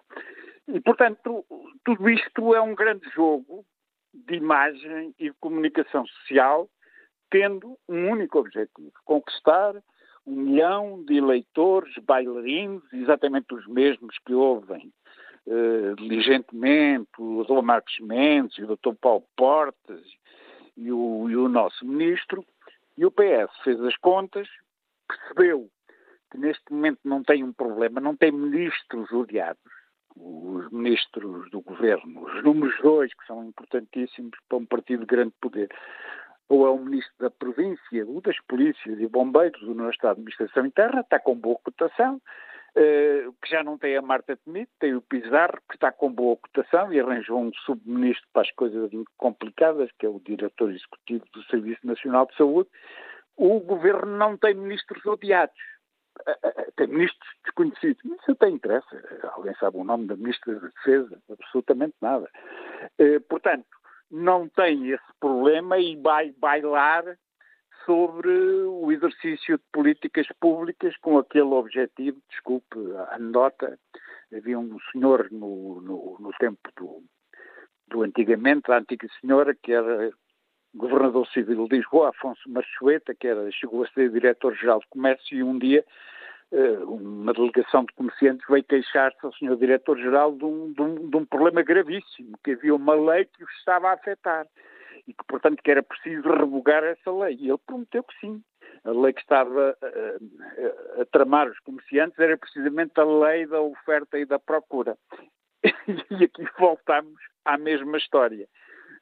E, 0.68 0.80
portanto, 0.80 1.44
tudo 1.82 2.10
isto 2.10 2.54
é 2.54 2.60
um 2.60 2.74
grande 2.74 3.08
jogo 3.10 3.64
de 4.12 4.34
imagem 4.36 5.14
e 5.18 5.32
comunicação 5.40 6.06
social, 6.06 6.68
tendo 7.30 7.78
um 7.88 8.10
único 8.10 8.38
objetivo: 8.38 8.92
conquistar 9.04 9.74
um 10.26 10.36
milhão 10.36 11.02
de 11.04 11.16
eleitores 11.16 11.94
bailarinos, 12.02 12.82
exatamente 12.92 13.54
os 13.54 13.66
mesmos 13.66 14.16
que 14.26 14.34
ouvem 14.34 14.92
uh, 15.46 15.94
diligentemente 15.96 17.10
o 17.18 17.44
Dr. 17.44 17.62
Marcos 17.62 17.98
Mendes, 18.00 18.58
o 18.58 18.76
Dr. 18.76 18.94
Paulo 19.00 19.24
Portas 19.36 20.02
e 20.76 20.90
o, 20.90 21.28
e 21.28 21.36
o 21.36 21.48
nosso 21.48 21.86
ministro, 21.86 22.44
e 22.96 23.04
o 23.04 23.10
PS 23.10 23.50
fez 23.62 23.80
as 23.80 23.96
contas, 23.96 24.48
percebeu 25.08 25.68
que 26.30 26.38
neste 26.38 26.72
momento 26.72 27.00
não 27.04 27.22
tem 27.22 27.44
um 27.44 27.52
problema, 27.52 28.00
não 28.00 28.16
tem 28.16 28.32
ministros 28.32 29.10
odiados, 29.12 29.62
os 30.16 30.70
ministros 30.70 31.50
do 31.50 31.60
governo, 31.60 32.24
os 32.24 32.44
números 32.44 32.76
dois, 32.82 33.12
que 33.14 33.26
são 33.26 33.44
importantíssimos 33.44 34.38
para 34.48 34.58
um 34.58 34.66
partido 34.66 35.00
de 35.00 35.06
grande 35.06 35.34
poder, 35.40 35.68
ou 36.48 36.66
é 36.66 36.70
o 36.70 36.78
ministro 36.78 37.14
da 37.18 37.30
província, 37.30 38.06
o 38.06 38.20
das 38.20 38.38
polícias 38.42 39.00
e 39.00 39.06
bombeiros, 39.06 39.60
do 39.60 39.74
nosso 39.74 39.90
Estado 39.90 40.16
de 40.16 40.20
Administração 40.22 40.66
Interna, 40.66 41.00
está 41.00 41.18
com 41.18 41.34
boa 41.34 41.58
cotação, 41.64 42.20
que 42.74 43.50
já 43.50 43.62
não 43.62 43.78
tem 43.78 43.96
a 43.96 44.02
Marta 44.02 44.36
Temido, 44.36 44.68
tem 44.80 44.94
o 44.94 45.02
Pizarro, 45.02 45.58
que 45.68 45.76
está 45.76 45.92
com 45.92 46.12
boa 46.12 46.36
cotação 46.36 46.92
e 46.92 47.00
arranjou 47.00 47.40
um 47.40 47.52
subministro 47.64 48.26
para 48.32 48.42
as 48.42 48.50
coisas 48.52 48.90
complicadas, 49.16 49.90
que 49.98 50.06
é 50.06 50.08
o 50.08 50.20
diretor 50.20 50.70
executivo 50.70 51.24
do 51.32 51.42
Serviço 51.44 51.86
Nacional 51.86 52.26
de 52.26 52.36
Saúde. 52.36 52.68
O 53.36 53.60
governo 53.60 54.16
não 54.16 54.36
tem 54.36 54.54
ministros 54.54 55.04
odiados. 55.06 55.56
Uh, 56.20 56.72
tem 56.76 56.86
ministros 56.86 57.28
desconhecidos. 57.44 58.04
Isso 58.04 58.30
até 58.30 58.48
interessa. 58.48 59.20
Alguém 59.32 59.54
sabe 59.54 59.76
o 59.76 59.84
nome 59.84 60.06
da 60.06 60.16
ministra 60.16 60.54
da 60.54 60.68
Defesa? 60.68 61.22
Absolutamente 61.30 61.94
nada. 62.00 62.28
portanto, 63.28 63.66
não 64.10 64.48
tem 64.48 64.90
esse 64.90 65.12
problema 65.18 65.78
e 65.78 65.96
vai 65.96 66.32
bailar 66.32 67.04
sobre 67.84 68.30
o 68.30 68.90
exercício 68.90 69.58
de 69.58 69.64
políticas 69.72 70.26
públicas 70.40 70.96
com 70.98 71.18
aquele 71.18 71.54
objetivo, 71.54 72.18
desculpe 72.28 72.78
a 72.96 73.14
anedota, 73.14 73.78
havia 74.34 74.58
um 74.58 74.78
senhor 74.92 75.28
no, 75.30 75.80
no, 75.80 76.16
no 76.18 76.30
tempo 76.38 76.70
do, 76.76 77.02
do 77.88 78.02
antigamente, 78.02 78.70
a 78.70 78.78
antiga 78.78 79.06
senhora, 79.20 79.54
que 79.54 79.72
era 79.72 80.10
governador 80.74 81.26
civil 81.28 81.68
de 81.68 81.76
Lisboa, 81.76 82.10
Afonso 82.10 82.48
Marchoeta, 82.48 83.14
que 83.14 83.28
era, 83.28 83.50
chegou 83.52 83.84
a 83.84 83.88
ser 83.88 84.10
diretor-geral 84.10 84.80
de 84.80 84.88
comércio, 84.88 85.36
e 85.36 85.42
um 85.42 85.58
dia 85.58 85.84
eh, 86.50 86.78
uma 86.84 87.32
delegação 87.32 87.84
de 87.84 87.92
comerciantes 87.94 88.46
veio 88.48 88.64
queixar-se 88.64 89.24
ao 89.24 89.32
senhor 89.34 89.56
diretor-geral 89.56 90.32
de, 90.32 90.44
um, 90.44 90.72
de, 90.72 90.82
um, 90.82 91.10
de 91.10 91.16
um 91.16 91.24
problema 91.24 91.62
gravíssimo, 91.62 92.36
que 92.42 92.52
havia 92.52 92.74
uma 92.74 92.94
lei 92.94 93.24
que 93.26 93.44
os 93.44 93.50
estava 93.58 93.88
a 93.88 93.94
afetar 93.94 94.46
e 95.06 95.12
que, 95.12 95.24
portanto, 95.26 95.62
que 95.62 95.70
era 95.70 95.82
preciso 95.82 96.28
revogar 96.28 96.82
essa 96.84 97.10
lei. 97.12 97.36
E 97.38 97.48
ele 97.48 97.58
prometeu 97.66 98.02
que 98.02 98.18
sim. 98.20 98.42
A 98.84 98.90
lei 98.90 99.12
que 99.12 99.20
estava 99.20 99.76
a, 99.80 100.98
a, 100.98 101.02
a 101.02 101.04
tramar 101.06 101.48
os 101.48 101.58
comerciantes 101.60 102.18
era 102.18 102.36
precisamente 102.36 102.98
a 102.98 103.04
lei 103.04 103.46
da 103.46 103.60
oferta 103.60 104.18
e 104.18 104.24
da 104.24 104.38
procura. 104.38 104.96
E 106.10 106.24
aqui 106.24 106.46
voltamos 106.58 107.18
à 107.44 107.56
mesma 107.56 107.96
história. 107.96 108.46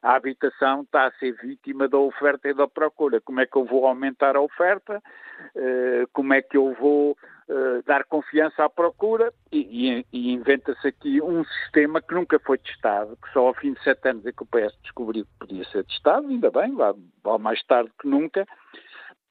A 0.03 0.15
habitação 0.15 0.81
está 0.81 1.07
a 1.07 1.11
ser 1.13 1.31
vítima 1.41 1.87
da 1.87 1.97
oferta 1.97 2.49
e 2.49 2.53
da 2.53 2.67
procura. 2.67 3.21
Como 3.21 3.39
é 3.39 3.45
que 3.45 3.55
eu 3.55 3.63
vou 3.63 3.87
aumentar 3.87 4.35
a 4.35 4.41
oferta? 4.41 5.01
Uh, 5.55 6.05
como 6.11 6.33
é 6.33 6.41
que 6.41 6.57
eu 6.57 6.73
vou 6.73 7.11
uh, 7.11 7.81
dar 7.85 8.03
confiança 8.03 8.65
à 8.65 8.69
procura? 8.69 9.33
E, 9.49 10.05
e, 10.11 10.33
inventa-se 10.33 10.85
aqui 10.85 11.21
um 11.21 11.45
sistema 11.45 12.01
que 12.01 12.13
nunca 12.13 12.37
foi 12.39 12.57
testado, 12.57 13.15
que 13.15 13.31
só 13.31 13.47
ao 13.47 13.53
fim 13.53 13.71
de 13.73 13.81
sete 13.81 14.09
anos 14.09 14.25
é 14.25 14.33
que 14.33 14.43
o 14.43 14.45
PS 14.45 14.77
descobriu 14.83 15.23
que 15.23 15.47
podia 15.47 15.63
ser 15.69 15.85
testado, 15.85 16.27
ainda 16.27 16.51
bem, 16.51 16.75
lá, 16.75 16.93
mais 17.39 17.63
tarde 17.63 17.89
que 18.01 18.07
nunca, 18.07 18.45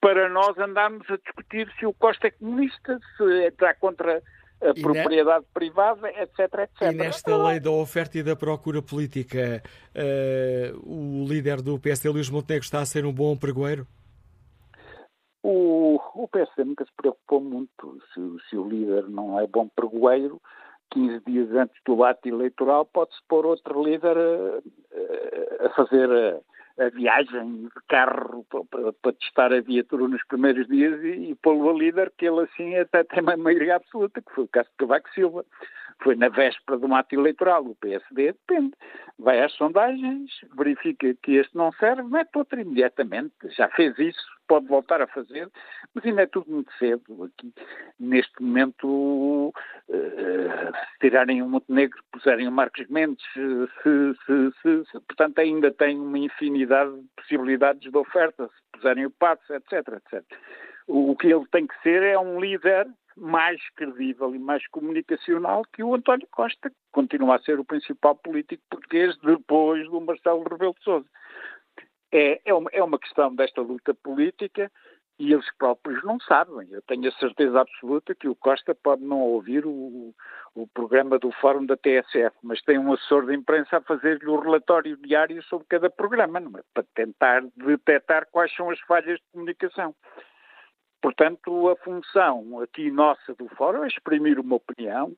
para 0.00 0.30
nós 0.30 0.56
andarmos 0.56 1.08
a 1.10 1.18
discutir 1.18 1.70
se 1.78 1.84
o 1.84 1.92
Costa 1.92 2.28
é 2.28 2.30
comunista, 2.30 2.98
se 3.18 3.24
está 3.46 3.74
contra 3.74 4.22
a 4.62 4.74
propriedade 4.74 5.44
privada, 5.52 6.08
etc, 6.10 6.38
etc. 6.38 6.82
E 6.82 6.92
nesta 6.92 7.36
lei 7.36 7.58
da 7.58 7.70
oferta 7.70 8.18
e 8.18 8.22
da 8.22 8.36
procura 8.36 8.80
política, 8.80 9.62
uh, 9.94 11.22
o 11.22 11.26
líder 11.28 11.60
do 11.60 11.78
PSD, 11.78 12.08
Luís 12.08 12.30
Montenegro, 12.30 12.64
está 12.64 12.80
a 12.80 12.86
ser 12.86 13.04
um 13.04 13.12
bom 13.12 13.36
pregoeiro? 13.36 13.86
O, 15.42 15.98
o 16.14 16.28
PSD 16.28 16.64
nunca 16.64 16.84
se 16.84 16.92
preocupou 16.96 17.40
muito. 17.40 17.98
Se, 18.14 18.48
se, 18.48 18.56
o 18.56 18.68
líder 18.68 19.08
não 19.08 19.40
é 19.40 19.46
bom 19.46 19.68
pregoeiro, 19.68 20.40
15 20.92 21.20
dias 21.26 21.50
antes 21.50 21.76
do 21.84 22.04
ato 22.04 22.28
eleitoral, 22.28 22.86
pode-se 22.86 23.20
pôr 23.28 23.44
outro 23.44 23.82
líder 23.82 24.16
a, 24.16 25.66
a 25.66 25.70
fazer 25.70 26.40
a, 26.78 26.88
viagem 26.90 27.62
de 27.64 27.70
carro 27.88 28.44
para, 28.48 29.12
testar 29.14 29.52
a 29.52 29.60
viatura 29.60 30.08
nos 30.08 30.24
primeiros 30.26 30.66
dias 30.68 31.02
e, 31.02 31.30
e 31.30 31.34
pô-lo 31.36 31.70
a 31.70 31.72
líder, 31.72 32.12
que 32.16 32.26
ele 32.26 32.40
assim 32.42 32.76
até 32.76 33.04
tem 33.04 33.22
uma 33.22 33.36
maioria 33.36 33.76
absoluta, 33.76 34.20
que 34.20 34.32
foi 34.32 34.44
o 34.44 34.48
caso 34.48 34.68
de 34.70 34.76
Cavaco 34.76 35.10
Silva 35.10 35.44
foi 36.02 36.16
na 36.16 36.28
véspera 36.28 36.78
do 36.78 36.92
ato 36.94 37.14
eleitoral. 37.14 37.64
O 37.64 37.74
PSD 37.76 38.32
depende. 38.32 38.72
Vai 39.18 39.42
às 39.42 39.52
sondagens, 39.52 40.30
verifica 40.56 41.14
que 41.22 41.36
este 41.36 41.56
não 41.56 41.72
serve, 41.72 42.02
mete 42.02 42.30
outro 42.36 42.60
imediatamente. 42.60 43.32
Já 43.56 43.68
fez 43.68 43.98
isso, 43.98 44.26
pode 44.46 44.66
voltar 44.66 45.00
a 45.00 45.06
fazer, 45.06 45.48
mas 45.94 46.04
ainda 46.04 46.22
é 46.22 46.26
tudo 46.26 46.50
muito 46.50 46.72
cedo. 46.78 47.24
Aqui, 47.24 47.52
neste 47.98 48.42
momento, 48.42 49.48
uh, 49.48 49.52
se 49.88 50.98
tirarem 51.00 51.42
o 51.42 51.48
Montenegro, 51.48 52.02
puserem 52.12 52.48
o 52.48 52.52
Marcos 52.52 52.86
Mendes, 52.88 53.24
se, 53.34 53.68
se, 53.82 54.84
se, 54.90 55.00
portanto, 55.00 55.38
ainda 55.38 55.70
tem 55.70 55.98
uma 55.98 56.18
infinidade 56.18 56.94
de 56.94 57.08
possibilidades 57.16 57.90
de 57.90 57.96
oferta, 57.96 58.46
se 58.48 58.72
puserem 58.72 59.06
o 59.06 59.10
Passo, 59.10 59.52
etc, 59.54 59.72
etc. 59.72 60.24
O 60.86 61.16
que 61.16 61.28
ele 61.28 61.46
tem 61.50 61.66
que 61.66 61.80
ser 61.82 62.02
é 62.02 62.18
um 62.18 62.40
líder 62.40 62.86
mais 63.16 63.60
credível 63.74 64.34
e 64.34 64.38
mais 64.38 64.66
comunicacional 64.68 65.62
que 65.72 65.82
o 65.82 65.94
António 65.94 66.26
Costa, 66.30 66.70
que 66.70 66.76
continua 66.90 67.36
a 67.36 67.38
ser 67.40 67.58
o 67.60 67.64
principal 67.64 68.16
político 68.16 68.62
português 68.70 69.16
depois 69.18 69.88
do 69.88 70.00
Marcelo 70.00 70.42
Rebelo 70.42 70.74
de 70.74 70.82
Sousa. 70.82 71.06
É, 72.12 72.40
é, 72.44 72.54
uma, 72.54 72.70
é 72.72 72.82
uma 72.82 72.98
questão 72.98 73.34
desta 73.34 73.62
luta 73.62 73.94
política 73.94 74.70
e 75.18 75.32
eles 75.32 75.46
próprios 75.56 76.02
não 76.04 76.18
sabem. 76.20 76.68
Eu 76.70 76.82
tenho 76.82 77.08
a 77.08 77.12
certeza 77.12 77.60
absoluta 77.60 78.14
que 78.14 78.28
o 78.28 78.34
Costa 78.34 78.74
pode 78.74 79.02
não 79.02 79.20
ouvir 79.20 79.64
o, 79.64 80.14
o 80.54 80.66
programa 80.74 81.18
do 81.18 81.30
Fórum 81.32 81.64
da 81.64 81.76
TSF, 81.76 82.36
mas 82.42 82.60
tem 82.62 82.78
um 82.78 82.92
assessor 82.92 83.26
de 83.26 83.34
imprensa 83.34 83.78
a 83.78 83.82
fazer-lhe 83.82 84.26
o 84.26 84.40
relatório 84.40 84.96
diário 84.96 85.42
sobre 85.44 85.66
cada 85.68 85.88
programa, 85.88 86.38
é? 86.40 86.62
para 86.74 86.84
tentar 86.94 87.44
detectar 87.56 88.26
quais 88.30 88.54
são 88.54 88.68
as 88.70 88.80
falhas 88.80 89.18
de 89.18 89.24
comunicação. 89.32 89.94
Portanto, 91.00 91.68
a 91.68 91.76
função 91.76 92.60
aqui 92.60 92.90
nossa 92.90 93.34
do 93.34 93.48
Fórum 93.56 93.84
é 93.84 93.88
exprimir 93.88 94.38
uma 94.38 94.56
opinião, 94.56 95.12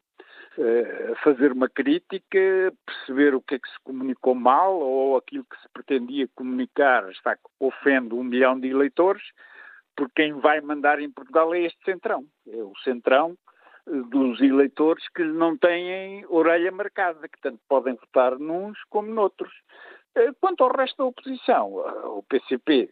fazer 1.23 1.53
uma 1.53 1.69
crítica, 1.69 2.73
perceber 2.87 3.35
o 3.35 3.41
que 3.41 3.57
é 3.57 3.59
que 3.59 3.69
se 3.69 3.79
comunicou 3.83 4.35
mal 4.35 4.79
ou 4.79 5.17
aquilo 5.17 5.45
que 5.45 5.61
se 5.61 5.69
pretendia 5.73 6.29
comunicar 6.35 7.11
está 7.11 7.37
ofende 7.59 8.15
um 8.15 8.23
milhão 8.23 8.59
de 8.59 8.69
eleitores, 8.69 9.23
porque 9.97 10.23
quem 10.23 10.33
vai 10.35 10.61
mandar 10.61 11.01
em 11.01 11.11
Portugal 11.11 11.55
é 11.55 11.61
este 11.63 11.83
centrão. 11.85 12.25
É 12.47 12.57
o 12.57 12.73
centrão 12.83 13.37
eh, 13.87 13.91
dos 14.11 14.41
eleitores 14.41 15.07
que 15.15 15.25
não 15.25 15.57
têm 15.57 16.25
orelha 16.29 16.73
marcada, 16.73 17.29
que 17.29 17.41
tanto 17.41 17.61
podem 17.69 17.95
votar 17.95 18.39
nuns 18.39 18.79
como 18.91 19.13
noutros. 19.13 19.53
Eh, 20.15 20.33
quanto 20.41 20.65
ao 20.65 20.77
resto 20.77 20.99
da 20.99 21.05
oposição, 21.05 21.75
o 22.17 22.23
PCP 22.29 22.91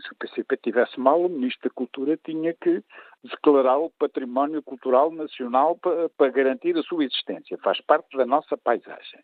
se 0.00 0.12
o 0.12 0.16
PCP 0.16 0.56
tivesse 0.58 0.98
mal, 0.98 1.20
o 1.22 1.28
Ministro 1.28 1.68
da 1.68 1.74
Cultura 1.74 2.16
tinha 2.16 2.54
que 2.54 2.82
declarar 3.24 3.78
o 3.78 3.90
património 3.98 4.62
cultural 4.62 5.10
nacional 5.10 5.76
para, 5.76 6.08
para 6.10 6.30
garantir 6.30 6.76
a 6.76 6.82
sua 6.82 7.04
existência. 7.04 7.58
Faz 7.58 7.80
parte 7.82 8.16
da 8.16 8.26
nossa 8.26 8.56
paisagem. 8.56 9.20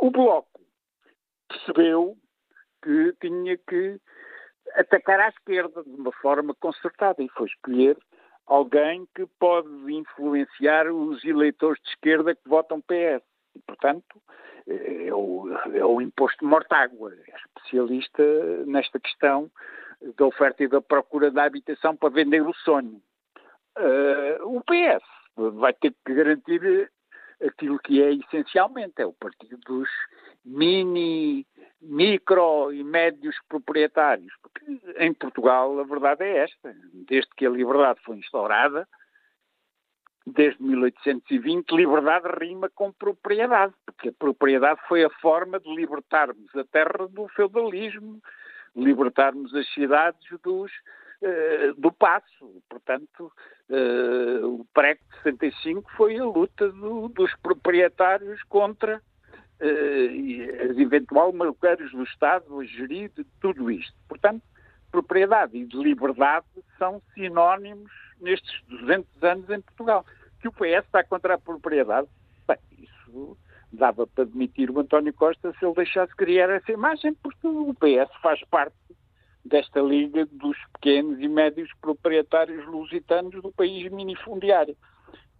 O 0.00 0.10
Bloco 0.10 0.60
percebeu 1.48 2.16
que 2.82 3.14
tinha 3.20 3.56
que 3.56 4.00
atacar 4.74 5.20
à 5.20 5.28
esquerda 5.28 5.82
de 5.82 5.90
uma 5.90 6.12
forma 6.12 6.54
concertada 6.54 7.22
e 7.22 7.28
foi 7.30 7.46
escolher 7.46 7.96
alguém 8.46 9.06
que 9.14 9.26
pode 9.38 9.68
influenciar 9.92 10.90
os 10.90 11.24
eleitores 11.24 11.80
de 11.82 11.88
esquerda 11.90 12.34
que 12.34 12.48
votam 12.48 12.80
PS. 12.80 13.22
E, 13.54 13.60
portanto, 13.66 14.20
é 14.66 15.14
o, 15.14 15.48
é 15.72 15.84
o 15.84 16.00
imposto 16.00 16.44
mortágua. 16.44 17.12
É 17.12 17.36
especialista 17.36 18.22
nesta 18.66 18.98
questão 18.98 19.50
da 20.16 20.26
oferta 20.26 20.62
e 20.62 20.68
da 20.68 20.80
procura 20.80 21.30
da 21.30 21.44
habitação 21.44 21.96
para 21.96 22.10
vender 22.10 22.42
o 22.42 22.52
sonho. 22.54 23.00
Uh, 23.76 24.56
o 24.56 24.62
PS 24.62 25.04
vai 25.36 25.72
ter 25.72 25.94
que 26.04 26.14
garantir 26.14 26.90
aquilo 27.44 27.78
que 27.78 28.02
é 28.02 28.12
essencialmente, 28.12 28.94
é 28.98 29.06
o 29.06 29.12
partido 29.12 29.58
dos 29.66 29.88
mini, 30.44 31.46
micro 31.80 32.72
e 32.72 32.84
médios 32.84 33.36
proprietários. 33.48 34.32
Porque 34.42 34.64
em 34.98 35.12
Portugal 35.14 35.78
a 35.80 35.84
verdade 35.84 36.24
é 36.24 36.44
esta. 36.44 36.74
Desde 36.92 37.30
que 37.36 37.46
a 37.46 37.50
liberdade 37.50 38.00
foi 38.04 38.16
instaurada, 38.16 38.86
desde 40.26 40.62
1820, 40.62 41.70
liberdade 41.74 42.28
rima 42.40 42.70
com 42.74 42.92
propriedade, 42.92 43.74
porque 43.84 44.08
a 44.08 44.12
propriedade 44.12 44.80
foi 44.88 45.04
a 45.04 45.10
forma 45.10 45.60
de 45.60 45.74
libertarmos 45.74 46.54
a 46.56 46.64
terra 46.64 47.06
do 47.08 47.28
feudalismo, 47.28 48.22
libertarmos 48.76 49.54
as 49.54 49.66
cidades 49.72 50.26
dos, 50.42 50.70
uh, 51.22 51.74
do 51.80 51.92
passo. 51.92 52.62
Portanto, 52.68 53.32
uh, 53.68 54.46
o 54.46 54.64
PREC 54.72 55.00
de 55.10 55.22
65 55.22 55.90
foi 55.96 56.18
a 56.18 56.24
luta 56.24 56.70
do, 56.70 57.08
dos 57.08 57.34
proprietários 57.36 58.42
contra 58.44 58.96
uh, 58.96 60.70
as 60.70 60.76
eventual 60.76 61.32
malqueiros 61.32 61.90
do 61.92 62.02
Estado 62.02 62.60
a 62.60 62.64
gerir 62.64 63.10
tudo 63.40 63.70
isto. 63.70 63.94
Portanto, 64.08 64.42
propriedade 64.90 65.56
e 65.56 65.64
de 65.64 65.76
liberdade 65.76 66.46
são 66.78 67.02
sinónimos 67.14 67.90
nestes 68.20 68.62
200 68.68 69.22
anos 69.22 69.50
em 69.50 69.60
Portugal. 69.60 70.04
Que 70.40 70.48
o 70.48 70.52
PS 70.52 70.84
está 70.86 71.02
contra 71.02 71.34
a 71.34 71.38
propriedade, 71.38 72.06
bem, 72.46 72.58
isso 72.78 73.36
dava 73.74 74.06
para 74.06 74.24
demitir 74.24 74.70
o 74.70 74.80
António 74.80 75.12
Costa 75.12 75.52
se 75.58 75.64
ele 75.64 75.74
deixasse 75.74 76.14
criar 76.16 76.50
essa 76.50 76.72
imagem, 76.72 77.14
porque 77.14 77.46
o 77.46 77.74
PS 77.74 78.10
faz 78.22 78.42
parte 78.44 78.76
desta 79.44 79.80
liga 79.80 80.26
dos 80.26 80.56
pequenos 80.72 81.20
e 81.20 81.28
médios 81.28 81.70
proprietários 81.80 82.64
lusitanos 82.66 83.42
do 83.42 83.52
país 83.52 83.90
minifundiário. 83.92 84.76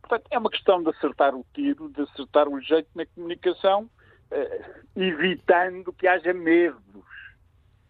Portanto, 0.02 0.26
é 0.30 0.38
uma 0.38 0.50
questão 0.50 0.82
de 0.82 0.90
acertar 0.90 1.34
o 1.34 1.46
tiro, 1.54 1.88
de 1.88 2.02
acertar 2.02 2.46
o 2.48 2.60
jeito 2.60 2.88
na 2.94 3.06
comunicação, 3.06 3.88
eh, 4.30 4.70
evitando 4.94 5.92
que 5.94 6.06
haja 6.06 6.34
medos. 6.34 6.82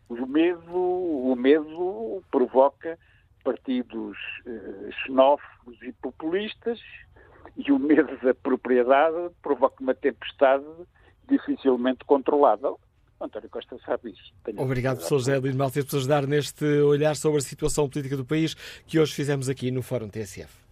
O 0.08 0.26
medo, 0.26 0.72
o 0.72 1.34
medo 1.34 2.22
provoca 2.30 2.96
partidos 3.42 4.16
eh, 4.46 4.90
xenófobos 5.04 5.82
e 5.82 5.92
populistas 5.94 6.80
e 7.56 7.70
o 7.70 7.78
medo 7.78 8.16
da 8.22 8.34
propriedade 8.34 9.30
provoca 9.42 9.82
uma 9.82 9.94
tempestade 9.94 10.64
dificilmente 11.28 12.04
controlável. 12.04 12.78
António 13.20 13.48
Costa 13.48 13.76
sabe 13.86 14.10
isso. 14.10 14.32
Tenho 14.44 14.60
Obrigado, 14.60 14.96
professor 14.96 15.18
José 15.18 15.38
Luís 15.38 15.54
Maltese, 15.54 15.86
por 15.86 15.96
ajudar 15.96 16.26
neste 16.26 16.64
olhar 16.82 17.16
sobre 17.16 17.38
a 17.38 17.42
situação 17.42 17.88
política 17.88 18.16
do 18.16 18.24
país 18.24 18.54
que 18.86 18.98
hoje 18.98 19.14
fizemos 19.14 19.48
aqui 19.48 19.70
no 19.70 19.82
Fórum 19.82 20.08
TSF. 20.08 20.63